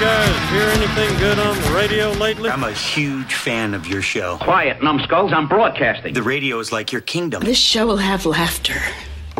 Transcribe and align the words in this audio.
Guys 0.00 0.50
hear 0.50 0.62
anything 0.62 1.18
good 1.18 1.38
on 1.38 1.60
the 1.60 1.72
radio 1.76 2.10
lately? 2.12 2.48
I'm 2.48 2.64
a 2.64 2.72
huge 2.72 3.34
fan 3.34 3.74
of 3.74 3.86
your 3.86 4.00
show. 4.00 4.38
Quiet, 4.38 4.82
numbskulls. 4.82 5.30
I'm 5.30 5.46
broadcasting. 5.46 6.14
The 6.14 6.22
radio 6.22 6.58
is 6.58 6.72
like 6.72 6.90
your 6.90 7.02
kingdom. 7.02 7.42
This 7.44 7.58
show 7.58 7.86
will 7.86 7.98
have 7.98 8.24
laughter, 8.24 8.80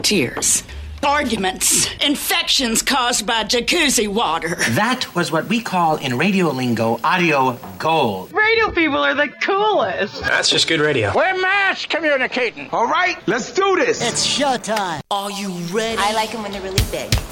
tears, 0.03 0.63
arguments, 1.03 1.89
infections 2.05 2.83
caused 2.83 3.27
by 3.27 3.45
jacuzzi 3.45 4.07
water. 4.07 4.57
That 4.73 5.15
was 5.15 5.33
what 5.33 5.47
we 5.49 5.63
call 5.63 5.97
in 5.97 6.19
radio 6.19 6.51
lingo 6.51 7.01
audio 7.03 7.59
gold. 7.79 8.31
Radio 8.31 8.71
people 8.71 8.99
are 8.99 9.15
the 9.15 9.29
coolest. 9.29 10.21
That's 10.21 10.51
just 10.51 10.69
good 10.69 10.81
radio. 10.81 11.11
We're 11.17 11.41
mass 11.41 11.87
communicating. 11.87 12.69
All 12.71 12.87
right, 12.87 13.17
let's 13.27 13.51
do 13.55 13.77
this. 13.77 14.07
It's 14.07 14.27
showtime. 14.27 15.01
Are 15.11 15.31
you 15.31 15.49
ready? 15.75 15.97
I 15.99 16.13
like 16.13 16.33
them 16.33 16.43
when 16.43 16.53
they're 16.53 16.61
really 16.61 16.85
big. 16.91 17.11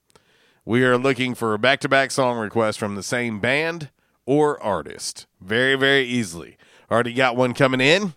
We 0.65 0.83
are 0.83 0.97
looking 0.97 1.35
for 1.35 1.55
back 1.59 1.79
to 1.81 1.89
back 1.89 2.09
song 2.09 2.39
request 2.39 2.79
from 2.79 2.95
the 2.95 3.03
same 3.03 3.39
band 3.39 3.91
or 4.25 4.61
artist. 4.63 5.27
Very, 5.39 5.75
very 5.75 6.03
easily. 6.03 6.57
Already 6.89 7.13
got 7.13 7.35
one 7.35 7.53
coming 7.53 7.79
in. 7.79 8.15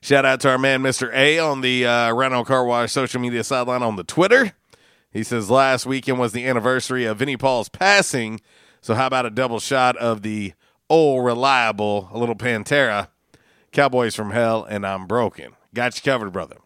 Shout 0.00 0.24
out 0.24 0.40
to 0.40 0.48
our 0.48 0.58
man, 0.58 0.82
Mr. 0.82 1.12
A, 1.12 1.38
on 1.38 1.60
the 1.60 1.84
uh, 1.84 2.12
Rhino 2.12 2.44
Car 2.44 2.64
Wash 2.64 2.92
social 2.92 3.20
media 3.20 3.44
sideline 3.44 3.82
on 3.82 3.96
the 3.96 4.04
Twitter. 4.04 4.54
He 5.10 5.22
says 5.22 5.50
last 5.50 5.86
weekend 5.86 6.18
was 6.18 6.32
the 6.32 6.46
anniversary 6.46 7.04
of 7.04 7.18
Vinnie 7.18 7.36
Paul's 7.36 7.68
passing. 7.68 8.40
So, 8.80 8.94
how 8.94 9.06
about 9.06 9.26
a 9.26 9.30
double 9.30 9.60
shot 9.60 9.96
of 9.96 10.22
the 10.22 10.52
old 10.88 11.24
reliable, 11.24 12.08
a 12.12 12.18
little 12.18 12.36
Pantera, 12.36 13.08
Cowboys 13.72 14.14
from 14.14 14.30
Hell, 14.30 14.64
and 14.64 14.86
I'm 14.86 15.06
Broken? 15.06 15.52
Got 15.74 15.96
you 15.96 16.02
covered, 16.10 16.32
brother. 16.32 16.56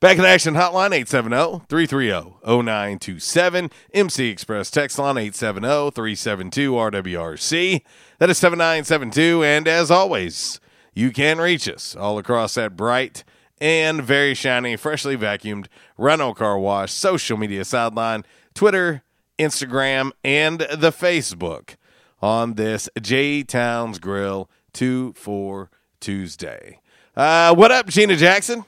Back 0.00 0.16
in 0.18 0.24
action 0.24 0.54
hotline 0.54 0.92
870 0.92 1.64
330 1.68 2.36
0927. 2.44 3.70
MC 3.92 4.28
Express 4.28 4.70
text 4.70 4.96
line 4.96 5.18
870 5.18 5.90
372 5.90 6.72
RWRC. 6.72 7.82
That 8.18 8.30
is 8.30 8.38
7972. 8.38 9.42
And 9.42 9.66
as 9.66 9.90
always, 9.90 10.60
you 10.94 11.10
can 11.10 11.38
reach 11.38 11.68
us 11.68 11.96
all 11.96 12.16
across 12.16 12.54
that 12.54 12.76
bright 12.76 13.24
and 13.60 14.02
very 14.02 14.34
shiny, 14.34 14.76
freshly 14.76 15.16
vacuumed 15.16 15.66
Rhino 15.96 16.34
Car 16.34 16.58
Wash 16.58 16.92
social 16.92 17.36
media 17.36 17.64
sideline, 17.64 18.24
Twitter, 18.54 19.02
Instagram, 19.38 20.12
and 20.24 20.60
the 20.60 20.90
Facebook 20.92 21.76
on 22.20 22.54
this 22.54 22.88
J 23.00 23.42
Towns 23.42 23.98
Grill 23.98 24.50
2 24.72 25.14
for 25.14 25.70
Tuesday. 26.00 26.80
Uh, 27.16 27.54
what 27.54 27.70
up, 27.70 27.86
Gina 27.86 28.16
Jackson? 28.16 28.64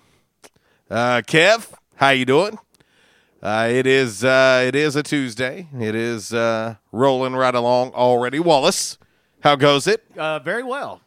Uh, 0.90 1.22
Kev, 1.26 1.72
how 1.96 2.10
you 2.10 2.24
doing? 2.24 2.58
Uh, 3.42 3.68
it 3.70 3.86
is 3.86 4.22
uh, 4.22 4.64
it 4.66 4.74
is 4.74 4.96
a 4.96 5.02
Tuesday. 5.02 5.66
It 5.78 5.94
is 5.94 6.32
uh, 6.34 6.74
rolling 6.92 7.34
right 7.34 7.54
along 7.54 7.92
already. 7.92 8.38
Wallace, 8.38 8.98
how 9.40 9.56
goes 9.56 9.86
it? 9.86 10.04
Uh, 10.16 10.40
very 10.40 10.62
well. 10.62 11.00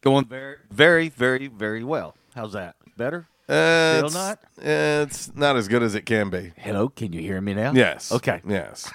Going 0.00 0.26
very, 0.26 0.56
very, 0.70 1.08
very, 1.08 1.48
very 1.48 1.82
well. 1.82 2.14
How's 2.34 2.52
that? 2.52 2.76
Better? 2.96 3.26
Uh, 3.48 3.96
Still 3.96 4.06
it's, 4.06 4.14
not? 4.14 4.38
it's 4.58 5.34
not 5.36 5.56
as 5.56 5.68
good 5.68 5.82
as 5.82 5.94
it 5.94 6.02
can 6.06 6.30
be. 6.30 6.52
Hello, 6.56 6.88
can 6.88 7.12
you 7.12 7.20
hear 7.20 7.40
me 7.40 7.54
now? 7.54 7.72
Yes. 7.72 8.10
Okay. 8.12 8.40
Yes. 8.46 8.90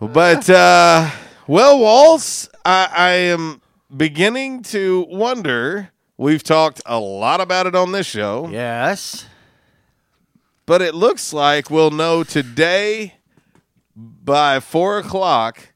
but 0.00 0.48
uh, 0.50 1.10
well, 1.46 1.78
Walls, 1.78 2.50
I, 2.64 2.88
I 2.94 3.10
am 3.12 3.62
beginning 3.94 4.62
to 4.64 5.06
wonder. 5.08 5.90
We've 6.16 6.42
talked 6.42 6.82
a 6.84 6.98
lot 6.98 7.40
about 7.40 7.66
it 7.66 7.74
on 7.74 7.92
this 7.92 8.06
show. 8.06 8.48
Yes. 8.50 9.24
But 10.66 10.82
it 10.82 10.94
looks 10.94 11.32
like 11.32 11.70
we'll 11.70 11.90
know 11.90 12.24
today 12.24 13.14
by 13.96 14.60
four 14.60 14.98
o'clock 14.98 15.72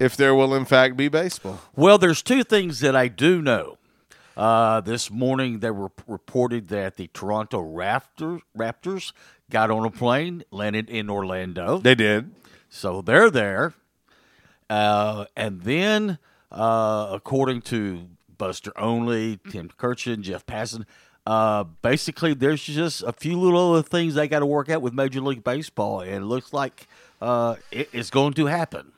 if 0.00 0.16
there 0.16 0.34
will 0.34 0.54
in 0.54 0.64
fact 0.64 0.96
be 0.96 1.08
baseball. 1.08 1.60
Well, 1.76 1.98
there's 1.98 2.22
two 2.22 2.42
things 2.42 2.80
that 2.80 2.96
I 2.96 3.08
do 3.08 3.40
know. 3.42 3.77
Uh, 4.38 4.80
this 4.80 5.10
morning, 5.10 5.58
they 5.58 5.70
were 5.72 5.90
reported 6.06 6.68
that 6.68 6.96
the 6.96 7.08
Toronto 7.08 7.60
Raptors, 7.60 8.40
Raptors 8.56 9.12
got 9.50 9.68
on 9.68 9.84
a 9.84 9.90
plane, 9.90 10.44
landed 10.52 10.88
in 10.88 11.10
Orlando. 11.10 11.78
They 11.78 11.96
did. 11.96 12.30
So 12.70 13.02
they're 13.02 13.30
there. 13.30 13.74
Uh, 14.70 15.24
and 15.36 15.62
then, 15.62 16.18
uh, 16.52 17.08
according 17.10 17.62
to 17.62 18.06
Buster 18.38 18.70
Olney, 18.78 19.40
Tim 19.50 19.70
Kurkjian, 19.76 20.20
Jeff 20.20 20.46
Passan. 20.46 20.84
Uh, 21.26 21.64
basically, 21.82 22.32
there's 22.32 22.62
just 22.62 23.02
a 23.02 23.12
few 23.12 23.38
little 23.40 23.72
other 23.72 23.82
things 23.82 24.14
they 24.14 24.28
got 24.28 24.38
to 24.38 24.46
work 24.46 24.68
out 24.68 24.82
with 24.82 24.94
Major 24.94 25.20
League 25.20 25.42
Baseball, 25.42 26.00
and 26.00 26.14
it 26.14 26.26
looks 26.26 26.52
like 26.52 26.86
uh, 27.20 27.56
it, 27.72 27.88
it's 27.92 28.10
going 28.10 28.34
to 28.34 28.46
happen. 28.46 28.92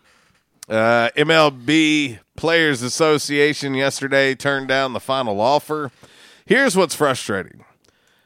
Uh, 0.70 1.11
MLB 1.17 2.20
Players 2.37 2.81
Association 2.81 3.75
yesterday 3.75 4.37
turned 4.37 4.69
down 4.69 4.93
the 4.93 5.00
final 5.00 5.40
offer. 5.40 5.90
Here's 6.46 6.76
what's 6.76 6.94
frustrating. 6.94 7.64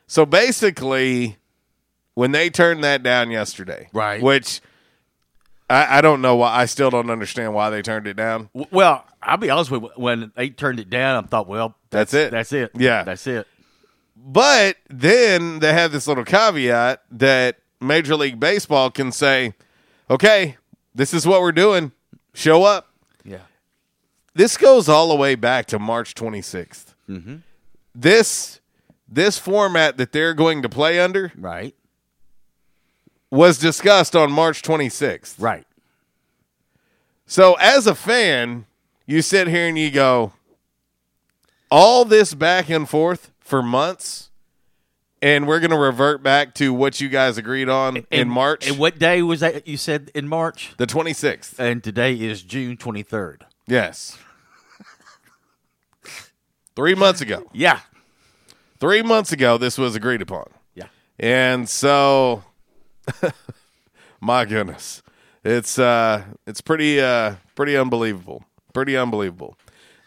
So 0.06 0.26
basically, 0.26 1.38
when 2.14 2.32
they 2.32 2.50
turned 2.50 2.84
that 2.84 3.02
down 3.02 3.30
yesterday, 3.30 3.88
right? 3.94 4.22
Which 4.22 4.60
I, 5.70 5.98
I 5.98 6.00
don't 6.02 6.20
know 6.20 6.36
why. 6.36 6.54
I 6.54 6.66
still 6.66 6.90
don't 6.90 7.08
understand 7.10 7.54
why 7.54 7.70
they 7.70 7.80
turned 7.80 8.06
it 8.06 8.14
down. 8.14 8.50
Well, 8.70 9.04
I'll 9.22 9.38
be 9.38 9.48
honest 9.48 9.70
with 9.70 9.82
you. 9.82 9.90
When 9.96 10.30
they 10.36 10.50
turned 10.50 10.78
it 10.80 10.90
down, 10.90 11.24
I 11.24 11.26
thought, 11.26 11.48
well, 11.48 11.76
that's, 11.90 12.12
that's 12.12 12.26
it. 12.26 12.30
That's 12.30 12.52
it. 12.52 12.70
Yeah, 12.76 13.04
that's 13.04 13.26
it. 13.26 13.46
But 14.16 14.76
then 14.88 15.60
they 15.60 15.72
have 15.72 15.92
this 15.92 16.06
little 16.06 16.24
caveat 16.24 17.02
that 17.10 17.58
Major 17.80 18.16
League 18.16 18.38
Baseball 18.38 18.90
can 18.90 19.12
say, 19.12 19.54
okay, 20.10 20.56
this 20.94 21.12
is 21.14 21.26
what 21.26 21.40
we're 21.40 21.52
doing. 21.52 21.92
Show 22.34 22.64
up. 22.64 22.90
Yeah. 23.24 23.38
This 24.34 24.56
goes 24.56 24.88
all 24.88 25.08
the 25.08 25.14
way 25.14 25.36
back 25.36 25.66
to 25.66 25.78
March 25.78 26.14
26th. 26.14 26.94
Mm-hmm. 27.08 27.36
This 27.94 28.60
this 29.08 29.38
format 29.38 29.96
that 29.96 30.12
they're 30.12 30.34
going 30.34 30.62
to 30.62 30.68
play 30.68 30.98
under, 30.98 31.32
right, 31.38 31.74
was 33.30 33.58
discussed 33.58 34.16
on 34.16 34.32
March 34.32 34.62
26th. 34.62 35.36
Right. 35.38 35.66
So 37.26 37.54
as 37.54 37.86
a 37.86 37.94
fan, 37.94 38.66
you 39.06 39.22
sit 39.22 39.46
here 39.46 39.68
and 39.68 39.78
you 39.78 39.90
go, 39.90 40.32
all 41.70 42.04
this 42.04 42.34
back 42.34 42.68
and 42.68 42.88
forth 42.88 43.30
for 43.38 43.62
months, 43.62 44.30
and 45.24 45.48
we're 45.48 45.58
going 45.58 45.70
to 45.70 45.78
revert 45.78 46.22
back 46.22 46.52
to 46.52 46.74
what 46.74 47.00
you 47.00 47.08
guys 47.08 47.38
agreed 47.38 47.70
on 47.70 47.96
and, 47.96 48.06
in 48.10 48.28
March. 48.28 48.68
And 48.68 48.78
what 48.78 48.98
day 48.98 49.22
was 49.22 49.40
that 49.40 49.66
you 49.66 49.78
said 49.78 50.10
in 50.14 50.28
March? 50.28 50.74
The 50.76 50.86
26th. 50.86 51.58
And 51.58 51.82
today 51.82 52.14
is 52.14 52.42
June 52.42 52.76
23rd. 52.76 53.38
Yes. 53.66 54.18
Three 56.76 56.94
months 56.94 57.22
ago. 57.22 57.46
Yeah. 57.54 57.80
Three 58.78 59.00
months 59.00 59.32
ago, 59.32 59.56
this 59.56 59.78
was 59.78 59.96
agreed 59.96 60.20
upon. 60.20 60.44
Yeah. 60.74 60.88
And 61.18 61.70
so, 61.70 62.44
my 64.20 64.44
goodness, 64.44 65.02
it's 65.42 65.78
uh, 65.78 66.24
it's 66.46 66.60
pretty 66.60 67.00
uh, 67.00 67.36
pretty 67.54 67.78
unbelievable, 67.78 68.44
pretty 68.74 68.94
unbelievable. 68.94 69.56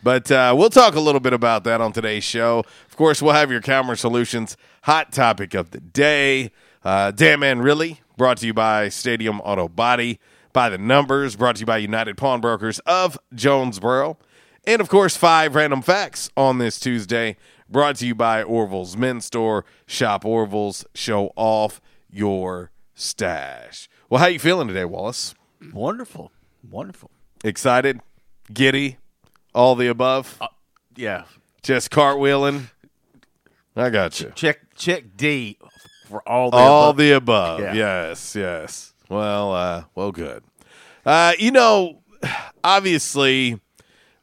But 0.04 0.32
uh, 0.32 0.54
we'll 0.58 0.70
talk 0.70 0.96
a 0.96 1.00
little 1.00 1.20
bit 1.20 1.34
about 1.34 1.64
that 1.64 1.82
on 1.82 1.92
today's 1.92 2.24
show. 2.24 2.64
Of 2.98 3.00
course, 3.00 3.22
we'll 3.22 3.34
have 3.34 3.52
your 3.52 3.62
camera 3.62 3.96
solutions 3.96 4.58
hot 4.82 5.12
topic 5.12 5.54
of 5.54 5.70
the 5.70 5.80
day. 5.80 6.50
Uh, 6.84 7.12
Damn 7.12 7.42
man, 7.42 7.60
really 7.60 8.02
brought 8.18 8.38
to 8.38 8.48
you 8.48 8.56
by 8.56 8.90
Stadium 8.90 9.40
Auto 9.42 9.68
Body. 9.68 10.20
By 10.52 10.70
the 10.70 10.80
numbers, 10.80 11.36
brought 11.36 11.58
to 11.58 11.60
you 11.60 11.68
by 11.68 11.78
United 11.78 12.18
Pawnbrokers 12.18 12.80
of 12.88 13.20
Jonesboro. 13.36 14.18
And 14.66 14.82
of 14.82 14.90
course, 14.90 15.16
five 15.16 15.54
random 15.54 15.84
facts 15.84 16.32
on 16.36 16.58
this 16.58 16.80
Tuesday, 16.80 17.38
brought 17.70 17.98
to 17.98 18.08
you 18.08 18.16
by 18.16 18.42
Orville's 18.42 18.98
Men's 18.98 19.26
Store. 19.26 19.64
Shop 19.86 20.26
Orville's, 20.26 20.84
show 20.96 21.34
off 21.36 21.80
your 22.10 22.72
stash. 22.96 23.88
Well, 24.10 24.20
how 24.20 24.26
you 24.26 24.40
feeling 24.40 24.68
today, 24.70 24.86
Wallace? 24.86 25.36
Wonderful, 25.72 26.32
wonderful. 26.68 27.12
Excited, 27.44 28.00
giddy, 28.52 28.98
all 29.54 29.76
the 29.76 29.86
above. 29.88 30.36
Uh, 30.42 30.48
yeah, 30.96 31.26
just 31.62 31.92
cartwheeling. 31.92 32.72
I 33.78 33.90
got 33.90 34.20
you. 34.20 34.32
Check 34.36 34.76
check 34.76 35.16
D 35.16 35.58
for 36.10 36.28
all 36.28 36.52
the 36.52 36.58
all 36.58 36.90
above. 36.90 36.98
the 36.98 37.12
above. 37.12 37.60
Yeah. 37.60 37.74
Yes, 37.74 38.36
yes. 38.36 38.94
Well, 39.10 39.54
uh, 39.54 39.84
well, 39.96 40.12
good. 40.12 40.44
Uh, 41.06 41.34
you 41.38 41.52
know, 41.52 42.02
obviously, 42.64 43.60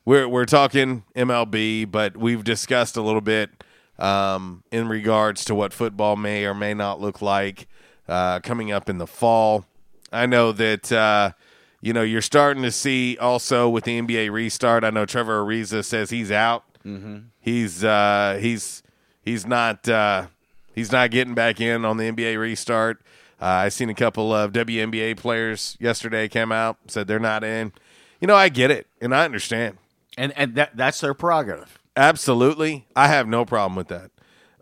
we're 0.05 0.29
we're 0.29 0.45
talking 0.45 1.05
MLB, 1.15 1.91
but 1.91 2.17
we've 2.17 2.43
discussed 2.43 2.97
a 2.97 3.03
little 3.03 3.21
bit 3.21 3.51
um, 3.99 4.65
in 4.73 4.89
regards 4.89 5.45
to 5.47 5.55
what 5.55 5.73
football 5.73 6.17
may 6.17 6.45
or 6.45 6.55
may 6.55 6.75
not 6.75 7.01
look 7.01 7.23
like 7.23 7.69
uh, 8.09 8.41
coming 8.41 8.73
up 8.73 8.89
in 8.89 8.99
the 8.99 9.07
fall. 9.07 9.65
I 10.13 10.27
know 10.27 10.53
that 10.53 10.91
uh, 10.93 11.33
you 11.81 11.93
know 11.93 12.03
you're 12.03 12.23
starting 12.23 12.63
to 12.65 12.73
see 12.73 13.17
also 13.19 13.69
with 13.69 13.85
the 13.85 14.01
NBA 14.01 14.31
restart. 14.31 14.85
I 14.85 14.91
know 14.91 15.07
Trevor 15.07 15.45
Ariza 15.45 15.85
says 15.85 16.11
he's 16.11 16.33
out. 16.33 16.65
Mm-hmm. 16.85 17.19
He's 17.41 17.85
uh, 17.85 18.39
he's 18.41 18.83
he's 19.25 19.47
not 19.47 19.89
uh, 19.89 20.27
he's 20.75 20.93
not 20.93 21.11
getting 21.11 21.35
back 21.35 21.61
in 21.61 21.85
on 21.85 21.97
the 21.97 22.11
NBA 22.11 22.39
restart. 22.39 23.01
Uh, 23.41 23.47
I 23.47 23.69
seen 23.69 23.91
a 23.91 23.95
couple 23.95 24.33
of 24.33 24.53
WNBA 24.53 25.17
players 25.17 25.77
yesterday 25.81 26.29
came 26.29 26.53
out 26.53 26.77
said 26.87 27.07
they're 27.07 27.19
not 27.19 27.43
in. 27.43 27.73
You 28.21 28.29
know, 28.29 28.37
I 28.37 28.49
get 28.49 28.71
it 28.71 28.87
and 29.01 29.15
I 29.15 29.25
understand, 29.25 29.79
and 30.17 30.33
and 30.37 30.55
that 30.55 30.77
that's 30.77 31.01
their 31.01 31.15
prerogative. 31.15 31.79
Absolutely, 31.97 32.87
I 32.95 33.09
have 33.09 33.27
no 33.27 33.45
problem 33.45 33.77
with 33.77 33.89
that. 33.89 34.11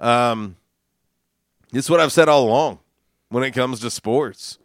Um, 0.01 0.57
it's 1.73 1.89
what 1.89 2.01
I've 2.01 2.13
said 2.13 2.29
all 2.29 2.45
along 2.45 2.81
when 3.29 3.43
it 3.43 3.53
comes 3.53 3.81
to 3.81 3.91
sports. 3.91 4.59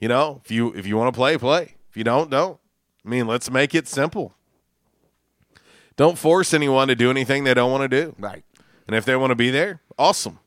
You 0.00 0.08
know, 0.08 0.40
if 0.44 0.50
you 0.50 0.72
if 0.74 0.86
you 0.86 0.96
want 0.96 1.12
to 1.14 1.16
play, 1.16 1.38
play. 1.38 1.76
If 1.90 1.96
you 1.96 2.04
don't, 2.04 2.30
don't. 2.30 2.58
I 3.04 3.08
mean, 3.08 3.26
let's 3.26 3.50
make 3.50 3.74
it 3.74 3.86
simple. 3.86 4.34
Don't 5.96 6.18
force 6.18 6.52
anyone 6.52 6.88
to 6.88 6.96
do 6.96 7.10
anything 7.10 7.44
they 7.44 7.54
don't 7.54 7.70
want 7.70 7.88
to 7.88 7.88
do. 7.88 8.16
Right. 8.18 8.44
And 8.86 8.94
if 8.94 9.04
they 9.04 9.16
want 9.16 9.30
to 9.30 9.36
be 9.36 9.50
there, 9.50 9.80
awesome. 9.98 10.38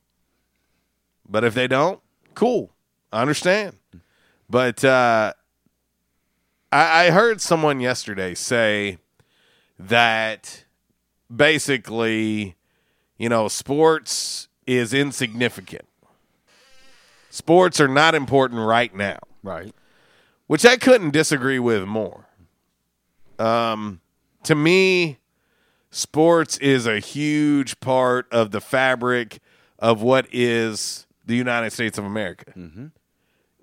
But 1.28 1.44
if 1.44 1.54
they 1.54 1.68
don't, 1.68 2.00
cool. 2.36 2.72
I 3.12 3.22
understand. 3.22 3.78
But 4.50 4.84
uh, 4.84 5.34
I, 6.72 7.06
I 7.06 7.10
heard 7.12 7.42
someone 7.42 7.80
yesterday 7.80 8.34
say 8.34 8.98
that 9.80 10.66
basically, 11.34 12.56
you 13.18 13.30
know, 13.30 13.48
sports 13.48 14.48
is 14.66 14.94
insignificant. 14.94 15.86
Sports 17.30 17.80
are 17.80 17.88
not 17.88 18.16
important 18.16 18.62
right 18.62 18.94
now. 18.96 19.20
Right. 19.44 19.74
Which 20.48 20.66
I 20.66 20.78
couldn't 20.78 21.12
disagree 21.12 21.60
with 21.60 21.86
more. 21.86 22.28
Um, 23.38 24.02
to 24.44 24.56
me, 24.56 25.20
sports 25.98 26.58
is 26.58 26.86
a 26.86 27.00
huge 27.00 27.80
part 27.80 28.32
of 28.32 28.52
the 28.52 28.62
fabric 28.62 29.40
of 29.80 30.02
what 30.02 30.28
is 30.32 31.08
the 31.26 31.36
United 31.36 31.72
States 31.72 31.98
of 31.98 32.06
America, 32.06 32.54
mm-hmm. 32.56 32.88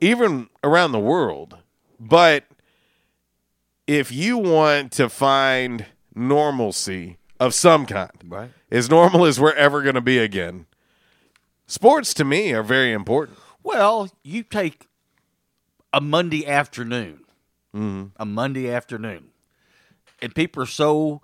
even 0.01 0.49
around 0.63 0.93
the 0.93 0.99
world. 0.99 1.57
But 1.99 2.45
if 3.87 4.11
you 4.11 4.37
want 4.37 4.93
to 4.93 5.09
find 5.09 5.87
normalcy 6.15 7.19
of 7.39 7.55
some 7.55 7.87
kind, 7.87 8.11
right. 8.27 8.51
as 8.71 8.91
normal 8.91 9.25
as 9.25 9.41
we're 9.41 9.55
ever 9.55 9.83
going 9.83 9.95
to 9.95 10.01
be 10.01 10.19
again, 10.19 10.67
sports 11.67 12.13
to 12.15 12.25
me 12.25 12.53
are 12.53 12.63
very 12.63 12.93
important. 12.93 13.39
Well, 13.63 14.11
you 14.23 14.43
take 14.43 14.89
a 15.93 16.01
Monday 16.01 16.47
afternoon, 16.47 17.21
mm-hmm. 17.75 18.07
a 18.17 18.27
Monday 18.27 18.71
afternoon, 18.71 19.29
and 20.21 20.35
people 20.35 20.63
are 20.63 20.67
so 20.67 21.23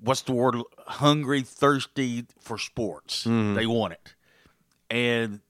what's 0.00 0.22
the 0.22 0.32
word? 0.32 0.56
Hungry 0.86 1.42
thirsty 1.42 2.26
for 2.40 2.58
sports. 2.58 3.24
Mm-hmm. 3.24 3.54
they 3.54 3.66
want 3.66 3.92
it. 3.94 4.14
And 4.90 5.40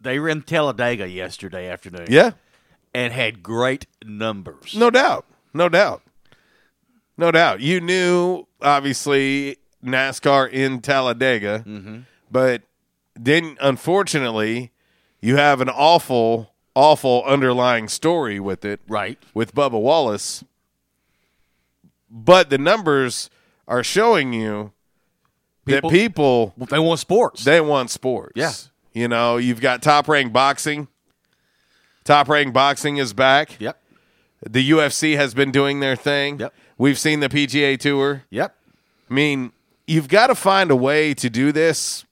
they 0.00 0.18
were 0.18 0.28
in 0.28 0.42
talladega 0.42 1.08
yesterday 1.08 1.68
afternoon. 1.68 2.06
Yeah. 2.08 2.32
And 2.94 3.12
had 3.12 3.42
great 3.42 3.86
numbers. 4.04 4.74
No 4.74 4.90
doubt. 4.90 5.24
No 5.54 5.68
doubt. 5.68 6.02
No 7.16 7.30
doubt. 7.30 7.60
You 7.60 7.80
knew 7.80 8.46
obviously 8.60 9.58
nascar 9.84 10.50
in 10.50 10.80
talladega. 10.80 11.64
Mm-hmm. 11.66 11.98
but 12.30 12.62
then 13.14 13.56
unfortunately 13.60 14.72
you 15.20 15.36
have 15.36 15.60
an 15.60 15.68
awful 15.68 16.54
awful 16.74 17.22
underlying 17.24 17.88
story 17.88 18.40
with 18.40 18.64
it. 18.64 18.80
Right. 18.88 19.18
With 19.34 19.54
bubba 19.54 19.80
wallace. 19.80 20.44
But 22.10 22.50
the 22.50 22.58
numbers 22.58 23.30
are 23.70 23.84
showing 23.84 24.32
you 24.34 24.72
people, 25.64 25.88
that 25.88 25.96
people 25.96 26.54
they 26.68 26.78
want 26.78 27.00
sports. 27.00 27.44
They 27.44 27.60
want 27.60 27.88
sports. 27.90 28.32
Yeah. 28.34 28.52
You 28.92 29.08
know, 29.08 29.36
you've 29.36 29.60
got 29.60 29.80
top 29.80 30.08
ranked 30.08 30.32
boxing. 30.32 30.88
Top 32.04 32.28
ranked 32.28 32.52
boxing 32.52 32.96
is 32.96 33.12
back. 33.12 33.58
Yep. 33.60 33.80
The 34.48 34.70
UFC 34.70 35.16
has 35.16 35.32
been 35.32 35.52
doing 35.52 35.80
their 35.80 35.96
thing. 35.96 36.40
Yep. 36.40 36.54
We've 36.76 36.98
seen 36.98 37.20
the 37.20 37.28
PGA 37.28 37.78
Tour. 37.78 38.24
Yep. 38.30 38.56
I 39.08 39.14
mean, 39.14 39.52
you've 39.86 40.08
got 40.08 40.26
to 40.26 40.34
find 40.34 40.70
a 40.70 40.76
way 40.76 41.14
to 41.14 41.30
do 41.30 41.52
this 41.52 42.04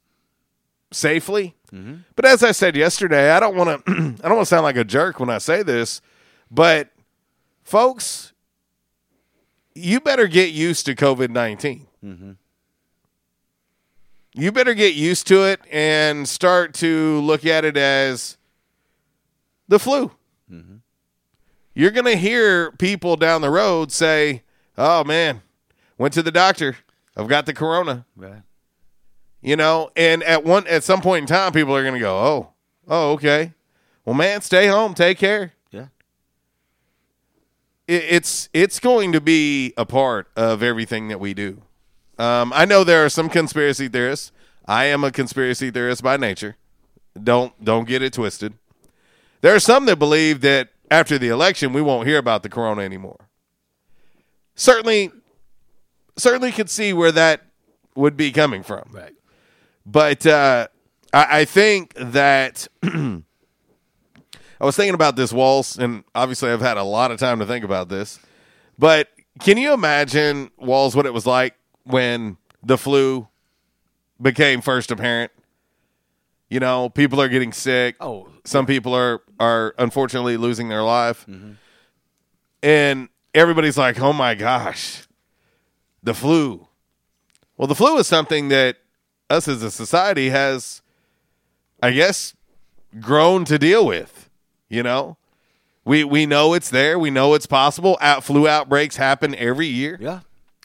safely. 0.93 1.57
Mm-hmm. 1.73 1.97
But 2.15 2.25
as 2.25 2.45
I 2.45 2.53
said 2.53 2.77
yesterday, 2.77 3.31
I 3.31 3.41
don't 3.41 3.57
want 3.57 3.85
to 3.87 3.93
I 3.93 4.29
don't 4.29 4.37
want 4.37 4.43
to 4.43 4.47
sound 4.47 4.63
like 4.63 4.77
a 4.77 4.85
jerk 4.85 5.19
when 5.19 5.31
I 5.31 5.39
say 5.39 5.63
this, 5.63 6.01
but 6.51 6.91
folks, 7.65 8.33
you 9.79 10.01
better 10.01 10.27
get 10.27 10.53
used 10.53 10.87
to 10.87 10.95
COVID 10.95 11.31
19. 11.31 11.87
Mm-hmm. 12.05 12.33
You 14.35 14.53
better 14.53 14.75
get 14.75 14.95
used 14.95 15.27
to 15.29 15.45
it 15.45 15.61
and 15.71 16.29
start 16.29 16.75
to 16.75 17.21
look 17.21 17.45
at 17.45 17.65
it 17.65 17.77
as 17.77 18.37
the 19.67 19.79
flu. 19.79 20.13
Mm-hmm. 20.51 20.77
You're 21.75 21.91
going 21.91 22.05
to 22.07 22.17
hear 22.17 22.73
people 22.73 23.17
down 23.17 23.41
the 23.41 23.51
road 23.51 23.93
say, 23.93 24.43
oh 24.77 25.05
man, 25.05 25.43
went 25.97 26.15
to 26.15 26.23
the 26.23 26.31
doctor. 26.31 26.77
I've 27.17 27.29
got 27.29 27.47
the 27.47 27.55
corona. 27.55 28.07
Right. 28.17 28.43
You 29.41 29.57
know, 29.57 29.91
and 29.97 30.23
at 30.25 30.45
one 30.45 30.67
at 30.67 30.85
some 30.85 31.01
point 31.01 31.23
in 31.23 31.27
time, 31.27 31.53
people 31.53 31.75
are 31.75 31.83
going 31.83 31.95
to 31.95 32.01
go, 32.01 32.17
oh, 32.17 32.53
oh, 32.89 33.13
okay. 33.13 33.53
Well, 34.05 34.15
man, 34.15 34.41
stay 34.41 34.67
home, 34.67 34.95
take 34.95 35.19
care. 35.19 35.53
It's 37.89 38.51
it's 38.53 38.81
going 38.81 39.13
to 39.13 39.21
be 39.21 39.73
a 39.79 39.87
part 39.87 40.29
of 40.37 40.63
everything 40.63 41.09
that 41.09 41.19
we 41.19 41.33
do. 41.33 41.63
Um, 42.19 42.53
I 42.55 42.67
know 42.67 42.85
there 42.85 43.03
are 43.03 43.09
some 43.09 43.31
conspiracy 43.31 43.89
theorists. 43.89 44.31
I 44.67 44.85
am 44.85 45.05
a 45.05 45.11
conspiracy 45.11 45.71
theorist 45.71 46.03
by 46.03 46.19
nature. 46.19 46.57
Don't 47.21 47.65
don't 47.65 47.89
get 47.89 48.03
it 48.03 48.13
twisted. 48.13 48.53
There 49.41 49.55
are 49.55 49.61
some 49.61 49.87
that 49.87 49.99
believe 49.99 50.43
that 50.43 50.69
after 50.91 51.19
the 51.19 51.29
election 51.29 51.73
we 51.73 51.81
won't 51.81 52.07
hear 52.07 52.19
about 52.19 52.43
the 52.43 52.51
corona 52.51 52.83
anymore. 52.83 53.29
Certainly, 54.55 55.13
certainly 56.17 56.53
could 56.53 56.69
see 56.69 56.93
where 56.93 57.13
that 57.13 57.47
would 57.95 58.19
be 58.19 58.33
coming 58.33 58.63
from. 58.63 58.91
Right. 58.93 59.15
But 59.87 60.27
uh, 60.27 60.69
I, 61.13 61.41
I 61.41 61.45
think 61.47 61.95
that 61.95 62.69
I 64.61 64.65
was 64.65 64.77
thinking 64.77 64.95
about 64.95 65.17
this, 65.17 65.33
Walls, 65.33 65.79
and 65.79 66.05
obviously 66.15 66.51
I've 66.51 66.61
had 66.61 66.77
a 66.77 66.83
lot 66.83 67.11
of 67.11 67.19
time 67.19 67.39
to 67.39 67.47
think 67.47 67.65
about 67.65 67.89
this. 67.89 68.19
But 68.79 69.09
can 69.41 69.57
you 69.57 69.73
imagine, 69.73 70.51
Walls, 70.57 70.97
what 70.97 71.07
it 71.07 71.13
was 71.15 71.27
like 71.27 71.55
when 71.85 72.37
the 72.63 72.77
flu 72.77 73.29
became 74.21 74.61
first 74.61 74.91
apparent? 74.91 75.31
You 76.51 76.61
know, 76.61 76.89
people 76.89 77.21
are 77.21 77.29
getting 77.29 77.53
sick. 77.53 77.97
Oh, 78.01 78.29
some 78.45 78.65
people 78.67 78.95
are 78.95 79.21
are 79.39 79.75
unfortunately 79.79 80.37
losing 80.39 80.69
their 80.69 80.83
life, 80.83 81.27
Mm-hmm. 81.29 81.53
and 82.63 83.09
everybody's 83.35 83.77
like, 83.77 84.01
"Oh 84.01 84.13
my 84.13 84.35
gosh, 84.35 85.07
the 86.03 86.15
flu." 86.15 86.67
Well, 87.57 87.67
the 87.69 87.75
flu 87.75 87.99
is 87.99 88.07
something 88.07 88.49
that 88.49 88.77
us 89.29 89.47
as 89.49 89.63
a 89.63 89.71
society 89.71 90.31
has, 90.31 90.81
I 91.83 91.91
guess, 91.91 92.35
grown 93.01 93.45
to 93.45 93.59
deal 93.59 93.85
with. 93.85 94.28
You 94.69 94.83
know, 94.83 95.17
we 95.85 96.05
we 96.05 96.27
know 96.27 96.55
it's 96.55 96.71
there. 96.71 96.99
We 96.99 97.11
know 97.11 97.35
it's 97.35 97.47
possible. 97.47 97.97
Out 98.01 98.25
flu 98.25 98.47
outbreaks 98.47 98.97
happen 98.97 99.35
every 99.35 99.67
year. 99.67 99.99
Yeah. 100.01 100.21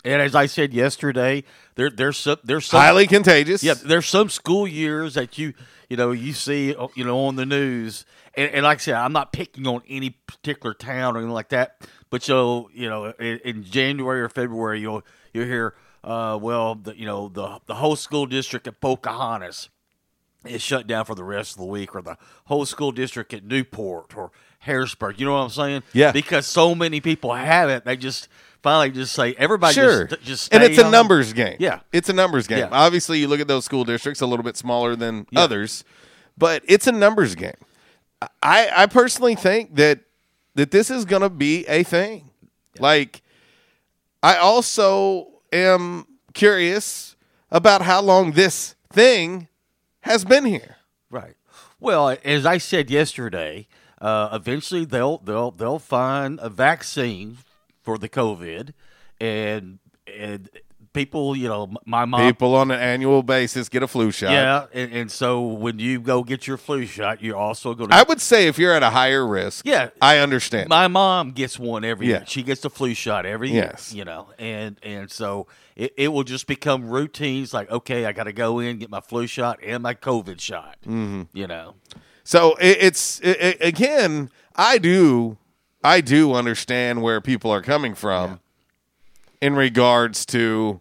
And 0.06 0.22
as 0.22 0.36
I 0.36 0.48
said 0.48 0.74
yesterday, 0.74 1.46
there 1.76 1.90
there's 1.90 2.18
some 2.18 2.38
there's 2.44 2.66
some, 2.66 2.82
Highly 2.82 3.08
contagious. 3.08 3.64
Yeah, 3.64 3.76
there's 3.76 4.06
some 4.06 4.30
school 4.30 4.68
years 4.68 5.14
that 5.14 5.38
you 5.38 5.54
you 5.88 5.96
know 5.96 6.12
you 6.12 6.34
see 6.34 6.76
uh, 6.76 6.88
you 6.96 7.06
know 7.06 7.26
on 7.26 7.38
the 7.38 7.46
news, 7.46 8.06
and, 8.36 8.52
and 8.52 8.64
like 8.64 8.80
I 8.80 8.82
said, 8.82 8.96
I'm 8.96 9.14
not 9.14 9.32
picking 9.32 9.66
on 9.66 9.82
any 9.88 10.10
particular 10.10 10.74
town 10.74 11.16
or 11.16 11.20
anything 11.20 11.34
like 11.34 11.50
that, 11.50 11.78
but 12.10 12.22
so 12.22 12.70
you 12.74 12.90
know 12.90 13.06
in, 13.18 13.40
in 13.46 13.64
January 13.64 14.22
or 14.22 14.28
February 14.28 14.82
you'll 14.82 15.04
you'll 15.34 15.46
hear 15.46 15.74
uh, 16.04 16.38
well 16.42 16.76
the 16.76 16.98
you 16.98 17.06
know 17.06 17.30
the 17.30 17.60
the 17.66 17.76
whole 17.76 17.96
school 17.96 18.26
district 18.26 18.68
at 18.68 18.82
Pocahontas 18.82 19.70
is 20.46 20.62
shut 20.62 20.88
down 20.88 21.06
for 21.06 21.16
the 21.16 21.24
rest 21.24 21.54
of 21.54 21.58
the 21.60 21.66
week, 21.66 21.96
or 21.96 22.02
the 22.02 22.18
whole 22.46 22.66
school 22.66 22.92
district 22.92 23.34
at 23.34 23.44
Newport 23.44 24.16
or 24.18 24.32
Harrisburg. 24.60 25.20
You 25.20 25.26
know 25.26 25.34
what 25.34 25.40
I'm 25.44 25.50
saying? 25.50 25.84
Yeah. 25.94 26.12
Because 26.12 26.46
so 26.48 26.74
many 26.76 27.02
people 27.02 27.34
have 27.34 27.70
it, 27.70 27.86
they 27.86 27.96
just 27.98 28.28
finally 28.62 28.92
just 28.92 29.14
say 29.14 29.34
everybody 29.38 29.74
Sure. 29.74 30.06
just 30.08 30.22
just 30.24 30.54
and 30.54 30.64
it's 30.64 30.78
a 30.78 30.90
numbers 30.90 31.34
game. 31.34 31.58
Yeah. 31.60 31.80
It's 31.92 32.10
a 32.10 32.14
numbers 32.14 32.48
game. 32.48 32.60
Yeah. 32.60 32.70
Obviously, 32.72 33.20
you 33.20 33.28
look 33.28 33.40
at 33.40 33.48
those 33.48 33.66
school 33.66 33.84
districts 33.84 34.22
a 34.22 34.26
little 34.26 34.44
bit 34.44 34.56
smaller 34.58 34.96
than 34.96 35.28
others, 35.36 35.84
but 36.38 36.64
it's 36.68 36.88
a 36.88 36.92
numbers 36.92 37.36
game. 37.36 37.56
I 38.42 38.70
I 38.76 38.86
personally 38.86 39.36
think 39.36 39.76
that 39.76 40.00
that 40.56 40.72
this 40.72 40.90
is 40.90 41.04
going 41.06 41.24
to 41.24 41.30
be 41.30 41.66
a 41.68 41.84
thing. 41.84 42.30
Like 42.80 43.22
I 44.22 44.38
also 44.38 45.28
am 45.52 46.06
curious 46.34 47.16
about 47.52 47.82
how 47.82 48.02
long 48.02 48.32
this 48.32 48.76
thing 48.92 49.48
has 50.04 50.24
been 50.24 50.46
here. 50.46 50.78
Right. 51.10 51.36
Well, 51.80 52.16
as 52.24 52.46
I 52.46 52.58
said 52.60 52.90
yesterday, 52.90 53.68
uh, 54.00 54.30
eventually 54.32 54.86
they'll 54.86 55.18
they'll 55.20 55.52
they'll 55.52 55.80
find 55.80 56.40
a 56.42 56.50
vaccine 56.50 57.38
for 57.82 57.98
the 57.98 58.10
COVID, 58.10 58.74
and 59.20 59.80
and 60.08 60.50
people, 60.94 61.36
you 61.36 61.48
know, 61.48 61.70
my 61.86 62.06
mom. 62.06 62.22
People 62.22 62.56
on 62.56 62.72
an 62.72 62.80
annual 62.80 63.24
basis 63.24 63.68
get 63.70 63.84
a 63.84 63.88
flu 63.88 64.12
shot. 64.12 64.32
Yeah, 64.32 64.66
and, 64.74 64.92
and 64.94 65.12
so 65.12 65.42
when 65.42 65.80
you 65.80 66.00
go 66.00 66.24
get 66.24 66.48
your 66.48 66.58
flu 66.58 66.86
shot, 66.86 67.22
you're 67.22 67.36
also 67.36 67.74
going 67.74 67.90
to. 67.90 67.96
I 67.96 68.04
would 68.04 68.22
say 68.22 68.48
if 68.48 68.58
you're 68.58 68.74
at 68.74 68.84
a 68.84 68.92
higher 68.92 69.26
risk, 69.28 69.66
Yeah. 69.66 69.90
I 70.02 70.20
understand. 70.20 70.70
My 70.70 70.88
mom 70.88 71.32
gets 71.32 71.58
one 71.60 71.84
every 71.84 72.08
Yeah. 72.08 72.18
year. 72.18 72.24
She 72.28 72.44
gets 72.44 72.62
the 72.62 72.70
flu 72.70 72.94
shot 72.94 73.26
every 73.26 73.50
year. 73.52 73.70
Yes. 73.72 73.94
You 73.94 74.06
know, 74.06 74.30
and 74.40 74.78
and 74.84 75.12
so 75.12 75.48
it, 75.76 75.94
it 75.98 76.08
will 76.10 76.24
just 76.24 76.46
become 76.48 76.88
routines 76.88 77.54
like, 77.54 77.70
okay, 77.72 78.06
I 78.06 78.12
got 78.12 78.26
to 78.26 78.34
go 78.34 78.60
in, 78.60 78.78
get 78.78 78.90
my 78.90 79.02
flu 79.02 79.26
shot 79.28 79.60
and 79.64 79.82
my 79.84 79.96
COVID 79.96 80.40
shot. 80.40 80.78
Mhm. 80.88 81.28
You 81.34 81.48
know, 81.48 81.74
So 82.24 82.56
it, 82.56 82.78
it's 82.80 83.20
it, 83.22 83.58
again, 83.60 84.30
I 84.56 84.78
do, 84.78 85.38
I 85.84 86.00
do 86.02 86.34
understand 86.34 87.02
where 87.02 87.20
people 87.20 87.50
are 87.52 87.62
coming 87.64 87.96
from 87.96 88.40
in 89.42 89.56
regards 89.56 90.26
to, 90.28 90.80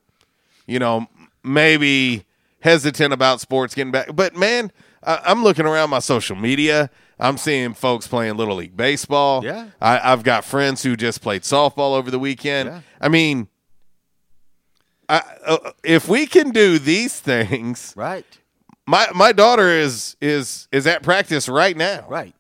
you 0.73 0.79
know, 0.79 1.07
maybe 1.45 2.25
hesitant 2.61 3.13
about 3.13 3.41
sports 3.41 3.75
getting 3.75 3.93
back. 3.93 4.09
But 4.15 4.35
man, 4.35 4.73
I, 5.05 5.21
I'm 5.27 5.45
looking 5.45 5.67
around 5.67 5.91
my 5.91 5.99
social 5.99 6.35
media. 6.35 6.91
I'm 7.21 7.37
seeing 7.37 7.75
folks 7.75 8.09
playing 8.09 8.37
little 8.39 8.57
league 8.57 8.77
baseball. 8.77 9.45
Yeah. 9.45 9.69
I, 9.81 10.13
I've 10.13 10.23
got 10.23 10.45
friends 10.45 10.83
who 10.83 10.97
just 10.97 11.21
played 11.21 11.43
softball 11.43 11.95
over 11.95 12.11
the 12.11 12.19
weekend. 12.19 12.71
Yeah. 12.71 12.81
I 13.01 13.09
mean, 13.09 13.49
I, 15.11 15.23
uh, 15.45 15.73
if 15.85 16.09
we 16.09 16.27
can 16.27 16.51
do 16.51 16.79
these 16.79 17.21
things, 17.21 17.93
right? 17.95 18.25
My 18.87 19.09
my 19.15 19.33
daughter 19.33 19.69
is 19.69 20.17
is 20.21 20.69
is 20.73 20.87
at 20.87 21.03
practice 21.03 21.49
right 21.49 21.77
now. 21.77 22.07
Right. 22.09 22.35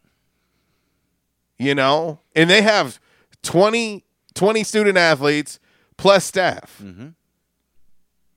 You 1.58 1.74
know, 1.74 2.18
and 2.34 2.48
they 2.48 2.62
have 2.62 2.98
20, 3.42 4.04
20 4.34 4.64
student 4.64 4.98
athletes 4.98 5.60
plus 5.96 6.24
staff. 6.24 6.80
Mm-hmm. 6.82 7.08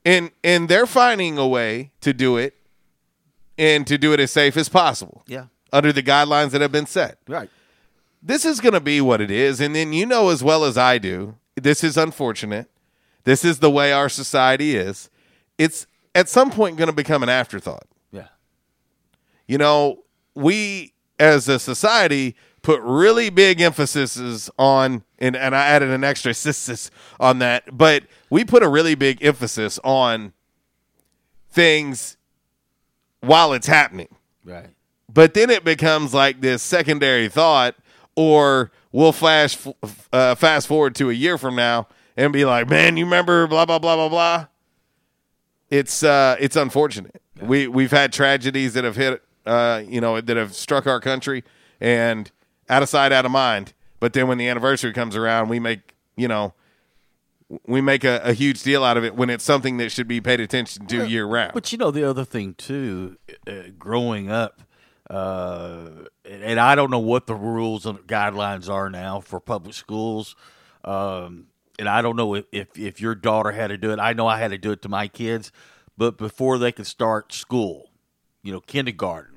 And 0.06 0.32
and 0.44 0.70
they're 0.70 0.86
finding 0.86 1.38
a 1.38 1.48
way 1.48 1.92
to 2.02 2.14
do 2.14 2.38
it 2.38 2.56
and 3.58 3.88
to 3.88 3.98
do 3.98 4.14
it 4.14 4.20
as 4.20 4.32
safe 4.32 4.56
as 4.56 4.70
possible. 4.70 5.24
Yeah. 5.28 5.48
Under 5.74 5.92
the 5.92 6.04
guidelines 6.04 6.52
that 6.52 6.62
have 6.62 6.72
been 6.72 6.86
set. 6.86 7.18
Right. 7.28 7.50
This 8.22 8.46
is 8.46 8.60
going 8.60 8.74
to 8.74 8.80
be 8.80 9.02
what 9.02 9.20
it 9.20 9.32
is 9.32 9.60
and 9.60 9.76
then 9.76 9.94
you 9.94 10.06
know 10.06 10.30
as 10.30 10.44
well 10.44 10.64
as 10.64 10.78
I 10.78 11.00
do, 11.00 11.36
this 11.56 11.84
is 11.84 11.98
unfortunate. 11.98 12.70
This 13.24 13.44
is 13.44 13.60
the 13.60 13.72
way 13.72 13.92
our 13.92 14.10
society 14.10 14.76
is. 14.76 15.10
It's 15.58 15.88
at 16.14 16.30
some 16.30 16.52
point 16.52 16.78
going 16.78 16.88
to 16.88 16.94
become 16.94 17.24
an 17.24 17.30
afterthought. 17.30 17.88
Yeah. 18.12 18.28
You 19.48 19.58
know, 19.58 20.04
we 20.36 20.94
as 21.20 21.48
a 21.50 21.60
society 21.60 22.36
put 22.62 22.82
really 22.82 23.30
big 23.30 23.62
emphases 23.62 24.50
on, 24.58 25.04
and, 25.20 25.36
and 25.36 25.56
I 25.56 25.68
added 25.68 25.90
an 25.90 26.04
extra 26.04 26.34
sis 26.36 26.90
on 27.20 27.40
that, 27.40 27.78
but 27.78 28.04
we 28.36 28.44
put 28.44 28.64
a 28.64 28.68
really 28.68 28.96
big 28.96 29.24
emphasis 29.24 29.80
on 29.82 30.34
things 31.50 32.18
while 33.22 33.54
it's 33.54 33.68
happening. 33.68 34.10
Right. 34.44 34.72
But 35.08 35.34
then 35.34 35.50
it 35.50 35.64
becomes 35.64 36.14
like 36.14 36.42
this 36.42 36.62
secondary 36.62 37.30
thought, 37.30 37.76
or 38.14 38.74
we'll 38.92 39.14
flash 39.14 39.58
uh, 40.12 40.36
fast 40.36 40.68
forward 40.68 40.96
to 40.96 41.10
a 41.10 41.14
year 41.14 41.38
from 41.38 41.56
now 41.56 41.88
and 42.18 42.34
be 42.34 42.44
like, 42.44 42.70
"Man, 42.70 42.98
you 42.98 43.06
remember 43.06 43.48
blah 43.48 43.64
blah 43.64 43.80
blah 43.80 43.96
blah 43.96 44.10
blah." 44.10 44.48
It's 45.70 46.04
uh, 46.04 46.36
it's 46.38 46.58
unfortunate. 46.58 47.22
We 47.42 47.70
we've 47.70 47.92
had 47.92 48.12
tragedies 48.12 48.74
that 48.74 48.84
have 48.84 48.98
hit, 48.98 49.24
uh, 49.46 49.82
you 49.88 50.02
know, 50.02 50.20
that 50.20 50.36
have 50.36 50.54
struck 50.54 50.86
our 50.88 51.00
country, 51.00 51.46
and 51.80 52.30
out 52.68 52.84
of 52.84 52.90
sight, 52.90 53.14
out 53.14 53.24
of 53.24 53.32
mind. 53.32 53.72
But 54.02 54.12
then 54.12 54.28
when 54.28 54.38
the 54.38 54.50
anniversary 54.50 54.92
comes 54.92 55.16
around, 55.16 55.48
we 55.48 55.62
make 55.62 55.94
you 56.18 56.28
know, 56.28 56.54
we 57.66 57.82
make 57.82 58.04
a, 58.04 58.22
a 58.24 58.34
huge 58.34 58.64
deal 58.64 58.84
out 58.84 58.98
of 58.98 59.04
it 59.04 59.16
when 59.16 59.30
it's 59.30 59.44
something 59.44 59.78
that 59.78 59.92
should 59.92 60.08
be 60.08 60.22
paid 60.22 60.40
attention 60.40 60.88
to 60.88 61.08
year 61.08 61.26
round. 61.26 61.54
But 61.54 61.72
you 61.72 61.78
know 61.78 61.92
the 61.92 62.04
other 62.04 62.26
thing 62.26 62.54
too, 62.56 63.18
uh, 63.48 63.70
growing 63.78 64.32
up, 64.32 64.62
uh, 65.10 65.90
and, 66.24 66.44
and 66.44 66.60
I 66.60 66.76
don't 66.76 66.90
know 66.90 67.00
what 67.00 67.28
the 67.28 67.36
rules 67.36 67.86
and 67.86 68.00
guidelines 68.00 68.70
are 68.70 68.90
now 68.90 69.20
for 69.20 69.40
public 69.40 69.76
schools, 69.76 70.36
um, 70.84 71.48
and 71.78 71.88
I 71.88 72.02
don't 72.02 72.16
know 72.16 72.34
if, 72.36 72.46
if 72.52 72.78
if 72.78 73.02
your 73.02 73.16
daughter 73.16 73.52
had 73.52 73.68
to 73.68 73.78
do 73.78 73.92
it. 73.92 74.00
I 74.00 74.14
know 74.14 74.28
I 74.28 74.40
had 74.40 74.52
to 74.52 74.58
do 74.58 74.72
it 74.72 74.82
to 74.84 74.90
my 74.90 75.08
kids, 75.08 75.52
but 75.98 76.18
before 76.18 76.58
they 76.58 76.72
could 76.72 76.88
start 76.88 77.32
school, 77.32 77.92
you 78.42 78.52
know, 78.52 78.62
kindergarten, 78.62 79.35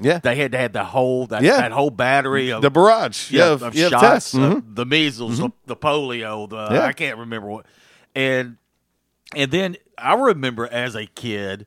Yeah. 0.00 0.18
they 0.18 0.36
had 0.36 0.52
to 0.52 0.58
have 0.58 0.72
the 0.72 0.84
whole 0.84 1.26
that, 1.28 1.42
Yeah. 1.42 1.56
that 1.58 1.72
whole 1.72 1.90
battery 1.90 2.50
of 2.50 2.62
The 2.62 2.70
barrage. 2.70 3.30
yeah, 3.30 3.50
of, 3.50 3.62
of- 3.62 3.74
yeah, 3.74 3.88
shots, 3.88 4.34
uh, 4.34 4.38
Mhm. 4.38 4.74
the 4.74 4.86
measles, 4.86 5.38
the, 5.38 5.50
the 5.66 5.76
polio, 5.76 6.48
the 6.48 6.68
Yeah. 6.74 6.84
I 6.86 6.92
can't 6.92 7.18
remember 7.18 7.48
what, 7.48 7.66
and 8.14 8.56
and 9.34 9.50
then 9.50 9.76
I 9.98 10.14
remember 10.14 10.66
as 10.66 10.94
a 10.94 11.06
kid, 11.06 11.66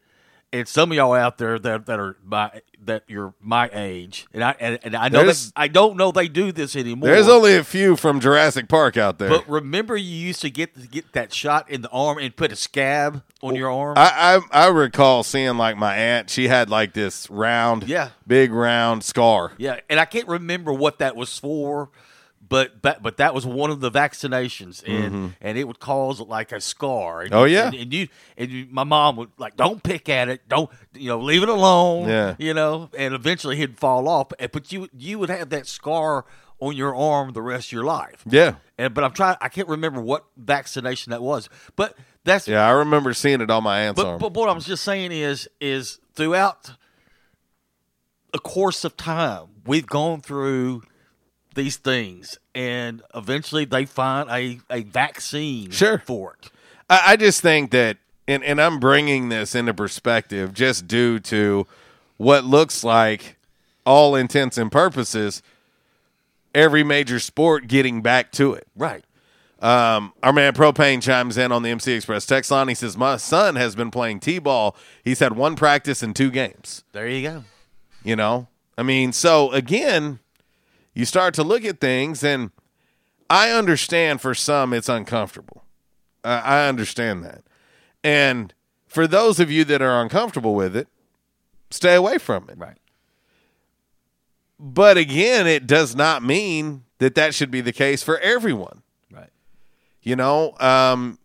and 0.54 0.68
some 0.68 0.92
of 0.92 0.96
y'all 0.98 1.14
out 1.14 1.38
there 1.38 1.58
that 1.60 1.86
that 1.86 2.00
are 2.00 2.18
my 2.26 2.62
that 2.84 3.04
you're 3.08 3.34
my 3.40 3.70
age, 3.74 4.28
and 4.34 4.44
I 4.44 4.56
and, 4.60 4.80
and 4.84 4.96
I 4.96 5.08
know 5.10 5.26
that, 5.26 5.52
I 5.56 5.68
don't 5.68 5.98
know 5.98 6.12
they 6.12 6.28
do 6.28 6.52
this 6.52 6.76
anymore. 6.76 7.10
There's 7.10 7.28
only 7.28 7.56
a 7.56 7.64
few 7.64 7.96
from 7.96 8.20
Jurassic 8.20 8.68
Park 8.68 8.98
out 8.98 9.20
there. 9.20 9.30
But 9.30 9.48
remember, 9.48 9.96
you 9.96 10.16
used 10.16 10.42
to 10.42 10.50
get 10.50 10.90
get 10.92 11.14
that 11.14 11.34
shot 11.34 11.70
in 11.70 11.82
the 11.84 11.90
arm 11.90 12.18
and 12.18 12.36
put 12.36 12.52
a 12.52 12.56
scab 12.56 13.24
on 13.42 13.56
your 13.56 13.72
arm. 13.72 13.98
I, 13.98 14.42
I 14.52 14.66
I 14.66 14.68
recall 14.70 15.24
seeing 15.24 15.58
like 15.58 15.78
my 15.78 15.96
aunt. 15.96 16.30
She 16.30 16.48
had 16.48 16.70
like 16.70 16.94
this 16.94 17.30
round, 17.30 17.84
Yeah. 17.88 18.10
big 18.28 18.52
round 18.52 19.04
scar. 19.04 19.52
yeah, 19.58 19.80
and 19.90 20.00
I 20.00 20.06
can't 20.06 20.28
remember 20.28 20.74
what 20.74 21.00
that 21.00 21.16
was 21.16 21.38
for, 21.38 21.90
but 22.52 22.82
but, 22.82 23.02
but 23.02 23.18
that 23.18 23.34
was 23.34 23.46
one 23.46 23.72
of 23.72 23.80
the 23.80 23.90
vaccinations, 23.90 24.84
and 24.86 25.34
and 25.40 25.58
it 25.58 25.64
would 25.68 25.80
cause 25.80 26.20
like 26.20 26.52
a 26.52 26.60
scar. 26.60 27.22
And, 27.22 27.32
Mm-hmm. 27.32 27.40
Oh, 27.40 27.46
yeah. 27.46 27.68
and, 27.68 27.76
and 27.76 27.94
you 27.94 28.08
and 28.38 28.52
you, 28.52 28.68
my 28.70 28.84
mom 28.84 29.16
would 29.16 29.30
like, 29.38 29.56
don't 29.56 29.82
pick 29.82 30.10
at 30.10 30.28
it, 30.28 30.48
don't 30.50 30.70
you 30.94 31.08
know, 31.08 31.20
leave 31.20 31.44
it 31.44 31.50
alone. 31.50 32.10
Yeah. 32.10 32.36
you 32.38 32.54
know, 32.54 32.90
and 32.98 33.14
eventually 33.14 33.56
he'd 33.56 33.80
fall 33.80 34.08
off, 34.10 34.28
but 34.52 34.72
you 34.72 34.90
you 34.96 35.18
would 35.18 35.30
have 35.30 35.50
that 35.50 35.66
scar 35.66 36.26
on 36.60 36.76
your 36.76 36.94
arm 36.94 37.32
the 37.32 37.42
rest 37.42 37.70
of 37.70 37.72
your 37.72 37.86
life. 37.86 38.22
Yeah, 38.30 38.56
And 38.78 38.94
but 38.94 39.04
I'm 39.04 39.14
trying, 39.14 39.36
I 39.42 39.50
can't 39.50 39.68
remember 39.68 40.00
what 40.02 40.26
vaccination 40.38 41.10
that 41.12 41.22
was, 41.22 41.50
but 41.76 41.98
that's 42.24 42.48
yeah. 42.48 42.68
I 42.68 42.72
remember 42.72 43.14
seeing 43.14 43.42
it 43.42 43.50
on 43.50 43.64
my 43.64 43.80
aunt's 43.82 43.98
but, 44.00 44.06
arm. 44.08 44.20
but 44.20 44.34
what 44.36 44.48
I 44.50 44.52
was 44.52 44.66
just 44.66 44.84
saying 44.84 45.12
is, 45.12 45.50
is 45.60 46.00
throughout 46.14 46.72
a 48.34 48.40
course 48.40 48.84
of 48.84 48.96
time, 48.96 49.48
we've 49.66 49.88
gone 49.88 50.22
through 50.22 50.84
these 51.56 51.78
things, 51.78 52.38
and 52.56 53.02
eventually 53.14 53.66
they 53.66 53.86
find 53.86 54.30
a, 54.30 54.60
a 54.70 54.84
vaccine 54.84 55.72
Sure. 55.72 56.00
for 56.06 56.34
it. 56.42 56.50
I, 56.90 57.02
I 57.14 57.16
just 57.16 57.42
think 57.42 57.72
that, 57.72 57.98
and, 58.28 58.44
and 58.44 58.62
I'm 58.62 58.80
bringing 58.80 59.30
this 59.30 59.56
into 59.56 59.74
perspective 59.74 60.54
just 60.54 60.88
due 60.88 61.20
to 61.20 61.68
what 62.18 62.44
looks 62.46 62.84
like, 62.84 63.38
all 63.86 64.16
intents 64.16 64.58
and 64.58 64.72
purposes, 64.72 65.42
every 66.54 66.84
major 66.84 67.20
sport 67.20 67.68
getting 67.68 68.02
back 68.02 68.32
to 68.34 68.54
it. 68.54 68.68
Right. 68.76 69.04
Um, 69.60 70.14
our 70.24 70.34
man 70.34 70.54
Propane 70.54 71.02
chimes 71.04 71.38
in 71.38 71.52
on 71.52 71.62
the 71.62 71.70
MC 71.70 71.94
Express 71.94 72.26
text 72.26 72.50
line. 72.50 72.68
He 72.68 72.74
says, 72.74 72.98
My 72.98 73.18
son 73.18 73.56
has 73.58 73.76
been 73.76 73.92
playing 73.92 74.20
T 74.20 74.40
ball. 74.40 74.76
He's 75.04 75.20
had 75.20 75.34
one 75.36 75.56
practice 75.56 76.02
and 76.02 76.16
two 76.16 76.32
games. 76.32 76.84
There 76.94 77.08
you 77.08 77.22
go. 77.28 77.44
You 78.04 78.16
know, 78.16 78.48
I 78.78 78.82
mean, 78.84 79.14
so 79.14 79.52
again, 79.52 80.18
you 80.94 81.06
start 81.06 81.34
to 81.36 81.44
look 81.44 81.64
at 81.66 81.80
things, 81.80 82.24
and 82.24 82.52
I 83.30 83.52
understand 83.52 84.22
for 84.22 84.34
some 84.36 84.74
it's 84.74 84.90
uncomfortable. 84.90 85.64
Uh, 86.24 86.42
I 86.44 86.68
understand 86.68 87.24
that. 87.24 87.44
And 88.04 88.54
for 88.88 89.08
those 89.08 89.40
of 89.40 89.50
you 89.50 89.64
that 89.66 89.82
are 89.82 90.02
uncomfortable 90.02 90.54
with 90.54 90.76
it, 90.76 90.88
stay 91.70 91.96
away 91.96 92.18
from 92.18 92.50
it. 92.50 92.58
Right. 92.58 92.78
But 94.60 94.98
again, 94.98 95.48
it 95.48 95.66
does 95.66 95.96
not 95.96 96.24
mean 96.24 96.84
that 97.00 97.16
that 97.16 97.34
should 97.34 97.50
be 97.50 97.62
the 97.62 97.74
case 97.74 98.04
for 98.04 98.20
everyone. 98.20 98.84
Right. 99.12 99.32
You 100.04 100.16
know, 100.16 100.56
um, 100.60 101.18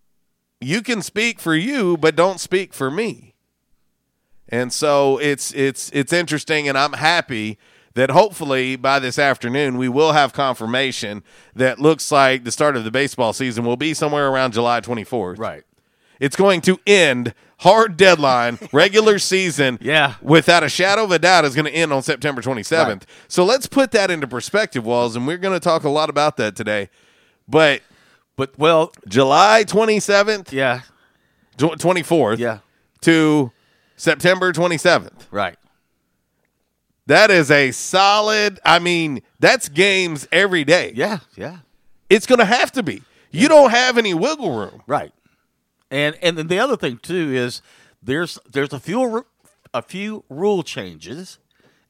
you 0.60 0.80
can 0.80 1.02
speak 1.02 1.38
for 1.38 1.54
you, 1.54 1.96
but 1.96 2.16
don't 2.16 2.40
speak 2.40 2.72
for 2.72 2.90
me. 2.90 3.34
And 4.48 4.72
so 4.72 5.18
it's 5.18 5.52
it's 5.52 5.90
it's 5.92 6.12
interesting, 6.12 6.68
and 6.68 6.78
I'm 6.78 6.92
happy 6.92 7.58
that 7.96 8.10
hopefully 8.10 8.76
by 8.76 8.98
this 8.98 9.18
afternoon 9.18 9.76
we 9.78 9.88
will 9.88 10.12
have 10.12 10.32
confirmation 10.32 11.22
that 11.54 11.78
looks 11.78 12.12
like 12.12 12.44
the 12.44 12.52
start 12.52 12.76
of 12.76 12.84
the 12.84 12.90
baseball 12.90 13.32
season 13.32 13.64
will 13.64 13.76
be 13.76 13.92
somewhere 13.94 14.28
around 14.28 14.52
July 14.52 14.80
24th. 14.80 15.38
Right. 15.38 15.64
It's 16.20 16.36
going 16.36 16.60
to 16.62 16.78
end 16.86 17.34
hard 17.60 17.96
deadline 17.96 18.58
regular 18.72 19.18
season. 19.18 19.78
Yeah. 19.80 20.14
Without 20.22 20.62
a 20.62 20.68
shadow 20.68 21.04
of 21.04 21.10
a 21.10 21.18
doubt, 21.18 21.44
is 21.46 21.54
going 21.54 21.64
to 21.66 21.74
end 21.74 21.92
on 21.92 22.02
September 22.02 22.40
27th. 22.42 22.86
Right. 22.88 23.06
So 23.28 23.44
let's 23.44 23.66
put 23.66 23.90
that 23.92 24.10
into 24.10 24.26
perspective, 24.26 24.84
Walls, 24.84 25.16
and 25.16 25.26
we're 25.26 25.38
going 25.38 25.54
to 25.54 25.60
talk 25.60 25.84
a 25.84 25.90
lot 25.90 26.08
about 26.10 26.36
that 26.36 26.54
today. 26.56 26.90
But 27.48 27.80
But 28.36 28.58
well, 28.58 28.92
July 29.08 29.64
27th, 29.66 30.52
yeah, 30.52 30.82
24th, 31.56 32.38
yeah, 32.38 32.58
to 33.02 33.52
September 33.96 34.52
27th. 34.52 35.26
right. 35.30 35.56
That 37.06 37.30
is 37.30 37.50
a 37.50 37.70
solid, 37.70 38.58
I 38.64 38.78
mean, 38.80 39.22
that's 39.38 39.68
games 39.68 40.26
every 40.32 40.64
day. 40.64 40.92
Yeah, 40.94 41.18
yeah. 41.36 41.58
It's 42.10 42.26
going 42.26 42.40
to 42.40 42.44
have 42.44 42.72
to 42.72 42.82
be. 42.82 43.02
You 43.30 43.48
don't 43.48 43.70
have 43.70 43.98
any 43.98 44.14
wiggle 44.14 44.56
room. 44.56 44.82
Right. 44.86 45.12
And 45.90 46.16
and 46.20 46.36
then 46.36 46.48
the 46.48 46.58
other 46.58 46.76
thing 46.76 46.98
too 46.98 47.32
is 47.32 47.62
there's 48.02 48.38
there's 48.50 48.72
a 48.72 48.80
few 48.80 49.24
a 49.72 49.82
few 49.82 50.24
rule 50.28 50.62
changes, 50.64 51.38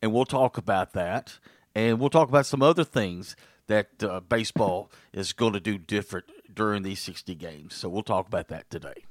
and 0.03 0.13
we'll 0.13 0.27
talk 0.27 0.59
about 0.59 0.93
that, 0.93 1.39
and 1.75 1.99
we'll 1.99 2.11
talk 2.11 2.29
about 2.29 2.45
some 2.45 2.63
other 2.63 2.85
things 2.85 3.37
that 3.69 4.03
uh, 4.03 4.21
baseball 4.21 4.91
is 5.15 5.33
going 5.33 5.55
to 5.55 5.61
do 5.61 5.79
different 5.79 6.27
during 6.53 6.83
these 6.83 7.01
60 7.01 7.35
games. 7.35 7.75
So 7.75 7.89
we'll 7.89 8.03
talk 8.03 8.27
about 8.29 8.49
that 8.49 8.69
today. 8.71 9.05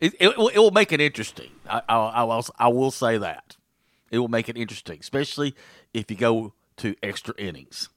It, 0.00 0.14
it, 0.20 0.36
will- 0.36 0.48
it 0.48 0.58
will 0.58 0.70
make 0.72 0.92
it 0.92 1.00
interesting. 1.00 1.50
I, 1.68 1.82
I, 1.88 1.96
I, 1.96 2.22
will, 2.24 2.44
I 2.58 2.68
will 2.68 2.90
say 2.90 3.16
that 3.18 3.56
it 4.14 4.18
will 4.18 4.28
make 4.28 4.48
it 4.48 4.56
interesting, 4.56 4.98
especially 5.00 5.54
if 5.92 6.10
you 6.10 6.16
go 6.16 6.52
to 6.78 6.94
extra 7.02 7.34
innings. 7.38 7.88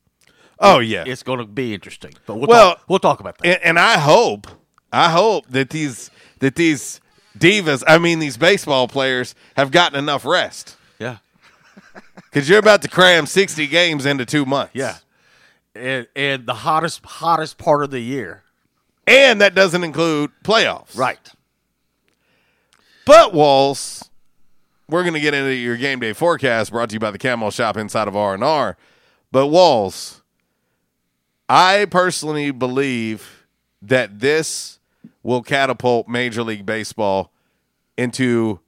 Oh, 0.59 0.79
yeah. 0.79 1.03
It's 1.05 1.21
going 1.23 1.39
to 1.39 1.45
be 1.45 1.73
interesting. 1.73 2.13
But 2.25 2.35
we'll 2.35 2.47
Well, 2.47 2.75
talk, 2.75 2.83
we'll 2.87 2.99
talk 2.99 3.19
about 3.19 3.37
that. 3.37 3.47
and, 3.47 3.63
and 3.63 3.79
I 3.79 3.99
hope, 3.99 4.47
I 4.91 5.09
hope 5.11 5.45
that 5.49 5.69
these 5.69 6.09
that 6.39 6.55
these 6.55 6.99
divas, 7.37 7.83
I 7.87 7.97
mean 7.99 8.19
these 8.19 8.37
baseball 8.37 8.87
players, 8.87 9.35
have 9.55 9.69
gotten 9.71 9.97
enough 9.99 10.25
rest 10.25 10.75
yeah. 10.99 11.17
because 12.15 12.49
you're 12.49 12.57
about 12.59 12.81
to 12.83 12.87
cram 12.87 13.25
sixty 13.27 13.67
games 13.67 14.05
into 14.05 14.25
two 14.25 14.45
months. 14.45 14.71
Yeah. 14.73 14.97
And 15.75 16.07
and 16.15 16.47
the 16.47 16.53
hottest 16.55 17.05
hottest 17.05 17.57
part 17.59 17.83
of 17.83 17.91
the 17.91 17.99
year. 17.99 18.41
and 19.05 19.39
that 19.41 19.53
doesn't 19.53 19.83
include 19.83 20.31
playoffs. 20.43 20.97
Right. 20.97 21.19
But 23.05 23.33
Walls, 23.33 24.06
we're 24.89 25.03
going 25.03 25.13
to 25.13 25.19
get 25.19 25.33
into 25.33 25.53
your 25.53 25.77
game 25.77 25.99
day 25.99 26.13
forecast 26.13 26.71
brought 26.71 26.89
to 26.89 26.93
you 26.93 26.99
by 26.99 27.11
the 27.11 27.17
Camo 27.17 27.49
Shop 27.49 27.77
inside 27.77 28.07
of 28.07 28.15
R 28.15 28.33
and 28.33 28.43
R. 28.43 28.77
But 29.31 29.47
Walls, 29.47 30.21
I 31.49 31.85
personally 31.85 32.51
believe 32.51 33.45
that 33.81 34.19
this 34.19 34.79
will 35.23 35.43
catapult 35.43 36.07
Major 36.07 36.43
League 36.43 36.65
Baseball 36.65 37.31
into 37.97 38.59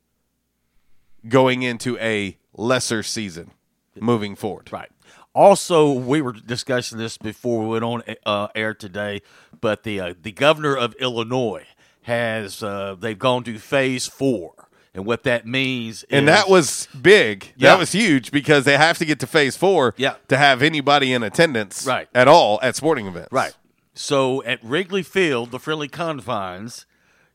going 1.28 1.64
into 1.64 1.98
a 2.00 2.38
lesser 2.54 3.04
season 3.04 3.52
moving 4.00 4.36
forward. 4.36 4.72
Right. 4.72 4.90
Also, 5.34 5.92
we 5.92 6.22
were 6.22 6.34
discussing 6.34 6.98
this 6.98 7.18
before 7.18 7.62
we 7.62 7.68
went 7.70 7.84
on 7.84 8.04
uh, 8.26 8.48
air 8.56 8.74
today, 8.74 9.22
but 9.62 9.84
the 9.84 10.00
uh, 10.00 10.14
the 10.20 10.32
governor 10.32 10.76
of 10.76 10.96
Illinois 10.96 11.66
has 12.04 12.64
uh, 12.64 12.96
they've 13.00 13.20
gone 13.20 13.44
to 13.44 13.58
phase 13.60 14.08
four, 14.08 14.54
and 15.00 15.06
what 15.08 15.24
that 15.24 15.48
means 15.48 16.04
And 16.12 16.28
is, 16.30 16.36
that 16.36 16.48
was 16.50 16.88
big. 17.02 17.54
Yeah. 17.58 17.72
That 17.72 17.80
was 17.80 17.92
huge 17.92 18.32
because 18.32 18.66
they 18.66 18.78
have 18.78 18.98
to 19.00 19.06
get 19.06 19.20
to 19.22 19.28
phase 19.28 19.56
four 19.58 19.94
Yeah. 19.98 20.16
to 20.28 20.38
have 20.38 20.62
anybody 20.62 21.14
in 21.14 21.24
attendance 21.24 21.86
Right. 21.88 22.08
at 22.14 22.28
all 22.28 22.60
at 22.62 22.76
sporting 22.76 23.08
events. 23.08 23.32
right. 23.32 23.56
So 23.96 24.44
at 24.44 24.64
Wrigley 24.64 25.04
Field, 25.04 25.52
the 25.52 25.60
friendly 25.60 25.88
confines, 25.88 26.86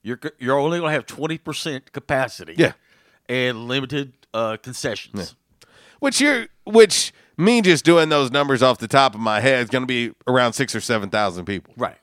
you're 0.02 0.20
you're 0.38 0.58
only 0.58 0.78
going 0.78 0.90
to 0.90 0.94
have 0.94 1.06
twenty 1.06 1.38
percent 1.38 1.92
capacity. 1.92 2.54
Yeah. 2.56 2.72
and 3.28 3.66
limited 3.68 4.12
uh, 4.34 4.56
concessions. 4.62 5.34
Which 6.00 6.20
you're 6.20 6.46
which 6.64 7.12
me 7.38 7.62
just 7.62 7.84
doing 7.84 8.08
those 8.10 8.30
numbers 8.30 8.62
off 8.62 8.78
the 8.78 8.86
top 8.88 9.14
of 9.14 9.20
my 9.20 9.40
head 9.40 9.62
is 9.64 9.70
going 9.70 9.82
to 9.82 9.86
be 9.86 10.12
around 10.26 10.52
six 10.52 10.74
or 10.74 10.80
seven 10.80 11.08
thousand 11.10 11.46
people 11.46 11.72
Right. 11.76 11.96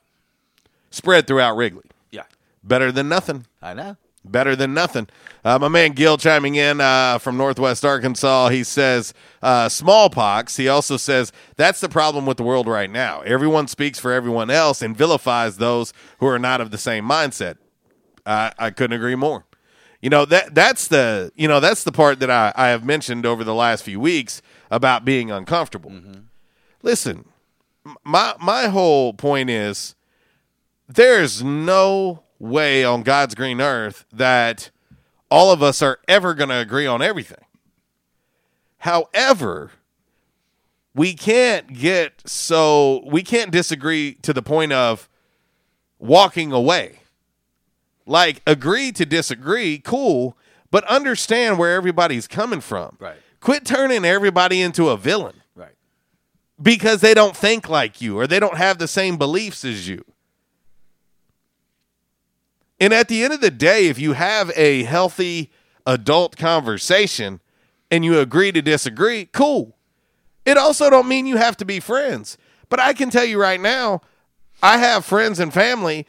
spread 0.90 1.26
throughout 1.26 1.56
Wrigley. 1.56 1.84
Yeah. 2.10 2.24
Better 2.64 2.90
than 2.92 3.08
nothing. 3.08 3.46
I 3.62 3.74
know. 3.74 3.96
Better 4.24 4.54
than 4.54 4.72
nothing. 4.72 5.08
Uh, 5.44 5.58
my 5.58 5.66
man 5.66 5.92
Gil 5.92 6.16
chiming 6.16 6.54
in 6.54 6.80
uh, 6.80 7.18
from 7.18 7.36
Northwest 7.36 7.84
Arkansas. 7.84 8.50
He 8.50 8.62
says 8.62 9.12
uh, 9.42 9.68
smallpox. 9.68 10.56
He 10.56 10.68
also 10.68 10.96
says 10.96 11.32
that's 11.56 11.80
the 11.80 11.88
problem 11.88 12.24
with 12.24 12.36
the 12.36 12.44
world 12.44 12.68
right 12.68 12.90
now. 12.90 13.22
Everyone 13.22 13.66
speaks 13.66 13.98
for 13.98 14.12
everyone 14.12 14.48
else 14.48 14.80
and 14.80 14.96
vilifies 14.96 15.56
those 15.56 15.92
who 16.18 16.26
are 16.26 16.38
not 16.38 16.60
of 16.60 16.70
the 16.70 16.78
same 16.78 17.04
mindset. 17.04 17.56
I 18.24 18.52
I 18.58 18.70
couldn't 18.70 18.96
agree 18.96 19.16
more. 19.16 19.44
You 20.00 20.10
know 20.10 20.24
that 20.26 20.54
that's 20.54 20.86
the 20.88 21.32
you 21.34 21.48
know 21.48 21.58
that's 21.58 21.82
the 21.82 21.92
part 21.92 22.20
that 22.20 22.30
I, 22.30 22.52
I 22.54 22.68
have 22.68 22.84
mentioned 22.84 23.26
over 23.26 23.42
the 23.42 23.54
last 23.54 23.82
few 23.82 23.98
weeks 23.98 24.40
about 24.70 25.04
being 25.04 25.32
uncomfortable. 25.32 25.92
Listen, 26.82 27.24
my 28.04 28.34
my 28.40 28.68
whole 28.68 29.14
point 29.14 29.50
is 29.50 29.94
there's 30.88 31.42
no 31.42 32.22
way 32.42 32.84
on 32.84 33.04
God's 33.04 33.36
green 33.36 33.60
earth 33.60 34.04
that 34.12 34.70
all 35.30 35.52
of 35.52 35.62
us 35.62 35.80
are 35.80 36.00
ever 36.08 36.34
going 36.34 36.48
to 36.50 36.58
agree 36.58 36.86
on 36.86 37.00
everything. 37.00 37.38
However, 38.78 39.70
we 40.94 41.14
can't 41.14 41.72
get 41.72 42.20
so 42.26 43.02
we 43.06 43.22
can't 43.22 43.52
disagree 43.52 44.14
to 44.22 44.32
the 44.32 44.42
point 44.42 44.72
of 44.72 45.08
walking 45.98 46.52
away. 46.52 46.98
Like 48.06 48.42
agree 48.46 48.90
to 48.92 49.06
disagree, 49.06 49.78
cool, 49.78 50.36
but 50.72 50.84
understand 50.84 51.58
where 51.58 51.76
everybody's 51.76 52.26
coming 52.26 52.60
from. 52.60 52.96
Right. 52.98 53.16
Quit 53.40 53.64
turning 53.64 54.04
everybody 54.04 54.60
into 54.60 54.88
a 54.88 54.96
villain 54.96 55.42
Right. 55.54 55.74
because 56.60 57.00
they 57.00 57.14
don't 57.14 57.36
think 57.36 57.68
like 57.68 58.00
you 58.00 58.18
or 58.18 58.26
they 58.26 58.40
don't 58.40 58.56
have 58.56 58.78
the 58.78 58.88
same 58.88 59.16
beliefs 59.16 59.64
as 59.64 59.88
you. 59.88 60.04
And 62.82 62.92
at 62.92 63.06
the 63.06 63.22
end 63.22 63.32
of 63.32 63.40
the 63.40 63.52
day, 63.52 63.86
if 63.86 64.00
you 64.00 64.14
have 64.14 64.50
a 64.56 64.82
healthy 64.82 65.52
adult 65.86 66.36
conversation 66.36 67.40
and 67.92 68.04
you 68.04 68.18
agree 68.18 68.50
to 68.50 68.60
disagree, 68.60 69.26
cool. 69.26 69.76
It 70.44 70.56
also 70.58 70.90
don't 70.90 71.06
mean 71.06 71.26
you 71.26 71.36
have 71.36 71.56
to 71.58 71.64
be 71.64 71.78
friends. 71.78 72.36
But 72.68 72.80
I 72.80 72.92
can 72.92 73.08
tell 73.08 73.24
you 73.24 73.40
right 73.40 73.60
now, 73.60 74.00
I 74.64 74.78
have 74.78 75.04
friends 75.04 75.38
and 75.38 75.54
family 75.54 76.08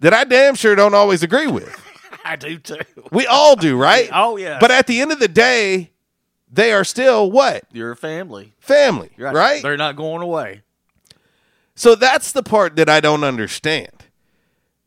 that 0.00 0.12
I 0.12 0.24
damn 0.24 0.56
sure 0.56 0.74
don't 0.74 0.94
always 0.94 1.22
agree 1.22 1.46
with. 1.46 1.80
I 2.24 2.34
do 2.34 2.58
too. 2.58 2.80
We 3.12 3.28
all 3.28 3.54
do, 3.54 3.76
right? 3.80 4.10
Oh, 4.12 4.36
yeah. 4.36 4.58
But 4.60 4.72
at 4.72 4.88
the 4.88 5.00
end 5.00 5.12
of 5.12 5.20
the 5.20 5.28
day, 5.28 5.92
they 6.50 6.72
are 6.72 6.82
still 6.82 7.30
what? 7.30 7.62
You're 7.70 7.92
a 7.92 7.96
family. 7.96 8.52
Family, 8.58 9.10
You're 9.16 9.30
right? 9.30 9.62
They're 9.62 9.76
not 9.76 9.94
going 9.94 10.22
away. 10.22 10.62
So 11.76 11.94
that's 11.94 12.32
the 12.32 12.42
part 12.42 12.74
that 12.74 12.88
I 12.88 12.98
don't 12.98 13.22
understand. 13.22 13.99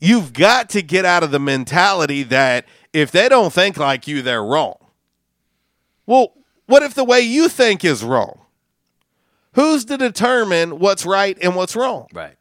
You've 0.04 0.34
got 0.34 0.68
to 0.72 0.82
get 0.82 1.06
out 1.06 1.24
of 1.24 1.32
the 1.32 1.40
mentality 1.40 2.24
that 2.24 2.66
if 2.92 3.10
they 3.10 3.30
don't 3.30 3.54
think 3.54 3.78
like 3.78 4.06
you, 4.06 4.22
they're 4.22 4.44
wrong. 4.44 4.76
Well, 6.06 6.34
what 6.66 6.84
if 6.84 6.94
the 6.94 7.06
way 7.06 7.22
you 7.22 7.48
think 7.48 7.86
is 7.86 8.04
wrong? 8.04 8.42
Who's 9.54 9.86
to 9.86 9.98
determine 9.98 10.80
what's 10.80 11.06
right 11.06 11.38
and 11.42 11.56
what's 11.56 11.74
wrong? 11.74 12.08
Right. 12.12 12.36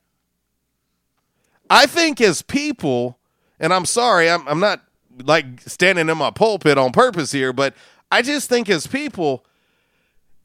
I 1.71 1.87
think 1.87 2.21
as 2.21 2.43
people, 2.43 3.17
and 3.61 3.73
I'm 3.73 3.87
sorry, 3.87 4.29
I'm, 4.29 4.45
I'm 4.49 4.59
not 4.59 4.83
like 5.23 5.61
standing 5.61 6.09
in 6.09 6.19
my 6.19 6.33
pulpit 6.33 6.79
on 6.79 6.91
purpose 6.91 7.31
here, 7.31 7.53
but 7.53 7.75
I 8.11 8.23
just 8.23 8.49
think 8.49 8.69
as 8.69 8.89
people, 8.89 9.45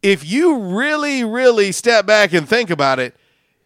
if 0.04 0.24
you 0.24 0.60
really, 0.60 1.24
really 1.24 1.72
step 1.72 2.06
back 2.06 2.32
and 2.34 2.48
think 2.48 2.70
about 2.70 3.00
it, 3.00 3.16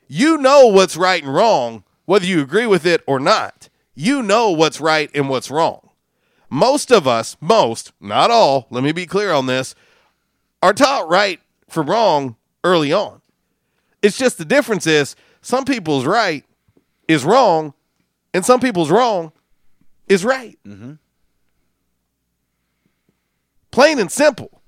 you 0.07 0.37
know 0.37 0.67
what's 0.67 0.95
right 0.95 1.21
and 1.21 1.35
wrong, 1.35 1.83
whether 2.11 2.25
you 2.25 2.41
agree 2.41 2.67
with 2.67 2.85
it 2.85 3.01
or 3.07 3.21
not. 3.21 3.69
You 3.95 4.21
know 4.21 4.51
what's 4.51 4.81
right 4.81 5.09
and 5.15 5.29
what's 5.29 5.49
wrong. 5.49 5.91
Most 6.49 6.91
of 6.91 7.07
us, 7.07 7.37
most, 7.39 7.93
not 8.01 8.29
all, 8.29 8.67
let 8.69 8.83
me 8.83 8.91
be 8.91 9.05
clear 9.05 9.31
on 9.31 9.45
this, 9.45 9.75
are 10.61 10.73
taught 10.73 11.07
right 11.07 11.39
from 11.69 11.89
wrong 11.89 12.35
early 12.65 12.91
on. 12.91 13.21
It's 14.01 14.17
just 14.17 14.37
the 14.37 14.43
difference 14.43 14.85
is 14.85 15.15
some 15.41 15.63
people's 15.63 16.05
right 16.05 16.43
is 17.07 17.23
wrong, 17.23 17.73
and 18.33 18.45
some 18.45 18.59
people's 18.59 18.91
wrong 18.91 19.31
is 20.09 20.25
right. 20.25 20.59
Mm-hmm. 20.67 20.95
Plain 23.71 23.99
and 23.99 24.11
simple. 24.11 24.61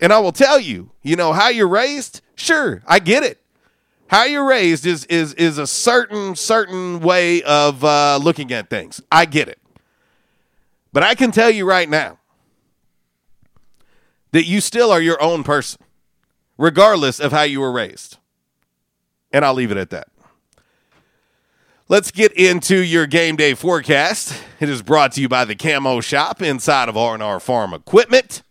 And 0.00 0.12
I 0.12 0.18
will 0.18 0.32
tell 0.32 0.58
you, 0.58 0.90
you 1.04 1.14
know, 1.14 1.32
how 1.32 1.50
you're 1.50 1.68
raised, 1.68 2.20
sure, 2.34 2.82
I 2.84 2.98
get 2.98 3.22
it. 3.22 3.40
How 4.10 4.24
you're 4.24 4.44
raised 4.44 4.86
is 4.86 5.04
is 5.04 5.34
is 5.34 5.56
a 5.56 5.68
certain 5.68 6.34
certain 6.34 6.98
way 6.98 7.44
of 7.44 7.84
uh, 7.84 8.18
looking 8.20 8.50
at 8.52 8.68
things. 8.68 9.00
I 9.12 9.24
get 9.24 9.46
it. 9.46 9.60
But 10.92 11.04
I 11.04 11.14
can 11.14 11.30
tell 11.30 11.48
you 11.48 11.64
right 11.64 11.88
now 11.88 12.18
that 14.32 14.46
you 14.46 14.60
still 14.60 14.90
are 14.90 15.00
your 15.00 15.22
own 15.22 15.44
person, 15.44 15.80
regardless 16.58 17.20
of 17.20 17.30
how 17.30 17.42
you 17.42 17.60
were 17.60 17.70
raised. 17.70 18.18
And 19.30 19.44
I'll 19.44 19.54
leave 19.54 19.70
it 19.70 19.76
at 19.76 19.90
that. 19.90 20.08
Let's 21.88 22.10
get 22.10 22.32
into 22.32 22.82
your 22.82 23.06
game 23.06 23.36
day 23.36 23.54
forecast. 23.54 24.42
It 24.58 24.68
is 24.68 24.82
brought 24.82 25.12
to 25.12 25.20
you 25.20 25.28
by 25.28 25.44
the 25.44 25.54
Camo 25.54 26.00
Shop 26.00 26.42
inside 26.42 26.88
of 26.88 26.96
R&R 26.96 27.38
Farm 27.38 27.72
Equipment. 27.72 28.42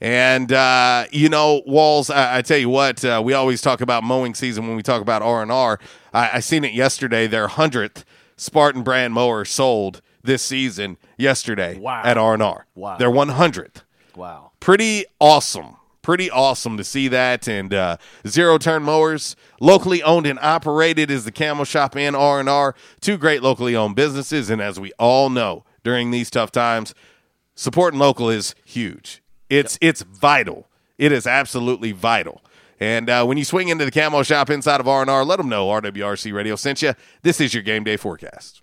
And 0.00 0.52
uh, 0.52 1.06
you 1.10 1.28
know, 1.28 1.62
Walls, 1.66 2.10
I, 2.10 2.38
I 2.38 2.42
tell 2.42 2.58
you 2.58 2.68
what, 2.68 3.04
uh, 3.04 3.22
we 3.24 3.32
always 3.32 3.62
talk 3.62 3.80
about 3.80 4.04
mowing 4.04 4.34
season 4.34 4.66
when 4.66 4.76
we 4.76 4.82
talk 4.82 5.00
about 5.00 5.22
R&R. 5.22 5.78
I, 6.12 6.30
I 6.34 6.40
seen 6.40 6.64
it 6.64 6.72
yesterday. 6.74 7.26
Their 7.26 7.48
100th 7.48 8.04
Spartan 8.36 8.82
brand 8.82 9.14
mower 9.14 9.44
sold 9.46 10.02
this 10.22 10.42
season 10.42 10.98
yesterday 11.16 11.78
Wow. 11.78 12.02
at 12.04 12.18
R&R. 12.18 12.66
Wow. 12.74 12.96
Their 12.98 13.10
100th 13.10 13.84
Wow. 14.14 14.50
pretty 14.60 15.04
awesome. 15.20 15.76
Pretty 16.02 16.30
awesome 16.30 16.76
to 16.76 16.84
see 16.84 17.08
that. 17.08 17.48
And 17.48 17.72
uh, 17.74 17.96
zero 18.28 18.58
turn 18.58 18.82
mowers, 18.84 19.34
locally 19.60 20.02
owned 20.02 20.26
and 20.26 20.38
operated, 20.40 21.10
is 21.10 21.24
the 21.24 21.32
Camo 21.32 21.64
Shop 21.64 21.96
and 21.96 22.14
R 22.14 22.38
and 22.38 22.48
R, 22.48 22.74
two 23.00 23.16
great 23.16 23.42
locally 23.42 23.74
owned 23.74 23.96
businesses. 23.96 24.48
And 24.50 24.60
as 24.62 24.78
we 24.78 24.92
all 25.00 25.30
know, 25.30 25.64
during 25.82 26.10
these 26.12 26.30
tough 26.30 26.52
times, 26.52 26.94
supporting 27.56 27.98
local 27.98 28.28
is 28.30 28.54
huge. 28.64 29.20
It's 29.48 29.78
it's 29.80 30.02
vital. 30.02 30.68
It 30.98 31.12
is 31.12 31.26
absolutely 31.26 31.92
vital. 31.92 32.42
And 32.78 33.08
uh, 33.08 33.24
when 33.24 33.38
you 33.38 33.44
swing 33.44 33.68
into 33.68 33.84
the 33.84 33.90
Camo 33.90 34.22
Shop 34.22 34.50
inside 34.50 34.80
of 34.80 34.88
R 34.88 35.00
and 35.00 35.10
R, 35.10 35.24
let 35.24 35.36
them 35.36 35.48
know 35.48 35.68
RWRC 35.68 36.32
Radio 36.32 36.56
sent 36.56 36.82
you. 36.82 36.92
This 37.22 37.40
is 37.40 37.54
your 37.54 37.62
game 37.62 37.84
day 37.84 37.96
forecast. 37.96 38.62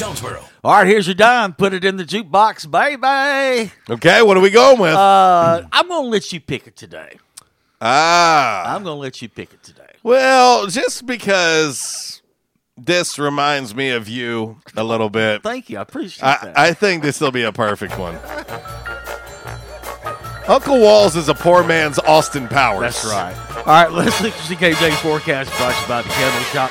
Jonesboro. 0.00 0.42
All 0.64 0.72
right, 0.72 0.86
here's 0.86 1.06
your 1.06 1.14
dime. 1.14 1.52
Put 1.52 1.74
it 1.74 1.84
in 1.84 1.98
the 1.98 2.04
jukebox, 2.04 2.70
baby. 2.70 3.70
Okay, 3.90 4.22
what 4.22 4.34
are 4.34 4.40
we 4.40 4.48
going 4.48 4.78
with? 4.80 4.94
Uh, 4.94 5.62
I'm 5.70 5.88
going 5.88 6.04
to 6.04 6.08
let 6.08 6.32
you 6.32 6.40
pick 6.40 6.66
it 6.66 6.74
today. 6.74 7.18
ah. 7.82 8.74
I'm 8.74 8.82
going 8.82 8.96
to 8.96 9.00
let 9.00 9.20
you 9.20 9.28
pick 9.28 9.52
it 9.52 9.62
today. 9.62 9.90
Well, 10.02 10.68
just 10.68 11.04
because 11.04 12.22
this 12.78 13.18
reminds 13.18 13.74
me 13.74 13.90
of 13.90 14.08
you 14.08 14.56
a 14.74 14.82
little 14.82 15.10
bit, 15.10 15.42
Thank 15.42 15.68
you. 15.68 15.76
I 15.76 15.82
appreciate 15.82 16.24
I, 16.24 16.38
that. 16.46 16.58
I 16.58 16.72
think 16.72 17.02
this 17.02 17.20
will 17.20 17.30
be 17.30 17.42
a 17.42 17.52
perfect 17.52 17.98
one. 17.98 18.16
Uncle 20.48 20.80
Walls 20.80 21.14
is 21.14 21.28
a 21.28 21.34
poor 21.34 21.62
man's 21.62 21.98
Austin 21.98 22.48
Powers. 22.48 22.80
That's 22.80 23.04
right. 23.04 23.36
All 23.58 23.64
right, 23.66 23.92
let's 23.92 24.18
look 24.22 24.32
at 24.32 24.48
the 24.48 24.56
KJ 24.56 24.96
forecast 25.02 25.50
brought 25.58 25.74
to 25.74 25.82
you 25.82 25.88
by 25.88 26.00
the 26.00 26.08
Kettle 26.08 26.40
Shop. 26.44 26.70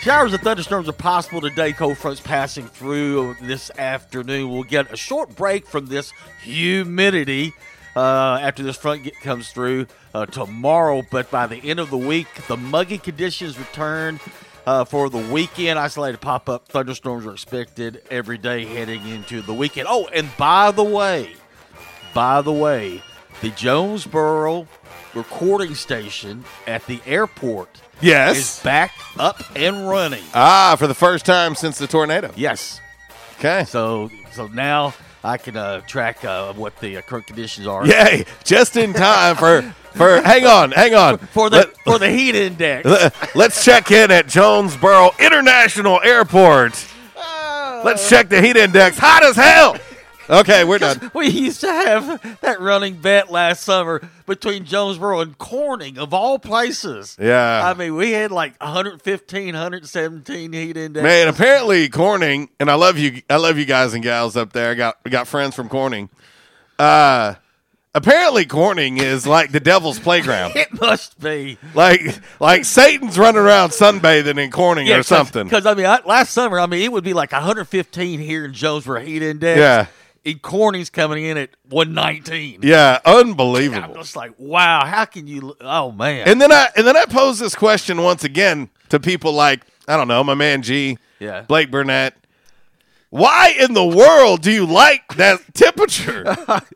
Showers 0.00 0.32
and 0.32 0.42
thunderstorms 0.42 0.88
are 0.88 0.92
possible 0.92 1.42
today. 1.42 1.74
Cold 1.74 1.98
fronts 1.98 2.22
passing 2.22 2.66
through 2.66 3.36
this 3.42 3.70
afternoon. 3.76 4.50
We'll 4.50 4.62
get 4.62 4.90
a 4.90 4.96
short 4.96 5.36
break 5.36 5.66
from 5.66 5.88
this 5.88 6.14
humidity 6.40 7.52
uh, 7.94 8.38
after 8.40 8.62
this 8.62 8.78
front 8.78 9.02
get, 9.02 9.20
comes 9.20 9.50
through 9.50 9.88
uh, 10.14 10.24
tomorrow. 10.24 11.02
But 11.10 11.30
by 11.30 11.46
the 11.46 11.56
end 11.56 11.80
of 11.80 11.90
the 11.90 11.98
week, 11.98 12.28
the 12.48 12.56
muggy 12.56 12.96
conditions 12.96 13.58
return 13.58 14.18
uh, 14.64 14.86
for 14.86 15.10
the 15.10 15.18
weekend. 15.18 15.78
Isolated 15.78 16.22
pop 16.22 16.48
up 16.48 16.66
thunderstorms 16.68 17.26
are 17.26 17.32
expected 17.32 18.02
every 18.10 18.38
day 18.38 18.64
heading 18.64 19.06
into 19.06 19.42
the 19.42 19.52
weekend. 19.52 19.86
Oh, 19.90 20.08
and 20.14 20.30
by 20.38 20.70
the 20.70 20.82
way, 20.82 21.34
by 22.14 22.40
the 22.40 22.52
way, 22.52 23.02
the 23.42 23.50
Jonesboro 23.50 24.66
recording 25.12 25.74
station 25.74 26.42
at 26.66 26.86
the 26.86 27.02
airport 27.04 27.82
Yes. 28.00 28.36
is 28.38 28.62
back 28.62 28.92
up 29.18 29.42
and 29.56 29.88
running. 29.88 30.24
Ah, 30.34 30.76
for 30.78 30.86
the 30.86 30.94
first 30.94 31.24
time 31.26 31.54
since 31.54 31.78
the 31.78 31.86
tornado. 31.86 32.30
Yes. 32.36 32.80
Okay. 33.38 33.64
So 33.64 34.10
so 34.32 34.46
now 34.48 34.94
I 35.22 35.36
can 35.36 35.56
uh, 35.56 35.80
track 35.82 36.24
uh, 36.24 36.52
what 36.54 36.78
the 36.80 36.98
uh, 36.98 37.02
current 37.02 37.26
conditions 37.26 37.66
are. 37.66 37.86
Yay! 37.86 38.24
Just 38.44 38.76
in 38.76 38.92
time 38.92 39.36
for 39.36 39.62
for. 39.92 40.20
Hang 40.22 40.46
on, 40.46 40.72
hang 40.72 40.94
on. 40.94 41.18
For 41.32 41.50
the 41.50 41.72
for 41.84 41.98
the 41.98 42.10
heat 42.10 42.34
index. 42.34 42.86
Let, 43.34 43.36
us 43.36 43.64
check 43.64 43.90
in 43.90 44.10
at 44.10 44.28
Jonesboro 44.28 45.10
International 45.18 46.00
Airport. 46.02 46.86
Let's 47.84 48.08
check 48.08 48.28
the 48.28 48.40
heat 48.40 48.56
index. 48.56 48.98
Hot 48.98 49.24
as 49.24 49.36
hell. 49.36 49.76
Okay, 50.30 50.64
we're 50.64 50.78
done. 50.78 51.10
We 51.12 51.26
used 51.28 51.60
to 51.62 51.66
have 51.66 52.38
that 52.40 52.60
running 52.60 52.94
bet 52.94 53.30
last 53.32 53.64
summer 53.64 54.00
between 54.26 54.64
Jonesboro 54.64 55.20
and 55.20 55.36
Corning, 55.36 55.98
of 55.98 56.14
all 56.14 56.38
places. 56.38 57.16
Yeah. 57.20 57.62
I 57.68 57.74
mean, 57.74 57.96
we 57.96 58.12
had 58.12 58.30
like 58.30 58.58
115, 58.62 59.46
117 59.54 60.52
heat 60.52 60.76
index. 60.76 61.02
Man, 61.02 61.28
apparently 61.28 61.88
Corning, 61.88 62.48
and 62.60 62.70
I 62.70 62.74
love 62.74 62.96
you, 62.96 63.22
I 63.28 63.36
love 63.36 63.58
you 63.58 63.64
guys 63.64 63.92
and 63.92 64.04
gals 64.04 64.36
up 64.36 64.52
there. 64.52 64.70
I 64.70 64.74
got 64.74 64.98
we 65.04 65.10
got 65.10 65.26
friends 65.26 65.54
from 65.56 65.68
Corning. 65.68 66.08
Uh, 66.78 67.34
apparently 67.94 68.46
Corning 68.46 68.98
is 68.98 69.26
like 69.26 69.50
the 69.50 69.60
devil's 69.60 69.98
playground. 69.98 70.52
It 70.60 70.80
must 70.80 71.18
be. 71.20 71.58
like 71.74 72.02
like 72.38 72.64
Satan's 72.64 73.18
running 73.18 73.40
around 73.40 73.70
sunbathing 73.70 74.38
in 74.38 74.50
Corning 74.50 74.88
or 74.90 75.02
something. 75.02 75.44
Because 75.44 75.66
I 75.66 75.74
mean, 75.74 75.86
I, 75.86 76.00
last 76.06 76.32
summer, 76.32 76.60
I 76.60 76.66
mean, 76.66 76.82
it 76.82 76.92
would 76.92 77.04
be 77.04 77.14
like 77.14 77.32
115 77.32 78.20
here 78.20 78.44
in 78.44 78.52
Jonesboro 78.54 79.00
heat 79.00 79.22
index. 79.22 79.58
Yeah. 79.58 79.86
And 80.24 80.42
Corning's 80.42 80.90
coming 80.90 81.24
in 81.24 81.38
at 81.38 81.50
119. 81.70 82.60
Yeah, 82.62 82.98
unbelievable. 83.06 83.84
I'm 83.84 83.94
just 83.94 84.16
like, 84.16 84.32
wow, 84.38 84.84
how 84.84 85.06
can 85.06 85.26
you? 85.26 85.56
Oh 85.60 85.92
man. 85.92 86.28
And 86.28 86.40
then 86.40 86.52
I 86.52 86.68
and 86.76 86.86
then 86.86 86.96
I 86.96 87.06
pose 87.06 87.38
this 87.38 87.54
question 87.54 88.02
once 88.02 88.22
again 88.24 88.68
to 88.90 89.00
people 89.00 89.32
like 89.32 89.62
I 89.88 89.96
don't 89.96 90.08
know 90.08 90.22
my 90.22 90.34
man 90.34 90.60
G, 90.62 90.98
Yeah. 91.18 91.42
Blake 91.42 91.70
Burnett. 91.70 92.14
Why 93.08 93.54
in 93.58 93.72
the 93.74 93.84
world 93.84 94.42
do 94.42 94.52
you 94.52 94.66
like 94.66 95.16
that 95.16 95.40
temperature? 95.54 96.24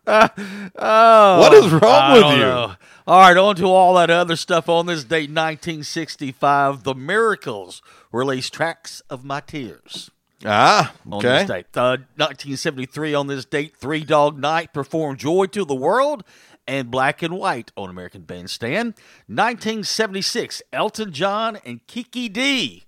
Oh, 0.77 1.41
What 1.41 1.53
is 1.55 1.71
wrong 1.71 2.13
with 2.15 2.33
you? 2.33 2.39
know. 2.45 2.75
All 3.07 3.21
right, 3.21 3.37
on 3.37 3.55
to 3.57 3.67
all 3.67 3.95
that 3.95 4.09
other 4.11 4.35
stuff. 4.37 4.69
On 4.69 4.87
this 4.87 5.05
date, 5.05 5.29
1965, 5.31 6.85
The 6.85 6.95
Miracles 6.95 7.83
released 8.11 8.55
Tracks 8.55 9.03
of 9.11 9.25
My 9.25 9.41
Tears. 9.41 10.11
Ah, 10.45 10.93
On 11.11 11.15
okay. 11.19 11.39
this 11.39 11.49
date. 11.49 11.67
Uh, 11.75 11.97
1973, 12.17 13.15
on 13.15 13.27
this 13.27 13.45
date, 13.45 13.77
Three 13.77 14.05
Dog 14.05 14.39
Night 14.39 14.73
performed 14.75 15.19
Joy 15.19 15.47
to 15.47 15.65
the 15.65 15.75
World 15.75 16.23
and 16.67 16.91
Black 16.91 17.23
and 17.23 17.37
White 17.39 17.73
on 17.77 17.89
American 17.91 18.23
Bandstand. 18.23 18.95
1976, 19.27 20.63
Elton 20.73 21.13
John 21.13 21.57
and 21.65 21.87
Kiki 21.87 22.29
Dee 22.29 22.85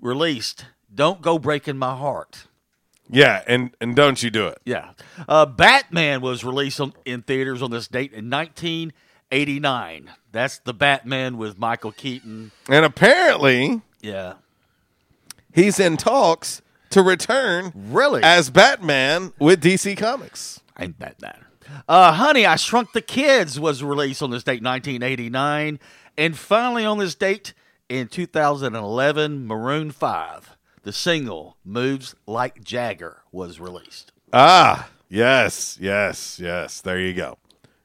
released 0.00 0.66
Don't 0.92 1.20
Go 1.22 1.38
Breaking 1.38 1.76
My 1.76 1.96
Heart. 1.96 2.46
Yeah, 3.08 3.42
and 3.46 3.70
and 3.80 3.94
don't 3.94 4.20
you 4.20 4.30
do 4.30 4.48
it? 4.48 4.58
Yeah. 4.64 4.90
Uh, 5.28 5.46
Batman 5.46 6.20
was 6.20 6.42
released 6.44 6.80
on, 6.80 6.92
in 7.04 7.22
theaters 7.22 7.62
on 7.62 7.70
this 7.70 7.86
date 7.86 8.12
in 8.12 8.28
1989. 8.28 10.10
That's 10.32 10.58
the 10.58 10.74
Batman 10.74 11.38
with 11.38 11.56
Michael 11.58 11.92
Keaton. 11.92 12.50
And 12.68 12.84
apparently 12.84 13.80
Yeah. 14.02 14.34
He's 15.56 15.80
in 15.80 15.96
talks 15.96 16.62
to 16.90 17.02
return 17.02 17.72
Really? 17.74 18.22
as 18.22 18.48
Batman 18.50 19.32
with 19.40 19.60
DC 19.60 19.96
Comics. 19.96 20.60
Ain't 20.78 20.98
Batman. 21.00 21.44
Uh, 21.88 22.12
Honey, 22.12 22.46
I 22.46 22.54
Shrunk 22.54 22.92
the 22.92 23.00
Kids 23.00 23.58
was 23.58 23.82
released 23.82 24.22
on 24.22 24.30
this 24.30 24.44
date, 24.44 24.62
1989. 24.62 25.80
And 26.16 26.38
finally, 26.38 26.84
on 26.84 26.98
this 26.98 27.16
date 27.16 27.54
in 27.88 28.06
2011, 28.08 29.46
Maroon 29.46 29.90
5, 29.90 30.56
the 30.84 30.92
single 30.92 31.56
Moves 31.64 32.14
Like 32.26 32.62
Jagger, 32.62 33.22
was 33.32 33.58
released. 33.58 34.12
Ah, 34.32 34.88
yes, 35.08 35.76
yes, 35.80 36.38
yes. 36.40 36.80
There 36.80 37.00
you 37.00 37.12
go. 37.14 37.38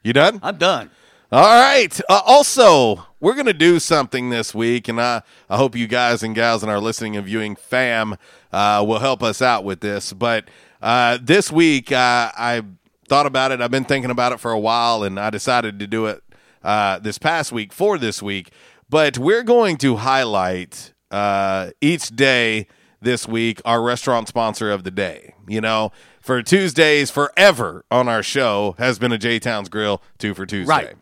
You 0.04 0.14
done? 0.14 0.40
I'm 0.44 0.58
done. 0.58 0.92
All 1.34 1.62
right. 1.62 1.98
Uh, 2.10 2.22
also, 2.26 3.08
we're 3.22 3.36
going 3.36 3.46
to 3.46 3.54
do 3.54 3.80
something 3.80 4.32
this 4.32 4.54
week, 4.54 4.90
and 4.90 5.00
I, 5.00 5.22
I 5.50 5.56
hope 5.56 5.78
you 5.78 5.88
guys 5.88 6.24
and 6.24 6.36
gals 6.36 6.62
and 6.62 6.70
our 6.70 6.82
listening 6.82 7.16
and 7.16 7.26
viewing 7.26 7.56
fam 7.56 8.18
uh, 8.52 8.84
will 8.86 9.00
help 9.00 9.24
us 9.24 9.42
out 9.42 9.64
with 9.64 9.80
this. 9.80 10.12
But 10.12 10.50
uh, 10.82 11.20
this 11.22 11.50
week, 11.50 11.90
uh, 11.90 12.34
I 12.38 12.64
thought 13.08 13.28
about 13.28 13.54
it. 13.54 13.62
I've 13.62 13.72
been 13.72 13.86
thinking 13.86 14.12
about 14.12 14.34
it 14.34 14.42
for 14.42 14.52
a 14.52 14.60
while, 14.60 15.04
and 15.04 15.18
I 15.18 15.30
decided 15.30 15.80
to 15.80 15.88
do 15.88 16.08
it 16.08 16.22
uh, 16.66 17.00
this 17.00 17.18
past 17.18 17.54
week 17.54 17.72
for 17.72 17.98
this 17.98 18.22
week. 18.22 18.52
But 18.90 19.18
we're 19.18 19.44
going 19.44 19.78
to 19.78 19.96
highlight 19.96 20.92
uh, 21.12 21.70
each 21.80 22.10
day 22.10 22.68
this 23.00 23.26
week 23.26 23.62
our 23.64 23.82
restaurant 23.82 24.28
sponsor 24.28 24.70
of 24.70 24.84
the 24.84 24.92
day. 24.92 25.36
You 25.48 25.62
know, 25.62 25.94
for 26.20 26.44
Tuesdays 26.44 27.10
forever 27.10 27.86
on 27.90 28.10
our 28.10 28.22
show 28.22 28.76
has 28.80 29.00
been 29.00 29.14
a 29.14 29.18
J 29.18 29.40
Towns 29.40 29.70
Grill 29.70 30.02
two 30.18 30.34
for 30.34 30.46
Tuesday. 30.46 30.70
Right. 30.70 30.96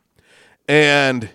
And 0.69 1.31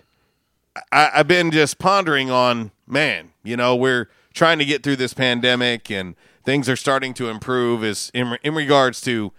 I, 0.93 1.11
I've 1.15 1.27
been 1.27 1.51
just 1.51 1.77
pondering 1.77 2.31
on, 2.31 2.71
man, 2.87 3.33
you 3.43 3.57
know, 3.57 3.75
we're 3.75 4.09
trying 4.33 4.59
to 4.59 4.65
get 4.65 4.81
through 4.81 4.95
this 4.95 5.13
pandemic 5.13 5.91
and 5.91 6.15
things 6.45 6.69
are 6.69 6.77
starting 6.77 7.13
to 7.15 7.27
improve 7.27 7.83
as 7.83 8.09
in, 8.13 8.37
in 8.43 8.55
regards 8.55 9.01
to 9.01 9.33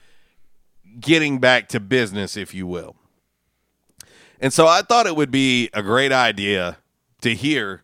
getting 1.00 1.38
back 1.38 1.68
to 1.68 1.80
business, 1.80 2.36
if 2.36 2.52
you 2.52 2.66
will. 2.66 2.94
And 4.38 4.52
so 4.52 4.66
I 4.66 4.82
thought 4.82 5.06
it 5.06 5.16
would 5.16 5.30
be 5.30 5.70
a 5.72 5.82
great 5.82 6.12
idea 6.12 6.76
to 7.22 7.34
hear 7.34 7.82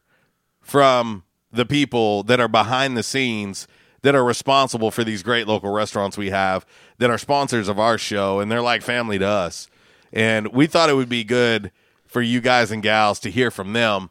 from 0.61 1.25
the 1.51 1.65
people 1.65 2.25
that 2.25 2.41
are 2.41 2.49
behind 2.49 2.95
the 2.95 3.03
scenes 3.03 3.67
that 4.03 4.15
are 4.15 4.25
responsible 4.25 4.91
for 4.91 5.03
these 5.03 5.23
great 5.23 5.47
local 5.47 5.71
restaurants 5.71 6.19
we 6.19 6.29
have 6.29 6.67
that 6.99 7.09
are 7.09 7.17
sponsors 7.17 7.69
of 7.69 7.79
our 7.79 7.97
show 7.97 8.39
and 8.39 8.53
they're 8.53 8.61
like 8.61 8.83
family 8.83 9.19
to 9.19 9.27
us. 9.27 9.71
And 10.13 10.49
we 10.49 10.67
thought 10.67 10.91
it 10.91 10.95
would 10.95 11.09
be 11.09 11.25
good 11.25 11.73
for 12.13 12.23
you 12.23 12.41
guys 12.41 12.71
and 12.71 12.83
gals 12.83 13.19
to 13.21 13.31
hear 13.31 13.51
from 13.51 13.73
them 13.73 14.11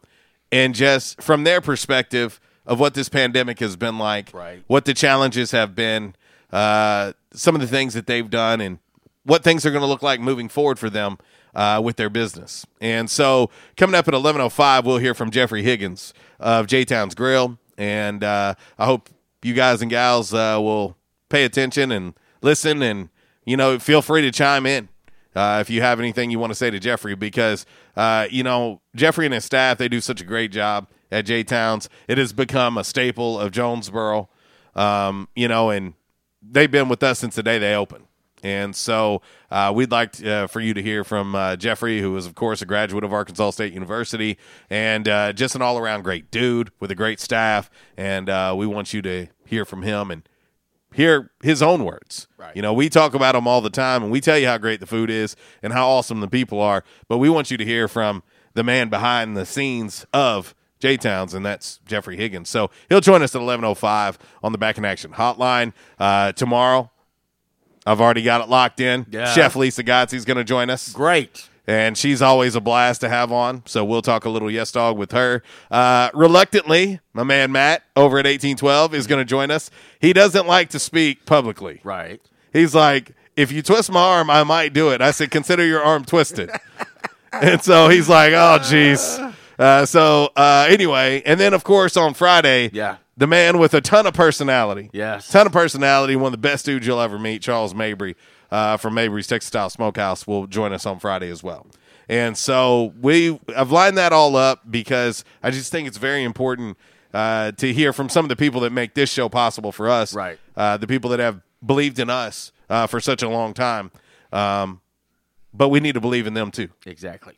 and 0.51 0.75
just 0.75 1.21
from 1.21 1.43
their 1.43 1.61
perspective 1.61 2.39
of 2.65 2.79
what 2.79 2.93
this 2.93 3.09
pandemic 3.09 3.59
has 3.59 3.75
been 3.75 3.97
like, 3.97 4.33
Right. 4.33 4.63
what 4.67 4.85
the 4.85 4.93
challenges 4.93 5.51
have 5.51 5.75
been, 5.75 6.15
uh, 6.51 7.13
some 7.33 7.55
of 7.55 7.61
the 7.61 7.67
things 7.67 7.93
that 7.93 8.07
they've 8.07 8.29
done, 8.29 8.59
and 8.61 8.79
what 9.23 9.43
things 9.43 9.65
are 9.65 9.71
going 9.71 9.81
to 9.81 9.87
look 9.87 10.01
like 10.03 10.19
moving 10.19 10.49
forward 10.49 10.77
for 10.79 10.89
them 10.89 11.17
uh, 11.55 11.81
with 11.83 11.95
their 11.95 12.09
business. 12.09 12.65
And 12.81 13.09
so, 13.09 13.49
coming 13.77 13.95
up 13.95 14.07
at 14.07 14.13
eleven 14.13 14.41
oh 14.41 14.49
five, 14.49 14.85
we'll 14.85 14.97
hear 14.97 15.13
from 15.13 15.31
Jeffrey 15.31 15.63
Higgins 15.63 16.13
of 16.39 16.67
J 16.67 16.85
Towns 16.85 17.15
Grill, 17.15 17.57
and 17.77 18.23
uh, 18.23 18.55
I 18.77 18.85
hope 18.85 19.09
you 19.41 19.53
guys 19.53 19.81
and 19.81 19.89
gals 19.89 20.33
uh, 20.33 20.57
will 20.59 20.97
pay 21.29 21.45
attention 21.45 21.91
and 21.91 22.13
listen, 22.41 22.81
and 22.81 23.09
you 23.45 23.57
know, 23.57 23.79
feel 23.79 24.01
free 24.01 24.21
to 24.21 24.31
chime 24.31 24.65
in. 24.65 24.89
Uh, 25.35 25.59
if 25.61 25.69
you 25.69 25.81
have 25.81 25.99
anything 25.99 26.29
you 26.29 26.39
want 26.39 26.51
to 26.51 26.55
say 26.55 26.69
to 26.69 26.79
Jeffrey, 26.79 27.15
because 27.15 27.65
uh, 27.95 28.27
you 28.29 28.43
know 28.43 28.81
Jeffrey 28.95 29.25
and 29.25 29.33
his 29.33 29.45
staff, 29.45 29.77
they 29.77 29.87
do 29.87 30.01
such 30.01 30.21
a 30.21 30.25
great 30.25 30.51
job 30.51 30.87
at 31.11 31.25
J 31.25 31.43
Towns. 31.43 31.89
It 32.07 32.17
has 32.17 32.33
become 32.33 32.77
a 32.77 32.83
staple 32.83 33.39
of 33.39 33.51
Jonesboro, 33.51 34.29
um, 34.75 35.27
you 35.35 35.47
know, 35.47 35.69
and 35.69 35.93
they've 36.41 36.71
been 36.71 36.89
with 36.89 37.03
us 37.03 37.19
since 37.19 37.35
the 37.35 37.43
day 37.43 37.59
they 37.59 37.75
opened. 37.75 38.05
And 38.43 38.75
so 38.75 39.21
uh, 39.51 39.71
we'd 39.73 39.91
like 39.91 40.13
to, 40.13 40.31
uh, 40.31 40.47
for 40.47 40.59
you 40.61 40.73
to 40.73 40.81
hear 40.81 41.03
from 41.03 41.35
uh, 41.35 41.55
Jeffrey, 41.55 42.01
who 42.01 42.15
is, 42.17 42.25
of 42.25 42.35
course, 42.35 42.61
a 42.61 42.65
graduate 42.65 43.03
of 43.03 43.13
Arkansas 43.13 43.51
State 43.51 43.73
University 43.73 44.37
and 44.69 45.07
uh, 45.07 45.33
just 45.33 45.55
an 45.55 45.61
all 45.61 45.77
around 45.77 46.03
great 46.03 46.31
dude 46.31 46.71
with 46.79 46.89
a 46.91 46.95
great 46.95 47.19
staff. 47.19 47.69
And 47.97 48.29
uh, 48.29 48.55
we 48.57 48.65
want 48.65 48.93
you 48.93 49.01
to 49.03 49.27
hear 49.45 49.65
from 49.65 49.83
him 49.83 50.09
and 50.09 50.27
hear 50.93 51.31
his 51.41 51.61
own 51.61 51.85
words. 51.85 52.27
Right. 52.37 52.55
You 52.55 52.61
know, 52.61 52.73
we 52.73 52.89
talk 52.89 53.13
about 53.13 53.35
him 53.35 53.47
all 53.47 53.61
the 53.61 53.69
time 53.69 54.03
and 54.03 54.11
we 54.11 54.21
tell 54.21 54.37
you 54.37 54.47
how 54.47 54.57
great 54.57 54.79
the 54.79 54.87
food 54.87 55.09
is 55.09 55.35
and 55.63 55.73
how 55.73 55.87
awesome 55.87 56.19
the 56.19 56.27
people 56.27 56.59
are, 56.61 56.83
but 57.07 57.17
we 57.17 57.29
want 57.29 57.51
you 57.51 57.57
to 57.57 57.65
hear 57.65 57.87
from 57.87 58.23
the 58.53 58.63
man 58.63 58.89
behind 58.89 59.37
the 59.37 59.45
scenes 59.45 60.05
of 60.13 60.53
J 60.79 60.97
Towns, 60.97 61.35
and 61.35 61.45
that's 61.45 61.79
Jeffrey 61.85 62.17
Higgins. 62.17 62.49
So 62.49 62.71
he'll 62.89 63.01
join 63.01 63.21
us 63.21 63.35
at 63.35 63.41
eleven 63.41 63.63
oh 63.63 63.75
five 63.75 64.17
on 64.41 64.51
the 64.51 64.57
Back 64.57 64.79
in 64.79 64.83
Action 64.83 65.11
Hotline 65.11 65.73
uh, 65.99 66.31
tomorrow. 66.31 66.89
I've 67.85 68.01
already 68.01 68.23
got 68.23 68.41
it 68.41 68.49
locked 68.49 68.79
in. 68.79 69.05
Yeah. 69.09 69.31
Chef 69.33 69.55
Lisa 69.55 69.83
Gotzi's 69.83 70.25
going 70.25 70.37
to 70.37 70.43
join 70.43 70.69
us 70.69 70.91
Great. 70.91 71.49
And 71.67 71.97
she's 71.97 72.21
always 72.21 72.55
a 72.55 72.61
blast 72.61 73.01
to 73.01 73.09
have 73.09 73.31
on. 73.31 73.63
So 73.65 73.85
we'll 73.85 74.01
talk 74.01 74.25
a 74.25 74.29
little 74.29 74.49
yes 74.51 74.71
dog 74.71 74.97
with 74.97 75.11
her. 75.11 75.43
Uh, 75.69 76.09
reluctantly, 76.13 76.99
my 77.13 77.23
man 77.23 77.51
Matt 77.51 77.83
over 77.95 78.17
at 78.19 78.25
eighteen 78.27 78.57
twelve 78.57 78.93
is 78.93 79.07
going 79.07 79.19
to 79.19 79.25
join 79.25 79.51
us. 79.51 79.69
He 79.99 80.13
doesn't 80.13 80.47
like 80.47 80.69
to 80.69 80.79
speak 80.79 81.25
publicly. 81.25 81.81
Right. 81.83 82.21
He's 82.53 82.73
like, 82.75 83.11
if 83.35 83.51
you 83.51 83.61
twist 83.61 83.91
my 83.91 84.01
arm, 84.01 84.29
I 84.29 84.43
might 84.43 84.73
do 84.73 84.89
it. 84.91 85.01
I 85.01 85.11
said, 85.11 85.31
consider 85.31 85.65
your 85.65 85.81
arm 85.81 86.03
twisted. 86.03 86.49
and 87.31 87.61
so 87.63 87.87
he's 87.87 88.09
like, 88.09 88.33
oh, 88.33 88.59
jeez. 88.61 89.33
Uh, 89.57 89.85
so 89.85 90.29
uh, 90.35 90.67
anyway, 90.69 91.21
and 91.25 91.39
then 91.39 91.53
of 91.53 91.63
course 91.63 91.95
on 91.95 92.13
Friday, 92.13 92.69
Yeah. 92.73 92.97
the 93.15 93.27
man 93.27 93.57
with 93.59 93.73
a 93.73 93.81
ton 93.81 94.05
of 94.07 94.13
personality, 94.13 94.89
Yes. 94.91 95.29
ton 95.29 95.45
of 95.45 95.53
personality, 95.53 96.15
one 96.15 96.27
of 96.27 96.41
the 96.41 96.47
best 96.49 96.65
dudes 96.65 96.85
you'll 96.87 96.99
ever 96.99 97.19
meet, 97.19 97.41
Charles 97.41 97.73
Mabry 97.75 98.15
uh, 98.51 98.77
from 98.77 98.93
Mabry's 98.93 99.27
Texas 99.27 99.47
Style 99.47 99.69
Smokehouse, 99.69 100.27
will 100.27 100.47
join 100.47 100.73
us 100.73 100.85
on 100.85 100.99
Friday 100.99 101.29
as 101.29 101.41
well. 101.41 101.67
And 102.09 102.37
so 102.37 102.93
we, 102.99 103.39
I've 103.55 103.71
lined 103.71 103.97
that 103.97 104.11
all 104.11 104.35
up 104.35 104.69
because 104.69 105.23
I 105.41 105.51
just 105.51 105.71
think 105.71 105.87
it's 105.87 105.97
very 105.97 106.23
important 106.23 106.77
uh, 107.13 107.51
to 107.53 107.73
hear 107.73 107.93
from 107.93 108.09
some 108.09 108.25
of 108.25 108.29
the 108.29 108.35
people 108.35 108.61
that 108.61 108.71
make 108.71 108.93
this 108.93 109.09
show 109.09 109.29
possible 109.29 109.71
for 109.71 109.89
us, 109.89 110.13
Right. 110.13 110.39
Uh, 110.55 110.77
the 110.77 110.87
people 110.87 111.09
that 111.11 111.19
have 111.19 111.41
believed 111.65 111.99
in 111.99 112.09
us 112.09 112.51
uh, 112.69 112.87
for 112.87 112.99
such 112.99 113.21
a 113.23 113.29
long 113.29 113.53
time. 113.53 113.91
Um, 114.31 114.81
but 115.53 115.69
we 115.69 115.79
need 115.79 115.93
to 115.93 116.01
believe 116.01 116.27
in 116.27 116.33
them 116.33 116.51
too. 116.51 116.69
Exactly. 116.85 117.37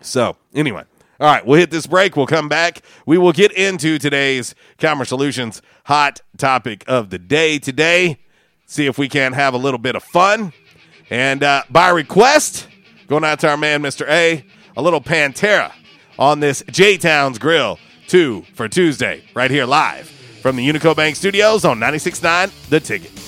So, 0.00 0.36
anyway, 0.54 0.84
all 1.20 1.26
right, 1.26 1.44
we'll 1.44 1.58
hit 1.58 1.70
this 1.70 1.86
break. 1.86 2.16
We'll 2.16 2.26
come 2.26 2.48
back. 2.48 2.82
We 3.04 3.18
will 3.18 3.32
get 3.32 3.50
into 3.52 3.98
today's 3.98 4.54
Commerce 4.78 5.08
Solutions 5.08 5.60
hot 5.86 6.20
topic 6.36 6.84
of 6.86 7.10
the 7.10 7.18
day 7.18 7.58
today. 7.58 8.20
See 8.68 8.84
if 8.84 8.98
we 8.98 9.08
can 9.08 9.32
have 9.32 9.54
a 9.54 9.56
little 9.56 9.78
bit 9.78 9.96
of 9.96 10.04
fun. 10.04 10.52
And 11.08 11.42
uh, 11.42 11.62
by 11.70 11.88
request, 11.88 12.68
going 13.06 13.24
out 13.24 13.40
to 13.40 13.48
our 13.48 13.56
man, 13.56 13.82
Mr. 13.82 14.06
A, 14.08 14.44
a 14.76 14.82
little 14.82 15.00
Pantera 15.00 15.72
on 16.18 16.40
this 16.40 16.62
J 16.70 16.98
Towns 16.98 17.38
Grill 17.38 17.78
2 18.08 18.44
for 18.54 18.68
Tuesday, 18.68 19.24
right 19.34 19.50
here 19.50 19.64
live 19.64 20.06
from 20.42 20.56
the 20.56 20.68
Unico 20.68 20.94
Bank 20.94 21.16
Studios 21.16 21.64
on 21.64 21.78
96.9 21.80 22.68
The 22.68 22.80
Ticket. 22.80 23.27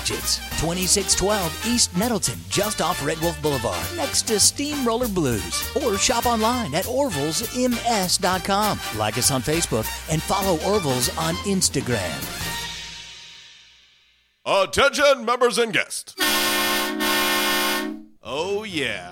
budgets. 0.01 0.37
2612 0.59 1.67
East 1.67 1.95
Nettleton, 1.95 2.39
just 2.49 2.81
off 2.81 3.05
Red 3.05 3.19
Wolf 3.19 3.39
Boulevard, 3.41 3.85
next 3.95 4.23
to 4.23 4.39
Steamroller 4.39 5.07
Blues. 5.07 5.69
Or 5.83 5.97
shop 5.97 6.25
online 6.25 6.73
at 6.75 6.85
orvillesms.com. 6.85 8.79
Like 8.97 9.17
us 9.17 9.31
on 9.31 9.41
Facebook 9.41 9.85
and 10.11 10.21
follow 10.21 10.59
Orville's 10.69 11.15
on 11.17 11.35
Instagram. 11.45 12.37
Attention, 14.45 15.23
members 15.23 15.57
and 15.59 15.71
guests. 15.71 16.15
Oh, 18.23 18.63
yeah. 18.67 19.11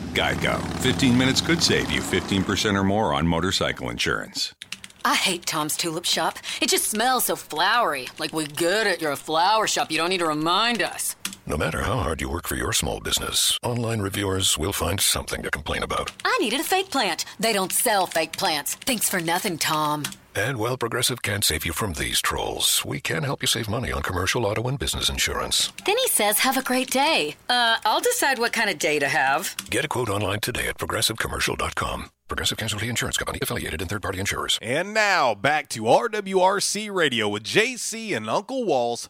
Geico. 0.11 0.61
15 0.79 1.17
minutes 1.17 1.41
could 1.41 1.61
save 1.61 1.91
you 1.91 2.01
15% 2.01 2.75
or 2.77 2.83
more 2.83 3.13
on 3.13 3.27
motorcycle 3.27 3.89
insurance. 3.89 4.53
I 5.03 5.15
hate 5.15 5.45
Tom's 5.45 5.75
Tulip 5.75 6.05
Shop. 6.05 6.37
It 6.61 6.69
just 6.69 6.87
smells 6.87 7.25
so 7.25 7.35
flowery. 7.35 8.07
Like 8.19 8.33
we 8.33 8.45
get 8.45 8.85
it, 8.85 9.01
you're 9.01 9.11
a 9.11 9.15
flower 9.17 9.65
shop. 9.65 9.89
You 9.91 9.97
don't 9.97 10.09
need 10.09 10.19
to 10.19 10.27
remind 10.27 10.81
us. 10.81 11.15
No 11.51 11.57
matter 11.57 11.81
how 11.81 11.97
hard 11.97 12.21
you 12.21 12.29
work 12.29 12.47
for 12.47 12.55
your 12.55 12.71
small 12.71 13.01
business, 13.01 13.59
online 13.61 13.99
reviewers 13.99 14.57
will 14.57 14.71
find 14.71 15.01
something 15.01 15.43
to 15.43 15.51
complain 15.51 15.83
about. 15.83 16.09
I 16.23 16.37
needed 16.39 16.61
a 16.61 16.63
fake 16.63 16.89
plant. 16.89 17.25
They 17.41 17.51
don't 17.51 17.73
sell 17.73 18.07
fake 18.07 18.37
plants. 18.37 18.75
Thanks 18.75 19.09
for 19.09 19.19
nothing, 19.19 19.57
Tom. 19.57 20.05
And 20.33 20.57
while 20.59 20.77
Progressive 20.77 21.21
can't 21.21 21.43
save 21.43 21.65
you 21.65 21.73
from 21.73 21.91
these 21.91 22.21
trolls, 22.21 22.85
we 22.85 23.01
can 23.01 23.23
help 23.23 23.41
you 23.43 23.47
save 23.47 23.67
money 23.67 23.91
on 23.91 24.01
commercial 24.01 24.45
auto 24.45 24.65
and 24.69 24.79
business 24.79 25.09
insurance. 25.09 25.73
Then 25.85 25.97
he 25.97 26.07
says, 26.07 26.39
have 26.39 26.55
a 26.55 26.63
great 26.63 26.89
day. 26.89 27.35
Uh, 27.49 27.75
I'll 27.83 27.99
decide 27.99 28.39
what 28.39 28.53
kind 28.53 28.69
of 28.69 28.79
day 28.79 28.97
to 28.99 29.09
have. 29.09 29.53
Get 29.69 29.83
a 29.83 29.89
quote 29.89 30.07
online 30.07 30.39
today 30.39 30.69
at 30.69 30.77
progressivecommercial.com. 30.77 32.11
Progressive 32.29 32.57
Casualty 32.59 32.87
Insurance 32.87 33.17
Company 33.17 33.39
affiliated 33.41 33.81
and 33.81 33.89
third 33.89 34.03
party 34.03 34.21
insurers. 34.21 34.57
And 34.61 34.93
now 34.93 35.35
back 35.35 35.67
to 35.67 35.81
RWRC 35.81 36.89
Radio 36.95 37.27
with 37.27 37.43
JC 37.43 38.15
and 38.15 38.29
Uncle 38.29 38.63
Walls. 38.63 39.09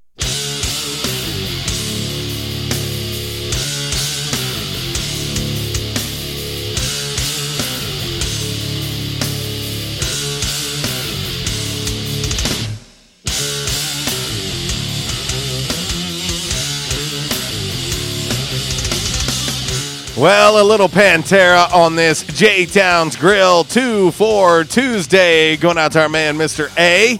Well, 20.17 20.61
a 20.61 20.65
little 20.67 20.89
Pantera 20.89 21.73
on 21.73 21.95
this 21.95 22.23
J 22.23 22.65
Towns 22.65 23.15
Grill 23.15 23.63
2 23.63 24.11
for 24.11 24.65
Tuesday. 24.65 25.55
Going 25.55 25.77
out 25.77 25.93
to 25.93 26.01
our 26.01 26.09
man, 26.09 26.35
Mr. 26.35 26.69
A. 26.77 27.19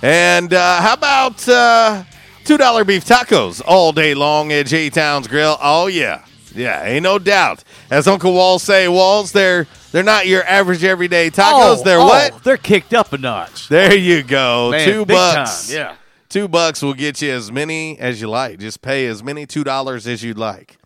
And 0.00 0.54
uh, 0.54 0.80
how 0.80 0.94
about 0.94 1.46
uh, 1.48 2.04
$2 2.44 2.86
beef 2.86 3.04
tacos 3.04 3.60
all 3.66 3.92
day 3.92 4.14
long 4.14 4.52
at 4.52 4.66
J 4.66 4.90
Towns 4.90 5.26
Grill? 5.26 5.58
Oh, 5.60 5.88
yeah. 5.88 6.24
Yeah, 6.54 6.84
ain't 6.84 7.02
no 7.02 7.18
doubt. 7.18 7.64
As 7.90 8.06
Uncle 8.06 8.32
Walls 8.32 8.62
say, 8.62 8.86
Walls, 8.86 9.32
they're 9.32 9.66
they're 9.90 10.02
not 10.02 10.26
your 10.26 10.44
average 10.44 10.84
everyday 10.84 11.30
tacos. 11.30 11.78
Oh, 11.78 11.82
they're 11.82 11.98
oh, 11.98 12.06
what? 12.06 12.44
They're 12.44 12.56
kicked 12.58 12.94
up 12.94 13.12
a 13.12 13.18
notch. 13.18 13.68
There 13.68 13.94
you 13.94 14.22
go. 14.22 14.70
Man, 14.70 14.86
Two 14.88 15.04
bucks. 15.04 15.68
time, 15.68 15.76
yeah. 15.76 15.96
Two 16.28 16.48
bucks 16.48 16.80
will 16.82 16.94
get 16.94 17.20
you 17.22 17.30
as 17.32 17.50
many 17.50 17.98
as 17.98 18.20
you 18.20 18.28
like. 18.28 18.58
Just 18.60 18.82
pay 18.82 19.06
as 19.06 19.22
many 19.22 19.46
two 19.46 19.64
dollars 19.64 20.06
as 20.06 20.22
you'd 20.22 20.38
like. 20.38 20.76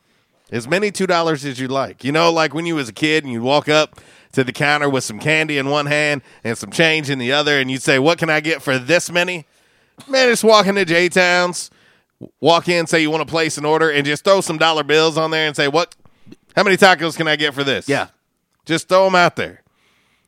As 0.52 0.68
many 0.68 0.90
two 0.90 1.06
dollars 1.06 1.44
as 1.44 1.58
you'd 1.58 1.70
like. 1.70 2.04
You 2.04 2.12
know, 2.12 2.32
like 2.32 2.54
when 2.54 2.66
you 2.66 2.76
was 2.76 2.88
a 2.88 2.92
kid 2.92 3.24
and 3.24 3.32
you'd 3.32 3.42
walk 3.42 3.68
up 3.68 4.00
to 4.32 4.44
the 4.44 4.52
counter 4.52 4.88
with 4.88 5.02
some 5.02 5.18
candy 5.18 5.58
in 5.58 5.68
one 5.68 5.86
hand 5.86 6.22
and 6.44 6.56
some 6.56 6.70
change 6.70 7.10
in 7.10 7.18
the 7.18 7.32
other, 7.32 7.58
and 7.58 7.70
you'd 7.70 7.82
say, 7.82 7.98
What 7.98 8.18
can 8.18 8.30
I 8.30 8.40
get 8.40 8.62
for 8.62 8.78
this 8.78 9.10
many? 9.10 9.46
Man, 10.08 10.28
just 10.28 10.44
walk 10.44 10.66
into 10.66 10.84
J 10.84 11.08
Towns, 11.08 11.70
walk 12.40 12.68
in, 12.68 12.86
say 12.86 13.00
you 13.00 13.10
want 13.10 13.26
to 13.26 13.30
place 13.30 13.58
an 13.58 13.64
order, 13.64 13.90
and 13.90 14.04
just 14.04 14.24
throw 14.24 14.40
some 14.40 14.58
dollar 14.58 14.84
bills 14.84 15.16
on 15.16 15.30
there 15.30 15.46
and 15.46 15.56
say, 15.56 15.68
What 15.68 15.96
how 16.54 16.62
many 16.62 16.76
tacos 16.76 17.16
can 17.16 17.28
I 17.28 17.36
get 17.36 17.52
for 17.52 17.64
this? 17.64 17.88
Yeah. 17.88 18.08
Just 18.64 18.88
throw 18.88 19.04
them 19.04 19.14
out 19.14 19.36
there. 19.36 19.62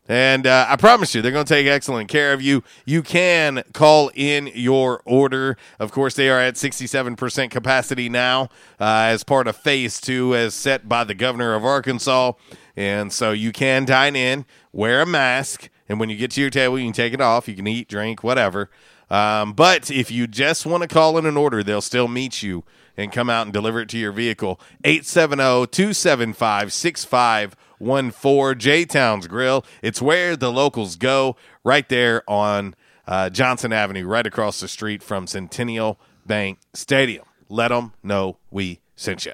And 0.09 0.47
uh, 0.47 0.67
I 0.67 0.77
promise 0.77 1.15
you, 1.15 1.21
they're 1.21 1.33
going 1.33 1.45
to 1.45 1.55
take 1.55 1.67
excellent 1.67 2.09
care 2.09 2.33
of 2.33 2.41
you. 2.41 2.65
You 2.87 3.03
can 3.03 3.63
call 3.75 4.11
in 4.15 4.51
your 4.55 5.03
order. 5.05 5.59
Of 5.79 5.93
course, 5.93 6.15
they 6.15 6.31
are 6.31 6.41
at 6.41 6.55
67% 6.55 7.51
capacity 7.51 8.09
now 8.09 8.45
uh, 8.81 9.09
as 9.11 9.23
part 9.23 9.47
of 9.47 9.57
phase 9.57 10.01
two, 10.01 10.35
as 10.35 10.55
set 10.55 10.89
by 10.89 11.05
the 11.05 11.15
governor 11.15 11.55
of 11.55 11.65
Arkansas. 11.65 12.33
And 12.75 13.13
so 13.13 13.33
you 13.33 13.53
can 13.53 13.85
dine 13.85 14.17
in, 14.17 14.47
wear 14.73 15.03
a 15.03 15.07
mask, 15.07 15.69
and 15.89 16.01
when 16.01 16.09
you 16.09 16.17
get 16.17 16.31
to 16.33 16.41
your 16.41 16.51
table, 16.51 16.79
you 16.79 16.87
can 16.87 16.93
take 16.93 17.13
it 17.13 17.21
off. 17.21 17.49
You 17.49 17.55
can 17.55 17.67
eat, 17.67 17.89
drink, 17.89 18.23
whatever. 18.23 18.71
Um, 19.11 19.53
but 19.53 19.91
if 19.91 20.11
you 20.11 20.27
just 20.27 20.67
want 20.67 20.83
to 20.83 20.89
call 20.89 21.17
in 21.19 21.27
an 21.27 21.37
order, 21.37 21.63
they'll 21.63 21.81
still 21.81 22.09
meet 22.09 22.43
you 22.43 22.65
and 22.97 23.11
come 23.13 23.31
out 23.31 23.47
and 23.47 23.53
deliver 23.53 23.81
it 23.81 23.89
to 23.91 23.99
your 23.99 24.13
vehicle. 24.13 24.61
870 24.85 25.67
275 25.69 27.57
6514 27.79 28.59
J 28.59 28.85
Towns 28.85 29.27
Grill. 29.27 29.65
It's 29.83 30.03
where 30.03 30.37
the 30.37 30.53
locals 30.53 30.97
go, 30.97 31.37
right 31.65 31.89
there 31.89 32.23
on 32.29 32.75
uh, 33.07 33.31
Johnson 33.31 33.73
Avenue, 33.73 34.07
right 34.07 34.27
across 34.27 34.61
the 34.61 34.69
street 34.69 35.03
from 35.03 35.27
Centennial 35.27 35.99
Bank 36.27 36.59
Stadium. 36.75 37.25
Let 37.49 37.69
them 37.69 37.93
know 38.03 38.37
we 38.51 38.81
sent 38.97 39.25
you. 39.25 39.33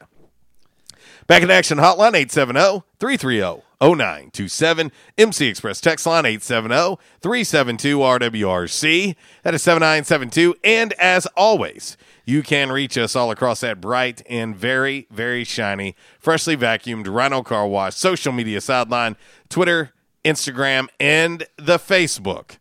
Back 1.26 1.42
in 1.42 1.50
action 1.50 1.78
hotline 1.78 2.14
870 2.14 2.84
330 2.98 3.62
0927. 3.80 4.92
MC 5.18 5.46
Express 5.46 5.80
text 5.80 6.06
line 6.06 6.26
870 6.26 6.96
372 7.20 7.98
RWRC. 7.98 9.16
That 9.42 9.54
is 9.54 9.62
7972. 9.62 10.54
And 10.62 10.92
as 10.94 11.26
always, 11.36 11.96
you 12.24 12.42
can 12.42 12.70
reach 12.72 12.96
us 12.98 13.14
all 13.16 13.30
across 13.30 13.60
that 13.60 13.80
bright 13.80 14.22
and 14.28 14.56
very, 14.56 15.06
very 15.10 15.44
shiny, 15.44 15.94
freshly 16.18 16.56
vacuumed 16.56 17.06
Rhino 17.12 17.42
Car 17.42 17.66
Wash 17.66 17.94
social 17.96 18.32
media 18.32 18.60
sideline, 18.60 19.16
Twitter, 19.48 19.92
Instagram, 20.24 20.88
and 20.98 21.46
the 21.56 21.78
Facebook 21.78 22.58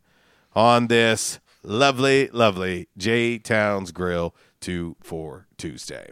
on 0.56 0.88
this 0.88 1.40
lovely, 1.64 2.28
lovely 2.30 2.88
J 2.98 3.38
Towns 3.38 3.92
Grill 3.92 4.36
2 4.62 4.98
for 5.02 5.48
Tuesday. 5.58 6.12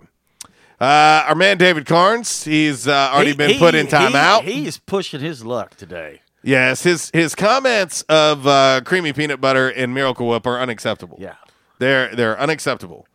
Uh, 0.79 1.25
our 1.27 1.35
man 1.35 1.57
David 1.57 1.85
Carnes, 1.85 2.43
he's 2.43 2.87
uh, 2.87 3.11
already 3.13 3.31
He- 3.31 3.35
been 3.37 3.49
he- 3.51 3.59
put 3.59 3.75
in 3.75 3.85
timeout. 3.87 4.43
He 4.43 4.65
is 4.65 4.77
pushing 4.77 5.19
his 5.19 5.45
luck 5.45 5.75
today. 5.75 6.21
Yes, 6.43 6.81
his 6.81 7.11
his 7.13 7.35
comments 7.35 8.01
of 8.09 8.47
uh, 8.47 8.81
creamy 8.83 9.13
peanut 9.13 9.39
butter 9.39 9.69
and 9.69 9.93
Miracle 9.93 10.27
Whip 10.27 10.47
are 10.47 10.59
unacceptable. 10.59 11.17
Yeah. 11.21 11.35
they're 11.77 12.15
they're 12.15 12.39
unacceptable, 12.39 13.05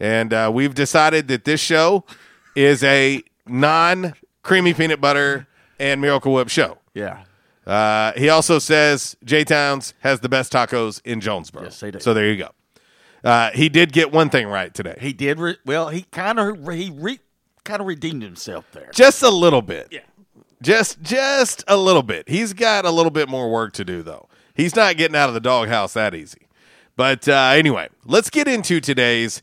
and 0.00 0.32
uh, 0.32 0.50
we've 0.52 0.74
decided 0.74 1.28
that 1.28 1.44
this 1.44 1.60
show 1.60 2.04
is 2.54 2.82
a 2.84 3.22
non 3.46 4.14
creamy 4.42 4.74
peanut 4.74 5.00
butter 5.00 5.46
and 5.78 6.00
Miracle 6.00 6.32
Whip 6.32 6.48
show. 6.48 6.78
Yeah. 6.94 7.24
Uh, 7.66 8.12
he 8.16 8.28
also 8.28 8.58
says 8.58 9.16
J 9.24 9.44
Towns 9.44 9.92
has 10.00 10.20
the 10.20 10.28
best 10.28 10.52
tacos 10.52 11.00
in 11.04 11.20
Jonesboro. 11.20 11.64
Yes, 11.64 11.80
they 11.80 11.90
do. 11.90 11.98
So 12.00 12.14
there 12.14 12.30
you 12.30 12.36
go. 12.36 12.50
Uh, 13.24 13.50
he 13.52 13.68
did 13.68 13.92
get 13.92 14.12
one 14.12 14.30
thing 14.30 14.46
right 14.46 14.72
today, 14.72 14.96
He 15.00 15.12
did 15.12 15.40
re- 15.40 15.56
well. 15.64 15.88
He 15.88 16.02
kind 16.12 16.38
of 16.38 16.56
he 16.72 16.92
re- 16.94 17.18
kind 17.64 17.80
of 17.80 17.86
redeemed 17.88 18.22
himself 18.22 18.64
there. 18.72 18.88
just 18.94 19.22
a 19.22 19.30
little 19.30 19.62
bit. 19.62 19.88
Yeah. 19.90 20.00
Just 20.62 21.02
just 21.02 21.64
a 21.66 21.76
little 21.76 22.04
bit. 22.04 22.28
He's 22.28 22.52
got 22.52 22.84
a 22.84 22.90
little 22.90 23.10
bit 23.10 23.28
more 23.28 23.50
work 23.50 23.72
to 23.74 23.84
do 23.84 24.02
though. 24.02 24.28
He's 24.54 24.76
not 24.76 24.96
getting 24.96 25.16
out 25.16 25.28
of 25.28 25.34
the 25.34 25.40
doghouse 25.40 25.92
that 25.94 26.14
easy. 26.14 26.46
But 26.94 27.28
uh, 27.28 27.50
anyway, 27.54 27.88
let's 28.04 28.30
get 28.30 28.46
into 28.48 28.80
today's 28.80 29.42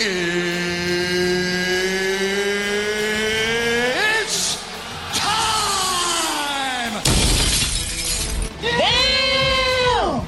It's 0.00 0.14
time! 5.12 7.02
Damn! 8.62 10.24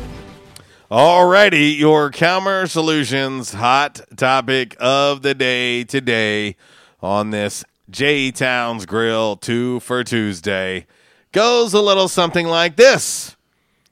Alrighty, 0.91 1.79
your 1.79 2.11
Calmer 2.11 2.67
Solutions 2.67 3.53
hot 3.53 4.01
topic 4.17 4.77
of 4.81 5.23
the 5.23 5.37
day 5.37 5.85
today 5.85 6.57
on 7.01 7.31
this 7.31 7.65
J 7.89 8.33
Towns 8.33 8.87
Grill 8.87 9.37
2 9.37 9.79
for 9.79 10.03
Tuesday 10.03 10.85
goes 11.31 11.73
a 11.75 11.81
little 11.81 12.09
something 12.09 12.49
like 12.49 12.75
this. 12.75 13.37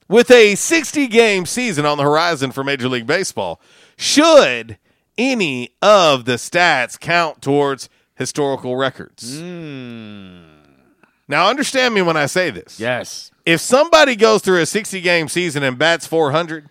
With 0.09 0.29
a 0.33 0.57
60 0.57 1.07
game 1.07 1.47
season 1.47 1.87
on 1.87 1.99
the 1.99 2.05
horizon 2.05 2.51
for 2.51 2.65
Major 2.65 2.89
League 2.89 3.07
Baseball, 3.07 3.61
should 3.97 4.77
any 5.19 5.71
of 5.83 6.25
the 6.25 6.35
stats 6.35 6.99
count 6.99 7.43
towards 7.43 7.89
historical 8.15 8.77
records? 8.77 9.39
Hmm. 9.39 10.39
Now, 11.31 11.49
understand 11.49 11.95
me 11.95 12.01
when 12.01 12.17
I 12.17 12.25
say 12.27 12.51
this. 12.51 12.81
Yes. 12.81 13.31
If 13.45 13.61
somebody 13.61 14.17
goes 14.17 14.41
through 14.41 14.61
a 14.63 14.67
60 14.67 15.01
game 15.03 15.29
season 15.29 15.63
and 15.63 15.77
bats 15.77 16.07
400, 16.07 16.71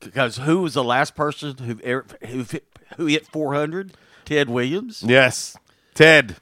Because 0.00 0.36
who 0.38 0.60
was 0.62 0.74
the 0.74 0.84
last 0.84 1.14
person 1.14 1.56
who 1.58 1.78
ever, 1.82 2.04
who 2.26 2.42
hit- 2.44 2.66
who 2.96 3.06
hit 3.06 3.26
400? 3.28 3.92
Ted 4.24 4.50
Williams. 4.50 5.02
yes, 5.06 5.56
Ted. 5.94 6.36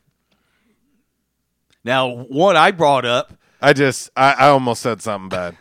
Now, 1.85 2.09
one 2.11 2.57
I 2.57 2.73
brought 2.73 3.05
up, 3.05 3.33
I 3.63 3.73
just, 3.73 4.11
I, 4.17 4.33
I 4.33 4.49
almost 4.49 4.83
said 4.83 5.01
something 5.03 5.29
bad. 5.29 5.57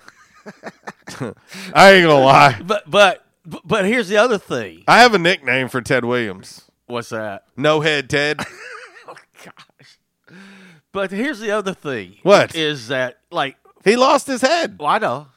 I 1.74 1.92
ain't 1.94 2.08
gonna 2.08 2.20
lie. 2.20 2.62
but 2.66 2.90
but 2.90 3.26
but 3.66 3.86
here's 3.86 4.08
the 4.10 4.18
other 4.18 4.38
thing. 4.38 4.84
I 4.88 5.00
have 5.02 5.14
a 5.14 5.20
nickname 5.20 5.70
for 5.70 5.82
Ted 5.82 6.06
Williams. 6.06 6.70
What's 6.88 7.10
that? 7.10 7.44
No 7.56 7.82
head 7.82 8.10
Ted. 8.10 8.40
Oh 9.08 9.16
gosh. 9.44 9.98
But 10.92 11.10
here's 11.12 11.40
the 11.40 11.50
other 11.50 11.74
thing. 11.74 12.18
What? 12.22 12.56
is 12.56 12.90
that? 12.90 13.20
Like 13.32 13.56
He 13.84 13.96
lost 13.96 14.28
his 14.28 14.42
head. 14.42 14.78
Well, 14.80 14.88
I 14.88 15.00
know, 15.00 15.28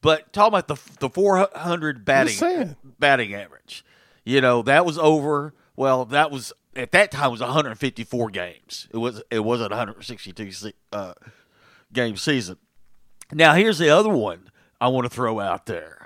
but 0.00 0.32
talking 0.32 0.48
about 0.48 0.68
the 0.68 0.76
the 1.00 1.10
400 1.10 2.04
batting 2.06 2.76
batting 2.98 3.34
average, 3.34 3.84
you 4.24 4.40
know 4.40 4.62
that 4.62 4.86
was 4.86 4.96
over. 4.96 5.52
Well, 5.76 6.06
that 6.06 6.30
was 6.30 6.52
at 6.74 6.92
that 6.92 7.10
time 7.10 7.30
was 7.30 7.40
154 7.40 8.30
games. 8.30 8.88
It 8.92 8.96
was 8.98 9.22
it 9.30 9.40
wasn't 9.40 9.72
162 9.72 10.52
se- 10.52 10.72
uh, 10.92 11.12
game 11.92 12.16
season. 12.16 12.56
Now 13.30 13.52
here's 13.54 13.78
the 13.78 13.90
other 13.90 14.08
one 14.10 14.48
I 14.80 14.88
want 14.88 15.04
to 15.04 15.10
throw 15.10 15.38
out 15.40 15.66
there. 15.66 15.97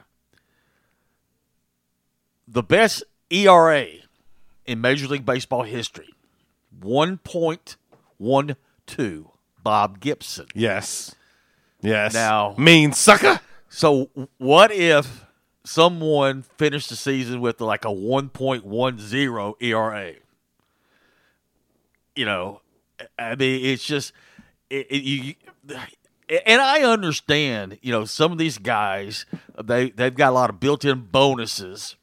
The 2.53 2.63
best 2.63 3.03
ERA 3.31 3.87
in 4.67 4.83
Major 4.83 5.09
League 5.09 5.25
Baseball 5.25 5.63
history, 5.63 6.11
1.12. 6.81 9.27
Bob 9.63 10.01
Gibson. 10.01 10.47
Yes. 10.55 11.15
Yes. 11.81 12.13
Now, 12.13 12.55
mean 12.59 12.93
sucker. 12.93 13.41
So, 13.69 14.11
what 14.37 14.71
if 14.71 15.25
someone 15.65 16.43
finished 16.43 16.91
the 16.91 16.97
season 16.97 17.41
with 17.41 17.63
like 17.63 17.87
a 17.87 17.89
1.10 17.89 19.55
ERA? 19.61 20.13
You 22.15 22.27
know, 22.27 22.61
I 23.19 23.35
mean, 23.35 23.65
it's 23.65 23.85
just 23.85 24.13
it, 24.69 24.87
it, 24.91 25.03
you. 25.03 25.35
And 26.47 26.61
I 26.61 26.83
understand, 26.83 27.79
you 27.81 27.93
know, 27.93 28.05
some 28.05 28.31
of 28.31 28.37
these 28.37 28.59
guys 28.59 29.25
they 29.63 29.89
they've 29.91 30.15
got 30.15 30.31
a 30.31 30.35
lot 30.35 30.51
of 30.51 30.61
built-in 30.61 31.09
bonuses 31.11 31.97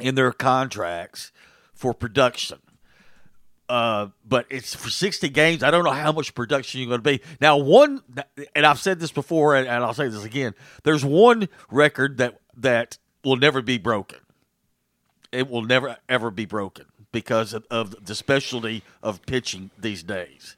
in 0.00 0.14
their 0.14 0.32
contracts 0.32 1.32
for 1.74 1.92
production. 1.92 2.58
Uh, 3.68 4.08
but 4.26 4.46
it's 4.50 4.74
for 4.74 4.90
60 4.90 5.28
games. 5.30 5.62
I 5.62 5.70
don't 5.70 5.84
know 5.84 5.92
how 5.92 6.12
much 6.12 6.34
production 6.34 6.80
you're 6.80 6.88
going 6.88 7.00
to 7.00 7.18
be. 7.18 7.24
Now, 7.40 7.56
one, 7.56 8.02
and 8.54 8.66
I've 8.66 8.78
said 8.78 9.00
this 9.00 9.12
before, 9.12 9.56
and, 9.56 9.66
and 9.66 9.82
I'll 9.82 9.94
say 9.94 10.08
this 10.08 10.24
again. 10.24 10.54
There's 10.82 11.04
one 11.04 11.48
record 11.70 12.18
that 12.18 12.40
that 12.58 12.98
will 13.24 13.36
never 13.36 13.62
be 13.62 13.78
broken. 13.78 14.18
It 15.30 15.48
will 15.48 15.62
never 15.62 15.96
ever 16.08 16.30
be 16.30 16.44
broken 16.44 16.84
because 17.12 17.54
of, 17.54 17.64
of 17.70 18.04
the 18.04 18.14
specialty 18.14 18.82
of 19.02 19.24
pitching 19.24 19.70
these 19.78 20.02
days. 20.02 20.56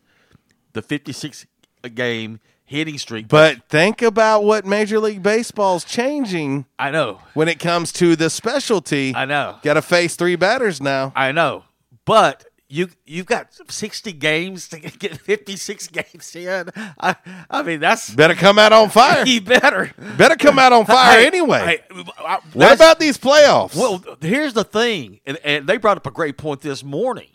The 0.73 0.83
56 0.83 1.47
game 1.95 2.41
hitting 2.65 2.99
streak. 2.99 3.29
But 3.29 3.69
think 3.69 4.03
about 4.03 4.45
what 4.45 4.65
Major 4.65 4.99
League 4.99 5.23
Baseball's 5.23 5.85
changing. 5.85 6.67
I 6.79 6.91
know. 6.91 7.21
When 7.35 7.49
it 7.49 7.59
comes 7.59 7.93
to 7.95 8.17
the 8.17 8.31
specialty, 8.31 9.15
I 9.15 9.25
know. 9.25 9.59
Got 9.63 9.75
to 9.75 9.83
face 9.83 10.17
three 10.17 10.37
batters 10.37 10.81
now. 10.81 11.13
I 11.15 11.33
know. 11.33 11.65
But 12.05 12.45
you 12.69 12.89
you've 13.05 13.27
got 13.27 13.49
60 13.69 14.13
games 14.15 14.69
to 14.69 14.81
get 14.81 15.19
56 15.19 15.87
games 15.89 16.35
in. 16.35 16.71
I 16.99 17.15
I 17.51 17.63
mean 17.63 17.79
that's 17.81 18.11
Better 18.15 18.35
come 18.35 18.59
out 18.59 18.73
on 18.73 18.89
fire. 18.89 19.25
you 19.27 19.41
better 19.43 19.93
Better 20.17 20.35
come 20.37 20.59
out 20.59 20.73
on 20.73 20.85
fire 20.87 21.21
Hey, 21.21 21.27
anyway. 21.27 21.83
hey, 21.91 22.03
I- 22.19 22.41
what 22.55 22.75
about 22.75 22.99
these 22.99 23.19
playoffs? 23.19 23.77
Well, 23.77 24.03
here's 24.21 24.55
the 24.55 24.65
thing, 24.65 25.21
and, 25.27 25.39
and 25.45 25.67
they 25.67 25.77
brought 25.77 25.99
up 25.99 26.07
a 26.07 26.11
great 26.11 26.37
point 26.39 26.63
this 26.63 26.83
morning. 26.83 27.29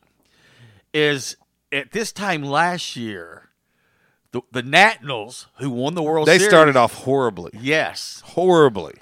Is 0.93 1.35
at 1.71 1.91
this 1.91 2.11
time 2.11 2.41
last 2.43 2.95
year, 2.95 3.48
the 4.31 4.41
the 4.51 4.63
Nationals 4.63 5.47
who 5.57 5.69
won 5.69 5.95
the 5.95 6.03
World 6.03 6.27
Series. 6.27 6.39
they 6.39 6.43
Series, 6.43 6.51
started 6.51 6.75
off 6.75 6.93
horribly. 6.93 7.51
yes, 7.59 8.21
Horribly. 8.25 8.95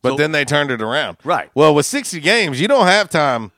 But 0.00 0.10
So- 0.10 0.16
then 0.16 0.32
they 0.32 0.44
turned 0.44 0.70
it 0.70 0.82
around. 0.82 1.18
Right. 1.22 1.50
Well, 1.54 1.74
with 1.74 1.86
60 1.86 2.18
games, 2.20 2.60
you 2.60 2.66
don't 2.66 2.86
have 2.86 3.08
time. 3.08 3.52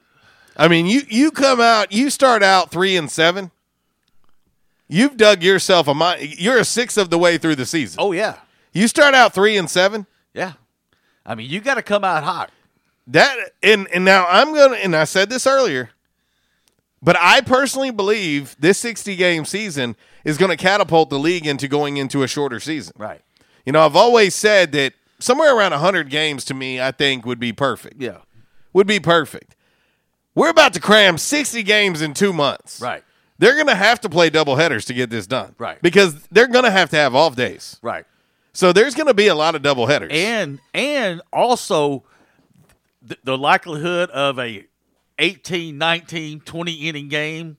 I 0.56 0.68
mean, 0.68 0.86
you 0.86 1.02
you 1.08 1.30
come 1.30 1.60
out, 1.60 1.90
you 1.92 2.10
start 2.10 2.42
out 2.42 2.70
3 2.70 2.96
and 2.96 3.10
7. 3.10 3.50
You've 4.88 5.16
dug 5.16 5.42
yourself 5.42 5.88
a 5.88 5.94
mind. 5.94 6.38
You're 6.38 6.58
a 6.58 6.64
sixth 6.64 6.98
of 6.98 7.10
the 7.10 7.18
way 7.18 7.38
through 7.38 7.56
the 7.56 7.66
season. 7.66 7.98
Oh 8.00 8.12
yeah, 8.12 8.36
You 8.72 8.86
start 8.88 9.14
out 9.14 9.32
3 9.34 9.56
and 9.56 9.68
7. 9.70 10.06
yeah. 10.34 10.52
I 11.26 11.34
mean, 11.34 11.48
you 11.48 11.60
got 11.60 11.74
to 11.76 11.82
come 11.82 12.04
out 12.04 12.22
hot. 12.22 12.50
That 13.06 13.36
and 13.62 13.88
and 13.94 14.04
now 14.04 14.26
I'm 14.28 14.54
gonna 14.54 14.76
and 14.76 14.94
I 14.94 15.04
said 15.04 15.28
this 15.30 15.46
earlier, 15.46 15.90
but 17.04 17.16
I 17.20 17.42
personally 17.42 17.90
believe 17.90 18.56
this 18.58 18.78
60 18.78 19.14
game 19.16 19.44
season 19.44 19.94
is 20.24 20.38
going 20.38 20.50
to 20.50 20.56
catapult 20.56 21.10
the 21.10 21.18
league 21.18 21.46
into 21.46 21.68
going 21.68 21.98
into 21.98 22.22
a 22.22 22.28
shorter 22.28 22.58
season. 22.58 22.94
Right. 22.96 23.20
You 23.66 23.72
know, 23.72 23.84
I've 23.84 23.94
always 23.96 24.34
said 24.34 24.72
that 24.72 24.94
somewhere 25.18 25.56
around 25.56 25.72
100 25.72 26.08
games 26.08 26.44
to 26.46 26.54
me, 26.54 26.80
I 26.80 26.90
think 26.90 27.26
would 27.26 27.38
be 27.38 27.52
perfect. 27.52 28.00
Yeah. 28.00 28.18
Would 28.72 28.86
be 28.86 29.00
perfect. 29.00 29.54
We're 30.34 30.50
about 30.50 30.72
to 30.74 30.80
cram 30.80 31.18
60 31.18 31.62
games 31.62 32.00
in 32.02 32.14
two 32.14 32.32
months. 32.32 32.80
Right. 32.80 33.04
They're 33.38 33.54
going 33.54 33.66
to 33.66 33.74
have 33.74 34.00
to 34.00 34.08
play 34.08 34.30
double 34.30 34.56
headers 34.56 34.86
to 34.86 34.94
get 34.94 35.10
this 35.10 35.26
done. 35.26 35.54
Right. 35.58 35.80
Because 35.82 36.26
they're 36.28 36.48
going 36.48 36.64
to 36.64 36.70
have 36.70 36.90
to 36.90 36.96
have 36.96 37.14
off 37.14 37.36
days. 37.36 37.78
Right. 37.82 38.06
So 38.52 38.72
there's 38.72 38.94
going 38.94 39.08
to 39.08 39.14
be 39.14 39.26
a 39.26 39.34
lot 39.34 39.54
of 39.54 39.62
double 39.62 39.86
headers. 39.86 40.10
and 40.12 40.60
and 40.72 41.20
also 41.32 42.04
the, 43.02 43.18
the 43.24 43.36
likelihood 43.36 44.10
of 44.10 44.38
a 44.38 44.64
18 45.18 45.76
19 45.78 46.40
20 46.40 46.72
inning 46.72 47.08
game 47.08 47.56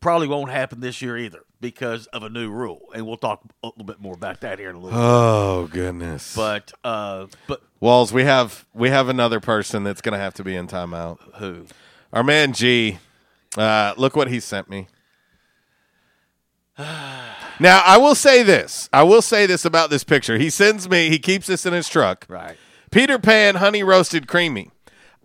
probably 0.00 0.28
won't 0.28 0.50
happen 0.50 0.80
this 0.80 1.02
year 1.02 1.16
either 1.16 1.40
because 1.60 2.06
of 2.08 2.22
a 2.22 2.28
new 2.28 2.50
rule, 2.50 2.82
and 2.94 3.06
we'll 3.06 3.16
talk 3.16 3.42
a 3.62 3.66
little 3.66 3.84
bit 3.84 4.00
more 4.00 4.14
about 4.14 4.40
that 4.42 4.58
here 4.58 4.70
in 4.70 4.76
a 4.76 4.78
little. 4.78 4.98
Oh 4.98 5.68
goodness! 5.72 6.34
But 6.34 6.72
uh, 6.84 7.26
but 7.46 7.62
Walls, 7.80 8.12
we 8.12 8.24
have 8.24 8.66
we 8.74 8.90
have 8.90 9.08
another 9.08 9.40
person 9.40 9.84
that's 9.84 10.00
going 10.00 10.12
to 10.12 10.18
have 10.18 10.34
to 10.34 10.44
be 10.44 10.56
in 10.56 10.66
timeout. 10.66 11.18
Who? 11.36 11.66
Our 12.12 12.24
man 12.24 12.52
G. 12.52 12.98
Uh, 13.56 13.94
look 13.96 14.14
what 14.14 14.28
he 14.28 14.40
sent 14.40 14.68
me. 14.68 14.88
now 16.78 17.82
I 17.84 17.98
will 17.98 18.14
say 18.14 18.42
this. 18.42 18.88
I 18.92 19.02
will 19.02 19.22
say 19.22 19.46
this 19.46 19.64
about 19.64 19.90
this 19.90 20.04
picture. 20.04 20.38
He 20.38 20.50
sends 20.50 20.88
me. 20.88 21.08
He 21.08 21.18
keeps 21.18 21.46
this 21.46 21.66
in 21.66 21.72
his 21.72 21.88
truck. 21.88 22.26
Right. 22.28 22.56
Peter 22.90 23.18
Pan 23.18 23.56
honey 23.56 23.82
roasted 23.82 24.28
creamy. 24.28 24.70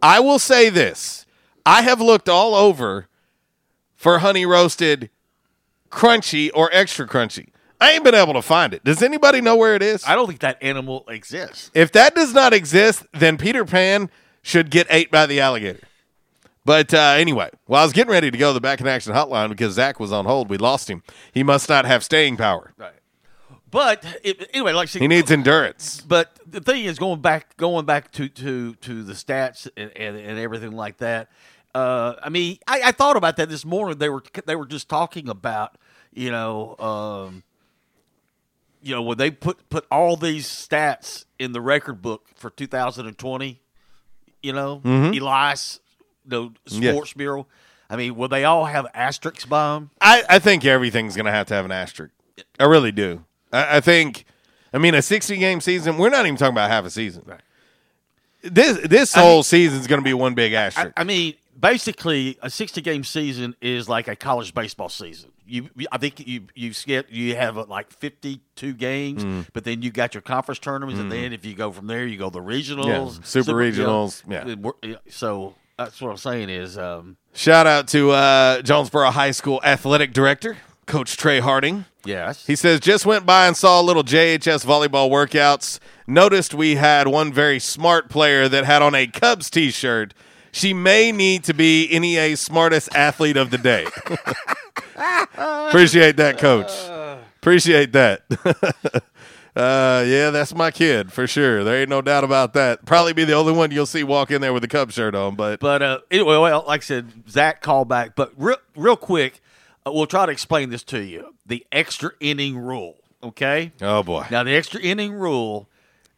I 0.01 0.19
will 0.19 0.39
say 0.39 0.69
this. 0.69 1.22
I 1.65 1.81
have 1.81 2.01
looked 2.01 2.29
all 2.29 2.55
over 2.55 3.07
for 3.95 4.19
honey 4.19 4.45
roasted 4.45 5.09
crunchy 5.89 6.49
or 6.53 6.69
extra 6.73 7.07
crunchy. 7.07 7.49
I 7.79 7.91
ain't 7.91 8.03
been 8.03 8.15
able 8.15 8.33
to 8.33 8.41
find 8.41 8.73
it. 8.73 8.83
Does 8.83 9.01
anybody 9.01 9.41
know 9.41 9.55
where 9.55 9.75
it 9.75 9.81
is? 9.81 10.03
I 10.07 10.15
don't 10.15 10.27
think 10.27 10.39
that 10.39 10.57
animal 10.61 11.05
exists. 11.09 11.69
If 11.73 11.91
that 11.93 12.15
does 12.15 12.33
not 12.33 12.53
exist, 12.53 13.05
then 13.13 13.37
Peter 13.37 13.65
Pan 13.65 14.09
should 14.41 14.69
get 14.69 14.87
ate 14.89 15.11
by 15.11 15.25
the 15.25 15.39
alligator. 15.39 15.81
But 16.65 16.93
uh, 16.93 17.15
anyway, 17.17 17.49
while 17.65 17.81
I 17.81 17.83
was 17.83 17.91
getting 17.91 18.11
ready 18.11 18.31
to 18.31 18.37
go 18.37 18.49
to 18.49 18.53
the 18.53 18.61
back 18.61 18.79
in 18.79 18.87
action 18.87 19.13
hotline 19.13 19.49
because 19.49 19.73
Zach 19.73 19.99
was 19.99 20.13
on 20.13 20.25
hold, 20.25 20.49
we 20.49 20.57
lost 20.57 20.89
him. 20.89 21.03
He 21.33 21.43
must 21.43 21.67
not 21.67 21.85
have 21.85 22.03
staying 22.03 22.37
power. 22.37 22.73
Right. 22.77 22.93
But 23.69 24.05
it, 24.23 24.49
anyway, 24.53 24.71
like 24.71 24.87
said, 24.87 25.01
He 25.01 25.07
needs 25.07 25.31
endurance. 25.31 25.99
But 25.99 26.39
the 26.45 26.61
thing 26.61 26.85
is, 26.85 26.99
going 26.99 27.21
back, 27.21 27.57
going 27.57 27.85
back 27.85 28.11
to 28.13 28.29
to 28.29 28.75
to 28.75 29.03
the 29.03 29.13
stats 29.13 29.67
and 29.75 29.91
and, 29.97 30.15
and 30.15 30.39
everything 30.39 30.71
like 30.71 30.97
that. 30.97 31.29
Uh, 31.75 32.15
I 32.21 32.29
mean, 32.29 32.59
I, 32.67 32.81
I 32.85 32.91
thought 32.91 33.17
about 33.17 33.37
that 33.37 33.49
this 33.49 33.65
morning. 33.65 33.97
They 33.97 34.09
were 34.09 34.23
they 34.45 34.55
were 34.55 34.65
just 34.67 34.89
talking 34.89 35.27
about 35.29 35.77
you 36.13 36.29
know, 36.31 36.75
um, 36.77 37.43
you 38.81 38.93
know, 38.93 39.01
when 39.01 39.17
they 39.17 39.31
put 39.31 39.69
put 39.69 39.85
all 39.89 40.15
these 40.15 40.45
stats 40.47 41.25
in 41.39 41.51
the 41.53 41.61
record 41.61 42.01
book 42.01 42.27
for 42.35 42.49
2020. 42.49 43.59
You 44.41 44.51
know, 44.51 44.81
Mhm. 44.83 45.17
Elias, 45.19 45.79
the 46.25 46.49
Yeah. 46.67 46.91
Sports 46.91 47.13
Bureau. 47.13 47.47
I 47.89 47.95
mean, 47.95 48.15
will 48.15 48.27
they 48.27 48.43
all 48.43 48.65
have 48.65 48.85
asterisks 48.93 49.45
by 49.45 49.75
them? 49.75 49.89
I, 50.01 50.23
I 50.29 50.39
think 50.39 50.65
everything's 50.65 51.15
going 51.15 51.27
to 51.27 51.31
have 51.31 51.47
to 51.47 51.53
have 51.53 51.63
an 51.63 51.71
asterisk. 51.71 52.13
I 52.59 52.65
really 52.65 52.91
do. 52.91 53.23
I, 53.53 53.77
I 53.77 53.79
think, 53.79 54.25
I 54.73 54.79
mean, 54.79 54.95
a 54.95 55.01
60 55.01 55.37
game 55.37 55.61
season, 55.61 55.97
we're 55.97 56.09
not 56.09 56.25
even 56.25 56.35
talking 56.35 56.53
about 56.55 56.69
half 56.69 56.83
a 56.85 56.89
season. 56.89 57.23
This 58.41 58.79
this 58.85 59.15
I 59.15 59.21
whole 59.21 59.43
season 59.43 59.79
is 59.79 59.87
going 59.87 60.01
to 60.01 60.03
be 60.05 60.13
one 60.13 60.33
big 60.33 60.53
I, 60.53 60.63
asterisk. 60.63 60.91
I 60.97 61.05
mean, 61.05 61.35
basically, 61.59 62.37
a 62.41 62.49
sixty 62.49 62.81
game 62.81 63.03
season 63.03 63.55
is 63.61 63.87
like 63.89 64.07
a 64.07 64.15
college 64.15 64.53
baseball 64.53 64.89
season. 64.89 65.31
You, 65.45 65.69
I 65.91 65.97
think 65.97 66.25
you 66.25 66.47
you 66.55 66.71
get 66.85 67.09
you 67.11 67.35
have 67.35 67.57
uh, 67.57 67.65
like 67.67 67.91
fifty 67.91 68.41
two 68.55 68.73
games, 68.73 69.23
Mm. 69.23 69.47
but 69.53 69.63
then 69.63 69.81
you 69.81 69.91
got 69.91 70.13
your 70.13 70.21
conference 70.21 70.59
tournaments, 70.59 70.99
and 70.99 71.09
Mm. 71.11 71.15
then 71.15 71.33
if 71.33 71.45
you 71.45 71.53
go 71.55 71.71
from 71.71 71.87
there, 71.87 72.05
you 72.05 72.17
go 72.17 72.29
the 72.29 72.39
regionals, 72.39 73.23
super 73.25 73.61
you 73.63 73.71
know, 73.71 74.05
regionals, 74.07 74.23
yeah. 74.83 74.95
So 75.09 75.55
that's 75.77 75.99
what 76.01 76.11
I'm 76.11 76.17
saying 76.17 76.49
is, 76.49 76.77
um, 76.77 77.17
Shout 77.33 77.67
out 77.67 77.87
to 77.89 78.11
uh, 78.11 78.61
Jonesboro 78.61 79.11
High 79.11 79.31
School 79.31 79.59
athletic 79.63 80.13
director, 80.13 80.57
Coach 80.85 81.17
Trey 81.17 81.39
Harding. 81.39 81.85
yes, 82.05 82.45
He 82.45 82.55
says, 82.55 82.79
just 82.79 83.05
went 83.05 83.25
by 83.25 83.47
and 83.47 83.57
saw 83.57 83.81
a 83.81 83.83
little 83.83 84.03
JHS 84.03 84.65
volleyball 84.65 85.09
workouts. 85.09 85.79
Noticed 86.07 86.53
we 86.53 86.75
had 86.75 87.07
one 87.07 87.33
very 87.33 87.59
smart 87.59 88.09
player 88.09 88.47
that 88.49 88.65
had 88.65 88.81
on 88.81 88.93
a 88.95 89.07
Cubs 89.07 89.49
t 89.49 89.71
shirt. 89.71 90.13
She 90.53 90.71
may 90.71 91.11
need 91.11 91.43
to 91.45 91.53
be 91.53 91.87
NEA's 91.99 92.39
smartest 92.39 92.95
athlete 92.95 93.37
of 93.37 93.49
the 93.49 93.57
day. 93.57 93.87
Appreciate 95.35 96.15
that, 96.17 96.37
coach. 96.37 96.71
Appreciate 97.37 97.91
that. 97.93 98.21
uh, 99.55 100.05
yeah, 100.05 100.29
that's 100.29 100.53
my 100.53 100.69
kid 100.69 101.11
for 101.11 101.25
sure. 101.25 101.63
There 101.63 101.81
ain't 101.81 101.89
no 101.89 102.03
doubt 102.03 102.23
about 102.23 102.53
that. 102.53 102.85
Probably 102.85 103.13
be 103.13 103.25
the 103.25 103.33
only 103.33 103.51
one 103.51 103.71
you'll 103.71 103.87
see 103.87 104.03
walk 104.03 104.29
in 104.29 104.41
there 104.41 104.53
with 104.53 104.63
a 104.63 104.67
Cubs 104.67 104.93
shirt 104.93 105.15
on, 105.15 105.35
but 105.35 105.59
But 105.59 105.81
uh, 105.81 105.99
anyway, 106.11 106.37
well, 106.37 106.63
like 106.67 106.81
I 106.81 106.83
said, 106.83 107.27
Zach 107.27 107.63
called 107.63 107.89
back. 107.89 108.15
But 108.15 108.31
real, 108.37 108.57
real 108.75 108.95
quick, 108.95 109.41
uh, 109.87 109.91
we'll 109.91 110.05
try 110.05 110.27
to 110.27 110.31
explain 110.31 110.69
this 110.69 110.83
to 110.83 111.03
you. 111.03 111.33
The 111.47 111.65
extra 111.71 112.11
inning 112.19 112.59
rule. 112.59 112.97
Okay. 113.23 113.71
oh 113.81 114.03
boy. 114.03 114.27
Now 114.29 114.43
the 114.43 114.53
extra 114.55 114.79
inning 114.81 115.13
rule 115.13 115.67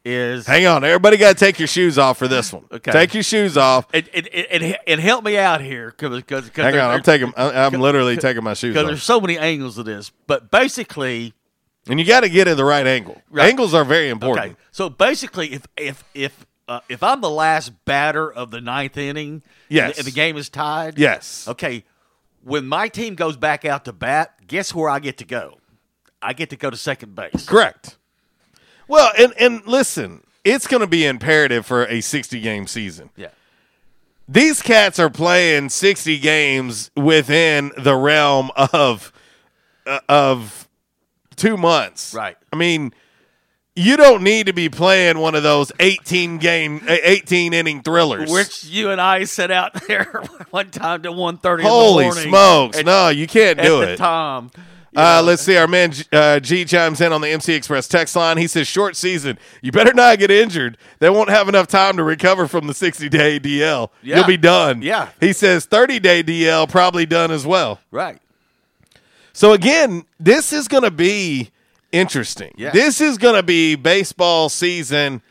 is 0.06 0.46
Hang 0.46 0.66
on, 0.68 0.84
everybody 0.84 1.18
got 1.18 1.38
to 1.38 1.40
take 1.46 1.58
your 1.60 1.68
shoes 1.68 1.98
off 1.98 2.18
for 2.20 2.28
this 2.28 2.54
one. 2.54 2.64
Okay. 2.72 2.92
Take 2.92 3.14
your 3.16 3.24
shoes 3.24 3.58
off. 3.58 3.88
and, 3.94 4.08
and, 4.14 4.28
and, 4.28 4.78
and 4.88 5.02
help 5.02 5.26
me 5.26 5.36
out 5.38 5.60
here 5.62 5.90
because 5.90 6.22
because 6.24 6.46
Hang 6.56 6.78
on, 6.78 6.92
I'm 6.92 7.02
taking. 7.02 7.34
I'm 7.36 7.74
literally 7.82 8.16
taking 8.16 8.44
my 8.44 8.54
shoes 8.54 8.74
because 8.74 8.84
off. 8.86 8.90
there's 8.92 9.04
so 9.04 9.20
many 9.20 9.38
angles 9.38 9.76
to 9.76 9.84
this. 9.84 10.12
But 10.28 10.52
basically, 10.52 11.34
And 11.90 12.00
you 12.00 12.06
got 12.06 12.22
to 12.22 12.30
get 12.30 12.48
in 12.48 12.56
the 12.56 12.64
right 12.66 12.86
angle. 12.86 13.22
Right. 13.30 13.50
Angles 13.50 13.74
are 13.74 13.84
very 13.84 14.10
important. 14.10 14.46
okay. 14.52 14.56
So 14.72 14.90
basically, 14.90 15.54
if 15.54 15.64
if 15.76 16.04
if 16.14 16.46
uh, 16.68 16.80
if 16.88 17.02
I'm 17.04 17.22
the 17.22 17.30
last 17.30 17.72
batter 17.86 18.32
of 18.32 18.52
the 18.52 18.62
ninth 18.62 18.98
inning, 18.98 19.42
Yes. 19.70 19.98
and 19.98 20.06
the 20.08 20.12
game 20.12 20.38
is 20.38 20.50
tied, 20.50 20.98
Yes. 21.00 21.48
Okay, 21.48 21.84
when 22.44 22.68
my 22.68 22.88
team 22.90 23.16
goes 23.16 23.38
back 23.38 23.66
out 23.66 23.86
to 23.86 23.94
bat, 23.94 24.36
guess 24.48 24.74
where 24.74 24.90
I 24.90 25.00
get 25.00 25.18
to 25.18 25.26
go? 25.26 25.58
I 26.22 26.34
get 26.34 26.50
to 26.52 26.56
go 26.56 26.70
to 26.72 26.78
second 26.78 27.14
base. 27.16 27.46
Correct. 27.46 27.98
Well, 28.88 29.12
and 29.18 29.34
and 29.40 29.66
listen, 29.66 30.24
it's 30.44 30.68
going 30.68 30.82
to 30.82 30.88
be 30.88 31.06
imperative 31.06 31.66
for 31.66 31.86
a 31.86 32.02
60 32.02 32.40
game 32.42 32.68
season. 32.68 33.10
Yeah. 33.16 33.30
These 34.28 34.62
cats 34.62 34.98
are 35.00 35.10
playing 35.10 35.70
60 35.70 36.18
games 36.20 36.90
within 36.96 37.72
the 37.78 37.96
realm 37.96 38.50
of 38.58 39.12
uh, 39.86 40.00
of 40.10 40.68
2 41.36 41.58
months. 41.58 42.14
Right. 42.14 42.36
I 42.52 42.56
mean, 42.56 42.92
you 43.76 43.98
don't 43.98 44.24
need 44.24 44.48
to 44.48 44.54
be 44.54 44.70
playing 44.70 45.20
one 45.20 45.36
of 45.36 45.44
those 45.44 45.72
18 45.80 46.38
game 46.40 46.82
uh, 46.88 46.96
18 47.04 47.54
inning 47.54 47.82
thrillers. 47.84 48.32
Which 48.32 48.64
you 48.66 48.90
and 48.90 49.00
I 49.02 49.26
set 49.26 49.52
out 49.52 49.74
there 49.88 50.24
one 50.50 50.72
time 50.72 51.04
to 51.04 51.12
one 51.12 51.38
thirty. 51.38 51.64
Holy 51.64 52.06
in 52.06 52.10
the 52.10 52.16
morning 52.16 52.32
smokes. 52.32 52.78
at- 52.80 52.86
no, 52.86 53.10
you 53.10 53.28
can't 53.28 53.60
do 53.62 53.82
at 53.82 53.86
the 53.86 53.92
it. 53.94 53.98
Tom. 53.98 54.50
Uh, 54.96 55.22
let's 55.24 55.42
see. 55.42 55.58
Our 55.58 55.68
man 55.68 55.92
G- 55.92 56.04
uh, 56.12 56.40
G 56.40 56.66
chimes 56.66 57.02
in 57.02 57.12
on 57.12 57.22
the 57.22 57.30
MC 57.30 57.54
Express 57.54 57.88
text 57.88 58.16
line. 58.16 58.38
He 58.38 58.48
says, 58.48 58.68
"Short 58.68 58.96
season. 58.96 59.38
You 59.62 59.72
better 59.72 59.94
not 59.94 60.20
get 60.20 60.32
injured. 60.32 60.78
They 61.00 61.10
won't 61.10 61.30
have 61.30 61.50
enough 61.50 61.68
time 61.68 61.98
to 61.98 62.04
recover 62.04 62.48
from 62.48 62.68
the 62.68 62.74
60 62.74 63.10
day 63.10 63.40
DL. 63.40 63.90
Yeah. 64.02 64.18
You'll 64.18 64.28
be 64.28 64.38
done." 64.38 64.82
Yeah. 64.82 65.10
He 65.20 65.34
says 65.34 65.66
30 65.66 66.00
day 66.00 66.24
DL 66.24 66.68
probably 66.70 67.06
done 67.06 67.32
as 67.32 67.46
well. 67.46 67.80
Right. 67.92 68.20
So 69.34 69.52
again, 69.52 70.06
this 70.20 70.54
is 70.54 70.68
going 70.70 70.84
to 70.84 70.92
be 70.92 71.52
interesting. 71.92 72.54
Yeah. 72.58 72.72
This 72.72 73.02
is 73.02 73.18
going 73.18 73.36
to 73.36 73.44
be 73.44 73.76
baseball 73.76 74.48
season 74.50 75.22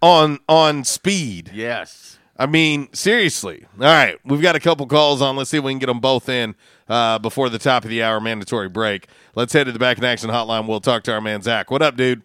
on 0.00 0.38
on 0.48 0.84
speed. 0.84 1.50
Yes. 1.52 2.18
I 2.40 2.46
mean, 2.46 2.88
seriously. 2.94 3.66
All 3.78 3.84
right, 3.84 4.18
we've 4.24 4.40
got 4.40 4.56
a 4.56 4.60
couple 4.60 4.86
calls 4.86 5.20
on. 5.20 5.36
Let's 5.36 5.50
see 5.50 5.58
if 5.58 5.62
we 5.64 5.72
can 5.72 5.78
get 5.78 5.88
them 5.88 6.00
both 6.00 6.26
in 6.30 6.54
uh, 6.88 7.18
before 7.18 7.50
the 7.50 7.58
top 7.58 7.84
of 7.84 7.90
the 7.90 8.02
hour 8.02 8.18
mandatory 8.18 8.70
break. 8.70 9.08
Let's 9.34 9.52
head 9.52 9.64
to 9.64 9.72
the 9.72 9.78
back 9.78 9.98
in 9.98 10.04
action 10.04 10.30
hotline. 10.30 10.66
We'll 10.66 10.80
talk 10.80 11.02
to 11.02 11.12
our 11.12 11.20
man 11.20 11.42
Zach. 11.42 11.70
What 11.70 11.82
up, 11.82 11.96
dude? 11.96 12.22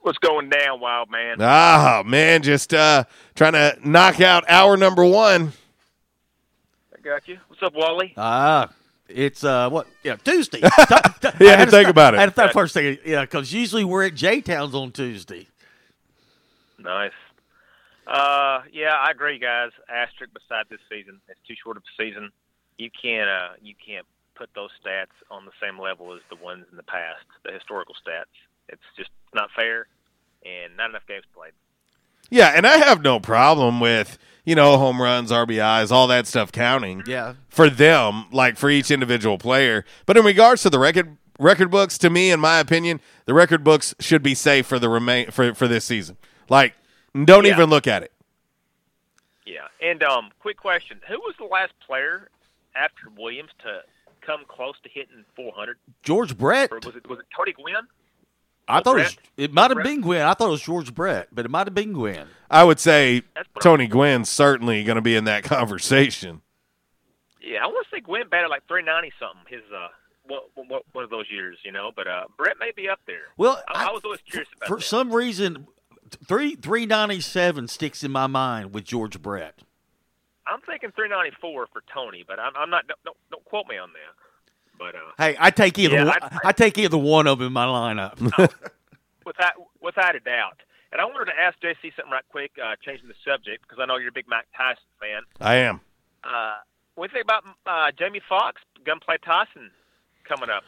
What's 0.00 0.18
going 0.18 0.50
down, 0.50 0.80
wild 0.80 1.10
man? 1.10 1.38
Ah, 1.40 2.02
man, 2.04 2.42
just 2.42 2.74
uh, 2.74 3.04
trying 3.34 3.54
to 3.54 3.78
knock 3.82 4.20
out 4.20 4.44
hour 4.46 4.76
number 4.76 5.06
one. 5.06 5.52
I 6.94 7.00
got 7.00 7.26
you. 7.26 7.38
What's 7.48 7.62
up, 7.62 7.72
Wally? 7.74 8.12
Ah, 8.18 8.68
it's 9.08 9.42
uh 9.42 9.70
what? 9.70 9.86
Yeah, 10.04 10.16
Tuesday. 10.16 10.60
Yeah, 11.40 11.52
I 11.52 11.56
had 11.56 11.64
to 11.64 11.70
think 11.70 11.70
start- 11.70 11.86
about 11.88 12.14
it. 12.14 12.18
I 12.18 12.20
had 12.20 12.26
to 12.26 12.32
think 12.42 12.52
first 12.52 12.74
thing. 12.74 12.98
Yeah, 13.06 13.22
because 13.22 13.54
usually 13.54 13.84
we're 13.84 14.04
at 14.04 14.14
J 14.14 14.42
Towns 14.42 14.74
on 14.74 14.92
Tuesday. 14.92 15.46
Nice. 16.78 17.12
Uh, 18.08 18.62
yeah, 18.72 18.94
I 18.94 19.10
agree, 19.10 19.38
guys. 19.38 19.70
Asterisk 19.88 20.32
beside 20.32 20.64
this 20.70 20.80
season, 20.90 21.20
it's 21.28 21.40
too 21.46 21.54
short 21.62 21.76
of 21.76 21.82
a 21.82 22.02
season. 22.02 22.30
You 22.78 22.90
can't, 22.90 23.28
uh, 23.28 23.54
you 23.60 23.74
can't 23.84 24.06
put 24.34 24.48
those 24.54 24.70
stats 24.84 25.12
on 25.30 25.44
the 25.44 25.52
same 25.60 25.78
level 25.78 26.14
as 26.14 26.20
the 26.30 26.36
ones 26.42 26.64
in 26.70 26.76
the 26.76 26.82
past, 26.84 27.24
the 27.44 27.52
historical 27.52 27.94
stats. 27.94 28.32
It's 28.68 28.82
just 28.96 29.10
not 29.34 29.50
fair, 29.54 29.86
and 30.46 30.76
not 30.76 30.90
enough 30.90 31.06
games 31.06 31.24
played. 31.34 31.52
Yeah, 32.30 32.52
and 32.54 32.66
I 32.66 32.76
have 32.76 33.02
no 33.02 33.20
problem 33.20 33.80
with 33.80 34.18
you 34.44 34.54
know 34.54 34.76
home 34.78 35.00
runs, 35.00 35.30
RBIs, 35.30 35.90
all 35.90 36.06
that 36.08 36.26
stuff 36.26 36.52
counting. 36.52 37.02
Yeah. 37.06 37.34
for 37.48 37.68
them, 37.70 38.26
like 38.32 38.56
for 38.56 38.70
each 38.70 38.90
individual 38.90 39.38
player. 39.38 39.84
But 40.06 40.16
in 40.16 40.24
regards 40.24 40.62
to 40.62 40.70
the 40.70 40.78
record 40.78 41.16
record 41.38 41.70
books, 41.70 41.98
to 41.98 42.10
me, 42.10 42.30
in 42.30 42.40
my 42.40 42.58
opinion, 42.58 43.00
the 43.24 43.34
record 43.34 43.64
books 43.64 43.94
should 43.98 44.22
be 44.22 44.34
safe 44.34 44.66
for 44.66 44.78
the 44.78 44.88
remain 44.88 45.30
for 45.30 45.54
for 45.54 45.66
this 45.66 45.84
season. 45.84 46.16
Like, 46.48 46.74
don't 47.24 47.44
Yeah. 47.44 47.52
even 47.54 47.70
look 47.70 47.86
at 47.86 48.02
it. 48.02 48.12
Yeah. 49.46 49.68
And 49.82 50.02
um, 50.02 50.30
quick 50.40 50.56
question: 50.56 51.00
Who 51.08 51.18
was 51.20 51.34
the 51.38 51.44
last 51.46 51.72
player 51.86 52.28
after 52.74 53.08
Williams 53.16 53.50
to 53.62 53.80
come 54.20 54.40
close 54.48 54.74
to 54.82 54.88
hitting 54.88 55.24
400? 55.36 55.76
George 56.02 56.36
Brett. 56.36 56.70
Or 56.72 56.80
was 56.84 56.96
it 56.96 57.08
was 57.08 57.18
it 57.20 57.26
Tony 57.36 57.52
Gwynn? 57.52 57.86
I 58.70 58.82
thought 58.82 58.98
it, 58.98 59.04
was, 59.04 59.14
Brett? 59.14 59.26
it 59.38 59.52
might 59.54 59.70
have 59.70 59.82
been 59.82 60.02
Gwynn. 60.02 60.22
I 60.22 60.34
thought 60.34 60.48
it 60.48 60.50
was 60.50 60.62
George 60.62 60.94
Brett, 60.94 61.28
but 61.32 61.46
it 61.46 61.50
might 61.50 61.66
have 61.66 61.74
been 61.74 61.94
Gwynn. 61.94 62.26
I 62.50 62.64
would 62.64 62.78
say 62.78 63.22
Tony 63.62 63.86
Gwynn's 63.86 64.28
certainly 64.28 64.84
going 64.84 64.96
to 64.96 65.02
be 65.02 65.16
in 65.16 65.24
that 65.24 65.42
conversation. 65.44 66.42
Yeah, 67.40 67.64
I 67.64 67.66
want 67.68 67.86
to 67.90 67.96
say 67.96 68.00
Gwynn 68.00 68.28
batted 68.28 68.50
like 68.50 68.66
390 68.68 69.14
something 69.18 69.40
his 69.48 69.62
uh, 69.74 69.88
what, 70.26 70.50
what 70.54 70.82
one 70.92 71.02
of 71.02 71.08
those 71.08 71.24
years, 71.30 71.56
you 71.64 71.72
know. 71.72 71.92
But 71.96 72.08
uh, 72.08 72.24
Brett 72.36 72.56
may 72.60 72.72
be 72.76 72.90
up 72.90 73.00
there. 73.06 73.22
Well, 73.38 73.58
I, 73.68 73.88
I 73.88 73.92
was 73.92 74.02
always 74.04 74.20
curious 74.28 74.50
about 74.58 74.68
For 74.68 74.76
that. 74.76 74.82
some 74.84 75.14
reason, 75.14 75.66
three 76.26 76.54
three 76.56 76.86
ninety 76.86 77.20
seven 77.20 77.68
sticks 77.68 78.02
in 78.04 78.10
my 78.10 78.26
mind 78.26 78.72
with 78.74 78.84
George 78.84 79.20
Brett. 79.20 79.60
I'm 80.46 80.60
thinking 80.62 80.90
394 80.92 81.66
for 81.70 81.82
Tony, 81.92 82.24
but 82.26 82.38
I'm, 82.40 82.52
I'm 82.56 82.70
not. 82.70 82.86
Don't, 82.86 82.98
don't, 83.04 83.16
don't 83.30 83.44
quote 83.44 83.66
me 83.68 83.76
on 83.76 83.90
that. 83.92 84.78
But 84.78 84.94
uh, 84.94 85.12
Hey, 85.18 85.36
I 85.38 85.50
take 85.50 85.78
either 85.78 85.96
Yeah, 85.96 86.04
one, 86.06 86.18
I- 86.22 86.38
I, 86.46 86.52
take 86.52 86.78
either 86.78 86.96
one 86.96 87.26
of 87.26 87.38
them 87.38 87.48
in 87.48 87.52
my 87.52 87.66
lineup. 87.66 88.18
without 89.26 89.52
without 89.82 90.16
a 90.16 90.20
doubt. 90.20 90.60
And 90.90 91.02
I 91.02 91.04
wanted 91.04 91.26
to 91.26 91.38
ask 91.38 91.60
JC 91.60 91.94
something 91.94 92.10
right 92.10 92.24
quick, 92.30 92.52
uh, 92.64 92.76
changing 92.82 93.08
the 93.08 93.14
subject 93.26 93.62
because 93.68 93.78
I 93.78 93.84
know 93.84 93.96
you're 93.98 94.08
a 94.08 94.12
big 94.12 94.24
Mike 94.26 94.46
Tyson 94.56 94.82
fan. 94.98 95.20
I 95.38 95.56
am. 95.56 95.80
Uh, 96.24 96.54
what 96.94 97.10
do 97.10 97.18
you 97.18 97.22
think 97.22 97.24
about 97.24 97.44
uh, 97.66 97.92
Jamie 97.98 98.22
Foxx, 98.26 98.62
Gunplay 98.86 99.18
Tyson, 99.22 99.70
coming 100.26 100.48
up? 100.48 100.62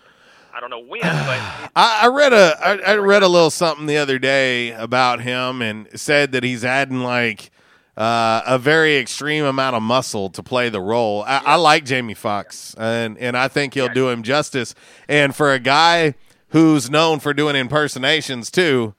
I 0.52 0.60
don't 0.60 0.70
know 0.70 0.82
when, 0.82 1.00
but 1.00 1.10
I, 1.76 2.00
I 2.02 2.06
read 2.08 2.32
a 2.32 2.58
I, 2.62 2.92
I 2.92 2.96
read 2.96 3.22
a 3.22 3.28
little 3.28 3.50
something 3.50 3.86
the 3.86 3.96
other 3.96 4.18
day 4.18 4.72
about 4.72 5.20
him 5.20 5.62
and 5.62 5.88
said 5.98 6.32
that 6.32 6.44
he's 6.44 6.64
adding 6.64 7.00
like 7.00 7.50
uh, 7.96 8.42
a 8.46 8.58
very 8.58 8.96
extreme 8.96 9.44
amount 9.44 9.76
of 9.76 9.82
muscle 9.82 10.30
to 10.30 10.42
play 10.42 10.68
the 10.68 10.80
role. 10.80 11.22
I, 11.26 11.42
I 11.44 11.54
like 11.56 11.84
Jamie 11.84 12.14
Foxx 12.14 12.74
and 12.78 13.18
and 13.18 13.36
I 13.36 13.48
think 13.48 13.74
he'll 13.74 13.88
do 13.92 14.08
him 14.08 14.22
justice. 14.22 14.74
And 15.08 15.34
for 15.34 15.52
a 15.52 15.58
guy 15.58 16.14
who's 16.48 16.90
known 16.90 17.20
for 17.20 17.34
doing 17.34 17.56
impersonations 17.56 18.50
too, 18.50 18.94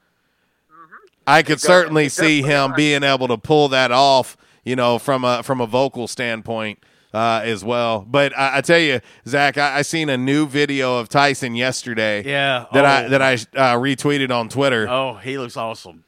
I 1.25 1.43
could 1.43 1.61
certainly 1.61 2.09
see 2.09 2.41
him 2.41 2.73
being 2.75 3.03
able 3.03 3.27
to 3.27 3.37
pull 3.37 3.69
that 3.69 3.91
off. 3.91 4.37
You 4.63 4.75
know, 4.75 4.99
from 4.99 5.23
a 5.25 5.41
from 5.41 5.59
a 5.59 5.65
vocal 5.65 6.07
standpoint. 6.07 6.79
Uh, 7.13 7.41
as 7.43 7.61
well, 7.61 8.05
but 8.09 8.31
I, 8.37 8.59
I 8.59 8.61
tell 8.61 8.79
you, 8.79 9.01
Zach, 9.27 9.57
I, 9.57 9.79
I 9.79 9.81
seen 9.81 10.07
a 10.07 10.17
new 10.17 10.47
video 10.47 10.97
of 10.97 11.09
Tyson 11.09 11.55
yesterday. 11.55 12.23
Yeah, 12.23 12.67
that 12.71 12.85
I 12.85 13.05
oh. 13.05 13.09
that 13.09 13.21
I 13.21 13.33
uh, 13.33 13.75
retweeted 13.75 14.31
on 14.31 14.47
Twitter. 14.47 14.87
oh, 14.87 15.15
he 15.15 15.37
looks 15.37 15.57
awesome. 15.57 16.05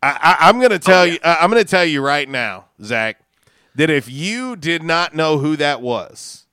I, 0.00 0.36
I, 0.40 0.48
I'm 0.48 0.58
going 0.58 0.70
to 0.70 0.78
tell 0.78 1.04
you. 1.04 1.18
I- 1.24 1.38
I'm 1.40 1.50
to 1.50 1.64
tell 1.64 1.84
you 1.84 2.00
right 2.00 2.28
now, 2.28 2.66
Zach, 2.80 3.18
that 3.74 3.90
if 3.90 4.08
you 4.08 4.54
did 4.54 4.84
not 4.84 5.16
know 5.16 5.38
who 5.38 5.56
that 5.56 5.82
was, 5.82 6.46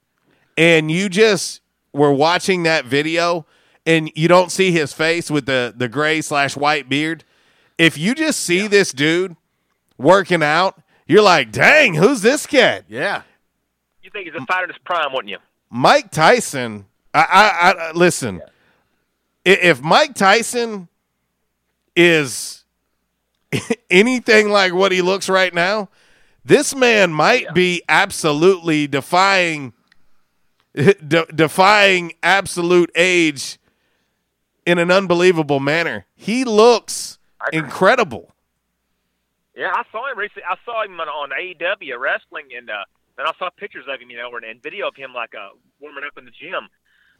and 0.57 0.89
you 0.89 1.07
just 1.07 1.61
were 1.93 2.11
watching 2.11 2.63
that 2.63 2.85
video, 2.85 3.45
and 3.85 4.09
you 4.15 4.27
don't 4.27 4.51
see 4.51 4.71
his 4.71 4.91
face 4.91 5.29
with 5.29 5.45
the 5.45 5.71
the 5.75 5.87
gray 5.87 6.21
slash 6.21 6.57
white 6.57 6.89
beard, 6.89 7.23
if 7.77 7.95
you 7.95 8.15
just 8.15 8.39
see 8.39 8.65
this 8.65 8.91
dude 8.91 9.35
working 9.99 10.41
out, 10.41 10.81
you're 11.05 11.21
like, 11.21 11.51
dang, 11.51 11.93
who's 11.93 12.21
this 12.21 12.47
kid? 12.47 12.85
Yeah. 12.87 13.21
Think 14.13 14.31
he's 14.31 14.41
a 14.41 14.45
fighter 14.45 14.65
in 14.65 14.69
his 14.69 14.79
prime, 14.85 15.11
wouldn't 15.11 15.29
you? 15.29 15.39
Mike 15.69 16.11
Tyson. 16.11 16.85
I, 17.13 17.19
I, 17.19 17.71
I 17.71 17.91
listen. 17.91 18.41
i 19.45 19.49
If 19.49 19.81
Mike 19.81 20.15
Tyson 20.15 20.87
is 21.95 22.63
anything 23.89 24.49
like 24.49 24.73
what 24.73 24.91
he 24.91 25.01
looks 25.01 25.29
right 25.29 25.53
now, 25.53 25.89
this 26.45 26.75
man 26.75 27.13
might 27.13 27.53
be 27.53 27.81
absolutely 27.87 28.87
defying 28.87 29.73
de- 30.73 31.25
defying 31.33 32.13
absolute 32.23 32.91
age 32.95 33.59
in 34.65 34.77
an 34.77 34.91
unbelievable 34.91 35.59
manner. 35.59 36.05
He 36.15 36.43
looks 36.43 37.19
incredible. 37.51 38.33
Yeah, 39.55 39.71
I 39.71 39.83
saw 39.91 40.09
him 40.11 40.17
recently. 40.17 40.43
I 40.49 40.55
saw 40.65 40.83
him 40.83 40.99
on, 40.99 41.07
on 41.07 41.29
AEW 41.29 41.99
wrestling, 41.99 42.47
and 42.57 42.69
uh, 42.69 42.85
then 43.17 43.25
I 43.27 43.31
saw 43.37 43.49
pictures 43.49 43.85
of 43.87 43.99
him, 44.01 44.09
you 44.09 44.17
know, 44.17 44.33
and, 44.35 44.45
and 44.45 44.61
video 44.61 44.87
of 44.87 44.95
him 44.95 45.13
like 45.13 45.33
uh, 45.35 45.49
warming 45.79 46.03
up 46.05 46.17
in 46.17 46.25
the 46.25 46.31
gym. 46.31 46.69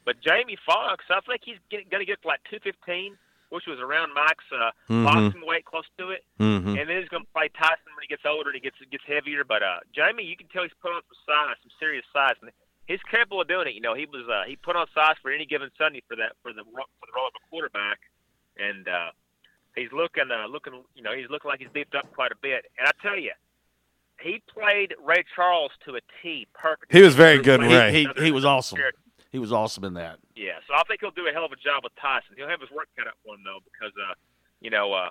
But 0.06 0.20
Jamie 0.22 0.58
Foxx, 0.66 1.06
I 1.10 1.20
think 1.22 1.42
he's 1.46 1.60
going 1.72 1.86
to 1.90 2.06
get 2.06 2.22
to 2.24 2.28
like 2.28 2.42
215, 2.50 3.16
which 3.50 3.68
was 3.68 3.80
around 3.80 4.12
Mike's 4.14 4.44
uh, 4.52 4.72
Mhm. 4.90 5.06
boxing 5.06 5.46
weight, 5.46 5.64
close 5.66 5.86
to 5.98 6.10
it. 6.10 6.26
Mhm. 6.40 6.76
And 6.80 6.90
then 6.90 7.00
he's 7.00 7.08
going 7.10 7.24
to 7.24 7.32
play 7.32 7.48
Tyson 7.56 7.88
when 7.96 8.02
he 8.02 8.08
gets 8.08 8.26
older 8.26 8.50
and 8.50 8.56
he 8.56 8.62
gets 8.62 8.76
gets 8.92 9.06
heavier. 9.06 9.44
But 9.46 9.64
uh, 9.64 9.80
Jamie, 9.96 10.24
you 10.26 10.36
can 10.36 10.48
tell 10.50 10.64
he's 10.64 10.74
put 10.82 10.92
on 10.92 11.02
some 11.08 11.22
size, 11.26 11.56
some 11.62 11.72
serious 11.80 12.04
size, 12.12 12.36
and 12.42 12.52
he's 12.88 13.02
capable 13.10 13.40
of 13.42 13.48
doing 13.48 13.68
it. 13.68 13.76
You 13.76 13.82
know, 13.82 13.94
he 13.94 14.06
was 14.08 14.28
uh, 14.28 14.44
he 14.48 14.56
put 14.58 14.76
on 14.76 14.88
size 14.94 15.16
for 15.22 15.32
any 15.32 15.46
given 15.46 15.70
Sunday 15.78 16.02
for 16.10 16.18
that 16.18 16.34
for 16.42 16.52
the 16.52 16.64
for 16.66 17.06
the 17.06 17.14
role 17.16 17.28
of 17.28 17.34
a 17.38 17.44
quarterback, 17.50 18.00
and 18.58 18.88
uh, 18.90 19.12
he's 19.76 19.92
looking 19.94 20.32
uh, 20.32 20.48
looking 20.48 20.84
you 20.96 21.04
know 21.04 21.16
he's 21.16 21.30
looking 21.30 21.48
like 21.48 21.60
he's 21.62 21.70
beefed 21.72 21.96
up 21.96 22.12
quite 22.14 22.32
a 22.34 22.40
bit. 22.42 22.66
And 22.78 22.88
I 22.88 22.92
tell 23.02 23.18
you, 23.18 23.32
he 24.22 24.42
played 24.54 24.94
Ray 25.04 25.24
Charles 25.36 25.72
to 25.86 25.96
a 25.96 26.00
T, 26.22 26.48
perfect. 26.54 26.92
He 26.92 27.02
was 27.02 27.16
very 27.16 27.40
good, 27.42 27.62
He, 27.62 27.76
Ray. 27.76 27.92
he, 27.92 28.08
he 28.26 28.32
was 28.32 28.46
awesome. 28.46 28.80
He 29.32 29.40
was 29.40 29.52
awesome 29.52 29.84
in 29.84 29.96
that. 29.96 30.20
Yeah, 30.36 30.60
so 30.68 30.76
I 30.76 30.84
think 30.88 31.02
he'll 31.02 31.12
do 31.12 31.28
a 31.28 31.34
hell 31.34 31.46
of 31.46 31.52
a 31.52 31.56
job 31.56 31.84
with 31.84 31.94
Tyson. 32.00 32.36
He'll 32.38 32.48
have 32.48 32.62
his 32.62 32.70
work 32.72 32.88
cut 32.98 33.08
out 33.08 33.16
for 33.26 33.34
him 33.36 33.42
though, 33.44 33.60
because 33.66 33.92
uh, 33.98 34.14
you 34.62 34.70
know, 34.70 34.94
uh, 34.94 35.10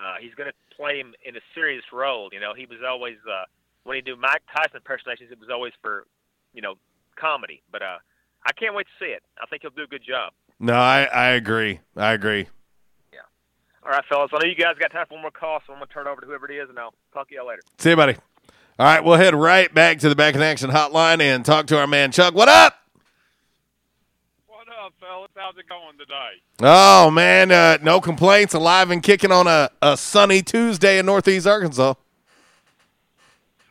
uh, 0.00 0.14
he's 0.20 0.34
going 0.34 0.50
to 0.50 0.76
play 0.76 0.98
him 0.98 1.14
in 1.24 1.36
a 1.36 1.40
serious 1.54 1.84
role. 1.92 2.28
You 2.32 2.40
know, 2.40 2.54
he 2.54 2.66
was 2.66 2.78
always 2.86 3.16
uh, 3.28 3.44
when 3.84 3.96
he 3.96 4.02
do 4.02 4.16
Mike 4.16 4.42
Tyson 4.54 4.76
impersonations, 4.76 5.30
it 5.32 5.40
was 5.40 5.48
always 5.50 5.72
for, 5.82 6.06
you 6.54 6.62
know, 6.62 6.74
comedy. 7.16 7.62
But 7.70 7.82
uh, 7.82 7.98
I 8.46 8.52
can't 8.52 8.74
wait 8.74 8.86
to 8.86 9.04
see 9.04 9.10
it. 9.10 9.22
I 9.40 9.46
think 9.46 9.62
he'll 9.62 9.70
do 9.70 9.82
a 9.84 9.86
good 9.86 10.02
job. 10.06 10.32
No, 10.60 10.74
I, 10.74 11.04
I 11.04 11.28
agree. 11.30 11.80
I 11.96 12.12
agree. 12.12 12.46
Yeah. 13.12 13.20
All 13.84 13.90
right, 13.90 14.04
fellas. 14.08 14.30
I 14.32 14.38
know 14.44 14.48
you 14.48 14.54
guys 14.54 14.76
got 14.78 14.92
time 14.92 15.06
for 15.08 15.14
one 15.14 15.22
more 15.22 15.30
call, 15.30 15.60
so 15.66 15.72
I'm 15.72 15.78
going 15.78 15.88
to 15.88 15.92
turn 15.94 16.06
it 16.06 16.10
over 16.10 16.20
to 16.20 16.26
whoever 16.26 16.50
it 16.50 16.56
is, 16.56 16.68
and 16.68 16.78
I'll 16.78 16.94
talk 17.12 17.28
to 17.28 17.34
y'all 17.34 17.48
later. 17.48 17.62
See 17.78 17.90
you, 17.90 17.96
buddy. 17.96 18.16
All 18.82 18.88
right, 18.88 19.04
we'll 19.04 19.14
head 19.14 19.32
right 19.32 19.72
back 19.72 20.00
to 20.00 20.08
the 20.08 20.16
back 20.16 20.34
in 20.34 20.42
action 20.42 20.68
hotline 20.68 21.20
and 21.20 21.44
talk 21.44 21.68
to 21.68 21.78
our 21.78 21.86
man 21.86 22.10
Chuck. 22.10 22.34
What 22.34 22.48
up? 22.48 22.74
What 24.48 24.66
up, 24.66 24.92
fellas? 24.98 25.30
How's 25.36 25.56
it 25.56 25.68
going 25.68 25.96
today? 25.98 26.42
Oh 26.58 27.08
man, 27.08 27.52
uh, 27.52 27.78
no 27.80 28.00
complaints. 28.00 28.54
Alive 28.54 28.90
and 28.90 29.00
kicking 29.00 29.30
on 29.30 29.46
a, 29.46 29.70
a 29.82 29.96
sunny 29.96 30.42
Tuesday 30.42 30.98
in 30.98 31.06
Northeast 31.06 31.46
Arkansas. 31.46 31.94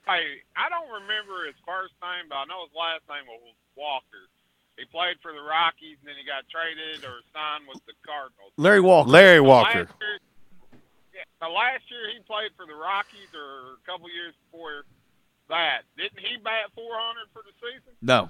Hey, 0.08 0.48
I 0.56 0.70
don't 0.72 0.88
remember 0.88 1.44
his 1.46 1.60
first 1.68 1.92
name, 2.00 2.32
but 2.32 2.36
I 2.36 2.46
know 2.46 2.64
his 2.64 2.72
last 2.72 3.04
name 3.12 3.28
was 3.28 3.52
Walker. 3.76 4.32
He 4.80 4.86
played 4.86 5.20
for 5.22 5.34
the 5.34 5.44
Rockies, 5.44 6.00
and 6.00 6.08
then 6.08 6.16
he 6.16 6.24
got 6.24 6.48
traded 6.48 7.04
or 7.04 7.20
signed 7.36 7.68
with 7.68 7.84
the 7.84 8.00
Cardinals. 8.08 8.56
Larry 8.56 8.80
Walker. 8.80 9.10
Larry 9.10 9.44
The 9.44 9.44
Walker. 9.44 9.92
Last 9.92 10.00
year, 10.00 10.20
yeah, 11.12 11.28
the 11.44 11.52
last 11.52 11.84
year 11.92 12.16
he 12.16 12.24
played 12.24 12.56
for 12.56 12.64
the 12.64 12.80
Rockies, 12.80 13.28
or 13.36 13.76
a 13.76 13.84
couple 13.84 14.08
years 14.08 14.32
before 14.48 14.88
that, 15.52 15.84
didn't 15.98 16.20
he 16.20 16.38
bat 16.44 16.72
400 16.76 17.28
for 17.32 17.42
the 17.46 17.52
season? 17.60 17.94
No, 18.02 18.30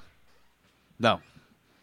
no. 1.00 1.22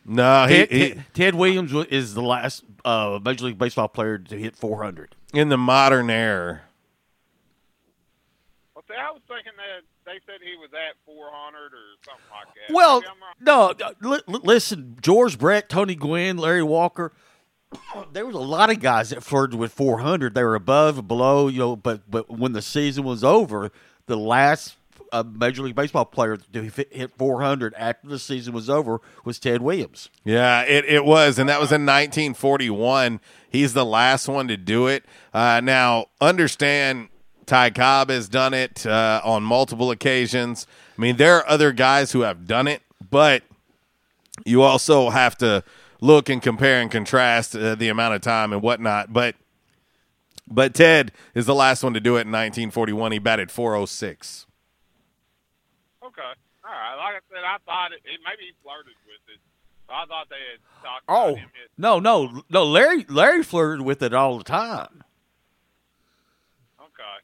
No, 0.05 0.47
he, 0.47 0.57
Ted, 0.57 0.71
he 0.73 0.89
Ted- 0.91 1.05
Ted 1.15 1.35
Williams 1.35 1.73
is 1.91 2.15
the 2.15 2.23
last 2.23 2.65
uh, 2.85 3.19
Major 3.25 3.47
League 3.47 3.59
Baseball 3.59 3.89
player 3.89 4.19
to 4.19 4.39
hit 4.39 4.57
400. 4.57 5.15
in 5.35 5.49
the 5.51 5.59
modern 5.59 6.09
era. 6.11 6.63
Well, 8.75 8.85
see, 8.89 8.95
I 8.95 9.11
was 9.11 9.21
thinking 9.29 9.53
that 9.57 9.83
they 10.07 10.19
said 10.27 10.41
he 10.43 10.57
was 10.57 10.71
at 10.73 10.97
400 11.05 11.57
or 11.59 11.71
something 12.05 12.25
like 12.31 12.47
that. 12.69 12.75
Well, 12.75 13.01
Maybe 13.01 13.11
I'm 13.11 13.23
wrong. 13.53 13.75
no, 13.81 13.87
uh, 13.87 13.93
li- 14.01 14.23
li- 14.27 14.41
listen, 14.45 14.97
George 15.01 15.39
Brett, 15.39 15.69
Tony 15.69 15.95
Gwynn, 15.95 16.39
Larry 16.39 16.63
Walker. 16.63 17.13
There 18.13 18.25
was 18.25 18.35
a 18.35 18.39
lot 18.39 18.71
of 18.71 18.81
guys 18.81 19.11
that 19.11 19.23
flirted 19.23 19.59
with 19.59 19.73
400. 19.75 20.33
They 20.33 20.43
were 20.43 20.55
above, 20.55 21.07
below, 21.07 21.49
you 21.49 21.59
know. 21.59 21.77
But 21.77 22.11
but 22.11 22.31
when 22.31 22.53
the 22.53 22.63
season 22.63 23.05
was 23.05 23.23
over, 23.23 23.71
the 24.07 24.17
last 24.17 24.77
uh, 25.13 25.23
Major 25.23 25.63
League 25.63 25.75
Baseball 25.75 26.05
player 26.05 26.37
to 26.37 26.63
hit 26.63 26.93
hit 26.93 27.11
400 27.17 27.75
after 27.75 28.09
the 28.09 28.19
season 28.19 28.53
was 28.53 28.69
over 28.69 29.01
was 29.25 29.39
Ted 29.39 29.63
Williams. 29.63 30.09
Yeah, 30.25 30.63
it, 30.63 30.85
it 30.85 31.05
was, 31.05 31.39
and 31.39 31.49
that 31.49 31.61
was 31.61 31.71
in 31.71 31.87
1941. 31.87 33.21
He's 33.51 33.73
the 33.73 33.85
last 33.85 34.29
one 34.29 34.49
to 34.49 34.57
do 34.57 34.87
it. 34.87 35.05
Uh, 35.33 35.61
now, 35.63 36.07
understand, 36.21 37.09
Ty 37.47 37.71
Cobb 37.71 38.11
has 38.11 38.29
done 38.29 38.55
it 38.55 38.85
uh, 38.87 39.21
on 39.25 39.43
multiple 39.43 39.91
occasions. 39.91 40.67
I 40.97 41.01
mean, 41.01 41.17
there 41.17 41.37
are 41.37 41.49
other 41.49 41.73
guys 41.73 42.13
who 42.13 42.23
have 42.23 42.47
done 42.47 42.69
it, 42.69 42.83
but 43.11 43.43
you 44.45 44.63
also 44.63 45.11
have 45.11 45.37
to 45.39 45.65
look 46.01 46.29
and 46.29 46.43
compare 46.43 46.81
and 46.81 46.91
contrast 46.91 47.57
uh, 47.57 47.75
the 47.75 47.89
amount 47.89 48.15
of 48.15 48.21
time 48.21 48.53
and 48.53 48.63
whatnot. 48.63 49.13
But 49.13 49.35
but 50.51 50.75
Ted 50.75 51.13
is 51.35 51.47
the 51.47 51.55
last 51.55 51.83
one 51.83 51.95
to 51.95 52.01
do 52.01 52.17
it 52.17 52.23
in 52.23 52.33
1941. 52.33 53.13
He 53.13 53.19
batted 53.19 53.51
406. 53.51 54.47
Okay. 56.19 56.35
All 56.65 56.73
right. 56.73 56.97
Like 56.97 57.15
I 57.15 57.21
said, 57.31 57.45
I 57.47 57.59
thought 57.65 57.93
it, 57.93 58.01
it 58.05 58.19
maybe 58.27 58.51
he 58.51 58.53
flirted 58.63 58.95
with 59.07 59.23
it. 59.35 59.41
I 59.89 60.05
thought 60.07 60.29
they 60.29 60.37
had 60.53 60.61
talked 60.83 61.05
Oh 61.09 61.31
about 61.31 61.39
him. 61.39 61.51
Hit. 61.55 61.71
no, 61.79 61.99
no, 61.99 62.43
no! 62.51 62.65
Larry 62.65 63.07
Larry 63.09 63.43
flirted 63.43 63.87
with 63.87 64.03
it 64.03 64.13
all 64.13 64.37
the 64.37 64.45
time. 64.45 65.03
Okay. 66.81 67.17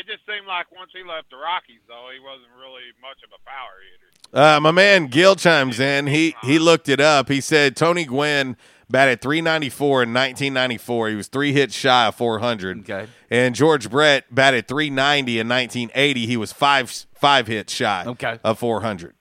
It 0.00 0.06
just 0.06 0.26
seemed 0.26 0.46
like 0.48 0.66
once 0.72 0.90
he 0.92 1.06
left 1.08 1.30
the 1.30 1.36
Rockies, 1.36 1.80
though, 1.86 2.08
he 2.12 2.18
wasn't 2.18 2.50
really 2.58 2.82
much 3.00 3.18
of 3.22 3.30
a 3.30 3.40
power 3.48 3.78
hitter. 3.92 4.56
Uh, 4.56 4.60
my 4.60 4.72
man 4.72 5.06
Gil 5.06 5.36
chimes 5.36 5.78
in. 5.78 6.08
He 6.08 6.34
he 6.42 6.58
looked 6.58 6.88
it 6.88 7.00
up. 7.00 7.28
He 7.28 7.40
said 7.40 7.76
Tony 7.76 8.04
Gwynn 8.04 8.56
batted 8.90 9.20
394 9.20 10.02
in 10.02 10.08
1994. 10.12 11.08
He 11.10 11.14
was 11.14 11.28
three 11.28 11.52
hits 11.52 11.74
shy 11.74 12.06
of 12.06 12.14
400. 12.16 12.80
Okay. 12.80 13.06
And 13.30 13.54
George 13.54 13.88
Brett 13.90 14.32
batted 14.34 14.66
390 14.66 15.38
in 15.38 15.48
1980. 15.48 16.26
He 16.26 16.36
was 16.36 16.52
five 16.52 17.05
five 17.16 17.46
hits 17.46 17.72
shy 17.72 18.04
Okay. 18.06 18.38
of 18.44 18.58
400. 18.58 19.14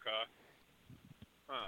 Okay. 0.00 0.10
Huh. 1.48 1.64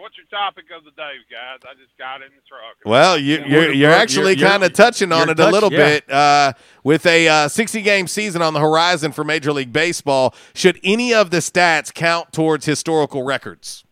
what's 0.00 0.16
your 0.16 0.26
topic 0.26 0.64
of 0.76 0.84
the 0.84 0.90
day, 0.92 1.12
guys? 1.30 1.60
I 1.64 1.74
just 1.74 1.96
got 1.98 2.16
in 2.22 2.28
the 2.28 2.42
truck. 2.48 2.76
Well, 2.84 3.18
you, 3.18 3.38
Yeah, 3.38 3.46
you're, 3.46 3.72
you're 3.72 3.90
actually 3.92 4.36
kind 4.36 4.64
of 4.64 4.72
touching 4.72 5.12
on 5.12 5.28
you're 5.28 5.32
it 5.32 5.40
a 5.40 5.50
little 5.50 5.72
yeah. 5.72 5.78
bit. 5.78 6.10
Uh, 6.10 6.52
with 6.84 7.06
a 7.06 7.28
uh, 7.28 7.48
60 7.48 7.82
game 7.82 8.06
season 8.06 8.42
on 8.42 8.54
the 8.54 8.60
horizon 8.60 9.12
for 9.12 9.24
Major 9.24 9.52
League 9.52 9.72
Baseball, 9.72 10.34
should 10.54 10.80
any 10.82 11.14
of 11.14 11.30
the 11.30 11.38
stats 11.38 11.92
count 11.92 12.32
towards 12.32 12.66
historical 12.66 13.22
records? 13.22 13.84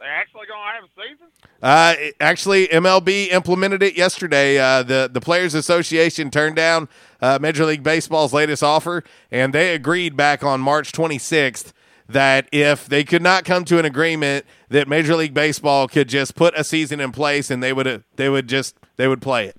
They 0.00 0.06
actually 0.06 0.46
gonna 0.48 0.72
have 0.72 0.84
a 0.84 0.88
season? 0.96 1.26
Uh, 1.62 1.94
actually, 2.20 2.68
MLB 2.68 3.28
implemented 3.32 3.82
it 3.82 3.94
yesterday. 3.98 4.56
Uh, 4.58 4.82
the 4.82 5.10
the 5.12 5.20
Players 5.20 5.52
Association 5.52 6.30
turned 6.30 6.56
down 6.56 6.88
uh, 7.20 7.38
Major 7.40 7.64
League 7.64 7.82
Baseball's 7.82 8.32
latest 8.32 8.62
offer, 8.62 9.04
and 9.30 9.52
they 9.52 9.74
agreed 9.74 10.16
back 10.16 10.42
on 10.42 10.60
March 10.60 10.92
26th 10.92 11.72
that 12.08 12.48
if 12.50 12.86
they 12.86 13.04
could 13.04 13.22
not 13.22 13.44
come 13.44 13.64
to 13.64 13.78
an 13.78 13.84
agreement, 13.84 14.44
that 14.68 14.88
Major 14.88 15.14
League 15.14 15.34
Baseball 15.34 15.86
could 15.88 16.08
just 16.08 16.34
put 16.34 16.54
a 16.56 16.64
season 16.64 17.00
in 17.00 17.12
place, 17.12 17.50
and 17.50 17.62
they 17.62 17.72
would 17.72 18.04
they 18.16 18.28
would 18.28 18.48
just 18.48 18.76
they 18.96 19.06
would 19.08 19.22
play 19.22 19.46
it. 19.46 19.56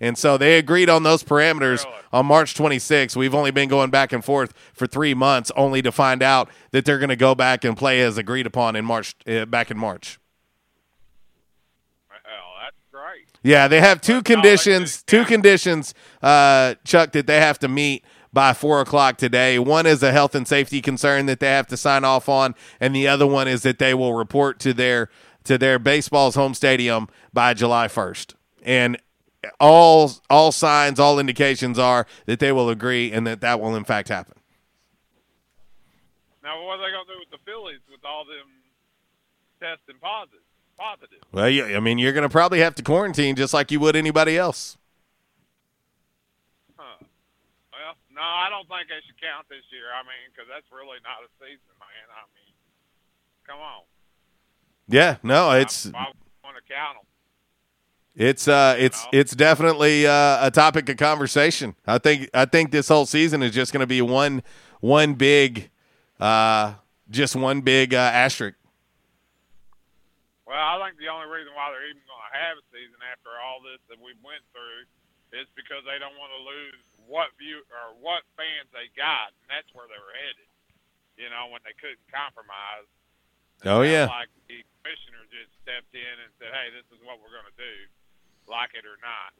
And 0.00 0.18
so 0.18 0.36
they 0.36 0.58
agreed 0.58 0.90
on 0.90 1.02
those 1.04 1.22
parameters 1.22 1.86
on 2.12 2.26
March 2.26 2.54
26th. 2.54 3.16
We've 3.16 3.34
only 3.34 3.50
been 3.50 3.68
going 3.68 3.90
back 3.90 4.12
and 4.12 4.24
forth 4.24 4.52
for 4.74 4.86
three 4.86 5.14
months, 5.14 5.50
only 5.56 5.80
to 5.82 5.90
find 5.90 6.22
out 6.22 6.50
that 6.72 6.84
they're 6.84 6.98
going 6.98 7.08
to 7.08 7.16
go 7.16 7.34
back 7.34 7.64
and 7.64 7.76
play 7.76 8.02
as 8.02 8.18
agreed 8.18 8.46
upon 8.46 8.76
in 8.76 8.84
March, 8.84 9.14
uh, 9.26 9.46
back 9.46 9.70
in 9.70 9.78
March. 9.78 10.18
Hell, 12.08 12.20
that's 12.62 12.76
great. 12.92 13.26
Yeah, 13.46 13.68
they 13.68 13.80
have 13.80 14.00
two 14.00 14.22
conditions. 14.22 15.04
Two 15.04 15.24
conditions, 15.24 15.94
uh, 16.20 16.74
Chuck, 16.82 17.12
that 17.12 17.28
they 17.28 17.38
have 17.38 17.60
to 17.60 17.68
meet 17.68 18.04
by 18.32 18.52
four 18.52 18.80
o'clock 18.80 19.18
today. 19.18 19.56
One 19.60 19.86
is 19.86 20.02
a 20.02 20.10
health 20.10 20.34
and 20.34 20.48
safety 20.48 20.82
concern 20.82 21.26
that 21.26 21.38
they 21.38 21.46
have 21.46 21.68
to 21.68 21.76
sign 21.76 22.02
off 22.02 22.28
on, 22.28 22.56
and 22.80 22.92
the 22.92 23.06
other 23.06 23.24
one 23.24 23.46
is 23.46 23.62
that 23.62 23.78
they 23.78 23.94
will 23.94 24.14
report 24.14 24.58
to 24.60 24.74
their 24.74 25.10
to 25.44 25.56
their 25.58 25.78
baseball's 25.78 26.34
home 26.34 26.54
stadium 26.54 27.06
by 27.32 27.54
July 27.54 27.86
first. 27.86 28.34
And 28.64 29.00
all 29.60 30.10
all 30.28 30.50
signs, 30.50 30.98
all 30.98 31.20
indications 31.20 31.78
are 31.78 32.04
that 32.24 32.40
they 32.40 32.50
will 32.50 32.68
agree, 32.68 33.12
and 33.12 33.28
that 33.28 33.42
that 33.42 33.60
will 33.60 33.76
in 33.76 33.84
fact 33.84 34.08
happen. 34.08 34.34
Now, 36.42 36.66
what 36.66 36.80
are 36.80 36.82
they 36.82 36.90
gonna 36.90 37.04
do 37.06 37.20
with 37.20 37.30
the 37.30 37.38
Phillies 37.48 37.78
with 37.88 38.04
all 38.04 38.24
them 38.24 38.48
testing 39.60 40.00
positive? 40.02 40.45
Positive. 40.78 41.18
Well, 41.32 41.48
yeah, 41.48 41.76
I 41.76 41.80
mean, 41.80 41.98
you're 41.98 42.12
going 42.12 42.22
to 42.22 42.28
probably 42.28 42.60
have 42.60 42.74
to 42.76 42.82
quarantine 42.82 43.34
just 43.36 43.54
like 43.54 43.70
you 43.70 43.80
would 43.80 43.96
anybody 43.96 44.36
else. 44.36 44.76
Huh. 46.76 46.98
Well, 47.72 47.94
no, 48.14 48.20
I 48.20 48.48
don't 48.50 48.68
think 48.68 48.88
they 48.88 49.00
should 49.06 49.20
count 49.20 49.48
this 49.48 49.64
year. 49.72 49.88
I 49.94 50.02
mean, 50.02 50.30
because 50.30 50.48
that's 50.52 50.66
really 50.70 50.98
not 51.02 51.24
a 51.24 51.30
season, 51.40 51.72
man. 51.80 52.06
I 52.12 52.24
mean, 52.34 52.54
come 53.46 53.58
on. 53.58 53.82
Yeah, 54.88 55.16
no, 55.22 55.50
it's 55.52 55.86
I 55.86 56.12
want 56.44 56.56
to 56.56 56.72
count 56.72 56.98
them. 56.98 57.06
It's 58.14 58.48
uh, 58.48 58.76
it's 58.78 59.06
it's 59.12 59.34
definitely 59.34 60.06
uh, 60.06 60.46
a 60.46 60.50
topic 60.50 60.88
of 60.88 60.96
conversation. 60.96 61.74
I 61.86 61.98
think 61.98 62.30
I 62.32 62.46
think 62.46 62.70
this 62.70 62.88
whole 62.88 63.04
season 63.04 63.42
is 63.42 63.52
just 63.52 63.72
going 63.72 63.80
to 63.80 63.86
be 63.86 64.00
one 64.00 64.42
one 64.80 65.14
big, 65.14 65.70
uh, 66.18 66.74
just 67.10 67.36
one 67.36 67.60
big 67.60 67.92
uh, 67.92 67.98
asterisk. 67.98 68.56
Well, 70.46 70.54
I 70.54 70.78
think 70.78 71.02
the 71.02 71.10
only 71.10 71.26
reason 71.26 71.50
why 71.58 71.74
they're 71.74 71.90
even 71.90 72.06
going 72.06 72.26
to 72.30 72.38
have 72.38 72.54
a 72.54 72.64
season 72.70 73.02
after 73.02 73.34
all 73.34 73.58
this 73.66 73.82
that 73.90 73.98
we 73.98 74.14
went 74.22 74.46
through 74.54 74.86
is 75.34 75.50
because 75.58 75.82
they 75.82 75.98
don't 75.98 76.14
want 76.14 76.30
to 76.38 76.42
lose 76.46 76.78
what 77.10 77.34
view 77.34 77.66
or 77.66 77.98
what 77.98 78.22
fans 78.38 78.70
they 78.70 78.86
got, 78.94 79.34
and 79.42 79.46
that's 79.50 79.66
where 79.74 79.90
they 79.90 79.98
were 79.98 80.14
headed. 80.14 80.46
You 81.18 81.28
know, 81.34 81.50
when 81.50 81.60
they 81.66 81.74
couldn't 81.74 81.98
compromise. 82.14 82.86
Oh 83.64 83.82
yeah, 83.82 84.06
Like 84.06 84.30
the 84.46 84.62
commissioner 84.78 85.24
just 85.32 85.50
stepped 85.64 85.90
in 85.96 86.14
and 86.22 86.30
said, 86.38 86.52
"Hey, 86.52 86.70
this 86.70 86.84
is 86.94 87.02
what 87.02 87.18
we're 87.18 87.32
going 87.32 87.48
to 87.50 87.58
do, 87.58 87.74
like 88.46 88.70
it 88.78 88.84
or 88.86 89.00
not." 89.02 89.32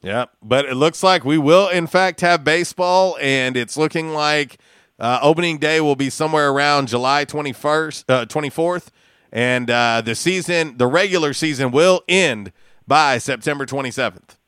yeah. 0.00 0.26
But 0.40 0.64
it 0.64 0.76
looks 0.76 1.02
like 1.02 1.24
we 1.24 1.38
will 1.38 1.68
in 1.68 1.86
fact 1.86 2.20
have 2.22 2.44
baseball, 2.44 3.18
and 3.20 3.56
it's 3.56 3.76
looking 3.76 4.14
like 4.14 4.58
uh, 4.98 5.18
opening 5.20 5.58
day 5.58 5.80
will 5.80 5.96
be 5.96 6.08
somewhere 6.08 6.50
around 6.50 6.88
July 6.88 7.24
twenty 7.24 7.52
first, 7.52 8.06
twenty 8.28 8.48
fourth, 8.50 8.92
and 9.32 9.70
uh, 9.70 10.02
the 10.04 10.14
season, 10.14 10.76
the 10.76 10.86
regular 10.86 11.32
season, 11.32 11.70
will 11.70 12.02
end 12.08 12.52
by 12.86 13.18
September 13.18 13.66
twenty 13.66 13.90
seventh. 13.90 14.38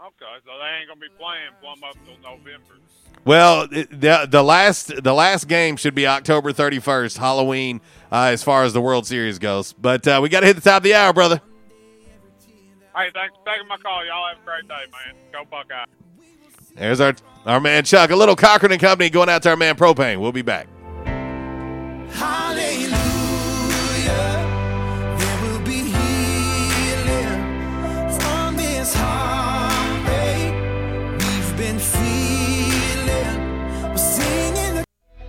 Okay, 0.00 0.24
so 0.44 0.52
they 0.58 0.78
ain't 0.78 0.86
going 0.86 1.00
to 1.00 1.00
be 1.00 1.08
playing 1.18 1.50
plumb 1.60 1.82
up 1.82 1.96
till 2.04 2.16
November. 2.22 2.76
Well, 3.24 3.66
the 3.66 4.28
the 4.30 4.42
last 4.42 5.02
the 5.02 5.12
last 5.12 5.48
game 5.48 5.76
should 5.76 5.96
be 5.96 6.06
October 6.06 6.52
31st, 6.52 7.18
Halloween, 7.18 7.80
uh, 8.12 8.30
as 8.32 8.44
far 8.44 8.62
as 8.62 8.72
the 8.72 8.80
World 8.80 9.04
Series 9.04 9.40
goes. 9.40 9.72
But 9.72 10.06
uh, 10.06 10.20
we 10.22 10.28
got 10.28 10.40
to 10.40 10.46
hit 10.46 10.54
the 10.54 10.62
top 10.62 10.76
of 10.78 10.82
the 10.84 10.94
hour, 10.94 11.12
brother. 11.12 11.40
Hey, 12.96 13.10
thanks 13.12 13.34
for 13.36 13.52
taking 13.52 13.66
my 13.66 13.76
call. 13.78 14.06
Y'all 14.06 14.28
have 14.28 14.38
a 14.40 14.44
great 14.44 14.68
day, 14.68 14.84
man. 14.92 15.16
Go 15.32 15.44
Buckeyes. 15.50 15.86
There's 16.76 17.00
our 17.00 17.16
our 17.46 17.60
man 17.60 17.82
Chuck, 17.82 18.10
a 18.10 18.16
little 18.16 18.36
Cochran 18.36 18.70
and 18.70 18.80
Company 18.80 19.10
going 19.10 19.28
out 19.28 19.42
to 19.42 19.50
our 19.50 19.56
man 19.56 19.74
Propane. 19.74 20.20
We'll 20.20 20.30
be 20.30 20.42
back. 20.42 20.68
Hallelujah. 22.10 22.45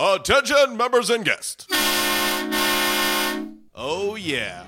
Attention, 0.00 0.76
members 0.76 1.10
and 1.10 1.24
guests. 1.24 1.66
Oh, 3.74 4.14
yeah. 4.16 4.67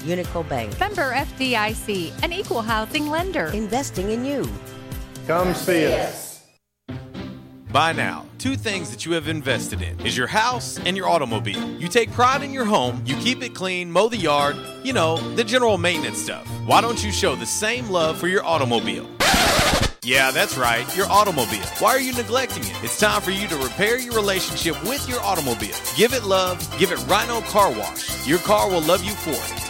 Unico 0.00 0.48
Bank, 0.48 0.78
Member 0.80 1.12
FDIC, 1.12 2.22
an 2.22 2.32
equal 2.32 2.62
housing 2.62 3.08
lender. 3.08 3.46
investing 3.46 4.10
in 4.10 4.24
you. 4.24 4.48
Come 5.26 5.54
see 5.54 5.92
us. 5.92 6.30
By 7.72 7.92
now, 7.92 8.26
two 8.38 8.56
things 8.56 8.90
that 8.90 9.06
you 9.06 9.12
have 9.12 9.28
invested 9.28 9.80
in 9.80 10.00
is 10.04 10.16
your 10.16 10.26
house 10.26 10.76
and 10.84 10.96
your 10.96 11.08
automobile. 11.08 11.70
You 11.78 11.86
take 11.86 12.10
pride 12.10 12.42
in 12.42 12.52
your 12.52 12.64
home, 12.64 13.00
you 13.06 13.14
keep 13.16 13.44
it 13.44 13.54
clean, 13.54 13.92
mow 13.92 14.08
the 14.08 14.16
yard, 14.16 14.56
you 14.82 14.92
know, 14.92 15.18
the 15.36 15.44
general 15.44 15.78
maintenance 15.78 16.18
stuff. 16.18 16.48
Why 16.66 16.80
don't 16.80 17.02
you 17.04 17.12
show 17.12 17.36
the 17.36 17.46
same 17.46 17.88
love 17.88 18.18
for 18.18 18.26
your 18.26 18.44
automobile? 18.44 19.08
Yeah, 20.02 20.32
that's 20.32 20.56
right, 20.58 20.84
your 20.96 21.06
automobile. 21.08 21.64
Why 21.78 21.90
are 21.90 22.00
you 22.00 22.12
neglecting 22.14 22.64
it? 22.64 22.72
It's 22.82 22.98
time 22.98 23.20
for 23.22 23.30
you 23.30 23.46
to 23.46 23.56
repair 23.58 23.98
your 24.00 24.14
relationship 24.14 24.82
with 24.82 25.08
your 25.08 25.20
automobile. 25.20 25.76
Give 25.94 26.12
it 26.12 26.24
love, 26.24 26.58
give 26.76 26.90
it 26.90 26.98
Rhino 27.06 27.40
Car 27.42 27.70
Wash. 27.70 28.26
Your 28.26 28.38
car 28.40 28.68
will 28.68 28.80
love 28.80 29.04
you 29.04 29.12
for 29.12 29.30
it. 29.30 29.69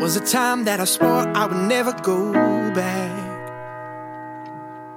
Was 0.00 0.14
a 0.16 0.20
time 0.20 0.64
that 0.64 0.78
I 0.78 0.84
swore 0.84 1.26
I 1.34 1.46
would 1.46 1.68
never 1.68 1.92
go 1.92 2.32
back. 2.74 3.12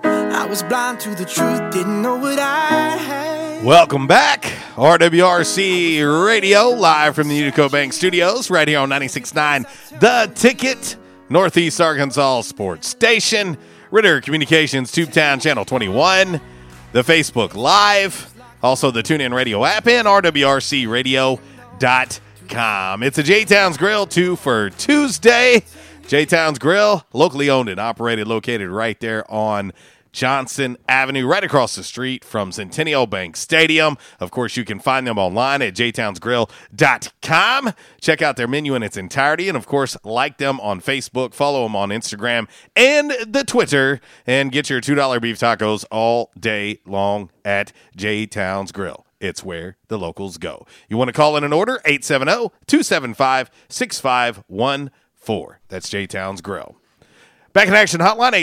I 0.03 0.45
was 0.45 0.61
blind 0.63 0.99
to 0.99 1.15
the 1.15 1.25
truth, 1.25 1.71
didn't 1.71 2.01
know 2.01 2.15
what 2.15 2.37
I 2.37 2.97
had. 2.97 3.63
Welcome 3.63 4.07
back. 4.07 4.43
RWRC 4.75 6.25
Radio, 6.25 6.69
live 6.69 7.15
from 7.15 7.27
the 7.29 7.41
Unico 7.41 7.71
Bank 7.71 7.93
Studios, 7.93 8.49
right 8.49 8.67
here 8.67 8.79
on 8.79 8.89
96.9 8.89 9.99
The 9.99 10.31
Ticket, 10.35 10.97
Northeast 11.29 11.79
Arkansas 11.81 12.41
Sports 12.41 12.87
Station, 12.89 13.57
Ritter 13.91 14.21
Communications 14.21 14.91
Tubetown 14.91 15.41
Channel 15.41 15.65
21, 15.65 16.39
the 16.91 17.01
Facebook 17.01 17.55
Live, 17.55 18.31
also 18.61 18.91
the 18.91 19.01
TuneIn 19.01 19.33
Radio 19.33 19.65
app, 19.65 19.87
and 19.87 20.07
RWRCRadio.com. 20.07 21.39
It's 22.51 23.17
a 23.17 23.23
J 23.23 23.45
Towns 23.45 23.77
Grill 23.77 24.05
2 24.07 24.35
for 24.35 24.69
Tuesday. 24.71 25.63
J 26.07 26.25
Towns 26.25 26.57
Grill, 26.57 27.05
locally 27.13 27.49
owned 27.49 27.69
and 27.69 27.79
operated, 27.79 28.27
located 28.27 28.69
right 28.69 28.99
there 28.99 29.29
on 29.31 29.71
Johnson 30.11 30.75
Avenue, 30.87 31.27
right 31.27 31.43
across 31.43 31.75
the 31.75 31.83
street 31.83 32.25
from 32.25 32.51
Centennial 32.51 33.05
Bank 33.05 33.37
Stadium. 33.37 33.95
Of 34.19 34.31
course, 34.31 34.57
you 34.57 34.65
can 34.65 34.79
find 34.79 35.05
them 35.05 35.19
online 35.19 35.61
at 35.61 35.75
jtownsgrill.com. 35.75 37.73
Check 38.01 38.21
out 38.23 38.35
their 38.35 38.47
menu 38.47 38.73
in 38.73 38.81
its 38.81 38.97
entirety. 38.97 39.47
And 39.47 39.55
of 39.55 39.67
course, 39.67 39.95
like 40.03 40.39
them 40.39 40.59
on 40.61 40.81
Facebook, 40.81 41.35
follow 41.35 41.63
them 41.63 41.75
on 41.75 41.89
Instagram 41.89 42.47
and 42.75 43.11
the 43.27 43.43
Twitter, 43.43 44.01
and 44.25 44.51
get 44.51 44.69
your 44.69 44.81
$2 44.81 45.21
beef 45.21 45.37
tacos 45.37 45.85
all 45.91 46.31
day 46.39 46.79
long 46.87 47.29
at 47.45 47.71
J 47.95 48.25
Towns 48.25 48.71
Grill. 48.71 49.05
It's 49.19 49.43
where 49.43 49.77
the 49.87 49.99
locals 49.99 50.37
go. 50.37 50.65
You 50.87 50.97
want 50.97 51.09
to 51.09 51.13
call 51.13 51.37
in 51.37 51.43
an 51.43 51.53
order? 51.53 51.81
870 51.85 52.49
275 52.67 53.51
6514. 53.69 55.57
That's 55.67 55.89
J 55.89 56.07
Towns 56.07 56.41
Grill. 56.41 56.75
Back 57.51 57.67
in 57.67 57.73
action 57.73 57.99
hotline 57.99 58.33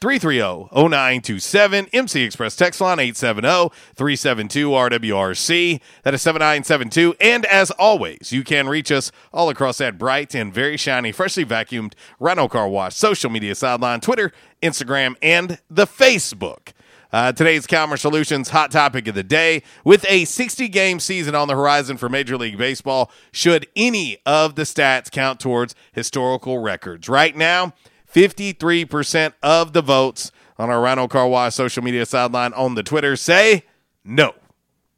870-330-0927. 0.00 1.88
MC 1.90 2.22
Express 2.22 2.54
text 2.54 2.82
line 2.82 2.98
870-372-RWRC. 2.98 5.80
That 6.02 6.12
is 6.12 6.20
7972. 6.20 7.14
And 7.18 7.46
as 7.46 7.70
always, 7.72 8.32
you 8.32 8.44
can 8.44 8.68
reach 8.68 8.92
us 8.92 9.10
all 9.32 9.48
across 9.48 9.78
that 9.78 9.96
bright 9.96 10.34
and 10.34 10.52
very 10.52 10.76
shiny, 10.76 11.12
freshly 11.12 11.46
vacuumed 11.46 11.94
Rhino 12.20 12.46
Car 12.46 12.68
Wash 12.68 12.94
social 12.94 13.30
media 13.30 13.54
sideline, 13.54 14.02
Twitter, 14.02 14.32
Instagram, 14.62 15.16
and 15.22 15.58
the 15.70 15.86
Facebook. 15.86 16.74
Uh, 17.16 17.32
today's 17.32 17.66
Calmer 17.66 17.96
Solutions 17.96 18.50
hot 18.50 18.70
topic 18.70 19.08
of 19.08 19.14
the 19.14 19.22
day. 19.22 19.62
With 19.86 20.04
a 20.06 20.26
60 20.26 20.68
game 20.68 21.00
season 21.00 21.34
on 21.34 21.48
the 21.48 21.54
horizon 21.54 21.96
for 21.96 22.10
Major 22.10 22.36
League 22.36 22.58
Baseball, 22.58 23.10
should 23.32 23.66
any 23.74 24.18
of 24.26 24.54
the 24.54 24.64
stats 24.64 25.10
count 25.10 25.40
towards 25.40 25.74
historical 25.92 26.58
records? 26.58 27.08
Right 27.08 27.34
now, 27.34 27.72
53% 28.14 29.32
of 29.42 29.72
the 29.72 29.80
votes 29.80 30.30
on 30.58 30.68
our 30.68 30.78
Rhino 30.78 31.08
Car 31.08 31.26
Wash 31.26 31.54
social 31.54 31.82
media 31.82 32.04
sideline 32.04 32.52
on 32.52 32.74
the 32.74 32.82
Twitter 32.82 33.16
say 33.16 33.64
no. 34.04 34.34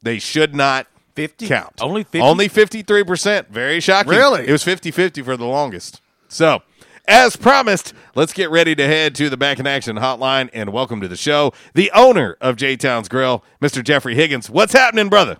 They 0.01 0.19
should 0.19 0.53
not 0.53 0.87
50? 1.15 1.47
count. 1.47 1.75
Only 1.79 2.03
50? 2.03 2.19
Only 2.19 2.49
53%. 2.49 3.47
Very 3.47 3.79
shocking. 3.79 4.11
Really? 4.11 4.45
It 4.45 4.51
was 4.51 4.63
50 4.63 4.91
50 4.91 5.21
for 5.21 5.37
the 5.37 5.45
longest. 5.45 6.01
So, 6.27 6.63
as 7.09 7.35
promised, 7.35 7.93
let's 8.15 8.31
get 8.33 8.51
ready 8.51 8.75
to 8.75 8.85
head 8.85 9.15
to 9.15 9.29
the 9.29 9.35
Back 9.35 9.59
in 9.59 9.65
Action 9.65 9.97
hotline 9.97 10.49
and 10.53 10.71
welcome 10.71 11.01
to 11.01 11.07
the 11.07 11.17
show 11.17 11.51
the 11.73 11.91
owner 11.91 12.37
of 12.39 12.55
J 12.55 12.77
Town's 12.77 13.09
Grill, 13.09 13.43
Mr. 13.61 13.83
Jeffrey 13.83 14.13
Higgins. 14.15 14.49
What's 14.49 14.73
happening, 14.73 15.09
brother? 15.09 15.37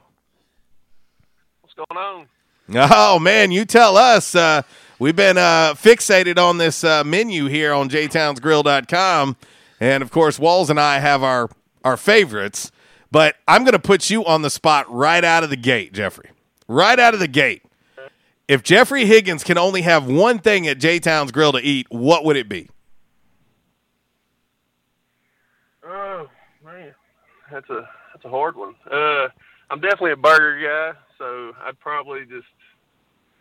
What's 1.61 1.75
going 1.75 2.03
on? 2.03 2.27
Oh, 2.75 3.19
man, 3.19 3.51
you 3.51 3.65
tell 3.65 3.97
us. 3.97 4.35
Uh, 4.35 4.63
we've 4.97 5.15
been 5.15 5.37
uh, 5.37 5.73
fixated 5.75 6.37
on 6.37 6.57
this 6.57 6.83
uh, 6.83 7.03
menu 7.03 7.45
here 7.45 7.73
on 7.73 7.89
jtownsgrill.com. 7.89 9.37
And 9.79 10.03
of 10.03 10.11
course, 10.11 10.37
Walls 10.37 10.69
and 10.69 10.79
I 10.79 10.99
have 10.99 11.23
our, 11.23 11.49
our 11.83 11.97
favorites. 11.97 12.71
But 13.11 13.35
I'm 13.47 13.63
going 13.63 13.73
to 13.73 13.79
put 13.79 14.09
you 14.09 14.25
on 14.25 14.41
the 14.41 14.49
spot 14.49 14.91
right 14.91 15.23
out 15.23 15.43
of 15.43 15.49
the 15.49 15.55
gate, 15.55 15.93
Jeffrey. 15.93 16.29
Right 16.67 16.99
out 16.99 17.13
of 17.13 17.19
the 17.19 17.27
gate. 17.27 17.63
If 18.49 18.63
Jeffrey 18.63 19.05
Higgins 19.05 19.43
can 19.43 19.59
only 19.59 19.83
have 19.83 20.07
one 20.07 20.39
thing 20.39 20.67
at 20.67 20.79
J 20.79 20.97
Town's 20.99 21.31
Grill 21.31 21.51
to 21.51 21.59
eat, 21.59 21.85
what 21.91 22.25
would 22.25 22.35
it 22.35 22.49
be? 22.49 22.67
Oh 25.85 26.27
man, 26.65 26.95
that's 27.51 27.69
a 27.69 27.87
that's 28.11 28.25
a 28.25 28.29
hard 28.29 28.55
one. 28.55 28.73
Uh, 28.91 29.27
I'm 29.69 29.79
definitely 29.79 30.13
a 30.13 30.17
burger 30.17 30.59
guy, 30.67 30.99
so 31.19 31.53
I'd 31.61 31.79
probably 31.79 32.21
just, 32.21 32.47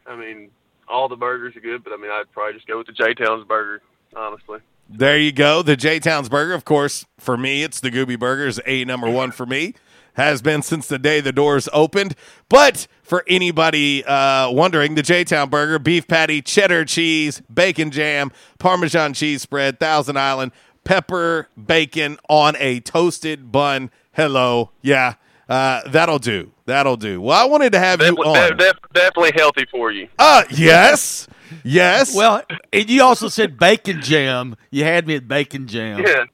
I 0.06 0.14
mean, 0.14 0.50
all 0.86 1.09
the 1.09 1.16
burgers 1.16 1.56
are 1.56 1.61
good, 1.61 1.82
but 1.82 1.94
I 1.94 1.96
mean, 1.96 2.11
I'd 2.11 2.30
probably 2.32 2.52
just 2.52 2.66
go 2.66 2.76
with 2.76 2.88
the 2.88 2.92
J 2.92 3.14
Towns 3.14 3.48
burger, 3.48 3.80
honestly. 4.14 4.59
There 4.90 5.18
you 5.18 5.32
go. 5.32 5.62
The 5.62 5.76
J 5.76 6.00
Towns 6.00 6.28
Burger. 6.28 6.52
Of 6.52 6.66
course, 6.66 7.06
for 7.18 7.38
me, 7.38 7.62
it's 7.62 7.80
the 7.80 7.90
Gooby 7.90 8.18
Burger 8.18 8.46
is 8.46 8.61
a 8.66 8.84
number 8.84 9.09
one 9.11 9.30
for 9.32 9.46
me. 9.46 9.74
Has 10.19 10.43
been 10.43 10.62
since 10.62 10.89
the 10.89 10.99
day 10.99 11.21
the 11.21 11.33
doors 11.33 11.69
opened. 11.73 12.14
But 12.49 12.87
for 13.03 13.25
anybody 13.29 14.05
uh, 14.05 14.51
wondering, 14.51 14.97
the 14.97 15.03
J 15.03 15.23
Town 15.23 15.49
Burger, 15.49 15.79
beef 15.79 16.09
patty, 16.09 16.43
cheddar 16.43 16.85
cheese, 16.85 17.41
bacon 17.53 17.91
jam, 17.93 18.33
Parmesan 18.59 19.14
cheese 19.14 19.43
spread, 19.43 19.79
Thousand 19.79 20.19
Island, 20.19 20.51
pepper, 20.83 21.49
bacon 21.57 22.19
on 22.29 22.57
a 22.59 22.81
toasted 22.81 23.53
bun. 23.53 23.93
Hello. 24.12 24.73
Yeah, 24.83 25.14
uh, 25.49 25.89
that'll 25.89 26.19
do. 26.19 26.51
That'll 26.66 26.97
do. 26.97 27.21
Well, 27.21 27.41
I 27.41 27.45
wanted 27.49 27.71
to 27.73 27.79
have 27.79 28.01
you 28.03 28.09
Definitely, 28.16 28.41
on. 28.41 28.51
de- 28.51 28.55
def- 28.57 28.93
definitely 28.93 29.33
healthy 29.37 29.66
for 29.71 29.91
you. 29.93 30.09
Uh, 30.19 30.43
yes. 30.51 31.29
Yes. 31.64 32.14
Well, 32.14 32.43
and 32.73 32.91
you 32.91 33.03
also 33.03 33.29
said 33.29 33.57
bacon 33.59 34.03
jam. 34.03 34.57
You 34.71 34.85
had 34.85 35.07
me 35.07 35.14
at 35.14 35.29
bacon 35.29 35.66
jam. 35.66 36.01
Yeah. 36.05 36.25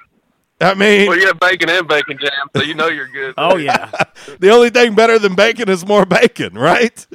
I 0.61 0.75
mean, 0.75 1.09
Well, 1.09 1.19
you 1.19 1.27
have 1.27 1.41
bacon 1.41 1.69
and 1.69 1.87
bacon 1.89 2.19
jam, 2.19 2.31
so 2.57 2.63
you 2.63 2.75
know 2.75 2.89
you're 2.89 3.09
good. 3.09 3.35
Oh 3.39 3.57
yeah. 3.57 3.91
the 4.39 4.51
only 4.51 4.71
thing 4.71 4.95
better 4.95 5.19
than 5.19 5.35
bacon 5.35 5.69
is 5.69 5.85
more 5.87 6.07
bacon, 6.07 6.55
right? 6.55 7.07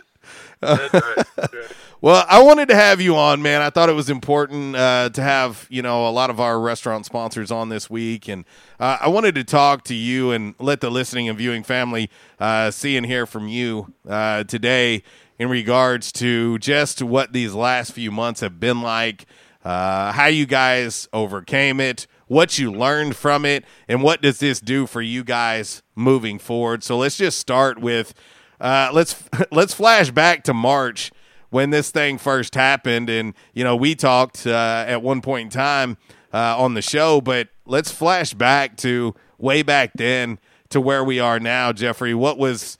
That's 0.62 0.94
right. 0.94 1.26
That's 1.36 1.54
right. 1.54 1.72
Well, 2.02 2.26
I 2.30 2.42
wanted 2.42 2.70
to 2.70 2.76
have 2.76 3.02
you 3.02 3.18
on, 3.18 3.42
man. 3.42 3.62
I 3.62 3.70
thought 3.70 3.90
it 3.90 3.94
was 3.94 4.10
important 4.10 4.74
uh, 4.74 5.10
to 5.10 5.22
have 5.22 5.68
you 5.70 5.82
know 5.82 6.08
a 6.08 6.12
lot 6.12 6.30
of 6.30 6.40
our 6.40 6.58
restaurant 6.58 7.06
sponsors 7.06 7.52
on 7.52 7.68
this 7.68 7.90
week, 7.90 8.30
and 8.30 8.46
uh, 8.80 9.00
I 9.02 9.10
wanted 9.10 9.36
to 9.36 9.44
talk 9.44 9.84
to 9.86 9.94
you 9.94 10.32
and 10.32 10.56
let 10.60 10.80
the 10.80 10.90
listening 10.90 11.28
and 11.28 11.38
viewing 11.38 11.62
family 11.62 12.10
uh, 12.40 12.72
see 12.72 12.96
and 12.96 13.06
hear 13.06 13.26
from 13.26 13.50
you 13.50 13.94
uh, 14.08 14.46
today 14.46 15.04
in 15.38 15.50
regards 15.50 16.14
to 16.14 16.58
just 16.60 17.02
what 17.02 17.34
these 17.34 17.54
last 17.54 17.92
few 17.92 18.12
months 18.12 18.40
have 18.40 18.62
been 18.62 18.82
like, 18.82 19.26
uh, 19.66 20.14
how 20.14 20.28
you 20.28 20.46
guys 20.46 21.10
overcame 21.12 21.82
it, 21.82 22.08
what 22.30 22.58
you 22.58 22.72
learned 22.72 23.18
from 23.18 23.44
it, 23.44 23.66
and 23.90 24.02
what 24.02 24.22
does 24.22 24.40
this 24.40 24.62
do 24.62 24.88
for 24.88 25.02
you 25.02 25.24
guys 25.26 25.82
moving 25.96 26.40
forward. 26.40 26.84
So 26.84 26.98
let's 26.98 27.18
just 27.18 27.40
start 27.40 27.80
with 27.80 28.14
uh, 28.62 28.92
let's 28.94 29.22
let's 29.52 29.74
flash 29.74 30.12
back 30.12 30.44
to 30.46 30.54
March 30.54 31.12
when 31.50 31.72
this 31.72 31.92
thing 31.92 32.18
first 32.18 32.56
happened, 32.56 33.10
and 33.10 33.34
you 33.54 33.66
know 33.66 33.76
we 33.76 33.96
talked 33.96 34.48
uh, 34.48 34.86
at 34.88 35.02
one 35.02 35.22
point 35.22 35.46
in 35.46 35.50
time 35.50 35.98
uh, 36.34 36.56
on 36.58 36.76
the 36.76 36.82
show, 36.82 37.20
but 37.20 37.50
let's 37.66 37.92
flash 37.92 38.34
back 38.34 38.78
to 38.78 39.16
way 39.40 39.64
back 39.64 39.92
then 39.96 40.38
to 40.70 40.80
where 40.80 41.04
we 41.04 41.20
are 41.20 41.40
now, 41.40 41.74
Jeffrey. 41.74 42.14
What 42.14 42.38
was 42.38 42.78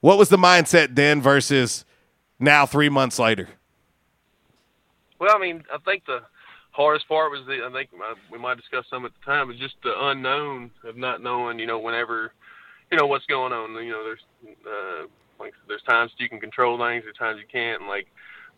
what 0.00 0.16
was 0.16 0.30
the 0.30 0.38
mindset 0.38 0.94
then 0.94 1.20
versus 1.20 1.84
now, 2.40 2.64
three 2.64 2.88
months 2.88 3.18
later? 3.18 3.48
Well, 5.18 5.34
I 5.34 5.38
mean, 5.38 5.64
I 5.72 5.78
think 5.78 6.06
the 6.06 6.22
hardest 6.78 7.08
part 7.08 7.32
was 7.32 7.42
the 7.46 7.66
I 7.66 7.72
think 7.72 7.90
uh, 7.92 8.14
we 8.30 8.38
might 8.38 8.56
discuss 8.56 8.86
some 8.88 9.04
at 9.04 9.10
the 9.10 9.24
time 9.26 9.50
is 9.50 9.58
just 9.58 9.74
the 9.82 9.92
unknown 9.98 10.70
of 10.84 10.96
not 10.96 11.20
knowing, 11.20 11.58
you 11.58 11.66
know, 11.66 11.78
whenever, 11.78 12.32
you 12.90 12.96
know, 12.96 13.06
what's 13.06 13.26
going 13.26 13.52
on. 13.52 13.74
You 13.84 13.90
know, 13.90 14.04
there's 14.06 14.22
uh, 14.62 15.06
like 15.40 15.54
there's 15.66 15.82
times 15.82 16.12
you 16.18 16.28
can 16.28 16.38
control 16.38 16.78
things, 16.78 17.02
there's 17.02 17.18
times 17.18 17.40
you 17.42 17.50
can't, 17.50 17.82
and 17.82 17.90
like, 17.90 18.06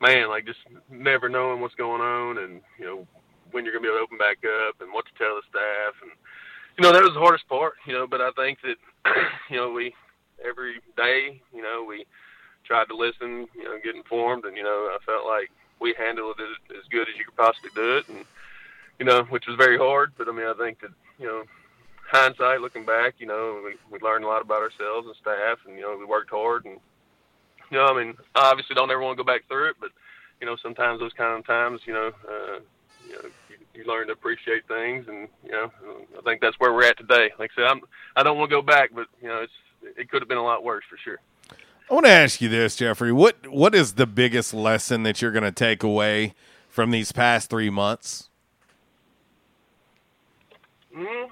man, 0.00 0.28
like 0.28 0.44
just 0.44 0.60
never 0.90 1.28
knowing 1.30 1.60
what's 1.60 1.74
going 1.74 2.02
on, 2.02 2.38
and 2.44 2.60
you 2.78 2.84
know 2.84 3.06
when 3.52 3.64
you're 3.64 3.72
gonna 3.72 3.82
be 3.82 3.88
able 3.88 3.98
to 3.98 4.04
open 4.04 4.18
back 4.18 4.38
up, 4.68 4.76
and 4.80 4.92
what 4.92 5.06
to 5.06 5.16
tell 5.16 5.40
the 5.40 5.48
staff, 5.48 5.96
and 6.04 6.12
you 6.76 6.84
know 6.84 6.92
that 6.92 7.02
was 7.02 7.16
the 7.16 7.24
hardest 7.24 7.48
part. 7.48 7.80
You 7.88 7.94
know, 7.94 8.06
but 8.06 8.20
I 8.20 8.30
think 8.36 8.58
that 8.68 8.76
you 9.50 9.56
know 9.56 9.72
we 9.72 9.96
every 10.44 10.80
day, 10.96 11.40
you 11.56 11.62
know, 11.62 11.84
we 11.88 12.04
tried 12.64 12.88
to 12.88 12.96
listen, 12.96 13.48
you 13.56 13.64
know, 13.64 13.80
get 13.82 13.96
informed, 13.96 14.44
and 14.44 14.56
you 14.56 14.62
know, 14.62 14.92
I 14.92 14.98
felt 15.04 15.26
like 15.26 15.48
we 15.80 15.94
handled 15.98 16.38
it 16.38 16.76
as 16.76 16.84
good 16.90 17.08
as 17.08 17.16
you 17.16 17.24
could 17.24 17.36
possibly 17.36 17.70
do 17.74 17.96
it, 17.96 18.08
and 18.08 18.24
you 18.98 19.06
know, 19.06 19.24
which 19.24 19.46
was 19.46 19.56
very 19.56 19.78
hard. 19.78 20.12
But 20.16 20.28
I 20.28 20.32
mean, 20.32 20.46
I 20.46 20.54
think 20.54 20.80
that 20.80 20.90
you 21.18 21.26
know, 21.26 21.44
hindsight, 22.10 22.60
looking 22.60 22.84
back, 22.84 23.14
you 23.18 23.26
know, 23.26 23.62
we 23.64 23.76
we 23.90 23.98
learned 24.00 24.24
a 24.24 24.28
lot 24.28 24.42
about 24.42 24.62
ourselves 24.62 25.06
and 25.06 25.16
staff, 25.16 25.58
and 25.66 25.76
you 25.76 25.82
know, 25.82 25.96
we 25.98 26.04
worked 26.04 26.30
hard, 26.30 26.64
and 26.66 26.78
you 27.70 27.78
know, 27.78 27.86
I 27.86 28.04
mean, 28.04 28.14
obviously 28.34 28.74
don't 28.74 28.90
ever 28.90 29.00
want 29.00 29.16
to 29.16 29.24
go 29.24 29.26
back 29.26 29.46
through 29.48 29.70
it, 29.70 29.76
but 29.80 29.90
you 30.40 30.46
know, 30.46 30.56
sometimes 30.62 31.00
those 31.00 31.12
kind 31.12 31.38
of 31.38 31.46
times, 31.46 31.80
you 31.86 31.92
know, 31.92 32.12
uh, 32.28 32.60
you 33.06 33.12
know, 33.14 33.28
you, 33.48 33.56
you 33.74 33.84
learn 33.84 34.06
to 34.08 34.12
appreciate 34.12 34.66
things, 34.68 35.06
and 35.08 35.28
you 35.44 35.52
know, 35.52 35.70
I 36.18 36.22
think 36.22 36.40
that's 36.40 36.58
where 36.58 36.72
we're 36.72 36.84
at 36.84 36.98
today. 36.98 37.30
Like 37.38 37.50
I 37.56 37.62
said, 37.62 37.70
I'm 37.70 37.80
I 38.16 38.22
don't 38.22 38.38
want 38.38 38.50
to 38.50 38.56
go 38.56 38.62
back, 38.62 38.90
but 38.94 39.06
you 39.22 39.28
know, 39.28 39.42
it's 39.42 39.98
it 39.98 40.10
could 40.10 40.20
have 40.20 40.28
been 40.28 40.38
a 40.38 40.44
lot 40.44 40.62
worse 40.62 40.84
for 40.88 40.98
sure. 40.98 41.18
I 41.90 41.94
want 41.94 42.06
to 42.06 42.12
ask 42.12 42.40
you 42.40 42.48
this, 42.48 42.76
Jeffrey. 42.76 43.12
What 43.12 43.48
what 43.48 43.74
is 43.74 43.94
the 43.94 44.06
biggest 44.06 44.54
lesson 44.54 45.02
that 45.02 45.20
you're 45.20 45.32
going 45.32 45.42
to 45.42 45.50
take 45.50 45.82
away 45.82 46.34
from 46.68 46.92
these 46.92 47.10
past 47.10 47.50
three 47.50 47.68
months? 47.68 48.28
mm 50.96 51.28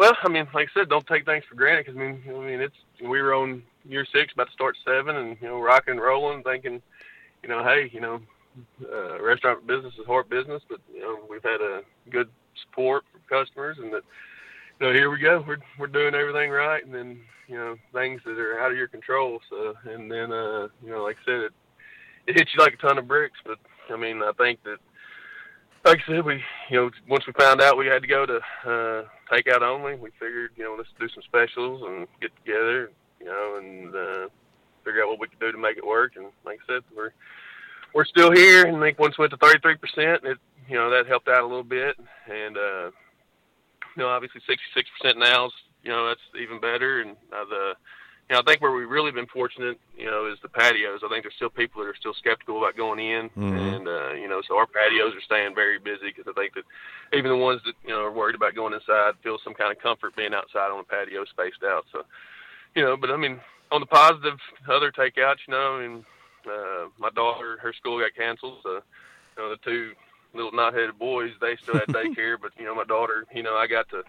Well, 0.00 0.16
I 0.20 0.28
mean, 0.28 0.48
like 0.52 0.68
I 0.74 0.80
said, 0.80 0.88
don't 0.88 1.06
take 1.06 1.24
things 1.24 1.44
for 1.48 1.54
granted. 1.54 1.86
Because 1.86 1.96
I 1.96 2.04
mean, 2.04 2.22
I 2.28 2.44
mean, 2.44 2.60
it's 2.60 2.74
we 3.00 3.22
were 3.22 3.34
on 3.34 3.62
year 3.84 4.04
six, 4.12 4.32
about 4.32 4.48
to 4.48 4.52
start 4.52 4.76
seven, 4.84 5.14
and 5.14 5.36
you 5.40 5.46
know, 5.46 5.60
rocking 5.60 5.92
and 5.92 6.00
rolling, 6.00 6.42
thinking, 6.42 6.82
you 7.44 7.48
know, 7.48 7.62
hey, 7.62 7.88
you 7.92 8.00
know, 8.00 8.20
uh, 8.92 9.22
restaurant 9.22 9.64
business 9.64 9.94
is 9.96 10.06
hard 10.06 10.28
business, 10.28 10.62
but 10.68 10.80
you 10.92 11.02
know, 11.02 11.20
we've 11.30 11.44
had 11.44 11.60
a 11.60 11.82
good 12.10 12.28
support 12.64 13.04
from 13.12 13.20
customers, 13.28 13.78
and 13.78 13.92
that, 13.92 14.02
know, 14.86 14.92
here 14.92 15.10
we 15.10 15.18
go, 15.18 15.44
we're 15.46 15.58
we're 15.78 15.86
doing 15.86 16.14
everything 16.14 16.50
right, 16.50 16.84
and 16.84 16.94
then 16.94 17.20
you 17.48 17.56
know, 17.56 17.76
things 17.92 18.20
that 18.24 18.38
are 18.38 18.60
out 18.60 18.70
of 18.70 18.76
your 18.76 18.88
control. 18.88 19.40
So, 19.48 19.74
and 19.86 20.10
then, 20.10 20.30
uh, 20.30 20.68
you 20.84 20.90
know, 20.90 21.02
like 21.02 21.16
I 21.22 21.24
said, 21.24 21.40
it 21.40 21.52
it 22.26 22.36
hits 22.36 22.50
you 22.54 22.62
like 22.62 22.74
a 22.74 22.76
ton 22.76 22.98
of 22.98 23.08
bricks. 23.08 23.38
But 23.44 23.58
I 23.90 23.96
mean, 23.96 24.22
I 24.22 24.32
think 24.38 24.62
that 24.64 24.78
like 25.84 26.00
I 26.06 26.12
said, 26.12 26.24
we 26.24 26.42
you 26.70 26.76
know 26.76 26.90
once 27.08 27.26
we 27.26 27.32
found 27.32 27.60
out 27.60 27.78
we 27.78 27.86
had 27.86 28.02
to 28.02 28.08
go 28.08 28.26
to 28.26 28.36
uh, 28.36 29.04
takeout 29.32 29.62
only, 29.62 29.94
we 29.94 30.10
figured 30.20 30.52
you 30.56 30.64
know 30.64 30.74
let's 30.76 30.90
do 31.00 31.08
some 31.08 31.22
specials 31.22 31.82
and 31.86 32.06
get 32.20 32.30
together, 32.44 32.90
you 33.18 33.26
know, 33.26 33.56
and 33.58 33.94
uh, 33.94 34.28
figure 34.84 35.02
out 35.02 35.08
what 35.08 35.20
we 35.20 35.28
could 35.28 35.40
do 35.40 35.50
to 35.50 35.58
make 35.58 35.78
it 35.78 35.86
work. 35.86 36.12
And 36.16 36.26
like 36.44 36.58
I 36.68 36.74
said, 36.74 36.82
we're 36.94 37.12
we're 37.94 38.04
still 38.04 38.30
here, 38.30 38.66
and 38.66 38.76
I 38.76 38.80
think 38.80 38.98
once 38.98 39.16
we 39.16 39.22
went 39.22 39.32
to 39.32 39.38
thirty 39.38 39.60
three 39.60 39.76
percent, 39.76 40.24
it 40.24 40.38
you 40.68 40.76
know 40.76 40.90
that 40.90 41.06
helped 41.06 41.28
out 41.28 41.42
a 41.42 41.46
little 41.46 41.64
bit, 41.64 41.96
and 42.30 42.58
uh, 42.58 42.90
you 43.98 44.04
know 44.04 44.10
obviously 44.10 44.40
sixty 44.46 44.64
six 44.74 44.88
percent 44.96 45.18
now 45.18 45.46
is 45.46 45.52
you 45.82 45.90
know 45.90 46.06
that's 46.06 46.20
even 46.40 46.60
better, 46.60 47.00
and 47.02 47.10
uh, 47.32 47.44
the 47.50 47.74
you 48.30 48.34
know, 48.36 48.40
I 48.40 48.44
think 48.44 48.60
where 48.60 48.72
we've 48.72 48.88
really 48.90 49.10
been 49.10 49.26
fortunate, 49.26 49.80
you 49.96 50.04
know, 50.04 50.26
is 50.30 50.38
the 50.42 50.50
patios. 50.50 51.00
I 51.02 51.08
think 51.08 51.24
there's 51.24 51.34
still 51.34 51.48
people 51.48 51.80
that 51.82 51.88
are 51.88 51.96
still 51.96 52.12
skeptical 52.12 52.58
about 52.58 52.76
going 52.76 53.00
in, 53.00 53.30
Mhm. 53.30 53.76
and 53.76 53.88
uh, 53.88 54.12
you 54.12 54.28
know, 54.28 54.42
so 54.46 54.56
our 54.58 54.66
patios 54.66 55.14
are 55.16 55.20
staying 55.22 55.54
very 55.54 55.78
busy 55.78 56.12
because 56.14 56.28
I 56.28 56.34
think 56.38 56.54
that 56.54 56.64
even 57.12 57.30
the 57.30 57.36
ones 57.38 57.62
that 57.64 57.74
you 57.82 57.90
know 57.90 58.02
are 58.04 58.12
worried 58.12 58.36
about 58.36 58.54
going 58.54 58.74
inside 58.74 59.14
feel 59.22 59.38
some 59.42 59.54
kind 59.54 59.72
of 59.72 59.82
comfort 59.82 60.14
being 60.14 60.34
outside 60.34 60.70
on 60.70 60.78
a 60.78 60.84
patio 60.84 61.24
spaced 61.24 61.64
out. 61.64 61.86
So, 61.90 62.04
you 62.74 62.84
know, 62.84 62.96
but 62.96 63.10
I 63.10 63.16
mean, 63.16 63.40
on 63.72 63.80
the 63.80 63.86
positive, 63.86 64.38
other 64.68 64.92
takeouts, 64.92 65.38
you 65.48 65.52
know, 65.54 65.78
mean, 65.80 66.04
uh, 66.46 66.88
my 66.98 67.10
daughter, 67.10 67.56
her 67.62 67.72
school 67.72 67.98
got 67.98 68.14
canceled, 68.14 68.58
so 68.62 68.74
you 68.74 69.42
know, 69.42 69.48
the 69.50 69.56
two 69.64 69.94
little 70.38 70.52
knot-headed 70.52 70.98
boys, 70.98 71.32
they 71.40 71.56
still 71.62 71.74
had 71.74 71.88
daycare, 71.88 72.36
but 72.40 72.52
you 72.58 72.64
know, 72.64 72.74
my 72.74 72.84
daughter, 72.84 73.26
you 73.34 73.42
know, 73.42 73.56
I 73.56 73.66
got 73.66 73.88
to, 73.90 74.02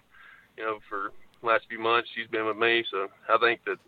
you 0.56 0.64
know, 0.64 0.78
for 0.88 1.12
the 1.40 1.46
last 1.46 1.64
few 1.68 1.78
months, 1.78 2.08
she's 2.14 2.26
been 2.28 2.46
with 2.46 2.56
me, 2.56 2.84
so 2.90 3.08
I 3.28 3.38
think 3.38 3.64
that 3.66 3.78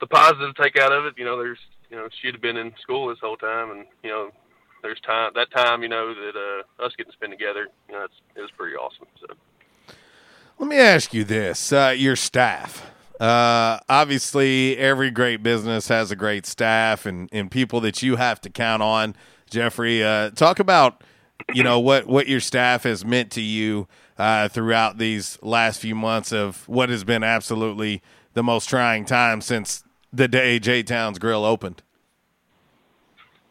the 0.00 0.06
positive 0.06 0.54
take 0.56 0.76
out 0.76 0.92
of 0.92 1.04
it, 1.06 1.14
you 1.16 1.24
know, 1.24 1.36
there's, 1.36 1.58
you 1.90 1.96
know, 1.96 2.08
she'd 2.20 2.34
have 2.34 2.42
been 2.42 2.56
in 2.56 2.72
school 2.80 3.08
this 3.08 3.18
whole 3.20 3.36
time, 3.36 3.70
and 3.70 3.86
you 4.02 4.10
know, 4.10 4.30
there's 4.82 5.00
time 5.00 5.32
that 5.34 5.50
time, 5.50 5.82
you 5.82 5.88
know, 5.88 6.14
that 6.14 6.36
uh, 6.36 6.84
us 6.84 6.92
getting 6.96 7.12
to 7.12 7.16
spend 7.16 7.32
together, 7.32 7.68
you 7.88 7.94
know, 7.94 8.04
it's 8.04 8.14
it 8.36 8.40
was 8.40 8.50
pretty 8.56 8.76
awesome. 8.76 9.06
So. 9.20 9.34
Let 10.58 10.68
me 10.68 10.76
ask 10.76 11.14
you 11.14 11.24
this: 11.24 11.72
uh, 11.72 11.94
your 11.96 12.16
staff. 12.16 12.90
Uh, 13.20 13.80
obviously, 13.88 14.78
every 14.78 15.10
great 15.10 15.42
business 15.42 15.88
has 15.88 16.10
a 16.10 16.16
great 16.16 16.46
staff 16.46 17.04
and, 17.04 17.28
and 17.32 17.50
people 17.50 17.80
that 17.80 18.02
you 18.02 18.16
have 18.16 18.40
to 18.40 18.48
count 18.48 18.82
on. 18.82 19.14
Jeffrey, 19.50 20.02
uh, 20.02 20.30
talk 20.30 20.58
about 20.58 21.02
you 21.52 21.62
know 21.62 21.80
what 21.80 22.06
what 22.06 22.28
your 22.28 22.40
staff 22.40 22.84
has 22.84 23.04
meant 23.04 23.30
to 23.32 23.40
you 23.40 23.88
uh, 24.18 24.48
throughout 24.48 24.98
these 24.98 25.38
last 25.42 25.80
few 25.80 25.94
months 25.94 26.32
of 26.32 26.68
what 26.68 26.88
has 26.88 27.04
been 27.04 27.22
absolutely 27.22 28.02
the 28.34 28.42
most 28.42 28.68
trying 28.68 29.04
time 29.04 29.40
since 29.40 29.84
the 30.12 30.28
day 30.28 30.58
J 30.58 30.82
Town's 30.82 31.18
Grill 31.18 31.44
opened. 31.44 31.82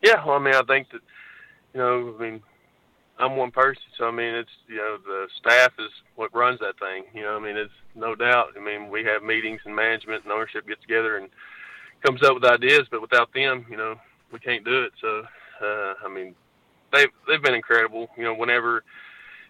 Yeah, 0.02 0.26
well, 0.26 0.38
I 0.38 0.40
mean, 0.40 0.56
I 0.56 0.62
think 0.64 0.90
that, 0.92 1.02
you 1.74 1.80
know, 1.80 2.16
I 2.18 2.22
mean, 2.22 2.42
I'm 3.18 3.36
one 3.36 3.52
person, 3.52 3.84
so 3.98 4.06
I 4.06 4.12
mean, 4.12 4.34
it's 4.34 4.50
you 4.68 4.78
know, 4.78 4.98
the 5.06 5.28
staff 5.38 5.74
is 5.78 5.92
what 6.16 6.34
runs 6.34 6.60
that 6.60 6.80
thing. 6.80 7.04
You 7.14 7.24
know, 7.24 7.36
I 7.36 7.40
mean, 7.40 7.58
it's 7.58 7.74
no 7.96 8.16
doubt. 8.16 8.54
I 8.58 8.64
mean, 8.64 8.90
we 8.90 9.04
have 9.04 9.24
meetings 9.24 9.62
and 9.66 9.76
management 9.76 10.24
and 10.24 10.32
ownership 10.32 10.68
get 10.68 10.82
together 10.82 11.18
and 11.18 11.30
comes 12.06 12.24
up 12.24 12.36
with 12.36 12.46
ideas, 12.46 12.88
but 12.90 13.02
without 13.02 13.34
them, 13.34 13.66
you 13.70 13.76
know, 13.76 13.96
we 14.32 14.40
can't 14.40 14.64
do 14.64 14.84
it. 14.84 14.94
So, 15.02 15.24
uh, 15.62 15.94
I 16.06 16.08
mean, 16.14 16.34
they've 16.92 17.10
they've 17.28 17.42
been 17.42 17.54
incredible. 17.54 18.10
You 18.18 18.24
know, 18.24 18.34
whenever 18.34 18.84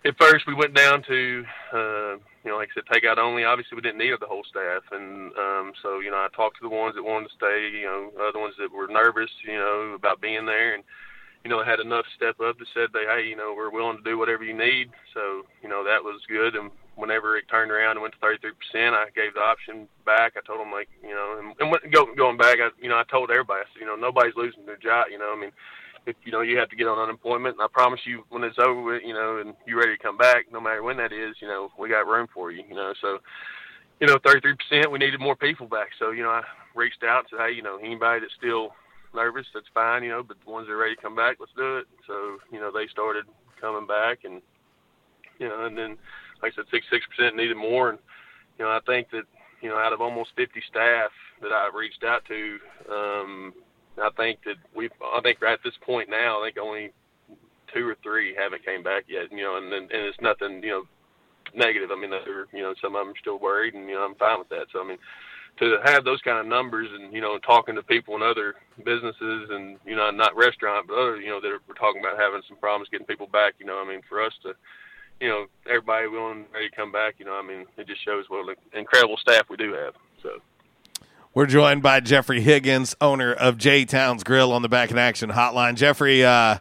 at 0.05 0.17
first 0.17 0.47
we 0.47 0.53
went 0.53 0.73
down 0.73 1.03
to, 1.03 1.43
uh, 1.73 2.13
you 2.43 2.51
know, 2.51 2.57
like 2.57 2.69
I 2.71 2.75
said, 2.75 2.83
take 2.91 3.03
out 3.05 3.19
only. 3.19 3.43
Obviously, 3.43 3.75
we 3.75 3.81
didn't 3.81 3.99
need 3.99 4.13
the 4.19 4.27
whole 4.27 4.43
staff, 4.49 4.83
and 4.91 5.31
um, 5.37 5.73
so 5.81 5.99
you 5.99 6.11
know, 6.11 6.17
I 6.17 6.27
talked 6.35 6.57
to 6.61 6.67
the 6.69 6.75
ones 6.75 6.95
that 6.95 7.03
wanted 7.03 7.29
to 7.29 7.35
stay. 7.35 7.69
You 7.79 7.85
know, 7.85 8.27
other 8.27 8.39
ones 8.39 8.55
that 8.59 8.71
were 8.71 8.87
nervous, 8.87 9.31
you 9.45 9.57
know, 9.57 9.93
about 9.95 10.21
being 10.21 10.45
there, 10.45 10.73
and 10.75 10.83
you 11.43 11.49
know, 11.49 11.63
had 11.63 11.79
enough 11.79 12.05
step 12.15 12.39
up 12.41 12.57
that 12.59 12.67
said 12.73 12.89
they, 12.91 13.07
hey, 13.07 13.27
you 13.27 13.35
know, 13.35 13.53
we're 13.55 13.71
willing 13.71 13.97
to 13.97 14.03
do 14.03 14.17
whatever 14.17 14.43
you 14.43 14.53
need. 14.53 14.89
So, 15.13 15.43
you 15.63 15.69
know, 15.69 15.83
that 15.85 16.03
was 16.03 16.19
good. 16.27 16.55
And 16.55 16.69
whenever 16.95 17.37
it 17.37 17.47
turned 17.49 17.71
around 17.71 17.91
and 17.91 18.01
went 18.01 18.13
to 18.13 18.19
33%, 18.19 18.93
I 18.93 19.07
gave 19.15 19.33
the 19.33 19.39
option 19.39 19.87
back. 20.05 20.33
I 20.35 20.41
told 20.45 20.59
them 20.59 20.71
like, 20.71 20.89
you 21.01 21.15
know, 21.15 21.39
and, 21.39 21.55
and 21.59 22.17
going 22.17 22.37
back, 22.37 22.57
I, 22.59 22.69
you 22.81 22.89
know, 22.89 22.97
I 22.97 23.03
told 23.09 23.31
everybody, 23.31 23.61
I 23.61 23.71
said, 23.71 23.79
you 23.79 23.87
know, 23.87 23.95
nobody's 23.95 24.35
losing 24.35 24.65
their 24.65 24.77
job. 24.77 25.07
You 25.11 25.17
know, 25.17 25.33
I 25.35 25.39
mean, 25.39 25.51
if 26.05 26.15
you 26.23 26.31
know 26.31 26.41
you 26.41 26.57
have 26.57 26.69
to 26.69 26.75
get 26.75 26.87
on 26.87 26.97
unemployment, 26.97 27.55
and 27.55 27.63
I 27.63 27.67
promise 27.71 27.99
you, 28.05 28.23
when 28.29 28.43
it's 28.43 28.57
over 28.59 28.81
with, 28.81 29.01
you 29.05 29.13
know, 29.13 29.37
and 29.39 29.53
you're 29.65 29.79
ready 29.79 29.95
to 29.95 30.03
come 30.03 30.17
back, 30.17 30.45
no 30.51 30.59
matter 30.59 30.83
when 30.83 30.97
that 30.97 31.11
is, 31.11 31.35
you 31.41 31.47
know, 31.47 31.69
we 31.77 31.89
got 31.89 32.07
room 32.07 32.27
for 32.33 32.51
you. 32.51 32.63
You 32.67 32.75
know, 32.75 32.93
so 33.01 33.19
you 33.99 34.07
know, 34.07 34.17
33%, 34.19 34.91
we 34.91 34.99
needed 34.99 35.19
more 35.19 35.35
people 35.35 35.67
back. 35.67 35.89
So, 35.99 36.11
you 36.11 36.23
know, 36.23 36.29
I 36.29 36.41
reached 36.73 37.03
out 37.03 37.19
and 37.19 37.27
said, 37.31 37.39
hey, 37.39 37.51
you 37.53 37.61
know, 37.61 37.77
anybody 37.77 38.21
that's 38.21 38.33
still 38.37 38.69
nervous, 39.13 39.45
that's 39.53 39.67
fine, 39.73 40.03
you 40.03 40.09
know, 40.09 40.23
but 40.23 40.37
the 40.43 40.51
ones 40.51 40.67
that 40.67 40.73
are 40.73 40.77
ready 40.77 40.95
to 40.95 41.01
come 41.01 41.15
back, 41.15 41.37
let's 41.39 41.51
do 41.55 41.77
it. 41.77 41.87
So, 42.07 42.37
you 42.51 42.59
know, 42.59 42.71
they 42.71 42.87
started 42.87 43.25
coming 43.59 43.87
back 43.87 44.19
and, 44.23 44.41
you 45.37 45.49
know, 45.49 45.65
and 45.65 45.77
then, 45.77 45.97
like 46.41 46.53
I 46.57 46.63
said, 46.63 46.81
66% 47.21 47.35
needed 47.35 47.57
more. 47.57 47.89
And, 47.89 47.99
you 48.57 48.65
know, 48.65 48.71
I 48.71 48.79
think 48.85 49.11
that, 49.11 49.23
you 49.61 49.69
know, 49.69 49.77
out 49.77 49.91
of 49.91 49.99
almost 49.99 50.31
50 50.37 50.61
staff 50.69 51.11
that 51.41 51.51
I've 51.51 51.73
reached 51.73 52.03
out 52.05 52.23
to, 52.25 52.57
um, 52.89 53.53
I 53.97 54.09
think 54.15 54.39
that 54.45 54.55
we've, 54.75 54.91
I 55.01 55.21
think 55.21 55.41
right 55.41 55.53
at 55.53 55.63
this 55.63 55.77
point 55.85 56.09
now, 56.09 56.41
I 56.41 56.47
think 56.47 56.57
only 56.57 56.91
two 57.73 57.87
or 57.87 57.95
three 58.03 58.35
haven't 58.35 58.65
came 58.65 58.83
back 58.83 59.05
yet, 59.07 59.31
you 59.31 59.43
know, 59.43 59.57
and, 59.57 59.71
and, 59.73 59.91
and 59.91 60.03
it's 60.05 60.19
nothing, 60.21 60.63
you 60.63 60.69
know, 60.69 60.83
negative. 61.55 61.89
I 61.91 61.99
mean, 61.99 62.11
they're, 62.11 62.47
you 62.53 62.61
know, 62.61 62.73
some 62.81 62.95
of 62.95 63.05
them 63.05 63.13
are 63.13 63.19
still 63.19 63.39
worried, 63.39 63.73
and 63.73 63.87
you 63.87 63.95
know, 63.95 64.01
I'm 64.01 64.15
fine 64.15 64.39
with 64.39 64.49
that. 64.49 64.67
So, 64.71 64.81
I 64.81 64.87
mean, 64.87 64.97
to 65.59 65.77
have 65.85 66.05
those 66.05 66.21
kind 66.21 66.39
of 66.39 66.45
numbers, 66.45 66.89
and 66.93 67.13
you 67.13 67.21
know, 67.21 67.37
talking 67.39 67.75
to 67.75 67.83
people 67.83 68.15
in 68.15 68.21
other 68.21 68.55
businesses, 68.83 69.49
and 69.49 69.77
you 69.85 69.95
know, 69.95 70.09
not 70.11 70.35
restaurant, 70.35 70.87
but 70.87 70.97
other, 70.97 71.17
you 71.17 71.29
know, 71.29 71.41
that 71.41 71.59
we're 71.67 71.75
talking 71.75 72.01
about 72.01 72.19
having 72.19 72.41
some 72.47 72.57
problems 72.57 72.89
getting 72.89 73.07
people 73.07 73.27
back. 73.27 73.55
You 73.59 73.65
know, 73.65 73.81
I 73.83 73.87
mean, 73.87 74.01
for 74.07 74.23
us 74.23 74.33
to, 74.43 74.53
you 75.19 75.29
know, 75.29 75.45
everybody 75.67 76.07
willing 76.07 76.45
ready 76.53 76.69
to 76.69 76.75
come 76.75 76.91
back. 76.91 77.15
You 77.17 77.25
know, 77.25 77.33
I 77.33 77.45
mean, 77.45 77.65
it 77.77 77.87
just 77.87 78.03
shows 78.03 78.25
what 78.29 78.47
an 78.47 78.55
incredible 78.73 79.17
staff 79.17 79.49
we 79.49 79.57
do 79.57 79.73
have. 79.73 79.93
So. 80.23 80.39
We're 81.33 81.45
joined 81.45 81.83
by 81.83 81.99
Jeffrey 81.99 82.41
Higgins, 82.41 82.95
owner 82.99 83.31
of 83.31 83.57
J 83.57 83.85
Town's 83.85 84.23
Grill 84.23 84.51
on 84.51 84.61
the 84.61 84.69
Back 84.69 84.91
in 84.91 84.97
Action 84.97 85.29
Hotline. 85.29 85.75
Jeffrey, 85.75 86.23
uh, 86.25 86.55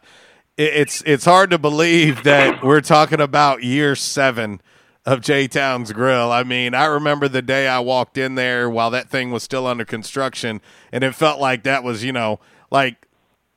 it- 0.57 0.73
it's 0.73 1.01
it's 1.05 1.25
hard 1.25 1.49
to 1.49 1.57
believe 1.57 2.23
that 2.23 2.63
we're 2.63 2.81
talking 2.81 3.19
about 3.19 3.63
year 3.63 3.95
seven 3.95 4.61
of 5.05 5.21
J 5.21 5.47
Town's 5.47 5.91
Grill. 5.91 6.31
I 6.31 6.43
mean, 6.43 6.75
I 6.75 6.85
remember 6.85 7.27
the 7.27 7.41
day 7.41 7.67
I 7.67 7.79
walked 7.79 8.17
in 8.17 8.35
there 8.35 8.69
while 8.69 8.91
that 8.91 9.09
thing 9.09 9.31
was 9.31 9.41
still 9.43 9.65
under 9.65 9.85
construction, 9.85 10.61
and 10.91 11.03
it 11.03 11.15
felt 11.15 11.39
like 11.39 11.63
that 11.63 11.83
was 11.83 12.03
you 12.03 12.11
know 12.13 12.39
like 12.69 13.07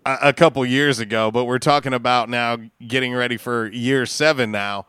a, 0.07 0.17
a 0.23 0.33
couple 0.33 0.65
years 0.65 0.99
ago. 0.99 1.31
But 1.31 1.45
we're 1.45 1.59
talking 1.59 1.93
about 1.93 2.31
now 2.31 2.57
getting 2.87 3.13
ready 3.13 3.37
for 3.37 3.69
year 3.71 4.07
seven 4.07 4.51
now. 4.51 4.87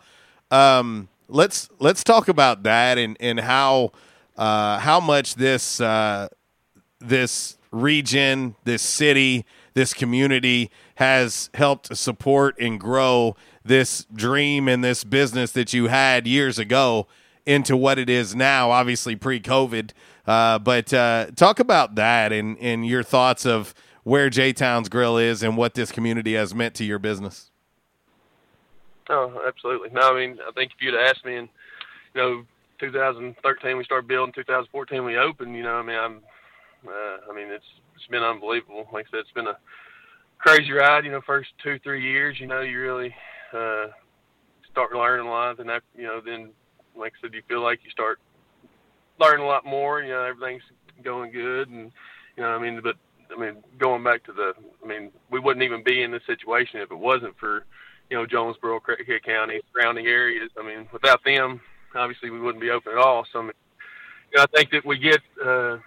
Um, 0.52 1.10
let's 1.28 1.68
let's 1.80 2.02
talk 2.04 2.30
about 2.30 2.64
that 2.64 2.98
and 2.98 3.18
and 3.20 3.42
how 3.42 3.92
uh, 4.38 4.80
how 4.80 5.00
much 5.00 5.36
this 5.36 5.80
uh, 5.82 6.28
this 7.00 7.58
region, 7.72 8.56
this 8.64 8.82
city, 8.82 9.46
this 9.74 9.94
community 9.94 10.72
has 10.96 11.50
helped 11.54 11.96
support 11.98 12.56
and 12.60 12.80
grow 12.80 13.36
this 13.66 14.06
dream 14.14 14.68
and 14.68 14.84
this 14.84 15.04
business 15.04 15.52
that 15.52 15.74
you 15.74 15.88
had 15.88 16.28
years 16.28 16.60
ago 16.60 17.08
into 17.46 17.76
what 17.76 17.98
it 17.98 18.10
is 18.10 18.36
now. 18.36 18.72
Obviously, 18.72 19.16
pre-COVID, 19.16 19.92
uh, 20.28 20.60
but 20.60 20.94
uh, 20.94 21.28
talk 21.36 21.60
about 21.60 21.96
that 21.96 22.32
and 22.32 22.58
and 22.60 22.86
your 22.86 23.04
thoughts 23.04 23.46
of 23.46 23.74
where 24.04 24.30
J 24.30 24.54
Town's 24.54 24.90
Grill 24.90 25.18
is 25.18 25.44
and 25.44 25.58
what 25.58 25.74
this 25.74 25.92
community 25.92 26.34
has 26.34 26.54
meant 26.54 26.76
to 26.76 26.84
your 26.84 27.00
business. 27.00 27.50
Oh, 29.10 29.42
absolutely. 29.46 29.90
No, 29.90 30.14
I 30.14 30.16
mean, 30.16 30.40
I 30.48 30.52
think 30.52 30.72
if 30.76 30.82
you'd 30.82 30.96
asked 30.96 31.26
me 31.26 31.36
in, 31.36 31.50
you 32.14 32.22
know, 32.22 32.46
2013 32.84 33.78
we 33.78 33.84
started 33.86 34.08
building, 34.08 34.34
2014 34.34 35.06
we 35.06 35.18
opened. 35.18 35.56
You 35.56 35.64
know, 35.64 35.76
I 35.76 35.82
mean, 35.84 35.96
I'm, 35.96 36.20
uh, 36.86 37.32
I 37.32 37.36
mean, 37.36 37.48
it's 37.48 37.66
it's 37.96 38.08
been 38.08 38.24
unbelievable. 38.24 38.88
Like 38.92 39.06
I 39.08 39.12
said, 39.12 39.20
it's 39.22 39.32
been 39.32 39.48
a 39.48 39.58
crazy 40.38 40.72
ride. 40.74 41.06
You 41.06 41.12
know, 41.12 41.22
first 41.26 41.50
two 41.64 41.80
three 41.80 42.04
years, 42.04 42.40
you 42.40 42.48
know, 42.48 42.60
you 42.60 42.82
really 42.82 43.16
uh, 43.54 43.88
start 44.70 44.94
learning 44.94 45.28
a 45.28 45.30
lot, 45.30 45.60
and 45.60 45.70
that, 45.70 45.84
you 45.96 46.04
know, 46.04 46.20
then 46.20 46.50
like 46.94 47.14
I 47.18 47.22
said, 47.22 47.34
you 47.34 47.42
feel 47.48 47.64
like 47.64 47.80
you 47.86 47.90
start 47.90 48.20
learning 49.18 49.46
a 49.46 49.48
lot 49.48 49.66
more. 49.66 50.02
You 50.02 50.10
know, 50.10 50.24
everything's 50.24 50.64
going 51.06 51.32
good, 51.32 51.70
and 51.70 51.90
you 52.36 52.44
know, 52.44 52.50
I 52.50 52.60
mean, 52.60 52.82
but 52.84 52.98
I 53.34 53.40
mean, 53.40 53.64
going 53.78 54.04
back 54.04 54.26
to 54.26 54.34
the, 54.34 54.52
I 54.84 54.88
mean, 54.88 55.10
we 55.32 55.40
wouldn't 55.40 55.64
even 55.64 55.84
be 55.84 56.04
in 56.04 56.12
this 56.12 56.26
situation 56.28 56.82
if 56.82 56.92
it 56.92 57.00
wasn't 57.00 57.38
for, 57.40 57.64
you 58.10 58.18
know, 58.18 58.26
Jonesboro, 58.26 58.82
Craighead 58.82 59.24
County, 59.24 59.62
surrounding 59.74 60.06
areas. 60.06 60.52
I 60.60 60.68
mean, 60.68 60.88
without 60.92 61.24
them, 61.24 61.62
obviously 61.96 62.30
we 62.30 62.40
wouldn't 62.40 62.62
be 62.62 62.70
open 62.70 62.94
at 62.94 62.98
all. 62.98 63.26
So, 63.32 63.40
I, 63.40 63.42
mean, 63.44 63.52
you 64.32 64.38
know, 64.38 64.44
I 64.44 64.58
think 64.58 64.72
that 64.72 64.86
we 64.86 64.98
get, 64.98 65.22
uh, 65.44 65.78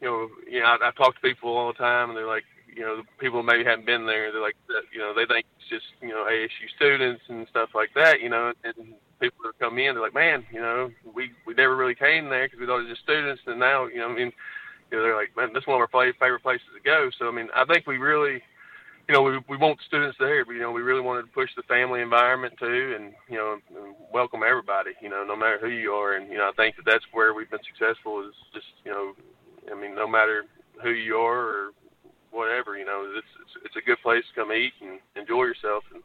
you 0.00 0.08
know, 0.08 0.28
you 0.50 0.60
know, 0.60 0.66
I, 0.66 0.88
I 0.88 0.90
talk 0.92 1.14
to 1.14 1.20
people 1.20 1.56
all 1.56 1.68
the 1.68 1.78
time, 1.78 2.10
and 2.10 2.16
they're 2.16 2.26
like, 2.26 2.44
you 2.74 2.82
know, 2.82 2.96
the 2.96 3.02
people 3.18 3.42
maybe 3.42 3.64
haven't 3.64 3.86
been 3.86 4.06
there, 4.06 4.32
they're 4.32 4.40
like, 4.40 4.56
you 4.92 4.98
know, 4.98 5.12
they 5.14 5.26
think 5.26 5.46
it's 5.58 5.68
just, 5.68 5.86
you 6.00 6.08
know, 6.08 6.24
ASU 6.24 6.68
students 6.74 7.22
and 7.28 7.46
stuff 7.48 7.70
like 7.74 7.90
that, 7.94 8.20
you 8.20 8.30
know, 8.30 8.52
and 8.64 8.94
people 9.20 9.44
that 9.44 9.58
come 9.58 9.78
in, 9.78 9.94
they're 9.94 10.02
like, 10.02 10.14
man, 10.14 10.44
you 10.52 10.60
know, 10.60 10.90
we 11.14 11.30
we 11.46 11.54
never 11.54 11.76
really 11.76 11.94
came 11.94 12.28
there 12.28 12.46
because 12.46 12.58
we 12.58 12.66
thought 12.66 12.80
it 12.80 12.88
was 12.88 12.92
just 12.92 13.02
students, 13.02 13.42
and 13.46 13.60
now, 13.60 13.86
you 13.86 13.98
know, 13.98 14.08
I 14.08 14.14
mean, 14.14 14.32
you 14.90 14.98
know, 14.98 15.02
they're 15.02 15.16
like, 15.16 15.36
man, 15.36 15.52
this 15.52 15.62
is 15.62 15.66
one 15.66 15.80
of 15.80 15.88
our 15.94 16.12
favorite 16.18 16.42
places 16.42 16.66
to 16.74 16.82
go. 16.82 17.10
So, 17.18 17.28
I 17.28 17.32
mean, 17.32 17.48
I 17.54 17.64
think 17.64 17.86
we 17.86 17.98
really 17.98 18.42
you 19.08 19.14
know, 19.14 19.22
we 19.22 19.38
we 19.48 19.56
want 19.56 19.80
students 19.86 20.16
there, 20.18 20.44
but 20.44 20.52
you 20.52 20.60
know, 20.60 20.70
we 20.70 20.82
really 20.82 21.00
wanted 21.00 21.22
to 21.22 21.32
push 21.32 21.50
the 21.56 21.62
family 21.64 22.00
environment 22.00 22.54
too, 22.58 22.96
and 22.96 23.12
you 23.28 23.36
know, 23.36 23.58
welcome 24.12 24.42
everybody. 24.46 24.92
You 25.00 25.08
know, 25.08 25.24
no 25.26 25.36
matter 25.36 25.58
who 25.60 25.68
you 25.68 25.92
are, 25.92 26.14
and 26.14 26.30
you 26.30 26.38
know, 26.38 26.48
I 26.48 26.52
think 26.56 26.76
that 26.76 26.84
that's 26.86 27.04
where 27.12 27.34
we've 27.34 27.50
been 27.50 27.64
successful. 27.66 28.20
Is 28.26 28.34
just 28.54 28.66
you 28.84 28.92
know, 28.92 29.14
I 29.70 29.80
mean, 29.80 29.94
no 29.94 30.06
matter 30.06 30.44
who 30.82 30.90
you 30.90 31.16
are 31.16 31.40
or 31.40 31.70
whatever, 32.30 32.78
you 32.78 32.84
know, 32.84 33.04
it's 33.16 33.26
it's, 33.42 33.66
it's 33.66 33.76
a 33.76 33.86
good 33.86 34.00
place 34.02 34.24
to 34.28 34.40
come 34.40 34.52
eat 34.52 34.72
and 34.80 35.00
enjoy 35.16 35.44
yourself, 35.44 35.84
and 35.92 36.02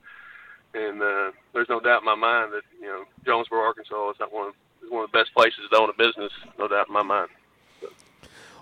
and 0.73 1.01
uh, 1.01 1.31
there's 1.53 1.69
no 1.69 1.79
doubt 1.79 2.01
in 2.01 2.05
my 2.05 2.15
mind 2.15 2.51
that 2.53 2.63
you 2.81 2.87
know, 2.87 3.03
Jonesboro, 3.25 3.61
Arkansas, 3.61 4.11
is 4.11 4.17
not 4.19 4.33
one 4.33 4.49
of 4.49 4.55
one 4.89 5.03
of 5.03 5.11
the 5.11 5.17
best 5.17 5.33
places 5.33 5.59
to 5.69 5.77
own 5.77 5.89
a 5.89 5.97
business. 5.97 6.31
No 6.57 6.67
doubt 6.67 6.87
in 6.87 6.93
my 6.93 7.03
mind. 7.03 7.29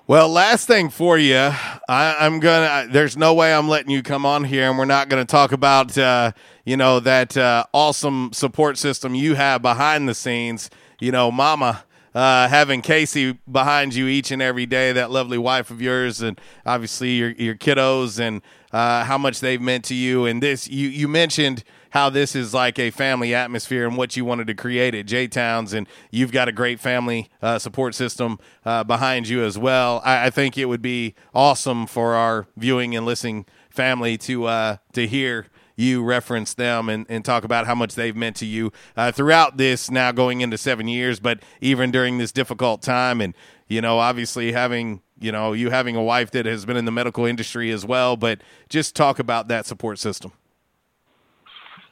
Well, 0.07 0.29
last 0.29 0.67
thing 0.67 0.91
for 0.91 1.17
you, 1.17 1.35
I, 1.35 2.15
I'm 2.19 2.39
gonna. 2.39 2.87
There's 2.87 3.17
no 3.17 3.33
way 3.33 3.51
I'm 3.51 3.67
letting 3.67 3.89
you 3.89 4.03
come 4.03 4.23
on 4.23 4.43
here, 4.43 4.69
and 4.69 4.77
we're 4.77 4.85
not 4.85 5.09
gonna 5.09 5.25
talk 5.25 5.51
about, 5.51 5.97
uh, 5.97 6.31
you 6.63 6.77
know, 6.77 6.99
that 6.99 7.35
uh, 7.35 7.65
awesome 7.73 8.29
support 8.31 8.77
system 8.77 9.15
you 9.15 9.33
have 9.33 9.63
behind 9.63 10.07
the 10.07 10.13
scenes. 10.13 10.69
You 10.99 11.11
know, 11.11 11.31
Mama, 11.31 11.85
uh, 12.13 12.47
having 12.47 12.83
Casey 12.83 13.39
behind 13.51 13.95
you 13.95 14.05
each 14.05 14.29
and 14.29 14.43
every 14.43 14.67
day, 14.67 14.91
that 14.91 15.09
lovely 15.09 15.39
wife 15.39 15.71
of 15.71 15.81
yours, 15.81 16.21
and 16.21 16.39
obviously 16.67 17.13
your 17.13 17.31
your 17.31 17.55
kiddos, 17.55 18.19
and 18.19 18.43
uh, 18.71 19.05
how 19.05 19.17
much 19.17 19.39
they've 19.39 19.59
meant 19.59 19.85
to 19.85 19.95
you. 19.95 20.27
And 20.27 20.43
this, 20.43 20.67
you 20.67 20.87
you 20.87 21.07
mentioned 21.07 21.63
how 21.91 22.09
this 22.09 22.35
is 22.35 22.53
like 22.53 22.77
a 22.79 22.91
family 22.91 23.33
atmosphere 23.33 23.87
and 23.87 23.97
what 23.97 24.15
you 24.15 24.25
wanted 24.25 24.47
to 24.47 24.53
create 24.53 24.95
at 24.95 25.05
J 25.05 25.27
Towns, 25.27 25.73
and 25.73 25.87
you've 26.11 26.31
got 26.31 26.47
a 26.47 26.51
great 26.51 26.79
family 26.79 27.29
uh, 27.41 27.59
support 27.59 27.95
system 27.95 28.39
uh, 28.65 28.83
behind 28.83 29.27
you 29.27 29.43
as 29.43 29.57
well. 29.57 30.01
I, 30.03 30.27
I, 30.27 30.29
think 30.29 30.57
it 30.57 30.65
would 30.65 30.81
be 30.81 31.15
awesome 31.33 31.87
for 31.87 32.15
our 32.15 32.47
viewing 32.57 32.95
and 32.95 33.05
listening 33.05 33.45
family 33.69 34.17
to 34.19 34.45
uh, 34.45 34.77
to 34.93 35.07
hear 35.07 35.47
you 35.75 36.03
reference 36.03 36.53
them 36.53 36.89
and, 36.89 37.05
and 37.09 37.23
talk 37.25 37.43
about 37.43 37.65
how 37.65 37.75
much 37.75 37.95
they've 37.95 38.15
meant 38.15 38.35
to 38.37 38.45
you 38.45 38.71
uh, 38.95 39.11
throughout 39.11 39.57
this 39.57 39.91
now 39.91 40.11
going 40.11 40.41
into 40.41 40.57
seven 40.57 40.87
years, 40.87 41.19
but 41.19 41.39
even 41.61 41.91
during 41.91 42.17
this 42.17 42.31
difficult 42.31 42.81
time. 42.81 43.21
And, 43.21 43.33
you 43.67 43.81
know, 43.81 43.99
obviously 43.99 44.51
having, 44.51 45.01
you 45.19 45.31
know, 45.31 45.53
you 45.53 45.69
having 45.69 45.95
a 45.95 46.03
wife 46.03 46.31
that 46.31 46.45
has 46.45 46.65
been 46.65 46.77
in 46.77 46.85
the 46.85 46.91
medical 46.91 47.25
industry 47.25 47.71
as 47.71 47.85
well, 47.85 48.15
but 48.15 48.41
just 48.69 48.95
talk 48.95 49.19
about 49.19 49.47
that 49.49 49.65
support 49.65 49.99
system. 49.99 50.31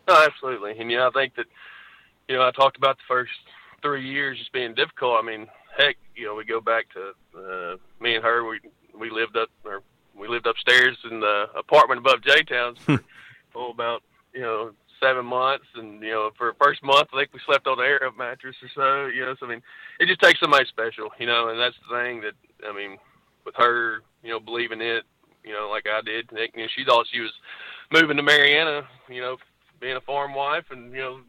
No, 0.08 0.26
absolutely. 0.26 0.78
And, 0.78 0.92
you 0.92 0.98
know, 0.98 1.08
I 1.08 1.12
think 1.12 1.36
that, 1.36 1.46
you 2.28 2.36
know, 2.36 2.46
I 2.46 2.52
talked 2.52 2.78
about 2.78 2.98
the 2.98 3.04
first 3.08 3.32
three 3.82 4.08
years 4.08 4.38
just 4.38 4.52
being 4.52 4.74
difficult. 4.74 5.18
I 5.22 5.26
mean, 5.26 5.48
heck, 5.78 5.98
you 6.16 6.26
know, 6.26 6.36
we 6.36 6.46
go 6.46 6.62
back 6.62 6.86
to 6.94 7.14
uh, 7.38 7.78
me 8.02 8.16
and 8.16 8.24
her, 8.24 8.48
we, 8.48 8.60
we 8.98 9.10
lived 9.10 9.38
up, 9.38 9.50
or 9.64 9.82
we 10.16 10.28
lived 10.28 10.46
upstairs 10.46 10.98
in 11.10 11.20
the 11.20 11.46
apartment 11.58 12.00
above 12.00 12.22
J 12.22 12.44
Towns 12.44 12.78
for 12.86 13.00
oh, 13.56 13.72
about, 13.72 14.04
you 14.34 14.42
know, 14.42 14.72
seven 15.00 15.26
months. 15.26 15.66
And, 15.76 16.02
you 16.02 16.12
know, 16.12 16.32
for 16.38 16.52
the 16.52 16.64
first 16.64 16.84
month, 16.84 17.10
I 17.14 17.20
think 17.20 17.34
we 17.34 17.40
slept 17.46 17.68
on 17.68 17.80
an 17.80 17.86
air 17.86 18.06
up 18.06 18.18
mattress 18.18 18.56
or 18.62 18.70
so, 18.76 19.08
you 19.08 19.26
know, 19.26 19.36
so 19.40 19.46
I 19.46 19.50
mean, 19.50 19.62
it 20.00 20.08
just 20.08 20.22
takes 20.22 20.40
somebody 20.40 20.66
special, 20.66 21.10
you 21.20 21.26
know, 21.26 21.50
and 21.50 21.60
that's 21.60 21.76
the 21.88 21.96
thing 21.96 22.22
that, 22.22 22.34
I 22.68 22.74
mean, 22.76 22.98
with 23.46 23.56
her, 23.58 24.02
you 24.24 24.30
know, 24.30 24.40
believing 24.40 24.82
it, 24.82 25.04
you 25.44 25.52
know, 25.52 25.70
like 25.70 25.86
I 25.88 26.02
did, 26.02 26.32
Nick, 26.32 26.52
you 26.56 26.64
know, 26.64 26.70
she 26.74 26.86
thought 26.86 27.08
she 27.12 27.20
was 27.20 27.34
moving 27.92 28.18
to 28.18 28.24
Marianna, 28.24 28.88
you 29.10 29.22
know, 29.22 29.38
being 29.84 29.98
a 29.98 30.02
farm 30.02 30.34
wife 30.34 30.64
and 30.72 30.94
you 30.94 31.02
know 31.02 31.20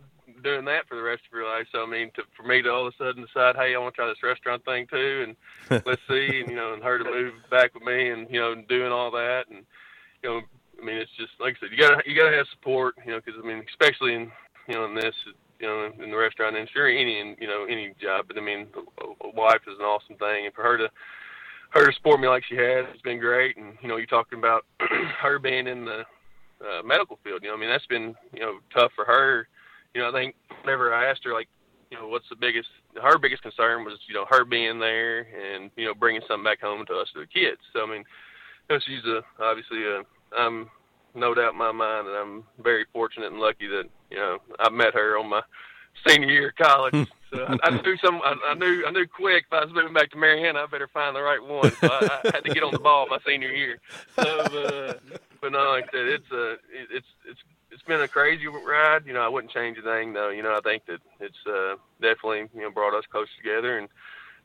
doing 0.43 0.65
that 0.65 0.87
for 0.89 0.97
the 0.97 1.03
rest 1.03 1.23
of 1.27 1.37
your 1.37 1.49
life. 1.49 1.67
So 1.73 1.83
I 1.83 1.87
mean, 1.87 2.11
to, 2.15 2.23
for 2.37 2.45
me 2.45 2.63
to 2.63 2.71
all 2.71 2.87
of 2.87 2.95
a 2.95 2.97
sudden 2.97 3.27
decide, 3.27 3.57
hey, 3.57 3.75
I 3.75 3.79
want 3.79 3.95
to 3.95 3.97
try 3.97 4.07
this 4.07 4.23
restaurant 4.23 4.65
thing 4.65 4.87
too, 4.87 5.27
and 5.27 5.83
let's 5.87 6.01
see, 6.09 6.41
and 6.41 6.49
you 6.49 6.57
know, 6.57 6.73
and 6.73 6.83
her 6.83 6.99
to 6.99 7.05
move 7.05 7.35
back 7.51 7.75
with 7.75 7.83
me, 7.83 8.11
and 8.11 8.31
you 8.31 8.41
know, 8.41 8.55
doing 8.55 8.93
all 8.93 9.11
that, 9.11 9.47
and 9.51 9.67
you 10.23 10.31
know, 10.31 10.41
I 10.81 10.85
mean, 10.85 10.97
it's 10.97 11.11
just 11.19 11.33
like 11.41 11.57
I 11.57 11.67
said, 11.67 11.73
you 11.73 11.79
gotta 11.79 12.03
you 12.07 12.17
gotta 12.17 12.37
have 12.37 12.47
support, 12.53 12.95
you 13.05 13.11
know, 13.11 13.21
because 13.25 13.41
I 13.43 13.47
mean, 13.47 13.65
especially 13.69 14.15
in 14.15 14.31
you 14.69 14.75
know 14.75 14.85
in 14.85 14.95
this, 14.95 15.17
you 15.59 15.67
know, 15.67 15.91
in 16.01 16.11
the 16.11 16.17
restaurant 16.17 16.55
industry, 16.55 17.01
any 17.01 17.19
in 17.19 17.37
you 17.41 17.49
know 17.49 17.65
any 17.65 17.93
job, 18.01 18.27
but 18.29 18.39
I 18.39 18.41
mean, 18.41 18.69
a, 19.03 19.27
a 19.27 19.31
wife 19.31 19.63
is 19.67 19.79
an 19.81 19.85
awesome 19.85 20.17
thing, 20.17 20.47
and 20.47 20.55
for 20.55 20.63
her 20.63 20.79
to 20.79 20.89
her 21.71 21.87
to 21.87 21.93
support 21.93 22.21
me 22.21 22.29
like 22.29 22.45
she 22.45 22.55
has, 22.55 22.87
it's 22.93 23.03
been 23.03 23.19
great, 23.19 23.57
and 23.57 23.77
you 23.83 23.89
know, 23.89 23.97
you're 23.97 24.07
talking 24.07 24.39
about 24.39 24.65
her 25.21 25.41
being 25.41 25.67
in 25.67 25.85
the 25.85 26.05
uh, 26.65 26.83
medical 26.83 27.19
field. 27.23 27.43
You 27.43 27.49
know, 27.49 27.55
I 27.55 27.59
mean, 27.59 27.69
that's 27.69 27.87
been 27.87 28.15
you 28.33 28.41
know 28.41 28.59
tough 28.75 28.93
for 28.95 29.05
her. 29.05 29.49
You 29.95 30.03
know, 30.03 30.09
I 30.09 30.13
think 30.13 30.35
whenever 30.63 30.93
I 30.93 31.11
asked 31.11 31.25
her 31.25 31.33
like, 31.33 31.49
you 31.91 31.99
know, 31.99 32.09
what's 32.09 32.29
the 32.29 32.37
biggest 32.37 32.69
her 33.03 33.19
biggest 33.19 33.43
concern 33.43 33.85
was 33.85 33.99
you 34.09 34.15
know 34.15 34.27
her 34.29 34.45
being 34.45 34.79
there 34.79 35.21
and 35.21 35.71
you 35.77 35.85
know 35.87 35.95
bringing 35.95 36.23
something 36.27 36.45
back 36.45 36.61
home 36.61 36.85
to 36.87 36.95
us 36.95 37.09
to 37.15 37.21
the 37.21 37.27
kids. 37.27 37.61
So 37.73 37.83
I 37.83 37.87
mean, 37.87 38.05
you 38.69 38.77
know, 38.77 38.81
she's 38.85 39.05
a 39.05 39.23
obviously 39.43 39.85
a 39.85 40.03
I'm 40.37 40.71
no 41.15 41.35
doubt 41.35 41.53
in 41.53 41.59
my 41.59 41.73
mind 41.73 42.07
that 42.07 42.21
I'm 42.21 42.45
very 42.63 42.85
fortunate 42.93 43.31
and 43.33 43.41
lucky 43.41 43.67
that 43.69 43.85
you 44.11 44.17
know 44.17 44.39
I 44.59 44.71
met 44.71 44.95
her 44.95 45.19
on 45.19 45.29
my 45.29 45.43
senior 46.07 46.29
year 46.29 46.49
of 46.49 46.57
college. 46.57 47.09
So 47.33 47.45
I, 47.45 47.57
I 47.65 47.83
knew 47.83 47.97
some. 47.99 48.21
I, 48.23 48.35
I 48.47 48.55
knew. 48.55 48.85
I 48.87 48.91
knew 48.91 49.07
quick. 49.07 49.45
If 49.47 49.53
I 49.53 49.65
was 49.65 49.75
moving 49.75 49.93
back 49.93 50.11
to 50.11 50.17
Marianna, 50.17 50.61
I 50.61 50.67
better 50.67 50.89
find 50.89 51.15
the 51.17 51.23
right 51.23 51.43
one. 51.43 51.71
So 51.73 51.89
I, 51.89 52.21
I 52.25 52.31
had 52.33 52.45
to 52.45 52.55
get 52.55 52.63
on 52.63 52.73
the 52.73 52.79
ball 52.79 53.07
my 53.09 53.19
senior 53.27 53.51
year. 53.51 53.79
So, 54.17 54.23
uh, 54.23 54.95
but 55.45 55.53
no, 55.53 55.77
like 55.77 55.85
I 55.85 55.93
said, 55.93 56.07
it's 56.09 56.31
a. 56.33 56.57
It's 56.73 57.07
it's 57.29 57.41
it's 57.71 57.83
been 57.83 58.01
a 58.01 58.09
crazy 58.09 58.47
ride. 58.47 59.05
You 59.05 59.13
know, 59.13 59.21
I 59.21 59.29
wouldn't 59.29 59.53
change 59.53 59.77
a 59.77 59.83
thing 59.83 60.15
though. 60.15 60.31
You 60.31 60.43
know, 60.43 60.57
I 60.57 60.61
think 60.65 60.87
that 60.87 61.01
it's 61.21 61.37
uh, 61.47 61.75
definitely 62.01 62.49
you 62.55 62.63
know 62.63 62.71
brought 62.71 62.97
us 62.97 63.05
close 63.13 63.29
together, 63.37 63.77
and 63.77 63.89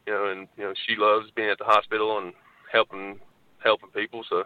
you 0.06 0.12
know, 0.12 0.26
and 0.28 0.48
you 0.58 0.66
know, 0.66 0.74
she 0.86 0.98
loves 0.98 1.32
being 1.38 1.50
at 1.50 1.58
the 1.58 1.64
hospital 1.64 2.18
and 2.18 2.34
helping 2.70 3.18
helping 3.64 3.92
people. 3.92 4.26
So, 4.30 4.44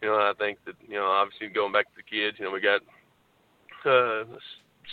you 0.00 0.08
know, 0.08 0.14
I 0.14 0.32
think 0.38 0.56
that 0.64 0.76
you 0.88 0.94
know, 0.94 1.04
obviously 1.04 1.48
going 1.48 1.72
back 1.72 1.84
to 1.84 1.96
the 1.96 2.02
kids, 2.02 2.38
you 2.38 2.46
know, 2.46 2.50
we 2.50 2.60
got. 2.60 2.80
Uh, 3.84 4.24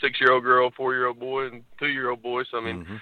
six 0.01 0.19
year 0.21 0.31
old 0.31 0.43
girl, 0.43 0.71
four 0.75 0.93
year 0.93 1.07
old 1.07 1.19
boy, 1.19 1.47
and 1.47 1.63
two 1.79 1.88
year 1.88 2.09
old 2.09 2.21
boy. 2.21 2.43
So 2.51 2.57
I 2.57 2.61
mean, 2.61 2.84
Mm-hmm. 2.84 2.95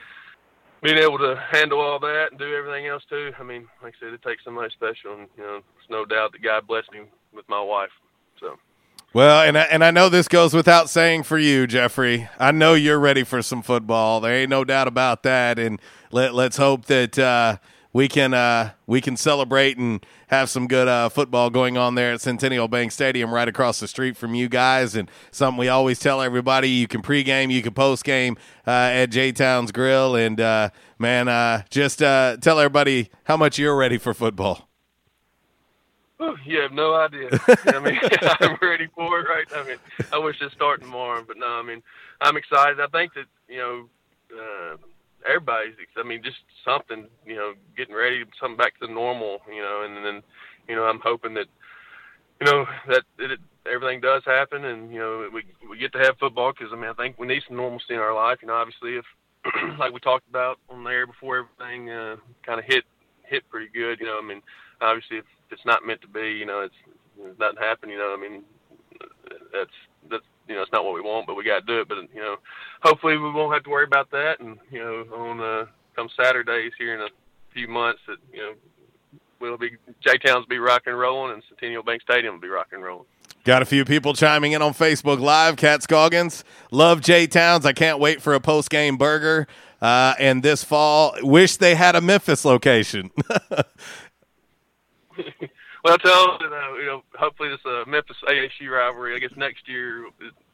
being 0.83 0.97
able 0.97 1.17
to 1.17 1.35
handle 1.51 1.79
all 1.81 1.99
that 1.99 2.27
and 2.31 2.39
do 2.39 2.53
everything 2.55 2.87
else 2.87 3.03
too. 3.09 3.31
I 3.39 3.43
mean, 3.43 3.67
like 3.81 3.93
I 3.97 4.05
said, 4.05 4.13
it 4.13 4.21
takes 4.21 4.43
somebody 4.43 4.71
special, 4.73 5.13
and 5.17 5.27
you 5.37 5.43
know, 5.43 5.59
there's 5.75 5.89
no 5.89 6.05
doubt 6.05 6.31
that 6.33 6.43
God 6.43 6.67
blessed 6.67 6.91
me 6.91 7.01
with 7.35 7.47
my 7.49 7.61
wife. 7.61 7.89
So 8.39 8.57
Well, 9.13 9.43
and 9.43 9.57
I, 9.57 9.63
and 9.63 9.83
I 9.83 9.91
know 9.91 10.09
this 10.09 10.27
goes 10.27 10.53
without 10.53 10.89
saying 10.89 11.23
for 11.23 11.37
you, 11.37 11.67
Jeffrey. 11.67 12.27
I 12.39 12.51
know 12.51 12.73
you're 12.73 12.99
ready 12.99 13.23
for 13.23 13.41
some 13.41 13.61
football. 13.61 14.21
There 14.21 14.33
ain't 14.35 14.49
no 14.49 14.63
doubt 14.63 14.87
about 14.87 15.23
that. 15.23 15.59
And 15.59 15.79
let 16.11 16.33
let's 16.33 16.57
hope 16.57 16.85
that 16.85 17.17
uh, 17.19 17.57
we 17.95 18.09
can 18.09 18.33
uh, 18.33 18.71
we 18.87 18.99
can 18.99 19.15
celebrate 19.15 19.77
and 19.77 20.05
have 20.27 20.49
some 20.49 20.67
good 20.67 20.89
uh, 20.89 21.07
football 21.07 21.49
going 21.49 21.77
on 21.77 21.95
there 21.95 22.11
at 22.11 22.19
Centennial 22.19 22.67
Bank 22.67 22.91
Stadium, 22.91 23.33
right 23.33 23.47
across 23.47 23.79
the 23.79 23.87
street 23.87 24.17
from 24.17 24.35
you 24.35 24.49
guys. 24.49 24.95
And 24.95 25.09
something 25.31 25.57
we 25.57 25.69
always 25.69 25.97
tell 25.97 26.21
everybody: 26.21 26.67
you 26.67 26.87
can 26.87 27.01
pregame, 27.01 27.51
you 27.51 27.61
can 27.61 27.73
postgame 27.73 28.37
uh, 28.67 28.71
at 28.71 29.05
J 29.11 29.31
Town's 29.31 29.71
Grill. 29.71 30.15
And 30.15 30.41
uh, 30.41 30.71
man, 30.99 31.29
uh, 31.29 31.63
just 31.69 32.03
uh, 32.03 32.35
tell 32.41 32.59
everybody 32.59 33.11
how 33.23 33.37
much 33.37 33.57
you're 33.57 33.77
ready 33.77 33.97
for 33.97 34.13
football. 34.13 34.67
Whew, 36.17 36.37
you 36.45 36.59
have 36.61 36.71
no 36.71 36.93
idea. 36.93 37.29
I 37.67 37.79
mean, 37.79 37.99
I'm 38.39 38.57
ready 38.61 38.87
for 38.95 39.19
it 39.19 39.27
right. 39.27 39.47
I 39.53 39.67
mean, 39.67 39.77
I 40.13 40.17
wish 40.17 40.41
it 40.41 40.51
started 40.53 40.83
tomorrow, 40.83 41.23
but 41.27 41.37
no. 41.37 41.47
I 41.47 41.61
mean, 41.61 41.83
I'm 42.21 42.37
excited. 42.37 42.79
I 42.79 42.87
think 42.87 43.13
that 43.13 43.25
you 43.47 43.57
know. 43.57 43.89
Uh, 44.35 44.77
everybody's 45.27 45.73
i 45.97 46.03
mean 46.03 46.21
just 46.23 46.37
something 46.63 47.05
you 47.25 47.35
know 47.35 47.53
getting 47.75 47.95
ready 47.95 48.23
something 48.39 48.57
back 48.57 48.77
to 48.79 48.91
normal 48.91 49.39
you 49.51 49.61
know 49.61 49.83
and 49.83 50.05
then 50.05 50.21
you 50.67 50.75
know 50.75 50.83
i'm 50.83 50.99
hoping 51.03 51.33
that 51.33 51.47
you 52.39 52.45
know 52.45 52.65
that 52.87 53.03
it, 53.19 53.39
everything 53.71 53.99
does 53.99 54.23
happen 54.25 54.65
and 54.65 54.91
you 54.93 54.99
know 54.99 55.27
we 55.33 55.43
we 55.69 55.77
get 55.77 55.91
to 55.91 55.99
have 55.99 56.17
football 56.19 56.51
because 56.51 56.71
i 56.71 56.75
mean 56.75 56.89
i 56.89 56.93
think 56.93 57.17
we 57.17 57.27
need 57.27 57.41
some 57.47 57.57
normalcy 57.57 57.93
in 57.93 57.99
our 57.99 58.13
life 58.13 58.39
you 58.41 58.47
know 58.47 58.53
obviously 58.53 58.97
if 58.97 59.05
like 59.79 59.93
we 59.93 59.99
talked 59.99 60.27
about 60.29 60.59
on 60.69 60.83
there 60.83 61.07
before 61.07 61.37
everything 61.37 61.89
uh 61.89 62.15
kind 62.45 62.59
of 62.59 62.65
hit 62.65 62.83
hit 63.23 63.47
pretty 63.49 63.69
good 63.73 63.99
you 63.99 64.05
know 64.05 64.19
i 64.21 64.25
mean 64.25 64.41
obviously 64.81 65.17
if 65.17 65.25
it's 65.51 65.65
not 65.65 65.85
meant 65.85 66.01
to 66.01 66.07
be 66.07 66.31
you 66.31 66.45
know 66.45 66.61
it's 66.61 66.75
it 67.19 67.39
doesn't 67.39 67.59
happen 67.59 67.89
you 67.89 67.97
know 67.97 68.13
i 68.13 68.21
mean 68.21 68.43
that's 69.53 69.71
that's 70.09 70.25
you 70.47 70.55
know 70.55 70.61
it's 70.61 70.71
not 70.71 70.85
what 70.85 70.93
we 70.93 71.01
want, 71.01 71.27
but 71.27 71.35
we 71.35 71.43
got 71.43 71.59
to 71.59 71.65
do 71.65 71.79
it. 71.79 71.87
But 71.87 71.97
you 72.13 72.21
know, 72.21 72.37
hopefully 72.81 73.17
we 73.17 73.31
won't 73.31 73.53
have 73.53 73.63
to 73.63 73.69
worry 73.69 73.85
about 73.85 74.11
that. 74.11 74.39
And 74.39 74.57
you 74.71 74.79
know, 74.79 75.05
on 75.15 75.41
uh, 75.41 75.65
come 75.95 76.09
Saturdays 76.19 76.71
here 76.77 76.93
in 76.93 77.01
a 77.01 77.09
few 77.53 77.67
months, 77.67 78.01
that 78.07 78.17
you 78.31 78.39
know 78.39 78.53
we'll 79.39 79.57
be 79.57 79.71
J 80.01 80.17
Towns 80.17 80.45
be 80.47 80.59
rock 80.59 80.83
and 80.85 80.97
rolling, 80.97 81.33
and 81.33 81.43
Centennial 81.49 81.83
Bank 81.83 82.01
Stadium 82.01 82.35
will 82.35 82.41
be 82.41 82.49
rock 82.49 82.67
and 82.71 82.83
rolling. 82.83 83.05
Got 83.43 83.61
a 83.61 83.65
few 83.65 83.85
people 83.85 84.13
chiming 84.13 84.53
in 84.53 84.61
on 84.61 84.73
Facebook 84.73 85.19
Live. 85.19 85.55
Cat 85.55 85.83
Scoggins, 85.83 86.43
love 86.71 87.01
J 87.01 87.27
Towns. 87.27 87.65
I 87.65 87.73
can't 87.73 87.99
wait 87.99 88.21
for 88.21 88.33
a 88.33 88.39
post 88.39 88.69
game 88.69 88.97
burger. 88.97 89.47
Uh, 89.81 90.15
and 90.17 90.41
this 90.41 90.63
fall, 90.63 91.13
wish 91.21 91.57
they 91.57 91.75
had 91.75 91.95
a 91.95 92.01
Memphis 92.01 92.45
location. 92.45 93.11
well, 95.83 95.97
tell 95.97 96.37
them, 96.37 96.51
uh, 96.51 96.73
you 96.75 96.85
know, 96.85 97.03
hopefully 97.17 97.49
this 97.49 97.59
uh, 97.65 97.83
Memphis 97.87 98.17
ASU 98.27 98.69
rivalry. 98.69 99.15
I 99.15 99.19
guess 99.19 99.35
next 99.35 99.67
year, 99.67 100.05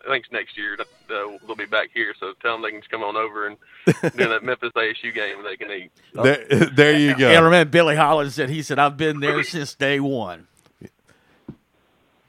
I 0.05 0.09
think 0.09 0.25
it's 0.25 0.31
next 0.31 0.57
year. 0.57 0.77
Uh, 0.79 1.37
we'll 1.45 1.55
be 1.55 1.65
back 1.65 1.89
here, 1.93 2.13
so 2.19 2.33
tell 2.41 2.53
them 2.53 2.61
they 2.61 2.71
can 2.71 2.79
just 2.79 2.91
come 2.91 3.03
on 3.03 3.15
over 3.15 3.47
and 3.47 3.57
do 3.85 4.29
that 4.29 4.43
Memphis 4.43 4.71
ASU 4.75 5.13
game. 5.13 5.43
They 5.43 5.57
can 5.57 5.71
eat. 5.71 5.91
there, 6.13 6.45
there 6.73 6.97
you 6.97 7.15
go. 7.15 7.31
Yeah, 7.31 7.39
I 7.39 7.41
remember 7.41 7.69
Billy 7.69 7.95
Hollins 7.95 8.35
said 8.35 8.49
he 8.49 8.61
said 8.61 8.79
I've 8.79 8.97
been 8.97 9.19
there 9.19 9.43
since 9.43 9.75
day 9.75 9.99
one. 9.99 10.47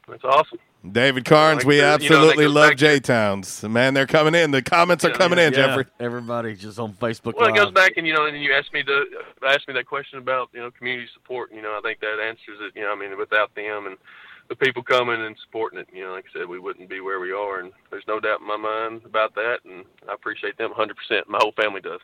That's 0.08 0.24
awesome. 0.24 0.58
David 0.90 1.24
Carnes, 1.24 1.58
Like 1.58 1.66
we 1.66 1.74
the- 1.76 1.80
you 1.80 1.82
know, 1.86 1.94
absolutely 1.94 2.48
love 2.48 2.70
back 2.70 2.76
J 2.78 2.98
Towns. 3.00 3.62
Man, 3.62 3.94
they're 3.94 4.06
coming 4.06 4.34
in. 4.34 4.50
The 4.50 4.62
comments 4.62 5.04
are 5.04 5.10
Yeah, 5.10 5.14
coming 5.16 5.38
in, 5.38 5.52
Yeah, 5.52 5.66
Jeffrey. 5.66 5.86
Everybody 6.00 6.56
just 6.56 6.78
on 6.78 6.92
Facebook 6.94 7.34
Well, 7.36 7.48
it 7.48 7.54
goes 7.56 7.70
back 7.70 7.92
and 7.96 8.06
you 8.06 8.12
know, 8.12 8.26
and 8.26 8.42
you 8.42 8.52
asked 8.52 8.72
me 8.72 8.82
to 8.82 9.04
asked 9.46 9.68
me 9.68 9.74
that 9.74 9.86
question 9.86 10.18
about 10.18 10.50
you 10.52 10.60
know 10.60 10.70
community 10.72 11.08
support. 11.14 11.50
And, 11.50 11.56
you 11.58 11.62
know, 11.62 11.78
I 11.78 11.80
think 11.82 12.00
that 12.00 12.18
answers 12.20 12.58
it. 12.60 12.72
You 12.74 12.82
know, 12.82 12.92
I 12.92 12.96
mean, 12.96 13.16
without 13.16 13.54
them 13.54 13.86
and 13.86 13.96
the 14.48 14.56
people 14.56 14.82
coming 14.82 15.22
and 15.22 15.36
supporting 15.44 15.78
it, 15.78 15.88
you 15.92 16.02
know, 16.04 16.12
like 16.12 16.24
I 16.34 16.40
said, 16.40 16.48
we 16.48 16.58
wouldn't 16.58 16.88
be 16.88 17.00
where 17.00 17.20
we 17.20 17.32
are. 17.32 17.60
And 17.60 17.72
there's 17.90 18.06
no 18.08 18.18
doubt 18.18 18.40
in 18.40 18.46
my 18.48 18.56
mind 18.56 19.02
about 19.04 19.34
that. 19.36 19.60
And 19.64 19.84
I 20.10 20.14
appreciate 20.14 20.58
them 20.58 20.70
100. 20.70 20.96
percent 20.96 21.28
My 21.28 21.38
whole 21.40 21.52
family 21.52 21.80
does. 21.80 22.00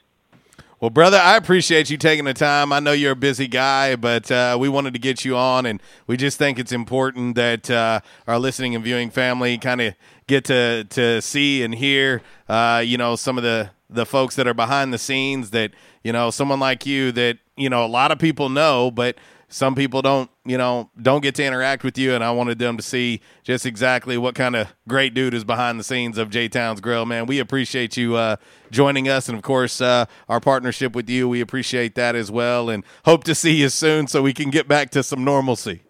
Well, 0.80 0.90
brother, 0.90 1.18
I 1.18 1.36
appreciate 1.36 1.90
you 1.90 1.96
taking 1.96 2.24
the 2.24 2.34
time. 2.34 2.72
I 2.72 2.78
know 2.78 2.92
you're 2.92 3.10
a 3.10 3.16
busy 3.16 3.48
guy, 3.48 3.96
but 3.96 4.30
uh, 4.30 4.56
we 4.60 4.68
wanted 4.68 4.92
to 4.92 5.00
get 5.00 5.24
you 5.24 5.36
on, 5.36 5.66
and 5.66 5.82
we 6.06 6.16
just 6.16 6.38
think 6.38 6.56
it's 6.56 6.70
important 6.70 7.34
that 7.34 7.68
uh, 7.68 7.98
our 8.28 8.38
listening 8.38 8.76
and 8.76 8.84
viewing 8.84 9.10
family 9.10 9.59
kind 9.59 9.80
of 9.80 9.94
get 10.28 10.44
to 10.44 10.84
to 10.84 11.20
see 11.20 11.64
and 11.64 11.74
hear, 11.74 12.22
uh, 12.48 12.80
you 12.86 12.96
know, 12.96 13.16
some 13.16 13.36
of 13.36 13.42
the 13.42 13.70
the 13.90 14.06
folks 14.06 14.36
that 14.36 14.46
are 14.46 14.55
behind 14.55 14.94
the 14.94 14.98
scenes. 14.98 15.50
That 15.50 15.72
you 16.05 16.12
know, 16.12 16.30
someone 16.30 16.60
like 16.60 16.86
you 16.86 17.10
that 17.10 17.38
you 17.56 17.68
know 17.68 17.84
a 17.84 17.88
lot 17.88 18.12
of 18.12 18.20
people 18.20 18.48
know, 18.48 18.92
but 18.92 19.16
some 19.48 19.74
people 19.74 20.02
don't 20.02 20.30
you 20.44 20.58
know 20.58 20.90
don't 21.00 21.22
get 21.22 21.34
to 21.34 21.44
interact 21.44 21.82
with 21.82 21.96
you 21.96 22.14
and 22.14 22.22
i 22.22 22.30
wanted 22.30 22.58
them 22.58 22.76
to 22.76 22.82
see 22.82 23.20
just 23.42 23.64
exactly 23.64 24.18
what 24.18 24.34
kind 24.34 24.54
of 24.54 24.72
great 24.86 25.14
dude 25.14 25.34
is 25.34 25.44
behind 25.44 25.80
the 25.80 25.84
scenes 25.84 26.18
of 26.18 26.30
j 26.30 26.48
towns 26.48 26.80
grill 26.80 27.06
man 27.06 27.26
we 27.26 27.38
appreciate 27.38 27.96
you 27.96 28.14
uh, 28.14 28.36
joining 28.70 29.08
us 29.08 29.28
and 29.28 29.36
of 29.36 29.42
course 29.42 29.80
uh, 29.80 30.04
our 30.28 30.40
partnership 30.40 30.94
with 30.94 31.08
you 31.08 31.28
we 31.28 31.40
appreciate 31.40 31.94
that 31.94 32.14
as 32.14 32.30
well 32.30 32.68
and 32.68 32.84
hope 33.04 33.24
to 33.24 33.34
see 33.34 33.56
you 33.56 33.68
soon 33.68 34.06
so 34.06 34.22
we 34.22 34.34
can 34.34 34.50
get 34.50 34.68
back 34.68 34.90
to 34.90 35.02
some 35.02 35.24
normalcy 35.24 35.82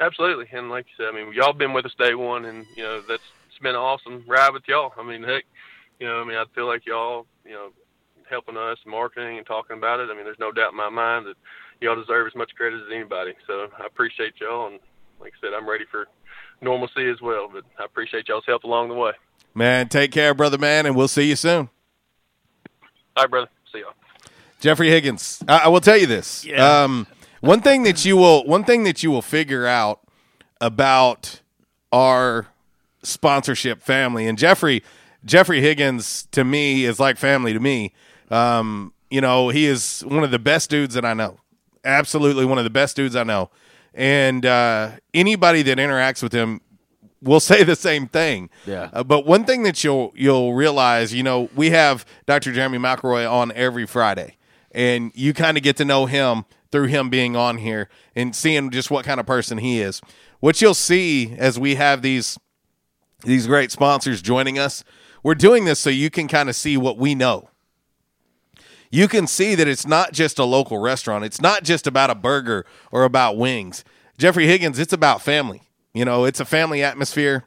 Absolutely, 0.00 0.46
and 0.52 0.70
like 0.70 0.86
you 0.86 1.04
said, 1.04 1.12
I 1.12 1.14
mean, 1.14 1.34
y'all 1.34 1.52
been 1.52 1.74
with 1.74 1.84
us 1.84 1.92
day 1.98 2.14
one, 2.14 2.46
and 2.46 2.64
you 2.74 2.82
know 2.82 3.02
that's 3.02 3.22
it's 3.50 3.58
been 3.58 3.74
an 3.74 3.82
awesome 3.82 4.24
ride 4.26 4.54
with 4.54 4.62
y'all. 4.66 4.94
I 4.98 5.02
mean, 5.02 5.22
heck, 5.22 5.44
you 5.98 6.06
know, 6.06 6.22
I 6.22 6.24
mean, 6.24 6.38
I 6.38 6.44
feel 6.54 6.66
like 6.66 6.86
y'all, 6.86 7.26
you 7.44 7.52
know, 7.52 7.68
helping 8.30 8.56
us 8.56 8.78
marketing 8.86 9.36
and 9.36 9.46
talking 9.46 9.76
about 9.76 10.00
it. 10.00 10.08
I 10.10 10.14
mean, 10.14 10.24
there's 10.24 10.38
no 10.38 10.52
doubt 10.52 10.70
in 10.70 10.78
my 10.78 10.88
mind 10.88 11.26
that 11.26 11.36
y'all 11.80 11.96
deserve 11.96 12.26
as 12.26 12.34
much 12.34 12.50
credit 12.56 12.80
as 12.80 12.92
anybody. 12.92 13.32
So 13.46 13.68
I 13.78 13.86
appreciate 13.86 14.34
y'all, 14.40 14.66
and 14.66 14.78
like 15.20 15.32
I 15.38 15.46
said, 15.46 15.54
I'm 15.54 15.68
ready 15.68 15.84
for 15.90 16.06
normalcy 16.60 17.08
as 17.08 17.20
well. 17.20 17.48
But 17.52 17.64
I 17.78 17.84
appreciate 17.84 18.28
y'all's 18.28 18.44
help 18.46 18.64
along 18.64 18.88
the 18.88 18.94
way. 18.94 19.12
man 19.54 19.88
take 19.88 20.12
care 20.12 20.32
brother 20.32 20.58
man 20.58 20.86
and 20.86 20.94
we'll 20.94 21.08
see 21.08 21.28
you 21.28 21.34
soon 21.34 21.68
All 23.16 23.24
right, 23.24 23.30
brother. 23.30 23.48
See 23.72 23.80
y'all. 23.80 23.94
Jeffrey 24.60 24.90
Higgins. 24.90 25.42
I, 25.48 25.58
I 25.64 25.68
will 25.68 25.80
tell 25.80 25.96
you 25.96 26.06
this. 26.06 26.44
Yeah. 26.44 26.82
Um, 26.84 27.06
one 27.40 27.60
thing 27.62 27.82
that 27.84 28.04
you 28.04 28.16
will 28.16 28.44
one 28.44 28.64
thing 28.64 28.84
that 28.84 29.02
you 29.02 29.10
will 29.10 29.22
figure 29.22 29.66
out 29.66 30.00
about 30.60 31.40
our 31.92 32.48
sponsorship 33.02 33.82
family 33.82 34.26
and 34.28 34.36
Jeffrey 34.38 34.82
Jeffrey 35.24 35.60
Higgins 35.60 36.28
to 36.32 36.44
me 36.44 36.84
is 36.84 37.00
like 37.00 37.16
family 37.16 37.52
to 37.52 37.60
me. 37.60 37.92
Um, 38.30 38.92
you 39.10 39.20
know, 39.20 39.48
he 39.48 39.66
is 39.66 40.02
one 40.06 40.22
of 40.22 40.30
the 40.30 40.38
best 40.38 40.70
dudes 40.70 40.94
that 40.94 41.04
I 41.04 41.14
know. 41.14 41.38
Absolutely 41.84 42.44
one 42.44 42.58
of 42.58 42.64
the 42.64 42.70
best 42.70 42.96
dudes 42.96 43.16
I 43.16 43.24
know. 43.24 43.50
And 43.94 44.46
uh, 44.46 44.92
anybody 45.14 45.62
that 45.62 45.78
interacts 45.78 46.22
with 46.22 46.32
him 46.32 46.60
will 47.22 47.40
say 47.40 47.62
the 47.62 47.76
same 47.76 48.06
thing. 48.06 48.50
Yeah. 48.66 48.90
Uh, 48.92 49.04
but 49.04 49.26
one 49.26 49.44
thing 49.44 49.62
that 49.64 49.82
you'll 49.82 50.12
you'll 50.14 50.54
realize, 50.54 51.12
you 51.12 51.22
know, 51.22 51.48
we 51.54 51.70
have 51.70 52.04
Dr. 52.26 52.52
Jeremy 52.52 52.78
McElroy 52.78 53.30
on 53.30 53.52
every 53.52 53.86
Friday, 53.86 54.36
and 54.72 55.12
you 55.14 55.32
kind 55.32 55.56
of 55.56 55.62
get 55.62 55.76
to 55.78 55.84
know 55.84 56.06
him 56.06 56.44
through 56.70 56.86
him 56.86 57.10
being 57.10 57.34
on 57.34 57.58
here 57.58 57.88
and 58.14 58.34
seeing 58.34 58.70
just 58.70 58.90
what 58.90 59.04
kind 59.04 59.18
of 59.18 59.26
person 59.26 59.58
he 59.58 59.80
is. 59.80 60.00
What 60.38 60.62
you'll 60.62 60.74
see 60.74 61.34
as 61.36 61.58
we 61.58 61.74
have 61.74 62.02
these 62.02 62.38
these 63.24 63.46
great 63.46 63.70
sponsors 63.70 64.22
joining 64.22 64.58
us, 64.58 64.82
we're 65.22 65.34
doing 65.34 65.66
this 65.66 65.78
so 65.78 65.90
you 65.90 66.10
can 66.10 66.28
kind 66.28 66.48
of 66.48 66.56
see 66.56 66.76
what 66.76 66.96
we 66.96 67.14
know. 67.14 67.49
You 68.90 69.06
can 69.06 69.26
see 69.26 69.54
that 69.54 69.68
it's 69.68 69.86
not 69.86 70.12
just 70.12 70.38
a 70.38 70.44
local 70.44 70.78
restaurant. 70.78 71.24
It's 71.24 71.40
not 71.40 71.62
just 71.62 71.86
about 71.86 72.10
a 72.10 72.14
burger 72.14 72.66
or 72.90 73.04
about 73.04 73.36
wings. 73.36 73.84
Jeffrey 74.18 74.46
Higgins, 74.46 74.78
it's 74.78 74.92
about 74.92 75.22
family. 75.22 75.62
You 75.94 76.04
know, 76.04 76.24
it's 76.24 76.40
a 76.40 76.44
family 76.44 76.82
atmosphere. 76.82 77.44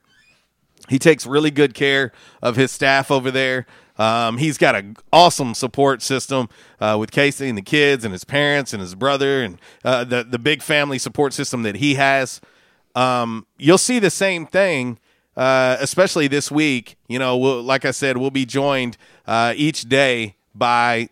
He 0.89 0.99
takes 0.99 1.25
really 1.25 1.51
good 1.51 1.73
care 1.73 2.11
of 2.41 2.55
his 2.55 2.71
staff 2.71 3.11
over 3.11 3.29
there. 3.29 3.65
Um, 3.97 4.37
he's 4.37 4.57
got 4.57 4.75
an 4.75 4.97
awesome 5.11 5.53
support 5.53 6.01
system 6.01 6.49
uh, 6.79 6.97
with 6.99 7.11
Casey 7.11 7.47
and 7.47 7.57
the 7.57 7.61
kids 7.61 8.03
and 8.03 8.11
his 8.11 8.23
parents 8.23 8.73
and 8.73 8.81
his 8.81 8.95
brother 8.95 9.43
and 9.43 9.59
uh, 9.85 10.03
the 10.03 10.23
the 10.23 10.39
big 10.39 10.61
family 10.61 10.97
support 10.97 11.31
system 11.33 11.61
that 11.63 11.75
he 11.75 11.95
has. 11.95 12.41
Um, 12.95 13.45
you'll 13.57 13.77
see 13.77 13.99
the 13.99 14.09
same 14.09 14.45
thing, 14.45 14.97
uh, 15.37 15.77
especially 15.79 16.27
this 16.27 16.51
week. 16.51 16.97
You 17.07 17.19
know, 17.19 17.37
we'll, 17.37 17.61
like 17.61 17.85
I 17.85 17.91
said, 17.91 18.17
we'll 18.17 18.31
be 18.31 18.45
joined 18.45 18.97
uh, 19.27 19.53
each 19.55 19.83
day 19.83 20.35
by 20.55 21.09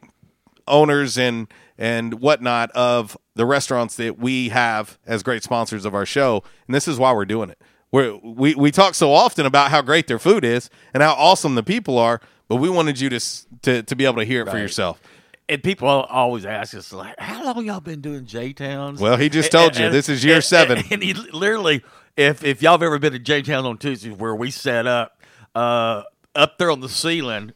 owners 0.72 1.18
and 1.18 1.48
and 1.77 2.15
whatnot 2.22 2.72
of 2.72 3.18
the 3.35 3.45
restaurants 3.45 3.95
that 3.95 4.18
we 4.18 4.49
have 4.49 4.98
as 5.06 5.23
great 5.23 5.43
sponsors 5.43 5.85
of 5.85 5.93
our 5.93 6.06
show, 6.06 6.43
and 6.68 6.73
this 6.76 6.88
is 6.88 6.98
why 6.98 7.11
we're 7.14 7.26
doing 7.26 7.49
it. 7.49 7.60
We're, 7.91 8.15
we 8.18 8.56
we 8.56 8.72
talk 8.72 8.95
so 8.95 9.11
often 9.14 9.45
about 9.45 9.69
how 9.69 9.81
great 9.81 10.07
their 10.07 10.19
food 10.19 10.45
is 10.45 10.69
and 10.93 11.03
how 11.03 11.14
awesome 11.14 11.56
the 11.56 11.64
people 11.64 11.98
are, 11.98 12.22
but 12.48 12.56
we 12.56 12.69
wanted 12.69 12.99
you 12.99 13.10
to 13.10 13.19
to, 13.64 13.84
to 13.84 13.95
be 13.95 14.06
able 14.06 14.18
to 14.18 14.26
hear 14.26 14.41
it 14.43 14.49
for 14.49 14.57
yourself. 14.57 15.02
And 15.49 15.61
people 15.61 15.88
always 15.89 16.45
ask 16.45 16.73
us 16.73 16.93
like, 16.93 17.19
"How 17.19 17.43
long 17.43 17.65
y'all 17.65 17.81
been 17.81 17.99
doing 17.99 18.26
J 18.26 18.53
Towns?" 18.53 19.02
Well, 19.02 19.18
he 19.18 19.27
just 19.27 19.52
told 19.52 19.77
you, 19.77 19.89
this 19.89 20.07
is 20.07 20.23
year 20.23 20.39
seven. 20.39 20.81
And, 20.89 21.03
he 21.03 21.14
literally, 21.14 21.84
if 22.15 22.43
if 22.45 22.61
y'all 22.61 22.73
have 22.73 22.84
ever 22.84 22.99
been 22.99 23.11
to 23.11 23.19
J 23.19 23.41
Towns 23.41 23.65
on 23.65 23.77
Tuesdays, 23.77 24.15
where 24.15 24.34
we 24.34 24.52
set 24.52 24.88
up, 24.88 25.22
uh, 25.53 26.03
up 26.34 26.57
there 26.57 26.72
on 26.72 26.80
the 26.80 26.88
ceiling, 26.88 27.52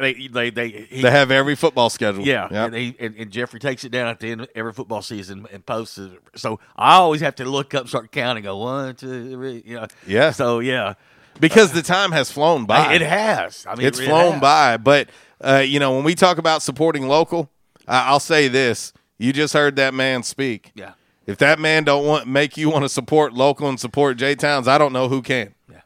they 0.00 0.28
they 0.28 0.50
they 0.50 0.68
he, 0.70 1.02
They 1.02 1.10
have 1.10 1.30
every 1.30 1.54
football 1.56 1.90
schedule. 1.90 2.24
yeah, 2.26 2.48
Yep. 2.50 2.66
and, 2.66 2.74
he, 2.74 2.96
and, 2.98 3.14
and 3.16 3.30
Jeffrey 3.30 3.60
takes 3.60 3.84
it 3.84 3.90
down 3.90 4.08
at 4.08 4.20
the 4.20 4.30
end 4.30 4.40
of 4.42 4.48
every 4.54 4.72
football 4.72 5.02
season 5.02 5.46
and 5.52 5.64
posts 5.64 5.98
it. 5.98 6.12
So 6.36 6.60
I 6.76 6.94
always 6.94 7.20
have 7.20 7.34
to 7.36 7.44
look 7.44 7.74
up, 7.74 7.88
start 7.88 8.12
counting, 8.12 8.44
go 8.44 8.56
one, 8.58 8.94
two, 8.94 9.30
three, 9.32 9.62
you 9.66 9.76
know. 9.76 9.86
Yeah. 10.06 10.30
So 10.30 10.60
yeah, 10.60 10.94
because 11.40 11.72
the 11.72 11.82
time 11.82 12.12
has 12.12 12.30
flown 12.30 12.64
by. 12.64 12.94
It 12.94 13.02
has. 13.02 13.66
I 13.68 13.74
mean, 13.74 13.86
it's 13.86 13.98
it 13.98 14.06
flown 14.06 14.32
has. 14.34 14.40
by. 14.40 14.76
But 14.76 15.08
uh, 15.40 15.58
you 15.66 15.78
know, 15.80 15.94
when 15.94 16.04
we 16.04 16.14
talk 16.14 16.38
about 16.38 16.62
supporting 16.62 17.06
local, 17.08 17.50
I'll 17.86 18.20
say 18.20 18.48
this: 18.48 18.92
you 19.18 19.32
just 19.32 19.54
heard 19.54 19.76
that 19.76 19.94
man 19.94 20.22
speak. 20.22 20.72
Yeah. 20.74 20.92
If 21.26 21.36
that 21.38 21.58
man 21.58 21.84
don't 21.84 22.06
want 22.06 22.26
make 22.26 22.56
you 22.56 22.70
want 22.70 22.84
to 22.84 22.88
support 22.88 23.34
local 23.34 23.68
and 23.68 23.78
support 23.78 24.16
J 24.16 24.34
Towns, 24.34 24.66
I 24.66 24.78
don't 24.78 24.92
know 24.94 25.08
who 25.08 25.20
can. 25.20 25.54
Yeah. 25.70 25.80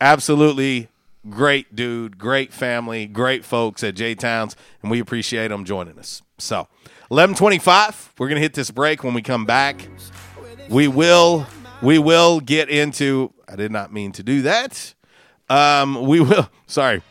Absolutely 0.00 0.88
great 1.30 1.74
dude, 1.74 2.18
great 2.18 2.52
family, 2.52 3.06
great 3.06 3.44
folks 3.44 3.82
at 3.84 3.94
J 3.94 4.14
Towns, 4.14 4.56
and 4.82 4.90
we 4.90 5.00
appreciate 5.00 5.48
them 5.48 5.64
joining 5.64 5.98
us. 5.98 6.22
So, 6.38 6.68
eleven 7.10 7.34
twenty-five. 7.34 8.14
We're 8.18 8.28
gonna 8.28 8.40
hit 8.40 8.54
this 8.54 8.70
break. 8.70 9.04
When 9.04 9.14
we 9.14 9.22
come 9.22 9.44
back, 9.44 9.88
we 10.68 10.88
will 10.88 11.46
we 11.82 11.98
will 11.98 12.40
get 12.40 12.68
into. 12.68 13.32
I 13.48 13.56
did 13.56 13.70
not 13.70 13.92
mean 13.92 14.12
to 14.12 14.22
do 14.22 14.42
that. 14.42 14.94
Um, 15.48 16.06
we 16.06 16.20
will. 16.20 16.50
Sorry. 16.66 17.02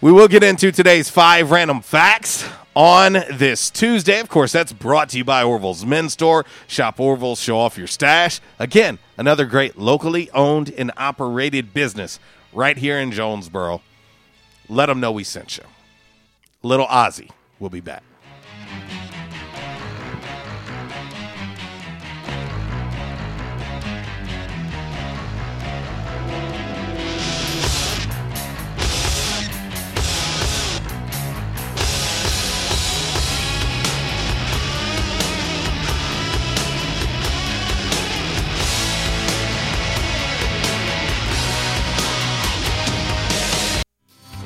We 0.00 0.12
will 0.12 0.28
get 0.28 0.42
into 0.42 0.70
today's 0.70 1.08
five 1.08 1.50
random 1.50 1.80
facts 1.80 2.46
on 2.76 3.14
this 3.32 3.70
Tuesday. 3.70 4.20
Of 4.20 4.28
course, 4.28 4.52
that's 4.52 4.72
brought 4.72 5.08
to 5.10 5.18
you 5.18 5.24
by 5.24 5.42
Orville's 5.42 5.86
Men's 5.86 6.12
Store. 6.12 6.44
Shop 6.66 7.00
Orville's, 7.00 7.40
show 7.40 7.58
off 7.58 7.78
your 7.78 7.86
stash. 7.86 8.40
Again, 8.58 8.98
another 9.16 9.46
great 9.46 9.78
locally 9.78 10.30
owned 10.32 10.70
and 10.76 10.92
operated 10.98 11.72
business 11.72 12.18
right 12.54 12.76
here 12.76 12.98
in 12.98 13.12
Jonesboro. 13.12 13.82
Let 14.68 14.86
them 14.86 15.00
know 15.00 15.12
we 15.12 15.24
sent 15.24 15.58
you. 15.58 15.64
Little 16.62 16.86
Ozzy 16.86 17.30
will 17.58 17.70
be 17.70 17.80
back. 17.80 18.02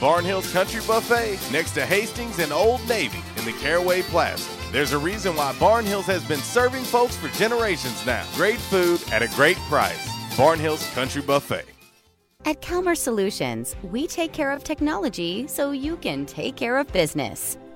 Barnhill's 0.00 0.52
Country 0.52 0.80
Buffet 0.86 1.38
next 1.52 1.72
to 1.72 1.86
Hastings 1.86 2.38
and 2.40 2.52
Old 2.52 2.86
Navy 2.88 3.22
in 3.36 3.44
the 3.44 3.52
Caraway 3.52 4.02
Plaza. 4.02 4.50
There's 4.72 4.92
a 4.92 4.98
reason 4.98 5.36
why 5.36 5.52
Barnhills 5.54 6.04
has 6.04 6.24
been 6.26 6.40
serving 6.40 6.82
folks 6.82 7.16
for 7.16 7.28
generations 7.28 8.04
now. 8.04 8.24
Great 8.34 8.58
food 8.58 9.00
at 9.12 9.22
a 9.22 9.28
great 9.28 9.56
price. 9.68 10.08
Barnhills 10.36 10.92
Country 10.94 11.22
Buffet. 11.22 11.64
At 12.44 12.60
Calmer 12.60 12.94
Solutions, 12.94 13.76
we 13.84 14.06
take 14.06 14.32
care 14.32 14.50
of 14.50 14.64
technology 14.64 15.46
so 15.46 15.70
you 15.70 15.96
can 15.96 16.26
take 16.26 16.56
care 16.56 16.76
of 16.76 16.92
business. 16.92 17.56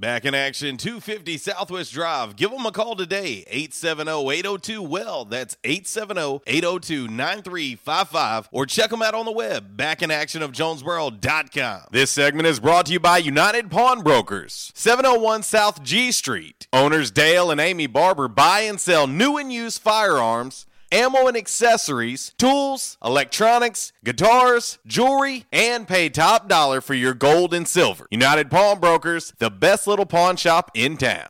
Back 0.00 0.24
in 0.24 0.34
action, 0.34 0.78
250 0.78 1.36
Southwest 1.36 1.92
Drive. 1.92 2.34
Give 2.34 2.50
them 2.50 2.64
a 2.64 2.72
call 2.72 2.96
today, 2.96 3.44
870-802-WELL. 3.52 5.26
That's 5.26 5.56
870-802-9355. 5.56 8.46
Or 8.50 8.64
check 8.64 8.88
them 8.88 9.02
out 9.02 9.12
on 9.12 9.26
the 9.26 9.32
web, 9.32 9.76
backinactionofjonesboro.com. 9.76 11.80
This 11.90 12.10
segment 12.10 12.46
is 12.46 12.60
brought 12.60 12.86
to 12.86 12.94
you 12.94 13.00
by 13.00 13.18
United 13.18 13.70
Pawnbrokers, 13.70 14.72
701 14.74 15.42
South 15.42 15.82
G 15.82 16.10
Street. 16.12 16.66
Owners 16.72 17.10
Dale 17.10 17.50
and 17.50 17.60
Amy 17.60 17.86
Barber 17.86 18.28
buy 18.28 18.60
and 18.60 18.80
sell 18.80 19.06
new 19.06 19.36
and 19.36 19.52
used 19.52 19.82
firearms, 19.82 20.64
ammo 20.92 21.26
and 21.26 21.36
accessories, 21.36 22.32
tools, 22.38 22.98
electronics, 23.04 23.92
guitars, 24.04 24.78
jewelry, 24.86 25.46
and 25.52 25.86
pay 25.86 26.08
top 26.08 26.48
dollar 26.48 26.80
for 26.80 26.94
your 26.94 27.14
gold 27.14 27.54
and 27.54 27.66
silver. 27.66 28.06
United 28.10 28.50
Pawnbrokers, 28.50 29.32
the 29.38 29.50
best 29.50 29.86
little 29.86 30.06
pawn 30.06 30.36
shop 30.36 30.70
in 30.74 30.96
town. 30.96 31.28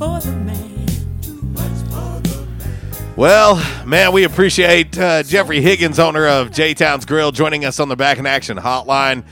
For 0.00 0.18
the 0.20 0.32
man. 0.32 0.66
Well, 3.16 3.56
man, 3.84 4.12
we 4.14 4.24
appreciate 4.24 4.96
uh, 4.96 5.22
Jeffrey 5.24 5.60
Higgins, 5.60 5.98
owner 5.98 6.26
of 6.26 6.50
J 6.52 6.72
Towns 6.72 7.04
Grill, 7.04 7.32
joining 7.32 7.66
us 7.66 7.78
on 7.78 7.90
the 7.90 7.96
Back 7.96 8.16
in 8.16 8.24
Action 8.24 8.56
hotline. 8.56 9.24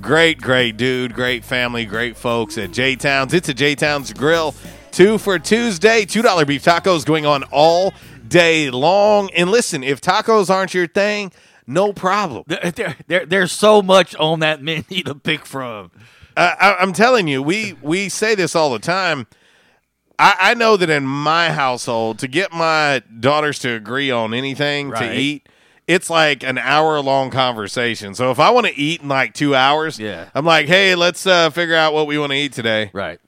Great, 0.00 0.40
great 0.40 0.76
dude, 0.76 1.12
great 1.12 1.44
family, 1.44 1.84
great 1.84 2.16
folks 2.16 2.56
at 2.56 2.70
J 2.70 2.94
Towns. 2.94 3.34
It's 3.34 3.48
a 3.48 3.54
J 3.54 3.74
Towns 3.74 4.12
Grill. 4.12 4.54
Two 4.92 5.18
for 5.18 5.40
Tuesday, 5.40 6.04
$2 6.04 6.46
beef 6.46 6.62
tacos 6.64 7.04
going 7.04 7.26
on 7.26 7.42
all 7.50 7.92
day 8.28 8.70
long. 8.70 9.28
And 9.32 9.50
listen, 9.50 9.82
if 9.82 10.00
tacos 10.00 10.48
aren't 10.50 10.72
your 10.72 10.86
thing, 10.86 11.32
no 11.66 11.92
problem. 11.92 12.44
There, 12.46 12.70
there, 12.70 12.96
there- 13.08 13.26
there's 13.26 13.50
so 13.50 13.82
much 13.82 14.14
on 14.16 14.38
that 14.40 14.62
menu 14.62 15.02
to 15.02 15.16
pick 15.16 15.44
from. 15.46 15.90
Uh, 16.36 16.54
I, 16.60 16.74
I'm 16.78 16.92
telling 16.92 17.26
you, 17.26 17.42
we 17.42 17.74
we 17.82 18.08
say 18.08 18.36
this 18.36 18.54
all 18.54 18.70
the 18.72 18.78
time. 18.78 19.26
I, 20.18 20.36
I 20.40 20.54
know 20.54 20.76
that 20.76 20.90
in 20.90 21.04
my 21.06 21.50
household, 21.50 22.18
to 22.20 22.28
get 22.28 22.52
my 22.52 23.02
daughters 23.20 23.58
to 23.60 23.70
agree 23.74 24.10
on 24.10 24.34
anything 24.34 24.90
to 24.92 25.14
eat, 25.14 25.48
it's 25.88 26.08
like 26.10 26.42
an 26.44 26.58
hour 26.58 27.00
long 27.00 27.30
conversation. 27.30 28.14
So 28.14 28.30
if 28.30 28.38
I 28.38 28.50
want 28.50 28.66
to 28.66 28.76
eat 28.78 29.02
in 29.02 29.08
like 29.08 29.34
two 29.34 29.54
hours, 29.54 29.98
Yeah. 29.98 30.28
I'm 30.34 30.44
like, 30.44 30.66
hey, 30.66 30.94
let's 30.94 31.26
uh, 31.26 31.50
figure 31.50 31.74
out 31.74 31.92
what 31.92 32.06
we 32.06 32.18
want 32.18 32.30
to 32.32 32.36
eat 32.38 32.52
today, 32.52 32.90
Right. 32.92 33.18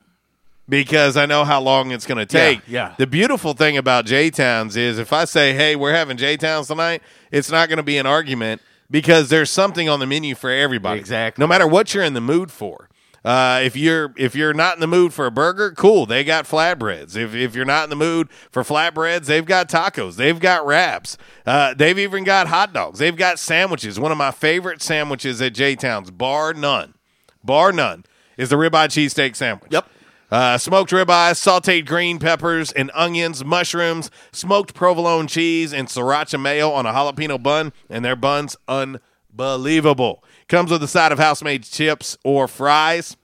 because 0.69 1.17
I 1.17 1.27
know 1.27 1.45
how 1.45 1.61
long 1.61 1.91
it's 1.91 2.07
going 2.07 2.19
to 2.19 2.27
take. 2.27 2.61
yeah. 2.69 2.95
The 2.97 3.07
beautiful 3.07 3.55
thing 3.55 3.77
about 3.77 4.07
J 4.07 4.31
Towns 4.31 4.77
is 4.77 4.99
if 4.99 5.13
I 5.13 5.25
say, 5.25 5.53
hey, 5.53 5.77
we're 5.77 5.93
having 5.95 6.17
J 6.17 6.37
Towns 6.37 6.69
tonight, 6.69 7.03
it's 7.31 7.51
not 7.51 7.69
going 7.69 7.79
to 7.79 7.83
be 7.83 7.99
an 7.99 8.07
argument 8.07 8.63
because 8.91 9.29
there's 9.31 9.51
something 9.51 9.89
on 9.89 9.99
the 9.99 10.07
menu 10.07 10.35
for 10.35 10.51
everybody. 10.51 11.01
Exactly. 11.01 11.43
No 11.43 11.47
matter 11.47 11.67
what 11.67 11.93
you're 11.95 12.05
in 12.05 12.15
the 12.15 12.21
mood 12.21 12.51
for. 12.53 12.89
Uh, 13.25 13.61
if 13.65 13.75
you're 13.75 14.13
if 14.19 14.35
you're 14.35 14.53
not 14.53 14.75
in 14.75 14.81
the 14.81 14.87
mood 14.87 15.15
for 15.15 15.25
a 15.25 15.31
burger, 15.31 15.73
cool. 15.73 16.05
They 16.05 16.25
got 16.25 16.45
flatbreads. 16.45 17.17
If 17.17 17.35
if 17.35 17.55
you're 17.55 17.65
not 17.65 17.85
in 17.85 17.91
the 17.91 17.97
mood 17.97 18.29
for 18.51 18.63
flatbreads, 18.63 19.25
they've 19.25 19.47
got 19.47 19.71
tacos. 19.71 20.17
They've 20.17 20.39
got 20.39 20.67
wraps. 20.67 21.17
Uh, 21.47 21.73
they've 21.73 21.99
even 21.99 22.25
got 22.25 22.49
hot 22.49 22.75
dogs. 22.75 22.99
They've 22.99 23.17
got 23.17 23.39
sandwiches. 23.39 23.99
One 23.99 24.13
of 24.13 24.19
my 24.19 24.31
favorite 24.31 24.83
sandwiches 24.83 25.41
at 25.41 25.55
J 25.55 25.75
Towns, 25.75 26.11
bar 26.11 26.53
none, 26.53 26.95
bar 27.43 27.73
none, 27.73 28.05
is 28.37 28.51
the 28.51 28.57
ribeye 28.57 28.89
cheesesteak 28.89 29.37
sandwich. 29.37 29.73
Yep. 29.73 29.89
Uh, 30.31 30.59
smoked 30.59 30.91
ribeye, 30.91 31.33
sauteed 31.33 31.87
green 31.87 32.19
peppers 32.19 32.73
and 32.73 32.91
onions, 32.93 33.45
mushrooms, 33.45 34.11
smoked 34.33 34.75
provolone 34.75 35.29
cheese, 35.29 35.73
and 35.73 35.89
sriracha 35.89 36.41
mayo 36.41 36.71
on 36.73 36.87
a 36.87 36.93
jalapeno 36.93 37.43
bun, 37.43 37.73
and 37.89 38.05
their 38.05 38.17
buns 38.17 38.57
unbelievable. 38.67 40.25
Comes 40.55 40.71
with 40.71 40.85
a 40.85 40.89
side 40.89 41.11
of 41.11 41.19
house-made 41.19 41.65
chips 41.65 42.17
or 42.23 42.47
fries. 42.47 43.17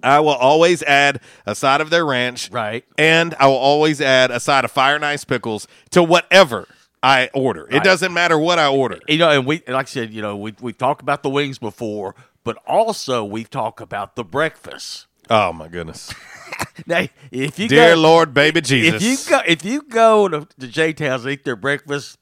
I 0.00 0.20
will 0.20 0.28
always 0.28 0.80
add 0.84 1.20
a 1.44 1.56
side 1.56 1.80
of 1.80 1.90
their 1.90 2.06
ranch, 2.06 2.50
right? 2.52 2.84
And 2.96 3.34
I 3.40 3.48
will 3.48 3.56
always 3.56 4.00
add 4.00 4.30
a 4.30 4.38
side 4.38 4.64
of 4.64 4.70
fire 4.70 4.94
and 4.94 5.04
ice 5.04 5.24
pickles 5.24 5.66
to 5.90 6.04
whatever 6.04 6.68
I 7.02 7.30
order. 7.34 7.66
It 7.68 7.74
Right. 7.78 7.82
doesn't 7.82 8.12
matter 8.12 8.38
what 8.38 8.60
I 8.60 8.68
order. 8.68 9.00
You 9.08 9.18
know, 9.18 9.30
and 9.30 9.44
we, 9.44 9.56
like 9.66 9.88
I 9.88 9.90
said, 9.90 10.12
you 10.12 10.22
know, 10.22 10.36
we 10.36 10.54
we 10.60 10.72
talked 10.72 11.02
about 11.02 11.24
the 11.24 11.30
wings 11.30 11.58
before, 11.58 12.14
but 12.44 12.56
also 12.64 13.24
we've 13.24 13.50
talked 13.50 13.80
about 13.80 14.14
the 14.14 14.22
breakfast. 14.22 15.06
Oh 15.28 15.52
my 15.52 15.66
goodness! 15.66 16.14
Now, 16.86 17.06
if 17.32 17.58
you 17.58 17.66
Dear 17.68 17.94
go, 17.96 18.00
Lord, 18.02 18.32
baby 18.34 18.60
Jesus, 18.60 19.02
if 19.02 19.02
you 19.02 19.30
go, 19.30 19.42
if 19.44 19.64
you 19.64 19.82
go 19.82 20.28
to, 20.28 20.46
to 20.60 20.68
J'Town's 20.68 21.24
and 21.24 21.32
eat 21.32 21.44
their 21.44 21.56
breakfast, 21.56 22.18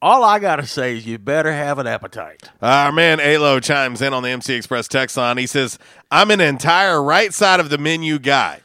all 0.00 0.22
I 0.22 0.38
gotta 0.38 0.66
say 0.66 0.96
is 0.96 1.06
you 1.06 1.18
better 1.18 1.52
have 1.52 1.78
an 1.78 1.86
appetite. 1.86 2.50
Our 2.62 2.92
man 2.92 3.20
Alo 3.20 3.60
chimes 3.60 4.00
in 4.00 4.12
on 4.12 4.22
the 4.22 4.30
MC 4.30 4.54
Express 4.54 4.88
text 4.88 5.16
line. 5.16 5.38
He 5.38 5.46
says, 5.46 5.78
I'm 6.10 6.30
an 6.30 6.40
entire 6.40 7.02
right 7.02 7.32
side 7.34 7.60
of 7.60 7.70
the 7.70 7.78
menu 7.78 8.18
guy. 8.18 8.60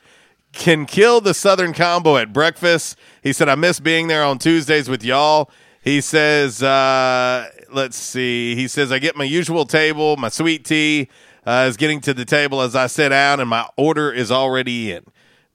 Can 0.51 0.85
kill 0.85 1.19
the 1.19 1.33
Southern 1.33 1.73
combo 1.73 2.17
at 2.17 2.31
breakfast. 2.31 2.97
He 3.23 3.33
said, 3.33 3.49
I 3.49 3.55
miss 3.55 3.79
being 3.79 4.07
there 4.07 4.23
on 4.23 4.37
Tuesdays 4.37 4.87
with 4.87 5.03
y'all. 5.03 5.49
He 5.81 5.99
says, 5.99 6.61
uh, 6.61 7.49
let's 7.71 7.97
see. 7.97 8.55
He 8.55 8.67
says, 8.67 8.91
I 8.91 8.99
get 8.99 9.15
my 9.15 9.23
usual 9.23 9.65
table. 9.65 10.15
My 10.15 10.29
sweet 10.29 10.63
tea 10.63 11.09
uh, 11.45 11.65
is 11.67 11.75
getting 11.75 12.01
to 12.01 12.13
the 12.13 12.23
table 12.23 12.61
as 12.61 12.75
I 12.75 12.85
sit 12.87 13.09
down, 13.09 13.39
and 13.39 13.49
my 13.49 13.67
order 13.75 14.11
is 14.11 14.31
already 14.31 14.91
in 14.91 15.03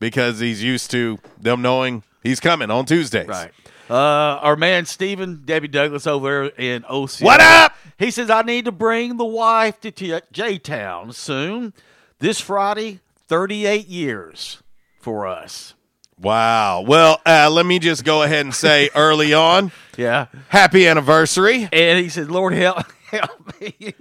because 0.01 0.41
he's 0.41 0.63
used 0.63 0.91
to 0.91 1.19
them 1.41 1.63
knowing 1.63 2.03
he's 2.23 2.41
coming 2.41 2.71
on 2.71 2.85
Tuesdays. 2.85 3.29
Right. 3.29 3.53
Uh, 3.91 3.95
our 4.43 4.57
man 4.57 4.85
Stephen 4.87 5.43
Debbie 5.45 5.69
Douglas 5.69 6.07
over 6.07 6.51
there 6.57 6.75
in 6.75 6.85
OC. 6.85 7.21
What 7.21 7.41
up? 7.41 7.73
He 7.99 8.11
says 8.11 8.29
I 8.31 8.43
need 8.43 8.67
to 8.67 8.73
bring 8.73 9.17
the 9.17 9.25
wife 9.25 9.81
to 9.81 9.91
T- 9.91 10.19
J 10.33 10.59
Town 10.59 11.13
soon. 11.13 11.73
This 12.19 12.41
Friday, 12.41 13.01
thirty-eight 13.29 13.89
years 13.89 14.63
for 15.01 15.27
us. 15.27 15.75
Wow. 16.21 16.81
Well, 16.83 17.21
uh, 17.25 17.49
let 17.51 17.65
me 17.65 17.79
just 17.79 18.05
go 18.05 18.23
ahead 18.25 18.45
and 18.45 18.55
say 18.55 18.91
early 18.95 19.33
on, 19.35 19.71
Yeah. 19.97 20.27
happy 20.49 20.87
anniversary. 20.89 21.69
And 21.73 21.99
he 21.99 22.09
said, 22.09 22.31
"Lord 22.31 22.53
help, 22.55 22.79
help 23.11 23.61
me." 23.61 23.95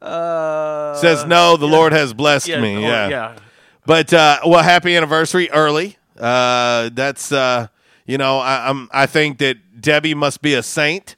Uh, 0.00 0.94
Says 0.96 1.24
no, 1.26 1.56
the 1.56 1.66
yeah. 1.68 1.72
Lord 1.76 1.92
has 1.92 2.12
blessed 2.14 2.48
Yeah, 2.48 2.60
me. 2.60 2.72
Lord, 2.78 2.84
yeah. 2.90 3.08
yeah. 3.08 3.36
But 3.86 4.12
uh, 4.12 4.40
well, 4.46 4.62
happy 4.62 4.96
anniversary 4.96 5.50
early. 5.50 5.96
Uh, 6.18 6.90
that's 6.92 7.30
uh, 7.32 7.68
you 8.06 8.18
know, 8.18 8.38
I, 8.38 8.68
I'm 8.68 8.88
I 8.92 9.06
think 9.06 9.38
that 9.38 9.80
Debbie 9.80 10.14
must 10.14 10.42
be 10.42 10.54
a 10.54 10.62
saint 10.62 11.16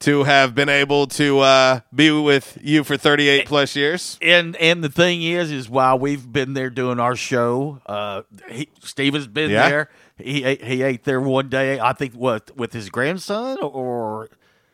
to 0.00 0.22
have 0.22 0.54
been 0.54 0.68
able 0.68 1.08
to 1.08 1.40
uh, 1.40 1.80
be 1.92 2.08
with 2.10 2.56
you 2.62 2.84
for 2.84 2.96
38 2.96 3.46
plus 3.46 3.74
years. 3.74 4.16
And 4.22 4.54
and 4.56 4.82
the 4.84 4.88
thing 4.88 5.22
is, 5.22 5.50
is 5.50 5.68
while 5.68 5.98
we've 5.98 6.30
been 6.32 6.54
there 6.54 6.70
doing 6.70 7.00
our 7.00 7.16
show, 7.16 7.80
uh, 7.86 8.22
he, 8.48 8.68
Steven's 8.80 9.26
been 9.26 9.50
Yeah. 9.50 9.68
there. 9.68 9.90
He 10.16 10.44
ate, 10.44 10.62
he 10.64 10.82
ate 10.82 11.04
there 11.04 11.20
one 11.20 11.48
day. 11.48 11.78
I 11.80 11.92
think 11.92 12.14
what 12.14 12.56
with 12.56 12.72
his 12.72 12.90
grandson 12.90 13.58
or 13.60 14.28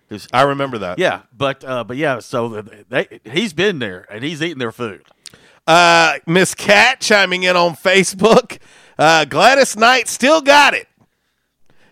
his. 0.08 0.26
I 0.32 0.42
remember 0.42 0.78
that. 0.78 0.98
Yeah, 0.98 1.22
but 1.36 1.64
uh, 1.64 1.84
but 1.84 1.96
yeah, 1.96 2.18
so 2.18 2.62
they, 2.88 3.20
he's 3.24 3.52
been 3.54 3.78
there 3.78 4.06
and 4.10 4.22
he's 4.24 4.42
eating 4.42 4.58
their 4.58 4.72
food. 4.72 5.02
Uh, 5.66 6.14
Miss 6.26 6.54
Cat 6.54 7.00
chiming 7.00 7.42
in 7.44 7.56
on 7.56 7.74
Facebook. 7.76 8.58
Uh, 8.98 9.24
Gladys 9.24 9.76
Knight 9.76 10.08
still 10.08 10.40
got 10.42 10.74
it. 10.74 10.86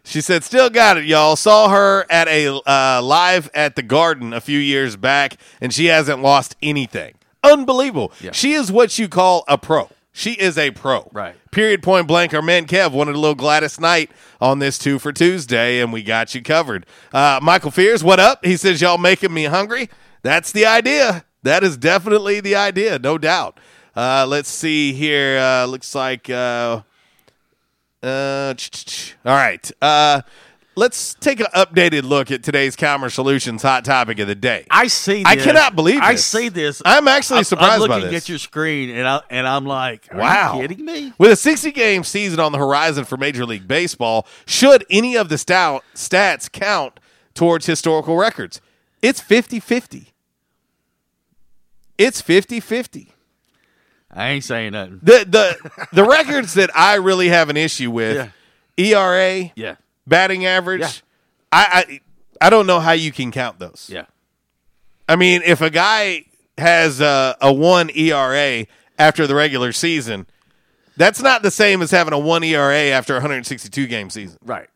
She 0.05 0.21
said, 0.21 0.43
"Still 0.45 0.69
got 0.71 0.97
it, 0.97 1.05
y'all." 1.05 1.37
Saw 1.37 1.69
her 1.69 2.05
at 2.11 2.29
a 2.29 2.49
uh, 2.49 3.01
live 3.03 3.51
at 3.55 3.77
the 3.77 3.83
Garden 3.83 4.33
a 4.33 4.41
few 4.41 4.59
years 4.59 4.97
back, 4.97 5.37
and 5.61 5.73
she 5.73 5.87
hasn't 5.87 6.21
lost 6.23 6.57
anything. 6.63 7.15
Unbelievable. 7.45 8.13
She 8.33 8.53
is 8.53 8.71
what 8.71 8.99
you 8.99 9.09
call 9.09 9.45
a 9.49 9.59
pro. 9.59 9.89
She 10.13 10.33
is 10.33 10.59
a 10.59 10.71
pro. 10.73 11.09
Right. 11.13 11.35
Period. 11.51 11.83
Point 11.83 12.07
blank. 12.07 12.35
Our 12.35 12.43
man 12.43 12.67
Kev 12.67 12.93
wanted 12.93 13.15
a 13.15 13.19
little 13.19 13.35
Gladys 13.35 13.81
Knight 13.81 14.11
on 14.41 14.59
this 14.59 14.79
two 14.79 14.99
for 14.99 15.13
Tuesday, 15.13 15.81
and 15.81 15.93
we 15.93 16.03
got 16.03 16.35
you 16.35 16.43
covered. 16.43 16.85
Uh, 17.13 17.41
Michael 17.43 17.71
Fears, 17.71 18.05
what 18.05 18.21
up? 18.21 18.45
He 18.45 18.57
says, 18.57 18.81
"Y'all 18.81 18.99
making 18.99 19.33
me 19.33 19.45
hungry." 19.45 19.89
That's 20.23 20.53
the 20.53 20.67
idea. 20.67 21.25
That 21.43 21.65
is 21.65 21.77
definitely 21.77 22.41
the 22.41 22.55
idea, 22.55 22.99
no 22.99 23.19
doubt. 23.19 23.59
Uh, 23.97 24.27
let's 24.29 24.49
see 24.49 24.93
here. 24.93 25.39
Uh, 25.39 25.65
looks 25.67 25.95
like. 25.95 26.29
Uh, 28.03 28.55
all 29.25 29.35
right. 29.37 29.71
Uh, 29.81 30.23
let's 30.75 31.15
take 31.15 31.39
an 31.41 31.47
updated 31.55 32.03
look 32.03 32.31
at 32.33 32.43
today's 32.43 32.75
Commerce 32.75 33.15
Solutions 33.15 33.63
hot 33.63 33.85
topic 33.85 34.19
of 34.19 34.27
the 34.27 34.35
day. 34.35 34.67
I 34.71 34.89
see. 34.89 35.23
I 35.25 35.37
cannot 35.37 35.77
believe 35.77 36.01
I 36.03 36.17
see 36.17 36.49
this. 36.49 36.83
I'm 36.85 37.07
actually 37.07 37.37
I'm- 37.37 37.45
surprised 37.45 37.83
I'm 37.83 37.89
by 37.89 37.97
looking 37.97 38.11
this. 38.11 38.25
at 38.25 38.29
your 38.29 38.39
screen 38.39 38.91
and 38.91 39.07
I 39.07 39.21
and 39.31 39.47
I'm 39.47 39.65
like, 39.67 40.09
are 40.13 40.19
Wow. 40.19 40.55
you 40.61 40.69
kidding 40.69 40.85
me? 40.85 41.13
With 41.19 41.31
a 41.31 41.37
60 41.37 41.71
game 41.73 42.03
season 42.05 42.41
on 42.41 42.51
the 42.53 42.59
horizon 42.59 43.05
for 43.05 43.17
Major 43.17 43.47
League 43.47 43.69
Baseball, 43.69 44.27
should 44.47 44.85
any 44.91 45.17
of 45.17 45.29
the 45.29 45.39
stout 45.39 45.85
stats 45.95 46.51
count 46.51 46.99
towards 47.35 47.67
historical 47.67 48.17
records? 48.17 48.61
It's 49.01 49.21
50 49.21 49.61
50. 49.61 50.09
It's 51.99 52.21
50 52.21 52.59
50. 52.59 53.15
I 54.13 54.31
ain't 54.31 54.45
saying 54.45 54.73
nothing. 54.73 55.01
The, 55.03 55.25
the, 55.29 55.87
the 55.93 56.05
records 56.05 56.55
that 56.55 56.71
I 56.77 56.97
really 56.97 57.29
have 57.29 57.49
an 57.49 57.57
issue 57.57 57.91
with 57.91 58.31
ERA, 58.77 59.51
Yeah. 59.55 59.77
batting 60.07 60.45
average, 60.47 60.81
Yeah. 60.81 60.91
I, 61.53 61.85
I, 62.41 62.47
I 62.47 62.51
don't 62.51 62.67
know 62.67 62.81
how 62.81 62.93
you 62.93 63.13
can 63.13 63.31
count 63.31 63.59
those. 63.59 63.89
Yeah. 63.93 64.05
I 65.09 65.17
mean, 65.17 65.43
if 65.45 65.61
a 65.61 65.71
guy 65.71 66.25
has 66.59 67.01
a, 67.01 67.37
a 67.41 67.53
one 67.53 67.91
ERA 67.95 68.67
after 68.99 69.27
the 69.27 69.35
regular 69.35 69.73
season, 69.73 70.27
that's 70.97 71.21
not 71.23 71.43
the 71.43 71.51
same 71.51 71.81
as 71.83 71.91
having 71.91 72.13
a 72.13 72.19
one 72.19 72.43
ERA 72.45 72.91
after 72.91 73.15
a 73.15 73.17
162 73.17 73.87
game 73.87 74.11
season. 74.11 74.39
Right. 74.45 74.69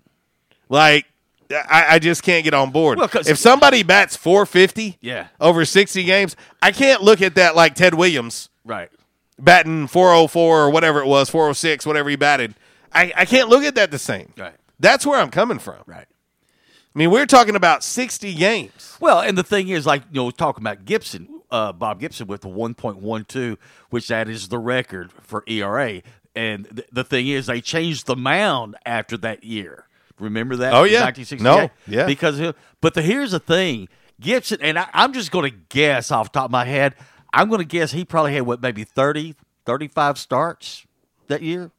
Like, 0.68 1.06
I, 1.50 1.86
I 1.90 1.98
just 1.98 2.22
can't 2.22 2.42
get 2.42 2.54
on 2.54 2.70
board. 2.72 2.98
Well, 2.98 3.08
if 3.26 3.38
somebody 3.38 3.82
bats 3.82 4.16
450 4.16 4.98
Yeah. 5.00 5.28
over 5.40 5.64
60 5.64 6.02
games, 6.04 6.36
I 6.62 6.72
can't 6.72 7.02
look 7.02 7.22
at 7.22 7.34
that 7.36 7.54
like 7.54 7.74
Ted 7.74 7.94
Williams 7.94 8.48
Right. 8.64 8.90
Batting 9.38 9.86
404 9.86 10.60
or 10.60 10.70
whatever 10.70 11.00
it 11.00 11.06
was, 11.06 11.28
406, 11.28 11.86
whatever 11.86 12.10
he 12.10 12.16
batted. 12.16 12.54
I, 12.92 13.12
I 13.16 13.24
can't 13.24 13.48
look 13.48 13.64
at 13.64 13.74
that 13.74 13.90
the 13.90 13.98
same. 13.98 14.32
Right. 14.36 14.54
That's 14.80 15.06
where 15.06 15.20
I'm 15.20 15.30
coming 15.30 15.58
from. 15.58 15.82
Right. 15.86 16.06
I 16.08 16.98
mean, 16.98 17.10
we're 17.10 17.26
talking 17.26 17.56
about 17.56 17.84
60 17.84 18.34
games. 18.34 18.96
Well, 19.00 19.20
and 19.20 19.36
the 19.36 19.42
thing 19.42 19.68
is, 19.68 19.84
like 19.86 20.02
you 20.10 20.22
know, 20.22 20.30
talking 20.30 20.62
about 20.62 20.84
Gibson, 20.84 21.42
uh, 21.50 21.72
Bob 21.72 22.00
Gibson 22.00 22.26
with 22.26 22.40
the 22.40 22.48
one 22.48 22.74
point 22.74 22.98
one 22.98 23.24
two, 23.24 23.58
which 23.90 24.08
that 24.08 24.28
is 24.28 24.48
the 24.48 24.58
record 24.58 25.12
for 25.12 25.44
ERA. 25.46 26.02
And 26.34 26.66
th- 26.74 26.88
the 26.90 27.04
thing 27.04 27.28
is, 27.28 27.46
they 27.46 27.60
changed 27.60 28.06
the 28.06 28.16
mound 28.16 28.76
after 28.86 29.16
that 29.18 29.44
year 29.44 29.86
Remember 30.18 30.56
that? 30.56 30.72
Oh, 30.72 30.84
yeah. 30.84 31.04
1968? 31.04 31.42
No, 31.42 31.70
yeah. 31.86 32.06
Because, 32.06 32.54
but 32.80 32.94
the, 32.94 33.02
here's 33.02 33.32
the 33.32 33.40
thing 33.40 33.88
Gibson, 34.20 34.58
and 34.62 34.78
I, 34.78 34.88
I'm 34.92 35.12
just 35.12 35.30
going 35.30 35.50
to 35.50 35.56
guess 35.68 36.10
off 36.10 36.32
the 36.32 36.38
top 36.38 36.46
of 36.46 36.50
my 36.50 36.64
head, 36.64 36.94
I'm 37.32 37.48
going 37.48 37.60
to 37.60 37.64
guess 37.66 37.92
he 37.92 38.04
probably 38.04 38.34
had, 38.34 38.42
what, 38.42 38.60
maybe 38.62 38.84
30, 38.84 39.34
35 39.64 40.18
starts 40.18 40.86
that 41.28 41.42
year? 41.42 41.70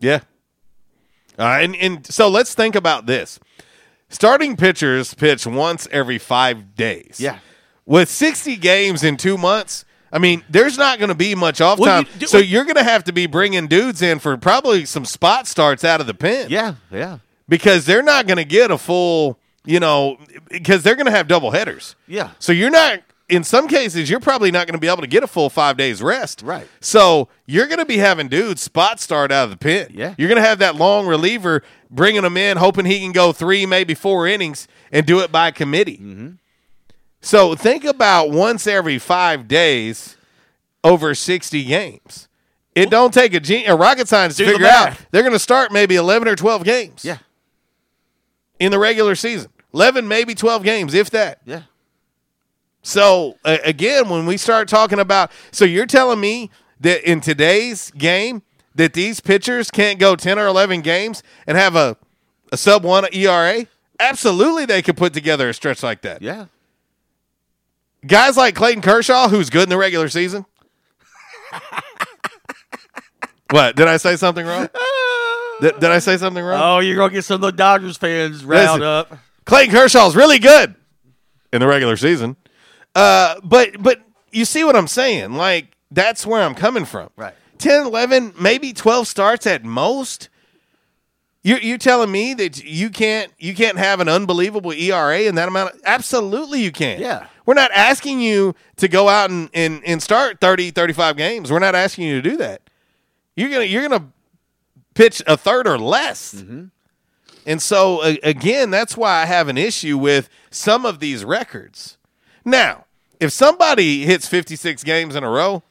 Yeah. 0.00 0.20
Uh, 1.38 1.42
and 1.60 1.76
and 1.76 2.06
so 2.06 2.28
let's 2.28 2.54
think 2.54 2.74
about 2.74 3.06
this. 3.06 3.38
Starting 4.08 4.56
pitchers 4.56 5.14
pitch 5.14 5.46
once 5.46 5.86
every 5.90 6.18
five 6.18 6.74
days. 6.74 7.16
Yeah. 7.18 7.38
With 7.84 8.08
60 8.08 8.56
games 8.56 9.02
in 9.02 9.16
two 9.16 9.36
months, 9.38 9.84
I 10.12 10.18
mean, 10.18 10.44
there's 10.48 10.78
not 10.78 10.98
going 10.98 11.08
to 11.08 11.14
be 11.14 11.34
much 11.34 11.60
off 11.60 11.78
Well, 11.78 12.02
time. 12.02 12.12
you 12.14 12.20
do- 12.20 12.26
so 12.26 12.38
you're 12.38 12.64
going 12.64 12.76
to 12.76 12.84
have 12.84 13.04
to 13.04 13.12
be 13.12 13.26
bringing 13.26 13.66
dudes 13.66 14.00
in 14.02 14.18
for 14.18 14.36
probably 14.36 14.84
some 14.84 15.04
spot 15.04 15.46
starts 15.46 15.84
out 15.84 16.00
of 16.00 16.06
the 16.06 16.14
pen. 16.14 16.48
Yeah, 16.50 16.74
yeah. 16.90 17.18
Because 17.48 17.84
they're 17.86 18.02
not 18.02 18.26
going 18.26 18.38
to 18.38 18.44
get 18.44 18.70
a 18.70 18.78
full, 18.78 19.38
you 19.64 19.78
know, 19.80 20.18
because 20.50 20.82
they're 20.82 20.96
going 20.96 21.06
to 21.06 21.12
have 21.12 21.28
double 21.28 21.50
headers. 21.50 21.94
Yeah. 22.06 22.30
So 22.38 22.52
you're 22.52 22.70
not. 22.70 23.00
In 23.28 23.42
some 23.42 23.66
cases, 23.66 24.08
you're 24.08 24.20
probably 24.20 24.52
not 24.52 24.68
going 24.68 24.74
to 24.74 24.80
be 24.80 24.86
able 24.86 25.00
to 25.00 25.08
get 25.08 25.24
a 25.24 25.26
full 25.26 25.50
five 25.50 25.76
days 25.76 26.00
rest. 26.00 26.42
Right. 26.42 26.68
So 26.80 27.28
you're 27.44 27.66
going 27.66 27.80
to 27.80 27.84
be 27.84 27.98
having 27.98 28.28
dudes 28.28 28.62
spot 28.62 29.00
start 29.00 29.32
out 29.32 29.44
of 29.44 29.50
the 29.50 29.56
pin. 29.56 29.88
Yeah. 29.92 30.14
You're 30.16 30.28
going 30.28 30.40
to 30.40 30.48
have 30.48 30.60
that 30.60 30.76
long 30.76 31.06
reliever 31.06 31.62
bringing 31.90 32.24
him 32.24 32.36
in, 32.36 32.56
hoping 32.56 32.84
he 32.84 33.00
can 33.00 33.10
go 33.12 33.32
three, 33.32 33.66
maybe 33.66 33.94
four 33.94 34.28
innings, 34.28 34.68
and 34.92 35.04
do 35.04 35.20
it 35.20 35.32
by 35.32 35.50
committee. 35.50 35.98
Mm-hmm. 35.98 36.28
So 37.20 37.56
think 37.56 37.84
about 37.84 38.30
once 38.30 38.68
every 38.68 38.98
five 38.98 39.48
days 39.48 40.16
over 40.84 41.12
60 41.14 41.64
games. 41.64 42.28
It 42.76 42.90
don't 42.90 43.12
take 43.12 43.34
a, 43.34 43.40
gen- 43.40 43.68
a 43.68 43.74
rocket 43.74 44.06
science 44.06 44.36
to 44.36 44.44
Do 44.44 44.46
the 44.46 44.52
figure 44.52 44.68
out. 44.68 44.96
They're 45.10 45.22
going 45.22 45.32
to 45.32 45.38
start 45.38 45.72
maybe 45.72 45.96
11 45.96 46.28
or 46.28 46.36
12 46.36 46.62
games. 46.62 47.04
Yeah. 47.04 47.18
In 48.60 48.70
the 48.70 48.78
regular 48.78 49.14
season. 49.16 49.50
11, 49.74 50.06
maybe 50.06 50.34
12 50.34 50.62
games, 50.62 50.94
if 50.94 51.10
that. 51.10 51.40
Yeah. 51.44 51.62
So 52.86 53.36
uh, 53.44 53.58
again, 53.64 54.08
when 54.08 54.26
we 54.26 54.36
start 54.36 54.68
talking 54.68 55.00
about, 55.00 55.32
so 55.50 55.64
you're 55.64 55.86
telling 55.86 56.20
me 56.20 56.52
that 56.78 57.02
in 57.02 57.20
today's 57.20 57.90
game 57.90 58.42
that 58.76 58.92
these 58.92 59.18
pitchers 59.18 59.72
can't 59.72 59.98
go 59.98 60.14
ten 60.14 60.38
or 60.38 60.46
eleven 60.46 60.82
games 60.82 61.24
and 61.48 61.58
have 61.58 61.74
a 61.74 61.96
a 62.52 62.56
sub 62.56 62.84
one 62.84 63.04
ERA? 63.12 63.66
Absolutely, 63.98 64.66
they 64.66 64.82
could 64.82 64.96
put 64.96 65.12
together 65.12 65.48
a 65.48 65.54
stretch 65.54 65.82
like 65.82 66.02
that. 66.02 66.22
Yeah. 66.22 66.46
Guys 68.06 68.36
like 68.36 68.54
Clayton 68.54 68.82
Kershaw, 68.82 69.30
who's 69.30 69.50
good 69.50 69.64
in 69.64 69.68
the 69.68 69.76
regular 69.76 70.08
season. 70.08 70.46
what 73.50 73.74
did 73.74 73.88
I 73.88 73.96
say 73.96 74.14
something 74.14 74.46
wrong? 74.46 74.68
Did, 75.60 75.80
did 75.80 75.90
I 75.90 75.98
say 75.98 76.18
something 76.18 76.44
wrong? 76.44 76.60
Oh, 76.62 76.78
you're 76.78 76.94
going 76.94 77.10
to 77.10 77.14
get 77.14 77.24
some 77.24 77.36
of 77.36 77.40
the 77.40 77.50
Dodgers 77.50 77.96
fans 77.96 78.44
riled 78.44 78.78
Listen, 78.78 78.82
up. 78.82 79.18
Clayton 79.44 79.74
Kershaw's 79.74 80.14
really 80.14 80.38
good 80.38 80.76
in 81.52 81.58
the 81.58 81.66
regular 81.66 81.96
season. 81.96 82.36
Uh, 82.96 83.38
but 83.44 83.82
but 83.82 84.00
you 84.32 84.46
see 84.46 84.64
what 84.64 84.74
I'm 84.74 84.88
saying? 84.88 85.34
Like 85.34 85.76
that's 85.90 86.26
where 86.26 86.42
I'm 86.42 86.54
coming 86.54 86.86
from. 86.86 87.10
Right. 87.14 87.34
10, 87.58 87.86
11, 87.86 88.34
maybe 88.40 88.72
12 88.72 89.06
starts 89.06 89.46
at 89.46 89.64
most. 89.64 90.28
You 91.42 91.56
you 91.56 91.78
telling 91.78 92.10
me 92.10 92.34
that 92.34 92.64
you 92.64 92.90
can't 92.90 93.30
you 93.38 93.54
can't 93.54 93.78
have 93.78 94.00
an 94.00 94.08
unbelievable 94.08 94.72
ERA 94.72 95.20
in 95.20 95.34
that 95.36 95.46
amount? 95.46 95.74
Of, 95.74 95.80
absolutely 95.84 96.62
you 96.62 96.72
can. 96.72 96.98
Yeah. 96.98 97.26
We're 97.44 97.54
not 97.54 97.70
asking 97.72 98.20
you 98.20 98.54
to 98.78 98.88
go 98.88 99.08
out 99.08 99.30
and, 99.30 99.48
and, 99.54 99.80
and 99.86 100.02
start 100.02 100.40
30, 100.40 100.72
35 100.72 101.16
games. 101.16 101.52
We're 101.52 101.60
not 101.60 101.76
asking 101.76 102.08
you 102.08 102.20
to 102.20 102.28
do 102.30 102.36
that. 102.38 102.62
You're 103.36 103.50
gonna 103.50 103.64
you're 103.64 103.86
gonna 103.86 104.08
pitch 104.94 105.22
a 105.26 105.36
third 105.36 105.68
or 105.68 105.78
less. 105.78 106.34
Mm-hmm. 106.34 106.64
And 107.44 107.62
so 107.62 108.02
a- 108.02 108.18
again, 108.24 108.70
that's 108.70 108.96
why 108.96 109.22
I 109.22 109.26
have 109.26 109.48
an 109.48 109.58
issue 109.58 109.98
with 109.98 110.28
some 110.50 110.84
of 110.84 110.98
these 110.98 111.24
records. 111.24 111.98
Now, 112.44 112.85
if 113.20 113.32
somebody 113.32 114.04
hits 114.04 114.26
56 114.28 114.82
games 114.84 115.16
in 115.16 115.24
a 115.24 115.30
row, 115.30 115.62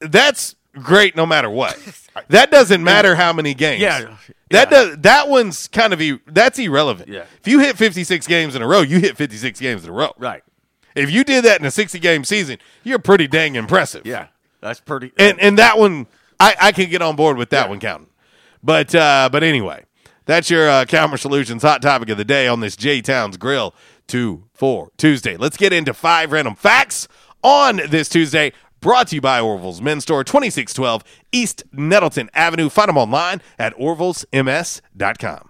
that's 0.00 0.56
great 0.74 1.16
no 1.16 1.26
matter 1.26 1.50
what. 1.50 1.78
That 2.28 2.50
doesn't 2.50 2.82
matter 2.82 3.14
how 3.14 3.32
many 3.32 3.54
games. 3.54 3.80
Yeah. 3.80 4.16
That 4.50 4.68
does 4.68 4.98
that 4.98 5.28
one's 5.28 5.68
kind 5.68 5.92
of 5.92 6.02
e- 6.02 6.18
that's 6.26 6.58
irrelevant. 6.58 7.08
Yeah. 7.08 7.24
If 7.40 7.46
you 7.46 7.60
hit 7.60 7.76
56 7.76 8.26
games 8.26 8.56
in 8.56 8.62
a 8.62 8.66
row, 8.66 8.80
you 8.80 8.98
hit 8.98 9.16
56 9.16 9.58
games 9.60 9.84
in 9.84 9.90
a 9.90 9.92
row. 9.92 10.12
Right. 10.18 10.42
If 10.94 11.10
you 11.10 11.22
did 11.22 11.44
that 11.44 11.60
in 11.60 11.66
a 11.66 11.70
60 11.70 11.98
game 12.00 12.24
season, 12.24 12.58
you're 12.82 12.98
pretty 12.98 13.28
dang 13.28 13.54
impressive. 13.54 14.04
Yeah. 14.04 14.26
That's 14.60 14.80
pretty. 14.80 15.12
And 15.16 15.40
and 15.40 15.56
that 15.58 15.78
one 15.78 16.08
I, 16.40 16.56
I 16.60 16.72
can 16.72 16.90
get 16.90 17.00
on 17.00 17.16
board 17.16 17.36
with 17.36 17.50
that 17.50 17.68
one 17.68 17.78
counting. 17.78 18.08
But 18.62 18.94
uh, 18.94 19.28
but 19.30 19.42
anyway, 19.44 19.84
that's 20.26 20.50
your 20.50 20.68
uh, 20.68 20.84
Calmer 20.84 21.16
Solutions 21.16 21.62
hot 21.62 21.80
topic 21.80 22.08
of 22.08 22.18
the 22.18 22.24
day 22.24 22.48
on 22.48 22.60
this 22.60 22.76
J'Town's 22.76 23.36
Grill 23.36 23.74
two 24.10 24.44
for 24.52 24.90
Tuesday. 24.96 25.36
Let's 25.36 25.56
get 25.56 25.72
into 25.72 25.94
five 25.94 26.32
random 26.32 26.56
facts 26.56 27.08
on 27.42 27.80
this 27.88 28.08
Tuesday. 28.08 28.52
Brought 28.80 29.08
to 29.08 29.14
you 29.16 29.20
by 29.20 29.40
Orville's 29.40 29.80
Men's 29.80 30.02
Store, 30.02 30.24
2612 30.24 31.04
East 31.32 31.62
Nettleton 31.72 32.30
Avenue. 32.34 32.68
Find 32.68 32.88
them 32.88 32.98
online 32.98 33.40
at 33.58 33.74
orvillesms.com. 33.76 35.49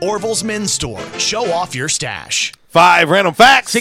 Orville's 0.00 0.42
Men's 0.44 0.72
Store. 0.72 1.00
Show 1.18 1.52
off 1.52 1.74
your 1.74 1.88
stash. 1.88 2.52
Five 2.68 3.10
random 3.10 3.34
facts 3.34 3.74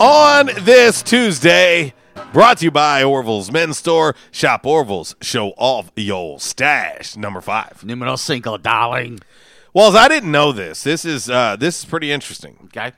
on 0.00 0.46
this 0.60 1.02
Tuesday. 1.02 1.92
Brought 2.32 2.58
to 2.58 2.64
you 2.64 2.70
by 2.70 3.04
Orville's 3.04 3.50
Men's 3.52 3.78
Store. 3.78 4.14
Shop 4.30 4.66
Orville's. 4.66 5.14
Show 5.22 5.50
off 5.56 5.90
your 5.96 6.40
stash. 6.40 7.16
Number 7.16 7.40
five. 7.40 7.84
Numero 7.84 8.16
cinco, 8.16 8.56
darling. 8.58 9.20
Well, 9.74 9.96
I 9.96 10.08
didn't 10.08 10.32
know 10.32 10.52
this. 10.52 10.82
This 10.82 11.04
is 11.04 11.30
uh, 11.30 11.56
this 11.56 11.78
is 11.80 11.84
pretty 11.84 12.10
interesting. 12.10 12.56
Okay. 12.64 12.92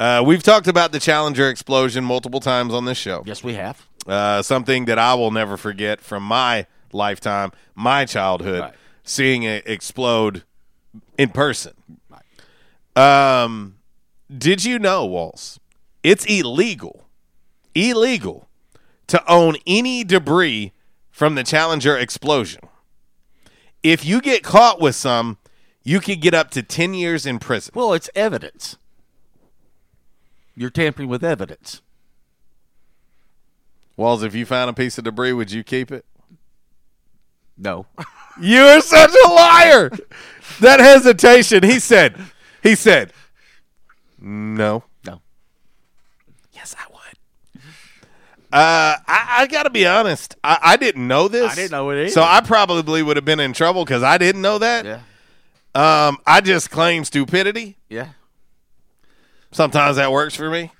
Uh, 0.00 0.22
we've 0.26 0.42
talked 0.42 0.66
about 0.66 0.92
the 0.92 0.98
Challenger 1.00 1.48
explosion 1.48 2.04
multiple 2.04 2.40
times 2.40 2.74
on 2.74 2.84
this 2.84 2.98
show. 2.98 3.22
Yes, 3.26 3.42
we 3.44 3.54
have. 3.54 3.86
Uh, 4.06 4.42
something 4.42 4.84
that 4.86 4.98
I 4.98 5.14
will 5.14 5.30
never 5.30 5.56
forget 5.56 6.00
from 6.00 6.22
my 6.22 6.66
lifetime, 6.92 7.52
my 7.74 8.04
childhood, 8.04 8.60
Right. 8.60 8.74
seeing 9.04 9.42
it 9.42 9.66
explode 9.66 10.42
in 11.18 11.30
person. 11.30 11.74
Um, 12.94 13.76
did 14.36 14.64
you 14.64 14.78
know, 14.78 15.04
Walls? 15.04 15.60
It's 16.02 16.24
illegal, 16.24 17.04
illegal 17.74 18.48
to 19.08 19.22
own 19.30 19.56
any 19.66 20.04
debris 20.04 20.72
from 21.10 21.34
the 21.34 21.44
Challenger 21.44 21.96
explosion. 21.96 22.62
If 23.82 24.04
you 24.04 24.20
get 24.20 24.42
caught 24.42 24.80
with 24.80 24.94
some, 24.94 25.38
you 25.84 26.00
could 26.00 26.20
get 26.20 26.34
up 26.34 26.50
to 26.52 26.62
10 26.62 26.94
years 26.94 27.26
in 27.26 27.38
prison. 27.38 27.72
Well, 27.74 27.92
it's 27.92 28.10
evidence. 28.14 28.76
You're 30.56 30.70
tampering 30.70 31.08
with 31.08 31.22
evidence. 31.22 31.82
Walls, 33.96 34.22
if 34.22 34.34
you 34.34 34.44
found 34.44 34.70
a 34.70 34.72
piece 34.72 34.98
of 34.98 35.04
debris, 35.04 35.32
would 35.32 35.52
you 35.52 35.62
keep 35.62 35.92
it? 35.92 36.04
No. 37.56 37.86
You 38.40 38.62
are 38.62 38.80
such 38.80 39.12
a 39.24 39.28
liar. 39.28 39.90
that 40.60 40.80
hesitation. 40.80 41.62
He 41.62 41.78
said, 41.78 42.16
he 42.62 42.74
said, 42.74 43.12
no. 44.18 44.84
No. 45.04 45.20
Yes, 46.52 46.74
I 46.78 46.84
would. 46.90 47.62
Uh, 48.52 48.96
I, 49.06 49.36
I 49.40 49.46
got 49.46 49.64
to 49.64 49.70
be 49.70 49.86
honest. 49.86 50.36
I, 50.42 50.58
I 50.62 50.76
didn't 50.76 51.06
know 51.06 51.28
this. 51.28 51.50
I 51.52 51.54
didn't 51.54 51.72
know 51.72 51.90
it 51.90 52.00
either. 52.02 52.10
So 52.10 52.22
I 52.22 52.40
probably 52.40 53.02
would 53.02 53.16
have 53.16 53.24
been 53.24 53.40
in 53.40 53.52
trouble 53.52 53.84
because 53.84 54.02
I 54.02 54.18
didn't 54.18 54.42
know 54.42 54.58
that. 54.58 54.84
Yeah. 54.84 55.00
Um, 55.74 56.18
I 56.26 56.40
just 56.40 56.70
claim 56.70 57.04
stupidity. 57.04 57.76
Yeah. 57.90 58.08
Sometimes 59.52 59.96
that 59.96 60.10
works 60.10 60.34
for 60.34 60.48
me. 60.50 60.72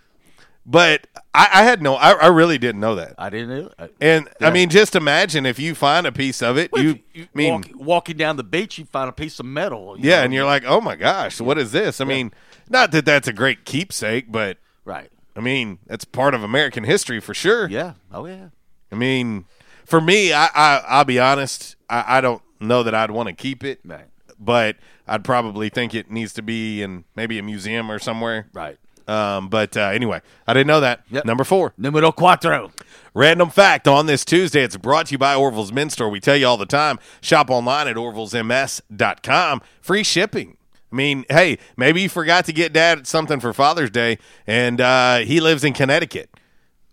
But 0.65 1.07
I, 1.37 1.61
I 1.61 1.63
had 1.65 1.83
no, 1.83 1.95
I, 1.95 2.13
I 2.13 2.27
really 2.29 2.57
didn't 2.59 2.81
know 2.81 2.95
that. 2.97 3.15
I 3.19 3.29
didn't 3.31 3.49
know. 3.51 3.71
I- 3.79 3.91
And 4.01 4.29
Yeah. 4.41 4.49
I 4.49 4.51
mean, 4.51 4.71
just 4.71 4.97
imagine 4.97 5.45
if 5.47 5.59
you 5.59 5.75
find 5.75 6.07
a 6.07 6.13
piece 6.13 6.41
of 6.43 6.57
it, 6.57 6.73
Well, 6.73 6.83
you, 6.83 6.99
you 7.13 7.29
mean, 7.35 7.53
walk, 7.55 7.67
walking 7.75 8.17
down 8.17 8.37
the 8.37 8.45
beach, 8.45 8.79
you 8.79 8.87
find 8.87 9.09
a 9.09 9.13
piece 9.13 9.39
of 9.39 9.47
metal. 9.47 9.97
yeah, 9.99 10.17
know. 10.19 10.23
and 10.25 10.35
you're 10.35 10.45
like, 10.47 10.65
oh 10.67 10.81
my 10.81 10.97
gosh, 10.97 11.41
what 11.41 11.59
is 11.59 11.73
this? 11.73 12.01
I 12.01 12.05
mean, 12.05 12.33
not 12.71 12.91
that 12.93 13.05
that's 13.05 13.29
a 13.29 13.33
great 13.33 13.65
keepsake, 13.65 14.33
but 14.33 14.59
right. 14.85 15.11
I 15.37 15.41
mean, 15.41 15.79
that's 15.87 16.05
part 16.07 16.33
of 16.35 16.43
American 16.43 16.85
history 16.85 17.21
for 17.21 17.35
sure. 17.35 17.69
Yeah. 17.69 17.93
Oh 18.11 18.25
yeah. 18.27 18.49
I 18.91 18.95
mean, 18.95 19.45
for 19.85 20.01
me, 20.01 20.33
I, 20.33 20.47
I 20.55 20.83
I'll 20.89 21.05
be 21.05 21.19
honest, 21.21 21.77
I, 21.91 22.19
I 22.19 22.21
don't 22.23 22.41
know 22.61 22.83
that 22.83 22.95
I'd 22.95 23.11
want 23.11 23.29
to 23.29 23.35
keep 23.35 23.63
it. 23.63 23.81
Right. 23.85 24.07
but 24.39 24.77
I'd 25.07 25.23
probably 25.25 25.69
think 25.69 25.95
it 25.95 26.11
needs 26.11 26.33
to 26.35 26.43
be 26.43 26.83
in 26.83 27.05
maybe 27.15 27.39
a 27.39 27.43
museum 27.43 27.91
or 27.93 27.99
somewhere. 27.99 28.49
Right. 28.55 28.79
Um, 29.07 29.49
but 29.49 29.77
uh, 29.77 29.83
anyway, 29.83 30.21
I 30.47 30.53
didn't 30.53 30.67
know 30.67 30.81
that. 30.81 31.11
Number 31.25 31.45
four. 31.45 31.73
Numero 31.77 32.11
cuatro. 32.11 32.73
Random 33.15 33.51
fact 33.51 33.89
on 33.89 34.07
this 34.07 34.25
Tuesday. 34.25 34.63
It's 34.63 34.77
brought 34.77 35.07
to 35.07 35.13
you 35.13 35.19
by 35.19 35.35
Orville's 35.35 35.73
Men's 35.73 35.93
Store. 35.95 36.09
We 36.09 36.21
tell 36.21 36.37
you 36.37 36.47
all 36.47 36.57
the 36.57 36.67
time. 36.67 36.99
Shop 37.21 37.51
online 37.51 37.89
at 37.89 37.97
orvillesms.com. 37.97 39.63
Free 39.81 40.03
shipping. 40.03 40.57
I 40.93 40.97
mean, 40.97 41.25
hey, 41.29 41.59
maybe 41.77 42.03
you 42.03 42.09
forgot 42.09 42.45
to 42.47 42.53
get 42.53 42.73
dad 42.73 43.07
something 43.07 43.41
for 43.41 43.53
Father's 43.53 43.91
Day, 43.91 44.19
and 44.47 44.81
uh, 44.81 45.19
he 45.19 45.41
lives 45.41 45.65
in 45.65 45.73
Connecticut. 45.73 46.31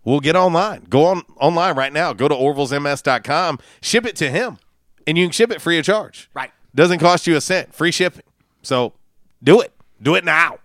We'll 0.04 0.20
get 0.20 0.36
online. 0.36 0.84
Go 0.88 1.04
on 1.06 1.22
online 1.36 1.76
right 1.76 1.92
now. 1.92 2.12
Go 2.12 2.28
to 2.28 2.34
orvillesms.com. 2.34 3.58
Ship 3.80 4.04
it 4.04 4.16
to 4.16 4.30
him, 4.30 4.58
and 5.06 5.16
you 5.16 5.26
can 5.26 5.32
ship 5.32 5.50
it 5.50 5.62
free 5.62 5.78
of 5.78 5.84
charge. 5.84 6.28
Right. 6.34 6.50
Doesn't 6.74 6.98
cost 6.98 7.26
you 7.26 7.36
a 7.36 7.40
cent. 7.40 7.74
Free 7.74 7.92
shipping. 7.92 8.24
So 8.62 8.94
do 9.42 9.60
it. 9.60 9.72
Do 10.02 10.14
it 10.14 10.24
now. 10.24 10.58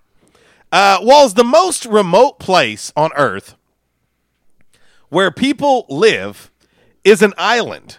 Uh, 0.72 1.00
Walls, 1.02 1.34
the 1.34 1.44
most 1.44 1.86
remote 1.86 2.40
place 2.40 2.94
on 2.96 3.12
Earth 3.16 3.56
where 5.10 5.32
people 5.32 5.86
live 5.90 6.52
is 7.04 7.22
an 7.22 7.34
island. 7.38 7.98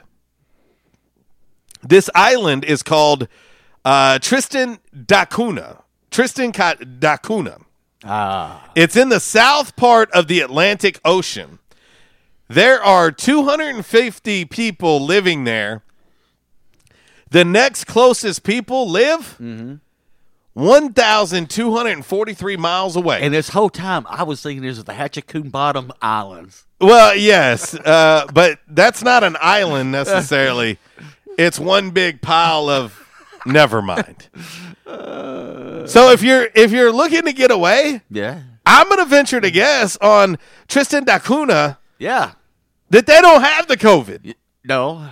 This 1.82 2.08
island 2.14 2.64
is 2.64 2.82
called 2.82 3.28
uh, 3.84 4.18
Tristan 4.18 4.78
da 5.06 5.24
Cunha. 5.24 5.82
Tristan 6.10 6.52
da 6.52 7.16
Cunha. 7.16 7.62
Ah. 8.04 8.70
It's 8.74 8.96
in 8.96 9.08
the 9.08 9.20
south 9.20 9.76
part 9.76 10.10
of 10.12 10.26
the 10.28 10.40
Atlantic 10.40 11.00
Ocean. 11.04 11.58
There 12.48 12.82
are 12.82 13.10
250 13.12 14.44
people 14.46 15.04
living 15.04 15.44
there. 15.44 15.82
The 17.30 17.44
next 17.44 17.84
closest 17.84 18.42
people 18.42 18.90
live 18.90 19.36
1,243 20.54 22.56
miles 22.56 22.96
away. 22.96 23.20
And 23.22 23.32
this 23.34 23.48
whole 23.50 23.70
time, 23.70 24.06
I 24.08 24.22
was 24.24 24.42
thinking 24.42 24.62
this 24.62 24.78
is 24.78 24.84
the 24.84 24.92
Hatchacoon 24.92 25.50
Bottom 25.50 25.92
Islands. 26.02 26.66
Well, 26.80 27.14
yes, 27.16 27.74
uh, 27.74 28.26
but 28.32 28.58
that's 28.66 29.02
not 29.02 29.22
an 29.24 29.36
island 29.40 29.92
necessarily. 29.92 30.78
it's 31.38 31.58
one 31.58 31.90
big 31.90 32.20
pile 32.22 32.68
of. 32.68 32.96
Never 33.46 33.80
mind. 33.80 34.28
So 34.86 36.10
if 36.10 36.22
you're 36.22 36.48
if 36.54 36.72
you're 36.72 36.92
looking 36.92 37.22
to 37.22 37.32
get 37.32 37.50
away, 37.50 38.02
Yeah. 38.10 38.42
I'm 38.66 38.86
gonna 38.88 39.06
venture 39.06 39.40
to 39.40 39.50
guess 39.50 39.96
on 39.98 40.36
Tristan 40.68 41.04
da 41.04 41.18
Cunha 41.18 41.78
Yeah. 41.98 42.32
that 42.90 43.06
they 43.06 43.20
don't 43.20 43.40
have 43.42 43.66
the 43.66 43.76
COVID. 43.78 44.34
No. 44.64 45.08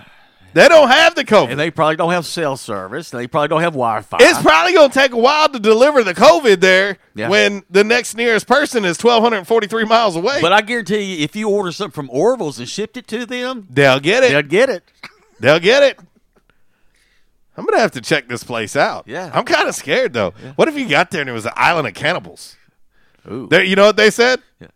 They 0.53 0.67
don't 0.67 0.89
have 0.89 1.15
the 1.15 1.23
COVID. 1.23 1.51
And 1.51 1.59
they 1.59 1.69
probably 1.71 1.95
don't 1.95 2.11
have 2.11 2.25
cell 2.25 2.57
service. 2.57 3.09
They 3.09 3.27
probably 3.27 3.49
don't 3.49 3.61
have 3.61 3.73
Wi 3.73 4.01
Fi. 4.01 4.17
It's 4.21 4.41
probably 4.41 4.73
going 4.73 4.89
to 4.89 4.93
take 4.93 5.11
a 5.11 5.17
while 5.17 5.47
to 5.49 5.59
deliver 5.59 6.03
the 6.03 6.13
COVID 6.13 6.59
there 6.59 6.97
Yeah. 7.15 7.29
when 7.29 7.63
the 7.69 7.83
next 7.83 8.15
nearest 8.15 8.47
person 8.47 8.83
is 8.85 8.97
1,243 9.03 9.85
miles 9.85 10.15
away. 10.15 10.39
But 10.41 10.51
I 10.53 10.61
guarantee 10.61 11.01
you, 11.17 11.23
if 11.23 11.35
you 11.35 11.49
order 11.49 11.71
something 11.71 11.91
from 11.93 12.09
Orville's 12.09 12.57
and 12.59 12.67
shipped 12.67 12.97
it 12.97 13.07
to 13.09 13.25
them, 13.25 13.67
They'll 13.69 13.99
get 13.99 14.23
it. 14.23 14.29
they'll 14.31 14.41
get 14.41 14.69
it. 14.69 14.83
They'll 15.39 15.59
get 15.59 15.83
it. 15.83 15.99
I'm 17.55 17.65
going 17.65 17.75
to 17.75 17.81
have 17.81 17.91
to 17.91 18.01
check 18.01 18.29
this 18.29 18.43
place 18.43 18.75
out. 18.75 19.03
Yeah. 19.07 19.29
I'm 19.33 19.43
kind 19.43 19.67
of 19.67 19.75
scared, 19.75 20.13
though. 20.13 20.31
What 20.55 20.67
if 20.69 20.77
you 20.77 20.87
got 20.87 21.11
there 21.11 21.21
and 21.21 21.29
it 21.29 21.33
was 21.33 21.45
an 21.45 21.51
island 21.55 21.87
of 21.87 21.93
cannibals? 21.93 22.55
Ooh. 23.29 23.49
You 23.51 23.75
know 23.75 23.87
what 23.87 23.97
they 23.97 24.09
said? 24.11 24.39
Yeah. 24.61 24.67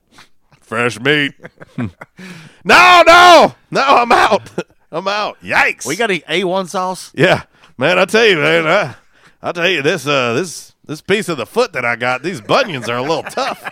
Fresh 0.59 0.99
meat. 0.99 1.33
no, 1.77 1.87
no. 3.07 3.55
No, 3.71 3.81
I'm 3.81 4.11
out. 4.11 4.49
I'm 4.94 5.07
out. 5.07 5.41
Yikes. 5.41 5.88
We 5.88 5.95
got 5.95 6.11
any 6.11 6.20
A1 6.22 6.70
sauce? 6.70 7.11
Yeah, 7.15 7.44
man, 7.80 7.98
I 7.98 8.06
tell 8.06 8.26
you, 8.26 8.38
man, 8.38 8.68
I, 8.68 8.95
I 9.41 9.52
tell 9.52 9.68
you 9.68 9.82
this, 9.82 10.06
uh, 10.06 10.34
this, 10.34 10.76
this 10.86 11.02
piece 11.02 11.30
of 11.30 11.38
the 11.38 11.48
foot 11.48 11.74
that 11.74 11.84
I 11.84 11.95
got, 11.95 12.22
these 12.22 12.41
bunions 12.41 12.88
are 12.88 12.98
a 12.98 13.02
little 13.02 13.24
tough. 13.24 13.68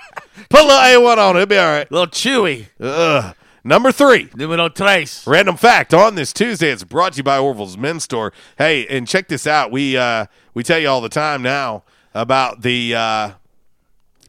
Put 0.50 0.62
a 0.62 0.64
little 0.64 0.80
A 0.80 0.98
one 0.98 1.20
on 1.20 1.36
it, 1.36 1.42
it'll 1.42 1.50
be 1.50 1.58
all 1.60 1.72
right. 1.72 1.90
A 1.90 1.94
little 1.94 2.08
chewy. 2.08 2.66
Ugh. 2.80 3.36
Number 3.64 3.92
three. 3.92 4.30
Numero 4.36 4.70
tres. 4.70 5.24
Random 5.28 5.56
fact 5.56 5.94
on 5.94 6.16
this 6.16 6.34
Tuesday. 6.34 6.72
It's 6.72 6.84
brought 6.84 7.14
to 7.14 7.18
you 7.18 7.24
by 7.24 7.38
Orville's 7.38 7.78
Men's 7.78 8.04
Store. 8.04 8.34
Hey, 8.58 8.88
and 8.88 9.08
check 9.08 9.28
this 9.28 9.46
out. 9.46 9.72
We 9.72 9.96
uh, 9.96 10.26
we 10.56 10.64
tell 10.64 10.80
you 10.80 10.88
all 10.88 11.02
the 11.02 11.10
time 11.10 11.44
now 11.44 11.84
about 12.16 12.64
the 12.64 12.96
uh, 12.96 13.32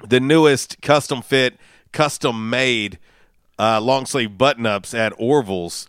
the 0.07 0.21
newest 0.21 0.83
custom 0.83 1.23
fit, 1.23 1.57
custom 1.93 2.51
made 2.51 2.99
uh, 3.59 3.81
long 3.81 4.05
sleeve 4.05 4.37
button 4.37 4.67
ups 4.67 4.93
at 4.93 5.15
Orville's. 5.17 5.89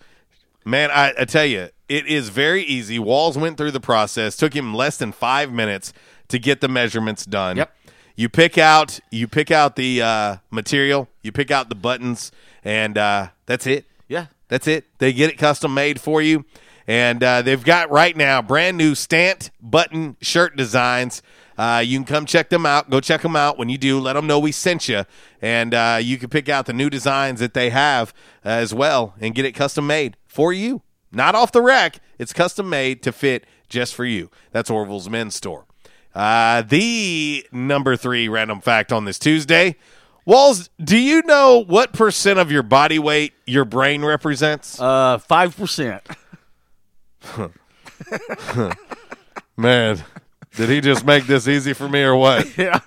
Man, 0.66 0.92
I, 0.92 1.14
I 1.20 1.26
tell 1.26 1.46
you, 1.46 1.70
it 1.90 2.08
is 2.08 2.30
very 2.30 2.64
easy. 2.64 3.00
Walls 3.00 3.38
went 3.38 3.58
through 3.58 3.72
the 3.72 3.80
process. 3.80 4.38
Took 4.38 4.54
him 4.56 4.74
less 4.74 4.98
than 4.98 5.12
five 5.12 5.52
minutes 5.52 5.94
to 6.30 6.40
get 6.40 6.62
the 6.62 6.68
measurements 6.68 7.26
done. 7.26 7.58
Yep. 7.58 7.76
You 8.16 8.30
pick 8.30 8.58
out 8.58 9.00
you 9.12 9.28
pick 9.28 9.52
out 9.52 9.76
the 9.76 10.02
uh, 10.02 10.38
material. 10.52 11.08
You 11.22 11.32
pick 11.32 11.52
out 11.52 11.70
the 11.70 11.76
buttons, 11.76 12.32
and 12.64 12.98
uh, 12.98 13.30
that's 13.46 13.68
it. 13.68 13.86
Yeah. 14.08 14.28
That's 14.48 14.68
it. 14.68 14.86
They 15.00 15.14
get 15.14 15.32
it 15.32 15.38
custom 15.38 15.74
made 15.74 16.00
for 16.00 16.22
you. 16.22 16.46
And 16.86 17.24
uh, 17.24 17.42
they've 17.42 17.64
got 17.64 17.90
right 17.90 18.16
now 18.16 18.42
brand 18.42 18.78
new 18.78 18.94
Stant 18.94 19.50
button 19.62 20.18
shirt 20.22 20.56
designs. 20.56 21.24
Uh, 21.58 21.84
you 21.86 21.98
can 21.98 22.06
come 22.06 22.26
check 22.26 22.50
them 22.50 22.66
out. 22.66 22.90
Go 22.90 23.00
check 23.00 23.22
them 23.22 23.36
out. 23.36 23.58
When 23.58 23.70
you 23.70 23.78
do, 23.78 24.00
let 24.00 24.14
them 24.14 24.28
know 24.28 24.40
we 24.40 24.52
sent 24.52 24.88
you. 24.88 25.06
And 25.42 25.74
uh, 25.74 26.00
you 26.02 26.18
can 26.18 26.30
pick 26.30 26.50
out 26.50 26.66
the 26.66 26.74
new 26.74 26.90
designs 26.90 27.40
that 27.40 27.54
they 27.54 27.70
have 27.70 28.14
uh, 28.46 28.50
as 28.50 28.74
well 28.74 29.14
and 29.20 29.36
get 29.36 29.46
it 29.46 29.54
custom 29.54 29.88
made 29.88 30.18
for 30.28 30.52
you. 30.52 30.82
Not 31.12 31.36
off 31.36 31.52
the 31.52 31.62
rack. 31.62 32.00
It's 32.18 32.34
custom 32.34 32.70
made 32.70 33.04
to 33.04 33.12
fit 33.12 33.46
just 33.70 33.94
for 33.94 34.06
you. 34.06 34.30
That's 34.52 34.70
Orville's 34.70 35.10
Men's 35.10 35.36
Store. 35.36 35.66
Uh, 36.16 36.62
the 36.62 37.46
number 37.52 37.96
three 37.96 38.28
random 38.28 38.62
fact 38.62 38.92
on 38.92 39.06
this 39.06 39.20
Tuesday. 39.20 39.76
Walls, 40.26 40.70
do 40.82 40.98
you 40.98 41.22
know 41.24 41.64
what 41.66 41.92
percent 41.92 42.40
of 42.40 42.50
your 42.52 42.64
body 42.64 42.98
weight 42.98 43.34
your 43.46 43.66
brain 43.66 44.06
represents? 44.06 44.80
Uh, 44.80 45.18
5%. 45.18 46.16
Man, 49.58 50.04
did 50.56 50.70
he 50.70 50.82
just 50.82 51.06
make 51.06 51.26
this 51.26 51.48
easy 51.48 51.74
for 51.74 51.88
me 51.90 52.02
or 52.02 52.16
what? 52.16 52.58
yeah. 52.58 52.80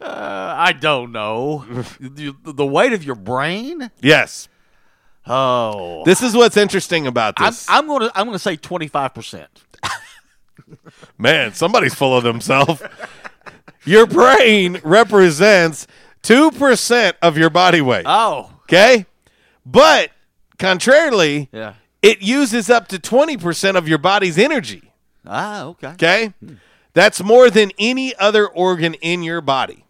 Uh, 0.00 0.54
I 0.56 0.72
don't 0.72 1.12
know. 1.12 1.64
the, 2.00 2.34
the 2.42 2.66
weight 2.66 2.92
of 2.92 3.04
your 3.04 3.14
brain? 3.14 3.90
Yes. 4.00 4.48
Oh. 5.26 6.04
This 6.04 6.22
is 6.22 6.34
what's 6.34 6.56
interesting 6.56 7.06
about 7.06 7.34
I'm, 7.38 7.46
this. 7.46 7.66
I'm 7.68 7.86
gonna 7.86 8.10
I'm 8.14 8.26
gonna 8.26 8.38
say 8.38 8.56
twenty 8.56 8.88
five 8.88 9.14
percent. 9.14 9.48
Man, 11.18 11.52
somebody's 11.54 11.94
full 11.94 12.16
of 12.16 12.24
themselves. 12.24 12.82
your 13.84 14.06
brain 14.06 14.80
represents 14.84 15.86
2% 16.22 17.12
of 17.22 17.36
your 17.36 17.50
body 17.50 17.80
weight. 17.80 18.04
Oh. 18.06 18.50
Okay? 18.62 19.06
But 19.66 20.10
contrarily, 20.58 21.48
Yeah. 21.52 21.74
it 22.02 22.22
uses 22.22 22.70
up 22.70 22.88
to 22.88 22.98
20% 22.98 23.76
of 23.76 23.88
your 23.88 23.98
body's 23.98 24.38
energy. 24.38 24.90
Ah, 25.26 25.64
okay. 25.64 25.88
Okay? 25.88 26.32
That's 26.94 27.22
more 27.22 27.50
than 27.50 27.72
any 27.78 28.14
other 28.16 28.46
organ 28.46 28.94
in 28.94 29.22
your 29.22 29.40
body. 29.40 29.84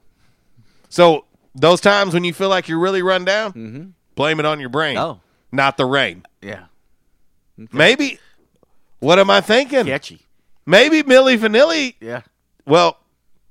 So, 0.89 1.25
those 1.55 1.81
times 1.81 2.15
when 2.15 2.25
you 2.25 2.33
feel 2.33 2.49
like 2.49 2.69
you're 2.69 2.79
really 2.79 3.03
run 3.03 3.25
down, 3.25 3.53
mm-hmm. 3.53 3.85
blame 4.17 4.41
it 4.41 4.47
on 4.47 4.59
your 4.59 4.71
brain, 4.71 4.97
Oh. 4.97 5.21
not 5.53 5.77
the 5.77 5.85
rain. 5.87 6.25
Yeah. 6.43 6.65
Maybe, 7.73 8.19
what 8.99 9.19
am 9.19 9.31
I 9.31 9.41
thinking? 9.41 9.85
Catchy. 9.85 10.21
Maybe 10.67 11.03
Milli 11.03 11.39
Vanilli, 11.39 11.95
Yeah. 12.01 12.23
well, 12.67 12.99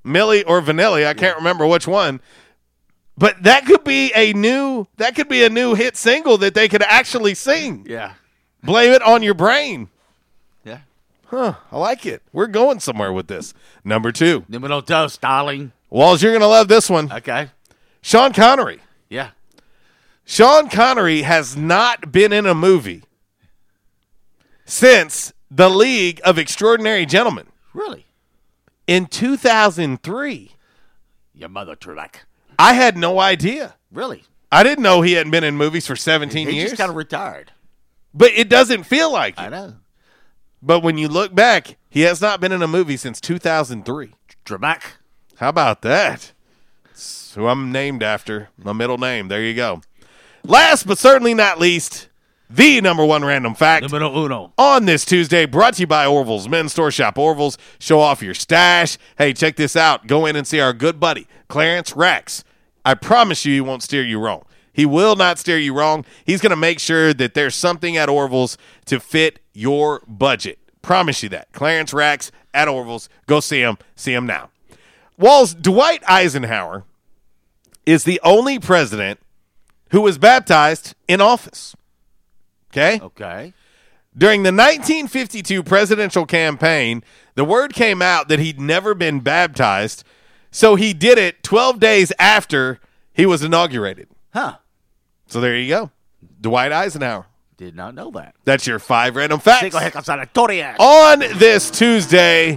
Milli 0.04 0.44
or 0.46 0.60
Vanilli, 0.60 1.06
I 1.06 1.14
can't 1.14 1.36
remember 1.38 1.66
which 1.66 1.86
one. 1.86 2.20
But 3.16 3.44
that 3.44 3.64
could 3.64 3.84
be 3.84 4.12
a 4.14 4.32
new 4.32 4.86
that 4.96 5.14
could 5.14 5.28
be 5.28 5.44
a 5.44 5.48
new 5.48 5.74
hit 5.74 5.96
single 5.96 6.36
that 6.38 6.54
they 6.54 6.68
could 6.68 6.82
actually 6.82 7.34
sing. 7.34 7.86
Yeah. 7.88 8.14
Blame 8.64 8.92
it 8.92 9.02
on 9.02 9.22
your 9.22 9.34
brain. 9.34 9.88
Huh, 11.26 11.54
I 11.72 11.78
like 11.78 12.06
it. 12.06 12.22
We're 12.32 12.46
going 12.46 12.80
somewhere 12.80 13.12
with 13.12 13.26
this. 13.28 13.54
Number 13.84 14.12
2. 14.12 14.44
Numero 14.48 14.80
dos, 14.80 15.16
darling. 15.16 15.72
Walls, 15.90 16.22
you're 16.22 16.32
going 16.32 16.42
to 16.42 16.46
love 16.46 16.68
this 16.68 16.88
one. 16.90 17.10
Okay. 17.10 17.48
Sean 18.02 18.32
Connery. 18.32 18.80
Yeah. 19.08 19.30
Sean 20.24 20.68
Connery 20.68 21.22
has 21.22 21.56
not 21.56 22.12
been 22.12 22.32
in 22.32 22.46
a 22.46 22.54
movie 22.54 23.02
since 24.64 25.32
The 25.50 25.68
League 25.68 26.20
of 26.24 26.38
Extraordinary 26.38 27.06
Gentlemen 27.06 27.46
Really? 27.72 28.06
in 28.86 29.06
2003. 29.06 30.52
Your 31.34 31.48
mother, 31.48 31.74
Trebek. 31.76 32.16
I 32.58 32.74
had 32.74 32.96
no 32.96 33.18
idea. 33.20 33.74
Really? 33.90 34.24
I 34.52 34.62
didn't 34.62 34.82
know 34.84 35.02
he 35.02 35.12
hadn't 35.12 35.32
been 35.32 35.44
in 35.44 35.56
movies 35.56 35.86
for 35.86 35.96
17 35.96 36.48
He 36.48 36.56
years. 36.56 36.70
just 36.70 36.78
kind 36.80 36.90
of 36.90 36.96
retired. 36.96 37.52
but 38.14 38.30
it 38.32 38.48
doesn't 38.48 38.84
feel 38.84 39.12
like 39.12 39.34
it. 39.34 39.40
I 39.42 39.48
know. 39.48 39.74
But 40.66 40.80
when 40.80 40.96
you 40.96 41.08
look 41.08 41.34
back, 41.34 41.76
he 41.90 42.00
has 42.02 42.22
not 42.22 42.40
been 42.40 42.50
in 42.50 42.62
a 42.62 42.66
movie 42.66 42.96
since 42.96 43.20
2003. 43.20 44.14
Trebek. 44.46 44.82
How 45.36 45.50
about 45.50 45.82
that? 45.82 46.32
It's 46.90 47.34
who 47.34 47.48
I'm 47.48 47.70
named 47.70 48.02
after, 48.02 48.48
my 48.56 48.72
middle 48.72 48.96
name. 48.96 49.28
There 49.28 49.42
you 49.42 49.54
go. 49.54 49.82
Last 50.42 50.86
but 50.86 50.96
certainly 50.96 51.34
not 51.34 51.60
least, 51.60 52.08
the 52.48 52.80
number 52.80 53.04
one 53.04 53.24
random 53.24 53.54
fact 53.54 53.82
Numero 53.82 54.24
uno. 54.24 54.52
on 54.56 54.86
this 54.86 55.04
Tuesday, 55.04 55.44
brought 55.44 55.74
to 55.74 55.82
you 55.82 55.86
by 55.86 56.06
Orville's 56.06 56.48
Men's 56.48 56.72
Store 56.72 56.90
Shop. 56.90 57.18
Orville's, 57.18 57.58
show 57.78 58.00
off 58.00 58.22
your 58.22 58.34
stash. 58.34 58.96
Hey, 59.18 59.34
check 59.34 59.56
this 59.56 59.76
out. 59.76 60.06
Go 60.06 60.24
in 60.24 60.34
and 60.34 60.46
see 60.46 60.60
our 60.60 60.72
good 60.72 60.98
buddy, 60.98 61.26
Clarence 61.48 61.94
Rex. 61.94 62.42
I 62.86 62.94
promise 62.94 63.44
you, 63.44 63.52
he 63.52 63.60
won't 63.60 63.82
steer 63.82 64.02
you 64.02 64.18
wrong. 64.18 64.44
He 64.74 64.84
will 64.84 65.16
not 65.16 65.38
steer 65.38 65.56
you 65.56 65.72
wrong. 65.72 66.04
He's 66.26 66.40
going 66.42 66.50
to 66.50 66.56
make 66.56 66.80
sure 66.80 67.14
that 67.14 67.32
there's 67.32 67.54
something 67.54 67.96
at 67.96 68.08
Orville's 68.10 68.58
to 68.86 69.00
fit 69.00 69.38
your 69.54 70.02
budget. 70.06 70.58
Promise 70.82 71.22
you 71.22 71.28
that. 71.30 71.52
Clarence 71.52 71.94
Rex 71.94 72.30
at 72.52 72.68
Orville's. 72.68 73.08
Go 73.26 73.40
see 73.40 73.60
him. 73.60 73.78
See 73.94 74.12
him 74.12 74.26
now. 74.26 74.50
Walls, 75.16 75.54
Dwight 75.54 76.02
Eisenhower 76.08 76.84
is 77.86 78.04
the 78.04 78.20
only 78.24 78.58
president 78.58 79.20
who 79.90 80.00
was 80.00 80.18
baptized 80.18 80.94
in 81.06 81.20
office. 81.20 81.76
Okay? 82.72 82.98
Okay. 83.00 83.54
During 84.16 84.42
the 84.42 84.52
1952 84.52 85.62
presidential 85.62 86.26
campaign, 86.26 87.04
the 87.36 87.44
word 87.44 87.74
came 87.74 88.02
out 88.02 88.28
that 88.28 88.40
he'd 88.40 88.60
never 88.60 88.94
been 88.94 89.20
baptized, 89.20 90.04
so 90.50 90.74
he 90.74 90.92
did 90.92 91.16
it 91.16 91.42
12 91.44 91.78
days 91.78 92.12
after 92.18 92.80
he 93.12 93.24
was 93.24 93.42
inaugurated. 93.42 94.08
Huh. 94.32 94.56
So 95.26 95.40
there 95.40 95.56
you 95.56 95.68
go. 95.68 95.90
Dwight 96.40 96.72
Eisenhower. 96.72 97.26
Did 97.56 97.76
not 97.76 97.94
know 97.94 98.10
that. 98.12 98.34
That's 98.44 98.66
your 98.66 98.78
five 98.78 99.14
random 99.14 99.38
facts. 99.38 99.60
Cinco 99.60 99.78
hecas 99.78 100.08
aleatorias. 100.08 100.76
On 100.80 101.20
this 101.20 101.70
Tuesday, 101.70 102.56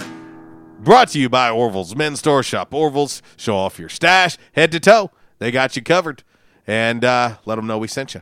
brought 0.80 1.10
to 1.10 1.20
you 1.20 1.30
by 1.30 1.52
Orville's 1.52 1.96
Men's 1.96 2.20
Store 2.20 2.42
Shop. 2.42 2.74
Orville's, 2.74 3.22
show 3.36 3.56
off 3.56 3.78
your 3.78 3.90
stash, 3.90 4.38
head 4.54 4.72
to 4.72 4.80
toe. 4.80 5.12
They 5.38 5.52
got 5.52 5.76
you 5.76 5.84
covered. 5.84 6.24
And 6.66 7.06
uh, 7.06 7.38
let 7.46 7.56
them 7.56 7.68
know 7.68 7.78
we 7.78 7.88
sent 7.88 8.16
you. 8.16 8.22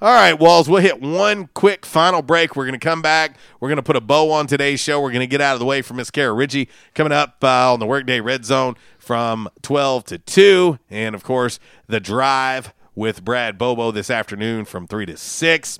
All 0.00 0.12
right, 0.12 0.38
Walls, 0.38 0.68
we'll 0.68 0.82
hit 0.82 1.00
one 1.00 1.48
quick 1.54 1.86
final 1.86 2.20
break. 2.20 2.56
We're 2.56 2.64
going 2.66 2.78
to 2.78 2.84
come 2.84 3.00
back. 3.00 3.36
We're 3.58 3.68
going 3.68 3.76
to 3.76 3.82
put 3.82 3.96
a 3.96 4.00
bow 4.00 4.30
on 4.30 4.46
today's 4.46 4.80
show. 4.80 5.00
We're 5.00 5.10
going 5.10 5.20
to 5.20 5.26
get 5.26 5.40
out 5.40 5.54
of 5.54 5.60
the 5.60 5.64
way 5.64 5.82
for 5.82 5.94
Miss 5.94 6.10
Kara 6.10 6.32
Ritchie 6.32 6.68
coming 6.94 7.12
up 7.12 7.42
uh, 7.42 7.72
on 7.72 7.80
the 7.80 7.86
Workday 7.86 8.20
Red 8.20 8.44
Zone 8.44 8.76
from 8.98 9.48
12 9.62 10.04
to 10.06 10.18
2. 10.18 10.78
And, 10.90 11.14
of 11.14 11.24
course, 11.24 11.58
the 11.86 12.00
drive 12.00 12.74
with 12.94 13.24
Brad 13.24 13.58
Bobo 13.58 13.90
this 13.90 14.10
afternoon 14.10 14.64
from 14.64 14.86
3 14.86 15.06
to 15.06 15.16
6. 15.16 15.78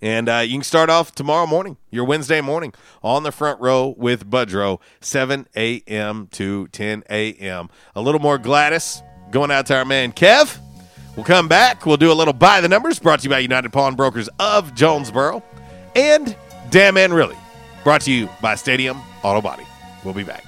And 0.00 0.28
uh, 0.28 0.38
you 0.38 0.54
can 0.54 0.62
start 0.62 0.90
off 0.90 1.12
tomorrow 1.12 1.46
morning, 1.46 1.76
your 1.90 2.04
Wednesday 2.04 2.40
morning, 2.40 2.72
on 3.02 3.24
the 3.24 3.32
front 3.32 3.60
row 3.60 3.94
with 3.98 4.30
Budrow, 4.30 4.80
7 5.00 5.48
a.m. 5.56 6.28
to 6.32 6.68
10 6.68 7.02
a.m. 7.10 7.68
A 7.96 8.00
little 8.00 8.20
more 8.20 8.38
Gladys 8.38 9.02
going 9.30 9.50
out 9.50 9.66
to 9.66 9.76
our 9.76 9.84
man 9.84 10.12
Kev. 10.12 10.58
We'll 11.16 11.24
come 11.24 11.48
back. 11.48 11.84
We'll 11.84 11.96
do 11.96 12.12
a 12.12 12.14
little 12.14 12.32
buy 12.32 12.60
the 12.60 12.68
numbers 12.68 13.00
brought 13.00 13.20
to 13.20 13.24
you 13.24 13.30
by 13.30 13.40
United 13.40 13.72
Pawnbrokers 13.72 14.28
of 14.38 14.72
Jonesboro 14.74 15.42
and 15.96 16.36
Damn 16.70 16.96
and 16.96 17.12
Really 17.12 17.36
brought 17.82 18.02
to 18.02 18.12
you 18.12 18.28
by 18.40 18.54
Stadium 18.54 19.00
Auto 19.24 19.40
Body. 19.40 19.64
We'll 20.04 20.14
be 20.14 20.22
back. 20.22 20.47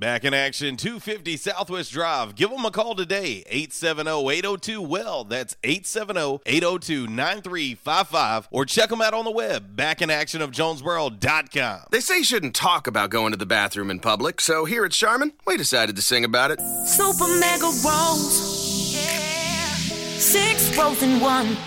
Back 0.00 0.24
in 0.24 0.32
action, 0.32 0.78
250 0.78 1.36
Southwest 1.36 1.92
Drive. 1.92 2.34
Give 2.34 2.48
them 2.48 2.64
a 2.64 2.70
call 2.70 2.94
today, 2.94 3.44
870-802-WELL. 3.52 5.24
That's 5.24 5.56
870-802-9355. 5.56 8.46
Or 8.50 8.64
check 8.64 8.88
them 8.88 9.02
out 9.02 9.12
on 9.12 9.26
the 9.26 9.30
web, 9.30 9.76
backinactionofjonesboro.com. 9.76 11.80
They 11.90 12.00
say 12.00 12.16
you 12.16 12.24
shouldn't 12.24 12.54
talk 12.54 12.86
about 12.86 13.10
going 13.10 13.32
to 13.32 13.36
the 13.36 13.44
bathroom 13.44 13.90
in 13.90 14.00
public, 14.00 14.40
so 14.40 14.64
here 14.64 14.86
at 14.86 14.92
Charmin, 14.92 15.34
we 15.46 15.58
decided 15.58 15.96
to 15.96 16.02
sing 16.02 16.24
about 16.24 16.50
it. 16.50 16.58
Super 16.86 17.28
mega 17.38 17.70
rolls. 17.84 18.94
Yeah. 18.94 19.74
Six 20.16 20.74
rolls 20.78 21.02
in 21.02 21.20
one. 21.20 21.58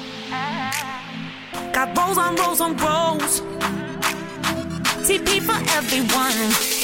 Got 1.71 1.95
rolls 1.95 2.17
on 2.17 2.35
rolls 2.37 2.61
on 2.61 2.75
rolls. 2.77 3.41
TP 5.05 5.39
for 5.39 5.53
everyone. 5.77 6.82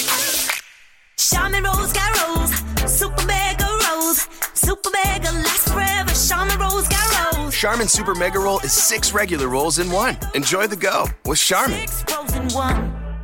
Charmin 1.19 1.65
rolls 1.65 1.91
got 1.91 2.27
rolls. 2.27 2.51
Super 2.89 3.25
mega 3.25 3.65
rolls. 3.91 4.29
Super 4.53 4.89
mega 4.91 5.31
lasts 5.33 5.69
forever. 5.69 6.13
Charmin 6.13 6.57
rolls 6.57 6.87
got 6.87 7.35
rolls. 7.35 7.53
Charmin 7.53 7.89
Super 7.89 8.15
Mega 8.15 8.39
Roll 8.39 8.59
is 8.59 8.71
six 8.71 9.13
regular 9.13 9.49
rolls 9.49 9.79
in 9.79 9.91
one. 9.91 10.17
Enjoy 10.33 10.65
the 10.65 10.77
go 10.77 11.07
with 11.25 11.39
Charmin. 11.39 11.85
Rolls 12.09 12.33
in 12.35 12.47
one. 12.53 13.08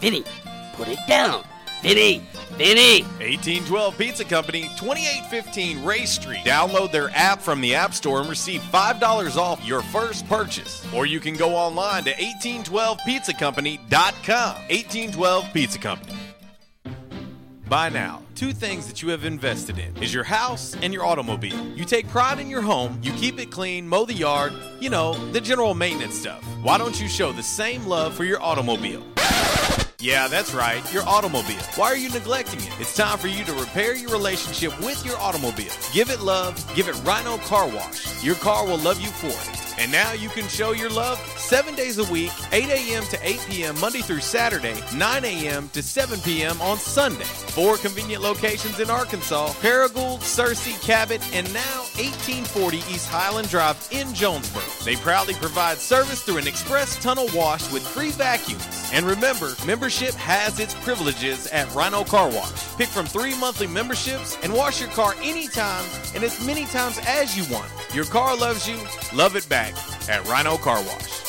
Vinny, 0.00 0.24
put 0.74 0.88
it 0.88 0.98
down. 1.06 1.44
Vinny, 1.82 2.22
Vinny. 2.52 3.02
1812 3.02 3.98
Pizza 3.98 4.24
Company, 4.24 4.62
2815 4.76 5.84
Ray 5.84 6.06
Street. 6.06 6.44
Download 6.44 6.92
their 6.92 7.10
app 7.10 7.40
from 7.40 7.60
the 7.60 7.74
App 7.74 7.92
Store 7.94 8.20
and 8.20 8.28
receive 8.28 8.60
$5 8.62 9.36
off 9.36 9.64
your 9.64 9.82
first 9.82 10.28
purchase. 10.28 10.86
Or 10.94 11.06
you 11.06 11.18
can 11.20 11.36
go 11.36 11.54
online 11.54 12.04
to 12.04 12.12
1812pizzacompany.com. 12.12 13.78
1812 13.88 15.52
Pizza 15.52 15.78
Company. 15.78 16.16
By 17.68 17.88
now, 17.88 18.22
two 18.34 18.52
things 18.52 18.88
that 18.88 19.00
you 19.00 19.10
have 19.10 19.24
invested 19.24 19.78
in 19.78 19.96
is 20.02 20.12
your 20.12 20.24
house 20.24 20.74
and 20.82 20.92
your 20.92 21.06
automobile. 21.06 21.64
You 21.76 21.84
take 21.84 22.08
pride 22.08 22.40
in 22.40 22.50
your 22.50 22.62
home, 22.62 22.98
you 23.00 23.12
keep 23.12 23.38
it 23.38 23.52
clean, 23.52 23.86
mow 23.86 24.04
the 24.04 24.12
yard, 24.12 24.52
you 24.80 24.90
know, 24.90 25.14
the 25.30 25.40
general 25.40 25.72
maintenance 25.74 26.18
stuff. 26.18 26.42
Why 26.62 26.78
don't 26.78 27.00
you 27.00 27.06
show 27.06 27.30
the 27.30 27.44
same 27.44 27.86
love 27.86 28.12
for 28.14 28.24
your 28.24 28.42
automobile? 28.42 29.04
Yeah, 30.00 30.28
that's 30.28 30.54
right, 30.54 30.80
your 30.94 31.06
automobile. 31.06 31.60
Why 31.76 31.88
are 31.88 31.96
you 31.96 32.08
neglecting 32.08 32.60
it? 32.60 32.72
It's 32.80 32.96
time 32.96 33.18
for 33.18 33.28
you 33.28 33.44
to 33.44 33.52
repair 33.52 33.94
your 33.94 34.10
relationship 34.10 34.78
with 34.80 35.04
your 35.04 35.18
automobile. 35.18 35.72
Give 35.92 36.08
it 36.08 36.20
love, 36.20 36.56
give 36.74 36.88
it 36.88 36.94
Rhino 37.04 37.36
Car 37.38 37.68
Wash. 37.68 38.24
Your 38.24 38.36
car 38.36 38.66
will 38.66 38.78
love 38.78 38.98
you 38.98 39.08
for 39.08 39.26
it. 39.26 39.60
And 39.78 39.92
now 39.92 40.12
you 40.12 40.28
can 40.30 40.46
show 40.48 40.72
your 40.72 40.90
love 40.90 41.18
seven 41.38 41.74
days 41.74 41.98
a 41.98 42.12
week, 42.12 42.32
8 42.52 42.68
a.m. 42.68 43.02
to 43.04 43.18
8 43.22 43.46
p.m. 43.48 43.80
Monday 43.80 44.00
through 44.00 44.20
Saturday, 44.20 44.78
9 44.94 45.24
a.m. 45.24 45.68
to 45.70 45.82
7 45.82 46.20
p.m. 46.20 46.60
on 46.60 46.76
Sunday. 46.76 47.24
Four 47.24 47.78
convenient 47.78 48.22
locations 48.22 48.78
in 48.78 48.90
Arkansas 48.90 49.48
Paragould, 49.54 50.20
Searcy, 50.20 50.78
Cabot, 50.82 51.22
and 51.34 51.50
now 51.54 51.80
1840 51.96 52.76
East 52.76 53.08
Highland 53.08 53.48
Drive 53.48 53.88
in 53.90 54.12
Jonesboro. 54.12 54.62
They 54.84 54.96
proudly 54.96 55.34
provide 55.34 55.78
service 55.78 56.22
through 56.22 56.38
an 56.38 56.46
express 56.46 57.02
tunnel 57.02 57.28
wash 57.34 57.70
with 57.72 57.86
free 57.86 58.10
vacuums. 58.10 58.90
And 58.92 59.06
remember, 59.06 59.54
membership 59.66 59.89
has 59.90 60.60
its 60.60 60.74
privileges 60.74 61.48
at 61.48 61.72
Rhino 61.74 62.04
Car 62.04 62.30
Wash. 62.30 62.76
Pick 62.76 62.88
from 62.88 63.06
three 63.06 63.38
monthly 63.40 63.66
memberships 63.66 64.38
and 64.42 64.52
wash 64.54 64.80
your 64.80 64.90
car 64.90 65.14
anytime 65.22 65.84
and 66.14 66.22
as 66.22 66.46
many 66.46 66.64
times 66.66 67.00
as 67.06 67.36
you 67.36 67.52
want. 67.52 67.68
Your 67.92 68.04
car 68.04 68.36
loves 68.36 68.68
you, 68.68 68.78
love 69.12 69.34
it 69.34 69.48
back 69.48 69.74
at 70.08 70.26
Rhino 70.28 70.56
Car 70.56 70.80
Wash. 70.82 71.20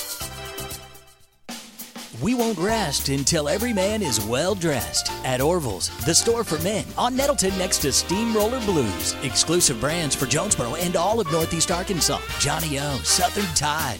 We 2.21 2.35
won't 2.35 2.59
rest 2.59 3.09
until 3.09 3.49
every 3.49 3.73
man 3.73 4.03
is 4.03 4.23
well 4.23 4.53
dressed. 4.53 5.11
At 5.25 5.41
Orville's, 5.41 5.89
the 6.05 6.13
store 6.13 6.43
for 6.43 6.59
men, 6.59 6.85
on 6.95 7.15
Nettleton 7.15 7.57
next 7.57 7.79
to 7.79 7.91
Steamroller 7.91 8.59
Blues. 8.61 9.15
Exclusive 9.23 9.81
brands 9.81 10.13
for 10.13 10.27
Jonesboro 10.27 10.75
and 10.75 10.95
all 10.95 11.19
of 11.19 11.31
Northeast 11.31 11.71
Arkansas. 11.71 12.19
Johnny 12.39 12.79
O, 12.79 12.99
Southern 13.03 13.51
Tide, 13.55 13.99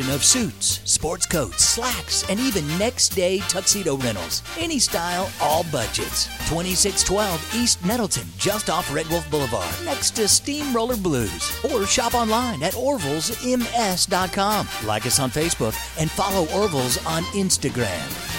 of 0.00 0.24
suits, 0.24 0.80
sports 0.84 1.26
coats, 1.26 1.64
slacks, 1.64 2.28
and 2.30 2.40
even 2.40 2.66
next 2.78 3.10
day 3.10 3.38
tuxedo 3.40 3.96
rentals. 3.98 4.42
Any 4.58 4.78
style, 4.78 5.30
all 5.40 5.64
budgets. 5.70 6.26
2612 6.48 7.54
East 7.54 7.84
Nettleton, 7.84 8.26
just 8.38 8.70
off 8.70 8.92
Red 8.94 9.06
Wolf 9.08 9.30
Boulevard, 9.30 9.74
next 9.84 10.12
to 10.12 10.26
Steamroller 10.26 10.96
Blues. 10.96 11.52
Or 11.70 11.84
shop 11.86 12.14
online 12.14 12.62
at 12.62 12.72
orvillesms.com. 12.74 14.68
Like 14.86 15.06
us 15.06 15.18
on 15.20 15.30
Facebook 15.30 16.00
and 16.00 16.10
follow 16.10 16.46
Orville's 16.58 17.04
on 17.06 17.22
Instagram. 17.34 18.38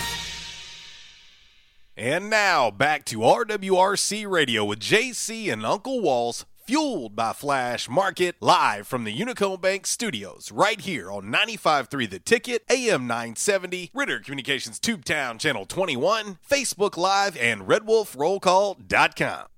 And 1.96 2.28
now 2.28 2.72
back 2.72 3.06
to 3.06 3.20
RWRC 3.20 4.28
Radio 4.28 4.66
with 4.66 4.80
JC 4.80 5.54
and 5.54 5.64
Uncle 5.64 6.02
Walls, 6.02 6.46
fueled 6.66 7.16
by 7.16 7.34
Flash 7.34 7.90
Market, 7.90 8.36
live 8.40 8.88
from 8.88 9.04
the 9.04 9.18
Unico 9.18 9.60
Bank 9.60 9.86
Studios, 9.86 10.52
right 10.52 10.80
here 10.80 11.12
on 11.12 11.26
95.3 11.26 12.10
The 12.10 12.20
Ticket, 12.20 12.64
AM 12.70 13.08
970, 13.08 13.92
Ritter 13.94 14.20
Communications 14.20 14.80
Tubetown 14.80 15.40
Channel 15.40 15.66
21, 15.66 16.38
Facebook 16.50 16.98
Live, 16.98 17.38
and 17.38 17.62
RedWolfRollCall.com. 17.62 19.53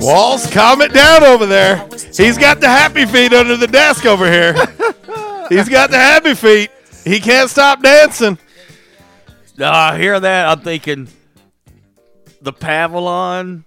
Walls, 0.00 0.50
calm 0.50 0.80
it 0.82 0.92
down 0.92 1.22
over 1.24 1.46
there. 1.46 1.88
He's 2.14 2.36
got 2.38 2.60
the 2.60 2.68
happy 2.68 3.06
feet 3.06 3.32
under 3.32 3.56
the 3.56 3.66
desk 3.66 4.04
over 4.06 4.30
here. 4.30 4.54
He's 5.48 5.68
got 5.68 5.90
the 5.90 5.98
happy 5.98 6.34
feet. 6.34 6.70
He 7.04 7.20
can't 7.20 7.48
stop 7.50 7.82
dancing. 7.82 8.38
Uh, 9.60 9.66
I 9.68 9.98
hear 9.98 10.18
that. 10.18 10.48
I'm 10.48 10.60
thinking 10.60 11.08
the 12.40 12.52
Pavilion. 12.52 13.64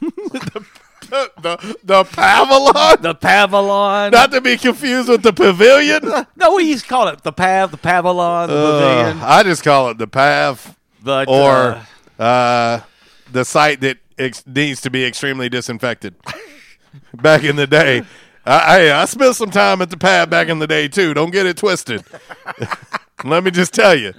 the, 0.00 0.64
the 1.42 1.76
the 1.84 2.04
pavilion. 2.04 3.02
The 3.02 3.14
Pavilon. 3.14 4.12
Not 4.12 4.30
to 4.32 4.40
be 4.40 4.56
confused 4.56 5.08
with 5.08 5.22
the 5.22 5.32
Pavilion. 5.32 6.26
No, 6.36 6.54
we 6.56 6.64
used 6.64 6.84
to 6.84 6.88
call 6.90 7.08
it 7.08 7.22
the 7.22 7.32
Pav, 7.32 7.70
the 7.70 7.76
Pavilon, 7.76 8.48
the 8.48 8.54
Uh, 8.54 8.80
Pavilion. 8.80 9.18
I 9.22 9.42
just 9.42 9.62
call 9.62 9.90
it 9.90 9.98
the 9.98 10.06
Pav, 10.06 10.76
But, 11.02 11.28
or 11.28 11.80
uh, 12.18 12.80
the 13.30 13.44
site 13.44 13.80
that 13.82 13.98
ex- 14.20 14.46
needs 14.46 14.80
to 14.82 14.90
be 14.90 15.04
extremely 15.04 15.48
disinfected. 15.48 16.14
back 17.14 17.42
in 17.44 17.56
the 17.56 17.66
day, 17.66 18.02
I, 18.44 18.88
I 18.90 19.02
I 19.02 19.04
spent 19.06 19.34
some 19.36 19.50
time 19.50 19.80
at 19.82 19.90
the 19.90 19.96
pad 19.96 20.30
back 20.30 20.48
in 20.48 20.58
the 20.58 20.66
day 20.66 20.88
too. 20.88 21.14
Don't 21.14 21.30
get 21.30 21.46
it 21.46 21.56
twisted. 21.56 22.04
Let 23.24 23.44
me 23.44 23.50
just 23.50 23.74
tell 23.74 23.94
you, 23.94 24.14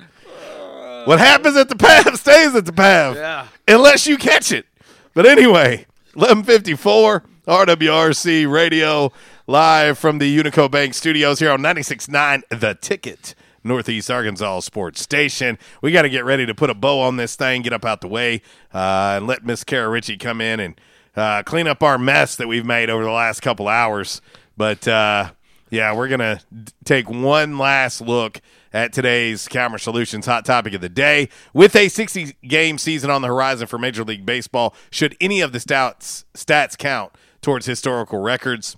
what 1.05 1.19
happens 1.19 1.55
at 1.57 1.69
the 1.69 1.75
pad 1.75 2.15
stays 2.17 2.53
at 2.55 2.65
the 2.65 2.73
pad, 2.73 3.15
Yeah. 3.15 3.47
unless 3.67 4.05
you 4.07 4.17
catch 4.17 4.51
it. 4.51 4.65
But 5.13 5.25
anyway, 5.25 5.85
eleven 6.15 6.43
fifty 6.43 6.75
four 6.75 7.23
RWRC 7.47 8.49
Radio 8.51 9.11
live 9.47 9.97
from 9.97 10.19
the 10.19 10.37
Unico 10.37 10.69
Bank 10.69 10.93
Studios 10.93 11.39
here 11.39 11.51
on 11.51 11.59
96.9 11.61 12.43
The 12.59 12.75
Ticket. 12.75 13.33
Northeast 13.63 14.09
Arkansas 14.09 14.61
Sports 14.61 15.01
Station. 15.01 15.57
We 15.81 15.91
got 15.91 16.03
to 16.03 16.09
get 16.09 16.25
ready 16.25 16.45
to 16.45 16.55
put 16.55 16.69
a 16.69 16.73
bow 16.73 17.01
on 17.01 17.17
this 17.17 17.35
thing, 17.35 17.61
get 17.61 17.73
up 17.73 17.85
out 17.85 18.01
the 18.01 18.07
way, 18.07 18.41
uh, 18.73 19.15
and 19.17 19.27
let 19.27 19.45
Miss 19.45 19.63
Kara 19.63 19.89
Ritchie 19.89 20.17
come 20.17 20.41
in 20.41 20.59
and 20.59 20.81
uh, 21.15 21.43
clean 21.43 21.67
up 21.67 21.83
our 21.83 21.97
mess 21.97 22.35
that 22.37 22.47
we've 22.47 22.65
made 22.65 22.89
over 22.89 23.03
the 23.03 23.11
last 23.11 23.41
couple 23.41 23.67
hours. 23.67 24.21
But 24.57 24.87
uh, 24.87 25.31
yeah, 25.69 25.95
we're 25.95 26.07
gonna 26.07 26.41
take 26.85 27.09
one 27.09 27.57
last 27.57 28.01
look 28.01 28.41
at 28.73 28.93
today's 28.93 29.47
Camera 29.47 29.79
Solutions 29.79 30.25
hot 30.25 30.45
topic 30.45 30.73
of 30.73 30.81
the 30.81 30.89
day. 30.89 31.29
With 31.53 31.75
a 31.75 31.89
60 31.89 32.37
game 32.47 32.77
season 32.77 33.09
on 33.09 33.21
the 33.21 33.27
horizon 33.27 33.67
for 33.67 33.77
Major 33.77 34.03
League 34.03 34.25
Baseball, 34.25 34.75
should 34.89 35.15
any 35.19 35.41
of 35.41 35.51
the 35.51 35.59
stats 35.59 36.25
stats 36.33 36.77
count 36.77 37.13
towards 37.41 37.65
historical 37.65 38.19
records? 38.19 38.77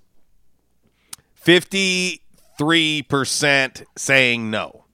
53% 2.60 3.84
saying 3.98 4.50
no. 4.52 4.86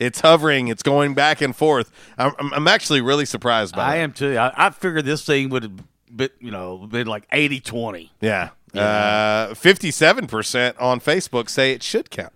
It's 0.00 0.20
hovering. 0.20 0.68
It's 0.68 0.82
going 0.82 1.14
back 1.14 1.40
and 1.40 1.54
forth. 1.54 1.90
I'm, 2.18 2.32
I'm- 2.52 2.68
actually 2.68 3.00
really 3.00 3.24
surprised 3.26 3.74
by 3.76 3.94
I 3.94 3.96
it. 3.96 4.02
am 4.02 4.12
too. 4.12 4.36
I, 4.36 4.66
I 4.66 4.70
figured 4.70 5.04
this 5.04 5.24
thing 5.24 5.48
would 5.50 5.62
have 5.62 5.72
been, 6.10 6.30
you 6.40 6.50
know, 6.50 6.78
been 6.78 7.06
like 7.06 7.28
80-20. 7.30 8.10
Yeah. 8.20 8.50
Uh, 8.74 9.48
57% 9.54 10.74
on 10.80 10.98
Facebook 11.00 11.48
say 11.50 11.72
it 11.72 11.82
should 11.82 12.10
count. 12.10 12.32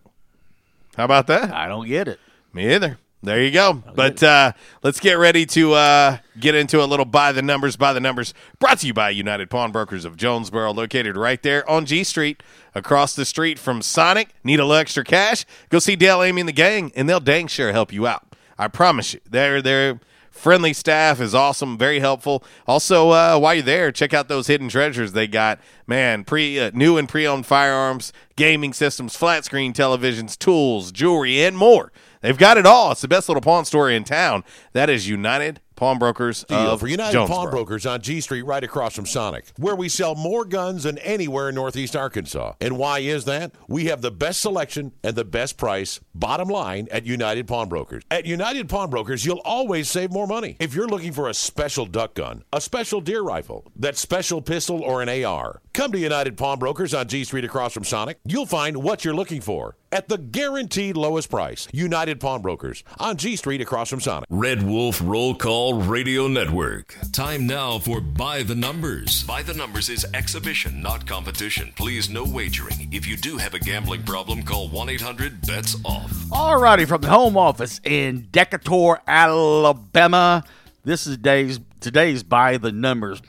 How 0.96 1.04
about 1.04 1.26
that? 1.28 1.50
I 1.52 1.66
don't 1.66 1.86
get 1.88 2.08
it. 2.08 2.20
Me 2.52 2.72
either. 2.74 2.98
There 3.26 3.42
you 3.42 3.50
go. 3.50 3.82
But 3.96 4.22
uh, 4.22 4.52
let's 4.84 5.00
get 5.00 5.14
ready 5.14 5.46
to 5.46 5.72
uh, 5.72 6.18
get 6.38 6.54
into 6.54 6.80
a 6.80 6.86
little 6.86 7.04
by 7.04 7.32
the 7.32 7.42
numbers, 7.42 7.76
by 7.76 7.92
the 7.92 7.98
numbers. 7.98 8.32
Brought 8.60 8.78
to 8.78 8.86
you 8.86 8.94
by 8.94 9.10
United 9.10 9.50
Pawnbrokers 9.50 10.04
of 10.04 10.16
Jonesboro, 10.16 10.72
located 10.72 11.16
right 11.16 11.42
there 11.42 11.68
on 11.68 11.86
G 11.86 12.04
Street, 12.04 12.40
across 12.72 13.16
the 13.16 13.24
street 13.24 13.58
from 13.58 13.82
Sonic. 13.82 14.28
Need 14.44 14.60
a 14.60 14.64
little 14.64 14.76
extra 14.76 15.02
cash? 15.02 15.44
Go 15.70 15.80
see 15.80 15.96
Dale, 15.96 16.22
Amy, 16.22 16.42
and 16.42 16.48
the 16.48 16.52
gang, 16.52 16.92
and 16.94 17.08
they'll 17.08 17.18
dang 17.18 17.48
sure 17.48 17.72
help 17.72 17.92
you 17.92 18.06
out. 18.06 18.36
I 18.56 18.68
promise 18.68 19.12
you. 19.12 19.20
They're 19.28 19.60
they're 19.60 19.98
friendly 20.30 20.72
staff 20.72 21.20
is 21.20 21.34
awesome, 21.34 21.76
very 21.76 21.98
helpful. 21.98 22.44
Also, 22.68 23.10
uh, 23.10 23.36
while 23.40 23.54
you're 23.54 23.62
there, 23.64 23.90
check 23.90 24.14
out 24.14 24.28
those 24.28 24.46
hidden 24.46 24.68
treasures 24.68 25.12
they 25.12 25.26
got. 25.26 25.58
Man, 25.88 26.22
pre 26.22 26.60
uh, 26.60 26.70
new 26.74 26.96
and 26.96 27.08
pre-owned 27.08 27.44
firearms, 27.44 28.12
gaming 28.36 28.72
systems, 28.72 29.16
flat 29.16 29.44
screen 29.44 29.72
televisions, 29.72 30.38
tools, 30.38 30.92
jewelry, 30.92 31.42
and 31.42 31.58
more. 31.58 31.90
They've 32.26 32.36
got 32.36 32.58
it 32.58 32.66
all. 32.66 32.90
It's 32.90 33.02
the 33.02 33.06
best 33.06 33.28
little 33.28 33.40
pawn 33.40 33.64
store 33.66 33.88
in 33.88 34.02
town. 34.02 34.42
That 34.72 34.90
is 34.90 35.08
United 35.08 35.60
Pawnbrokers 35.76 36.42
deal 36.44 36.58
of 36.72 36.80
for 36.80 36.88
United 36.88 37.12
Jonesboro. 37.12 37.38
Pawnbrokers 37.38 37.86
on 37.86 38.00
G 38.00 38.20
Street 38.20 38.42
right 38.42 38.64
across 38.64 38.96
from 38.96 39.06
Sonic, 39.06 39.44
where 39.58 39.76
we 39.76 39.88
sell 39.88 40.16
more 40.16 40.44
guns 40.44 40.82
than 40.82 40.98
anywhere 40.98 41.50
in 41.50 41.54
Northeast 41.54 41.94
Arkansas. 41.94 42.54
And 42.60 42.78
why 42.78 42.98
is 42.98 43.26
that? 43.26 43.52
We 43.68 43.84
have 43.84 44.02
the 44.02 44.10
best 44.10 44.40
selection 44.40 44.90
and 45.04 45.14
the 45.14 45.24
best 45.24 45.56
price, 45.56 46.00
bottom 46.14 46.48
line, 46.48 46.88
at 46.90 47.06
United 47.06 47.46
Pawnbrokers. 47.46 48.02
At 48.10 48.26
United 48.26 48.68
Pawnbrokers, 48.68 49.24
you'll 49.24 49.42
always 49.44 49.88
save 49.88 50.10
more 50.10 50.26
money. 50.26 50.56
If 50.58 50.74
you're 50.74 50.88
looking 50.88 51.12
for 51.12 51.28
a 51.28 51.34
special 51.34 51.86
duck 51.86 52.14
gun, 52.14 52.42
a 52.52 52.60
special 52.60 53.00
deer 53.00 53.22
rifle, 53.22 53.70
that 53.76 53.96
special 53.96 54.42
pistol, 54.42 54.80
or 54.82 55.00
an 55.00 55.24
AR, 55.24 55.60
come 55.74 55.92
to 55.92 55.98
United 55.98 56.36
Pawnbrokers 56.36 56.92
on 56.92 57.06
G 57.06 57.22
Street 57.22 57.44
across 57.44 57.72
from 57.72 57.84
Sonic. 57.84 58.18
You'll 58.24 58.46
find 58.46 58.78
what 58.78 59.04
you're 59.04 59.14
looking 59.14 59.42
for 59.42 59.76
at 59.92 60.08
the 60.08 60.18
guaranteed 60.18 60.96
lowest 60.96 61.30
price. 61.30 61.68
United 61.72 62.20
Pawnbrokers 62.20 62.84
on 62.98 63.16
G 63.16 63.36
Street 63.36 63.60
across 63.60 63.88
from 63.88 64.00
Sonic. 64.00 64.26
Red 64.30 64.62
Wolf 64.62 65.00
Roll 65.02 65.34
Call 65.34 65.80
Radio 65.82 66.28
Network. 66.28 66.96
Time 67.12 67.46
now 67.46 67.78
for 67.78 68.00
By 68.00 68.42
the 68.42 68.54
Numbers. 68.54 69.24
By 69.24 69.42
the 69.42 69.54
Numbers 69.54 69.88
is 69.88 70.06
exhibition, 70.14 70.82
not 70.82 71.06
competition. 71.06 71.72
Please, 71.76 72.10
no 72.10 72.24
wagering. 72.24 72.88
If 72.92 73.06
you 73.06 73.16
do 73.16 73.36
have 73.38 73.54
a 73.54 73.58
gambling 73.58 74.02
problem, 74.02 74.42
call 74.42 74.68
1 74.68 74.88
800 74.88 75.42
BETS 75.42 75.76
OFF. 75.84 76.10
Alrighty, 76.30 76.86
from 76.86 77.00
the 77.00 77.08
home 77.08 77.36
office 77.36 77.80
in 77.84 78.28
Decatur, 78.30 79.00
Alabama. 79.06 80.44
This 80.84 81.06
is 81.06 81.16
days 81.16 81.60
today's 81.80 82.22
by 82.22 82.56
the 82.58 82.72
numbers. 82.72 83.20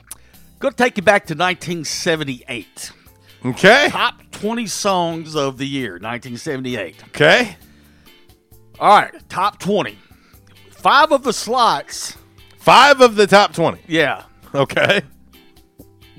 Going 0.58 0.74
to 0.74 0.76
take 0.76 0.96
you 0.96 1.02
back 1.02 1.26
to 1.26 1.34
1978. 1.34 2.92
Okay. 3.44 3.88
Top 3.90 4.22
20 4.32 4.66
songs 4.66 5.36
of 5.36 5.58
the 5.58 5.66
year, 5.66 5.92
1978. 5.92 7.04
Okay. 7.08 7.56
All 8.80 9.00
right, 9.00 9.28
top 9.28 9.58
20. 9.58 9.98
Five 10.70 11.12
of 11.12 11.24
the 11.24 11.32
slots. 11.32 12.16
Five 12.58 13.00
of 13.00 13.16
the 13.16 13.26
top 13.26 13.52
20. 13.52 13.80
Yeah. 13.86 14.24
Okay. 14.54 15.02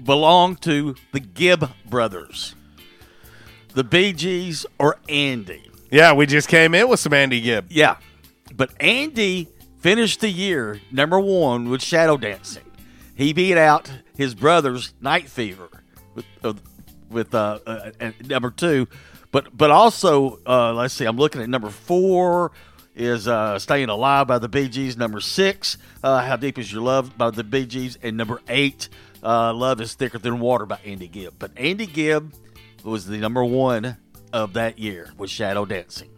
Belong 0.04 0.56
to 0.58 0.96
the 1.14 1.20
Gibb 1.20 1.70
brothers. 1.86 2.56
The 3.74 3.84
Bee 3.84 4.14
Gees 4.14 4.66
or 4.78 4.98
Andy. 5.08 5.70
Yeah, 5.92 6.14
we 6.14 6.26
just 6.26 6.48
came 6.48 6.76
in 6.76 6.88
with 6.90 7.00
some 7.00 7.14
Andy 7.14 7.42
Gibb. 7.42 7.68
Yeah. 7.70 7.98
But 8.56 8.72
Andy 8.80 9.48
finished 9.80 10.22
the 10.22 10.30
year 10.30 10.80
number 10.92 11.20
one 11.20 11.70
with 11.70 11.82
Shadow 11.82 12.18
Dancing. 12.18 12.64
He 13.16 13.34
beat 13.34 13.58
out 13.58 13.92
his 14.16 14.36
brothers 14.36 14.94
Night 15.02 15.30
Fever 15.30 15.70
with, 16.16 16.26
uh, 16.44 16.54
with 17.10 17.34
uh, 17.34 17.60
uh, 17.66 17.92
number 18.26 18.52
two. 18.52 18.88
But 19.32 19.56
but 19.56 19.70
also, 19.72 20.40
uh, 20.46 20.74
let's 20.74 20.94
see, 20.94 21.06
I'm 21.06 21.18
looking 21.18 21.42
at 21.42 21.50
number 21.50 21.70
four 21.70 22.52
is 22.96 23.28
uh, 23.28 23.58
Staying 23.60 23.90
Alive 23.90 24.28
by 24.28 24.40
the 24.40 24.50
Bee 24.50 24.68
Gees. 24.68 24.98
Number 24.98 25.22
six, 25.22 25.78
uh, 26.04 26.22
How 26.22 26.36
Deep 26.36 26.58
Is 26.58 26.72
Your 26.74 26.82
Love 26.82 27.18
by 27.18 27.30
the 27.30 27.44
Bee 27.44 27.66
Gees. 27.66 27.98
And 28.02 28.18
number 28.18 28.42
eight, 28.50 28.90
uh, 29.24 29.54
Love 29.54 29.80
Is 29.82 29.94
Thicker 29.94 30.18
Than 30.18 30.40
Water 30.40 30.66
by 30.66 30.80
Andy 30.84 31.08
Gibb. 31.08 31.36
But 31.40 31.52
Andy 31.56 31.86
Gibb 31.86 32.34
was 32.84 33.06
the 33.06 33.18
number 33.18 33.44
one 33.46 33.98
of 34.34 34.54
that 34.54 34.80
year 34.80 35.12
with 35.18 35.30
Shadow 35.30 35.66
Dancing. 35.66 36.10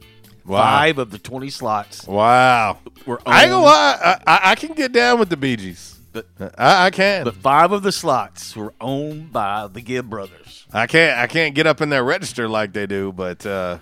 Wow. 0.44 0.58
Five 0.64 0.98
of 0.98 1.12
the 1.12 1.20
20 1.20 1.50
slots. 1.52 2.08
Wow. 2.08 2.80
Were 3.06 3.22
I 3.28 3.44
ain't 3.44 3.52
gonna 3.52 3.58
owned- 3.58 3.66
lie. 3.66 4.00
I, 4.26 4.32
I, 4.32 4.52
I 4.52 4.56
can 4.56 4.74
get 4.74 4.92
down 4.92 5.20
with 5.20 5.30
the 5.30 5.38
Bee 5.38 5.56
Gees. 5.58 6.00
But 6.12 6.28
I, 6.58 6.86
I 6.88 6.90
can. 6.90 7.24
But 7.24 7.36
five 7.36 7.72
of 7.72 7.84
the 7.84 7.92
slots 7.92 8.56
were 8.56 8.74
owned 8.82 9.32
by 9.32 9.68
the 9.68 9.82
Gibb 9.82 10.10
brothers. 10.10 10.66
I 10.74 10.88
can't. 10.88 11.18
I 11.18 11.28
can't 11.28 11.56
get 11.56 11.68
up 11.68 11.82
in 11.82 11.90
their 11.90 12.04
register 12.04 12.48
like 12.50 12.74
they 12.74 12.86
do. 12.86 13.12
But 13.12 13.46
uh, 13.46 13.78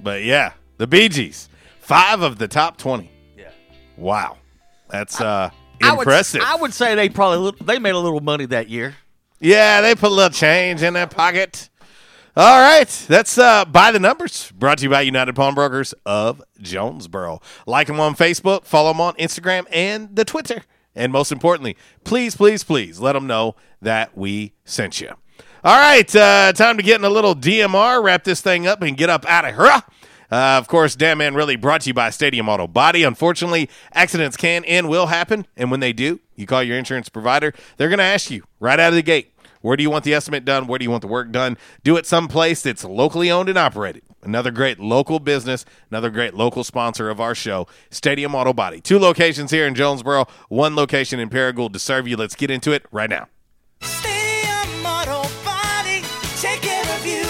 but 0.00 0.22
yeah, 0.24 0.52
the 0.78 0.86
Bee 0.86 1.08
Gees. 1.08 1.48
Five 1.80 2.22
of 2.22 2.38
the 2.38 2.48
top 2.48 2.78
twenty. 2.78 3.10
Yeah. 3.36 3.50
Wow. 3.96 4.38
That's 4.88 5.20
uh, 5.20 5.50
I 5.82 5.92
would- 5.92 6.00
impressive. 6.00 6.40
I 6.42 6.56
would 6.56 6.72
say 6.72 6.94
they 6.94 7.08
probably 7.08 7.52
they 7.64 7.78
made 7.78 7.94
a 7.94 7.98
little 7.98 8.20
money 8.20 8.46
that 8.46 8.68
year. 8.68 8.94
Yeah, 9.40 9.80
they 9.82 9.94
put 9.94 10.10
a 10.10 10.14
little 10.14 10.30
change 10.30 10.82
in 10.82 10.94
their 10.94 11.06
pocket. 11.06 11.68
All 12.36 12.60
right, 12.60 12.88
that's 13.06 13.38
uh, 13.38 13.64
by 13.64 13.92
the 13.92 14.00
numbers. 14.00 14.50
Brought 14.52 14.78
to 14.78 14.84
you 14.84 14.90
by 14.90 15.02
United 15.02 15.34
Pawnbrokers 15.36 15.94
of 16.04 16.42
Jonesboro. 16.60 17.40
Like 17.64 17.86
them 17.86 18.00
on 18.00 18.16
Facebook, 18.16 18.64
follow 18.64 18.90
them 18.92 19.00
on 19.00 19.14
Instagram 19.14 19.66
and 19.70 20.16
the 20.16 20.24
Twitter, 20.24 20.62
and 20.94 21.12
most 21.12 21.32
importantly, 21.32 21.76
please, 22.04 22.36
please, 22.36 22.64
please 22.64 23.00
let 23.00 23.12
them 23.12 23.26
know 23.26 23.56
that 23.82 24.16
we 24.16 24.52
sent 24.64 25.00
you. 25.00 25.10
All 25.62 25.78
right, 25.78 26.14
uh, 26.14 26.52
time 26.52 26.76
to 26.76 26.82
get 26.82 27.00
in 27.00 27.04
a 27.04 27.10
little 27.10 27.34
DMR, 27.34 28.02
wrap 28.02 28.24
this 28.24 28.40
thing 28.40 28.66
up, 28.66 28.82
and 28.82 28.96
get 28.96 29.08
up 29.08 29.24
out 29.26 29.44
of 29.46 29.54
here. 29.54 29.82
Uh, 30.30 30.58
of 30.58 30.68
course, 30.68 30.96
Damn 30.96 31.18
Man 31.18 31.34
really 31.34 31.56
brought 31.56 31.82
to 31.82 31.90
you 31.90 31.94
by 31.94 32.10
Stadium 32.10 32.48
Auto 32.48 32.66
Body. 32.66 33.02
Unfortunately, 33.02 33.70
accidents 33.92 34.36
can 34.36 34.64
and 34.64 34.88
will 34.88 35.06
happen, 35.06 35.46
and 35.56 35.70
when 35.70 35.80
they 35.80 35.92
do, 35.92 36.20
you 36.34 36.46
call 36.46 36.62
your 36.62 36.76
insurance 36.76 37.08
provider. 37.08 37.52
They're 37.76 37.88
going 37.88 37.98
to 37.98 38.04
ask 38.04 38.30
you 38.30 38.42
right 38.60 38.80
out 38.80 38.88
of 38.88 38.94
the 38.94 39.02
gate, 39.02 39.32
where 39.64 39.78
do 39.78 39.82
you 39.82 39.88
want 39.88 40.04
the 40.04 40.12
estimate 40.12 40.44
done? 40.44 40.66
Where 40.66 40.78
do 40.78 40.84
you 40.84 40.90
want 40.90 41.00
the 41.00 41.08
work 41.08 41.32
done? 41.32 41.56
Do 41.82 41.96
it 41.96 42.04
someplace 42.04 42.60
that's 42.60 42.84
locally 42.84 43.30
owned 43.30 43.48
and 43.48 43.56
operated. 43.56 44.02
Another 44.22 44.50
great 44.50 44.78
local 44.78 45.18
business, 45.18 45.64
another 45.90 46.10
great 46.10 46.34
local 46.34 46.64
sponsor 46.64 47.08
of 47.08 47.18
our 47.18 47.34
show, 47.34 47.66
Stadium 47.88 48.34
Auto 48.34 48.52
Body. 48.52 48.82
Two 48.82 48.98
locations 48.98 49.50
here 49.50 49.66
in 49.66 49.74
Jonesboro, 49.74 50.26
one 50.50 50.76
location 50.76 51.18
in 51.18 51.30
Paragould 51.30 51.72
to 51.72 51.78
serve 51.78 52.06
you. 52.06 52.18
Let's 52.18 52.34
get 52.34 52.50
into 52.50 52.72
it 52.72 52.84
right 52.92 53.08
now. 53.08 53.28
Stadium 53.80 54.84
Auto 54.84 55.22
Body, 55.42 56.02
take 56.36 56.60
care 56.60 56.84
of 56.98 57.06
you. 57.06 57.24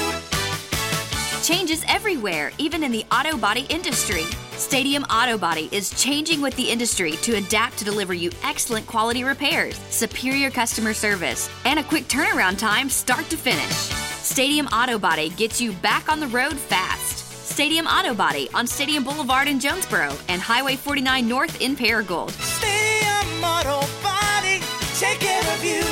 Changes 1.40 1.84
everywhere, 1.86 2.50
even 2.58 2.82
in 2.82 2.90
the 2.90 3.06
auto 3.12 3.36
body 3.36 3.64
industry. 3.70 4.24
Stadium 4.56 5.02
Auto 5.04 5.36
Body 5.36 5.68
is 5.72 5.90
changing 6.00 6.40
with 6.40 6.54
the 6.54 6.70
industry 6.70 7.12
to 7.22 7.36
adapt 7.36 7.76
to 7.78 7.84
deliver 7.84 8.14
you 8.14 8.30
excellent 8.44 8.86
quality 8.86 9.24
repairs, 9.24 9.76
superior 9.90 10.48
customer 10.48 10.94
service, 10.94 11.50
and 11.64 11.80
a 11.80 11.82
quick 11.82 12.04
turnaround 12.04 12.56
time 12.56 12.88
start 12.88 13.28
to 13.30 13.36
finish. 13.36 13.74
Stadium 14.22 14.66
Auto 14.68 14.96
Body 14.96 15.30
gets 15.30 15.60
you 15.60 15.72
back 15.72 16.08
on 16.08 16.20
the 16.20 16.28
road 16.28 16.56
fast. 16.56 17.18
Stadium 17.48 17.86
Auto 17.86 18.14
Body 18.14 18.48
on 18.54 18.66
Stadium 18.66 19.02
Boulevard 19.02 19.48
in 19.48 19.58
Jonesboro 19.58 20.16
and 20.28 20.40
Highway 20.40 20.76
49 20.76 21.28
North 21.28 21.60
in 21.60 21.74
Paragould. 21.74 22.30
Stadium 22.30 23.44
Auto 23.44 23.80
Body, 24.02 24.60
take 24.94 25.18
care 25.18 25.54
of 25.54 25.64
you. 25.64 25.82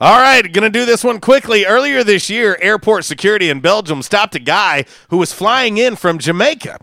All 0.00 0.18
right, 0.18 0.42
going 0.52 0.64
to 0.64 0.70
do 0.70 0.86
this 0.86 1.04
one 1.04 1.20
quickly. 1.20 1.66
Earlier 1.66 2.02
this 2.02 2.30
year, 2.30 2.58
airport 2.62 3.04
security 3.04 3.50
in 3.50 3.60
Belgium 3.60 4.00
stopped 4.02 4.34
a 4.34 4.38
guy 4.38 4.86
who 5.10 5.18
was 5.18 5.32
flying 5.32 5.76
in 5.76 5.96
from 5.96 6.18
Jamaica. 6.18 6.78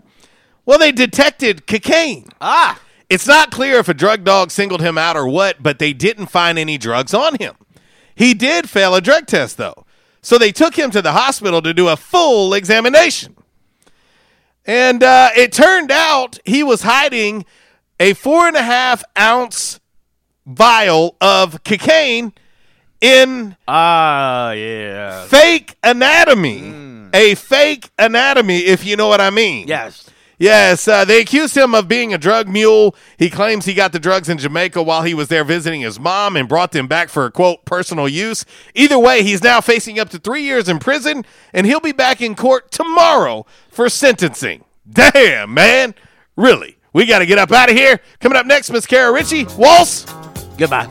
Well, 0.66 0.78
they 0.78 0.92
detected 0.92 1.66
cocaine. 1.66 2.28
Ah. 2.40 2.80
It's 3.10 3.26
not 3.26 3.50
clear 3.50 3.78
if 3.78 3.88
a 3.88 3.94
drug 3.94 4.24
dog 4.24 4.50
singled 4.50 4.80
him 4.80 4.96
out 4.96 5.16
or 5.16 5.28
what, 5.28 5.62
but 5.62 5.78
they 5.78 5.92
didn't 5.92 6.26
find 6.26 6.58
any 6.58 6.78
drugs 6.78 7.12
on 7.12 7.36
him. 7.38 7.54
He 8.14 8.32
did 8.34 8.70
fail 8.70 8.94
a 8.94 9.00
drug 9.00 9.26
test, 9.26 9.56
though. 9.58 9.84
So 10.22 10.38
they 10.38 10.52
took 10.52 10.76
him 10.76 10.90
to 10.92 11.02
the 11.02 11.12
hospital 11.12 11.60
to 11.62 11.74
do 11.74 11.88
a 11.88 11.96
full 11.96 12.54
examination. 12.54 13.36
And 14.64 15.02
uh, 15.02 15.30
it 15.36 15.52
turned 15.52 15.90
out 15.90 16.38
he 16.46 16.62
was 16.62 16.82
hiding 16.82 17.44
a 18.00 18.14
four 18.14 18.46
and 18.46 18.56
a 18.56 18.62
half 18.62 19.04
ounce 19.18 19.80
vial 20.46 21.16
of 21.20 21.62
cocaine 21.64 22.32
in 23.02 23.56
Ah, 23.68 24.52
yeah. 24.52 25.26
fake 25.26 25.76
anatomy. 25.82 27.08
A 27.12 27.34
fake 27.34 27.90
anatomy, 27.98 28.60
if 28.60 28.84
you 28.86 28.96
know 28.96 29.08
what 29.08 29.20
I 29.20 29.28
mean. 29.30 29.68
Yes. 29.68 30.08
Yes, 30.44 30.86
uh, 30.86 31.06
they 31.06 31.22
accused 31.22 31.56
him 31.56 31.74
of 31.74 31.88
being 31.88 32.12
a 32.12 32.18
drug 32.18 32.48
mule. 32.48 32.94
He 33.16 33.30
claims 33.30 33.64
he 33.64 33.72
got 33.72 33.92
the 33.92 33.98
drugs 33.98 34.28
in 34.28 34.36
Jamaica 34.36 34.82
while 34.82 35.00
he 35.00 35.14
was 35.14 35.28
there 35.28 35.42
visiting 35.42 35.80
his 35.80 35.98
mom 35.98 36.36
and 36.36 36.46
brought 36.46 36.72
them 36.72 36.86
back 36.86 37.08
for, 37.08 37.30
quote, 37.30 37.64
personal 37.64 38.06
use. 38.06 38.44
Either 38.74 38.98
way, 38.98 39.22
he's 39.22 39.42
now 39.42 39.62
facing 39.62 39.98
up 39.98 40.10
to 40.10 40.18
three 40.18 40.42
years 40.42 40.68
in 40.68 40.80
prison, 40.80 41.24
and 41.54 41.66
he'll 41.66 41.80
be 41.80 41.92
back 41.92 42.20
in 42.20 42.34
court 42.34 42.70
tomorrow 42.70 43.46
for 43.70 43.88
sentencing. 43.88 44.66
Damn, 44.86 45.54
man. 45.54 45.94
Really? 46.36 46.76
We 46.92 47.06
got 47.06 47.20
to 47.20 47.26
get 47.26 47.38
up 47.38 47.50
out 47.50 47.70
of 47.70 47.76
here. 47.76 47.98
Coming 48.20 48.36
up 48.36 48.44
next, 48.44 48.70
Miss 48.70 48.84
Kara 48.84 49.10
Ritchie. 49.14 49.46
Walls. 49.56 50.04
Goodbye. 50.58 50.90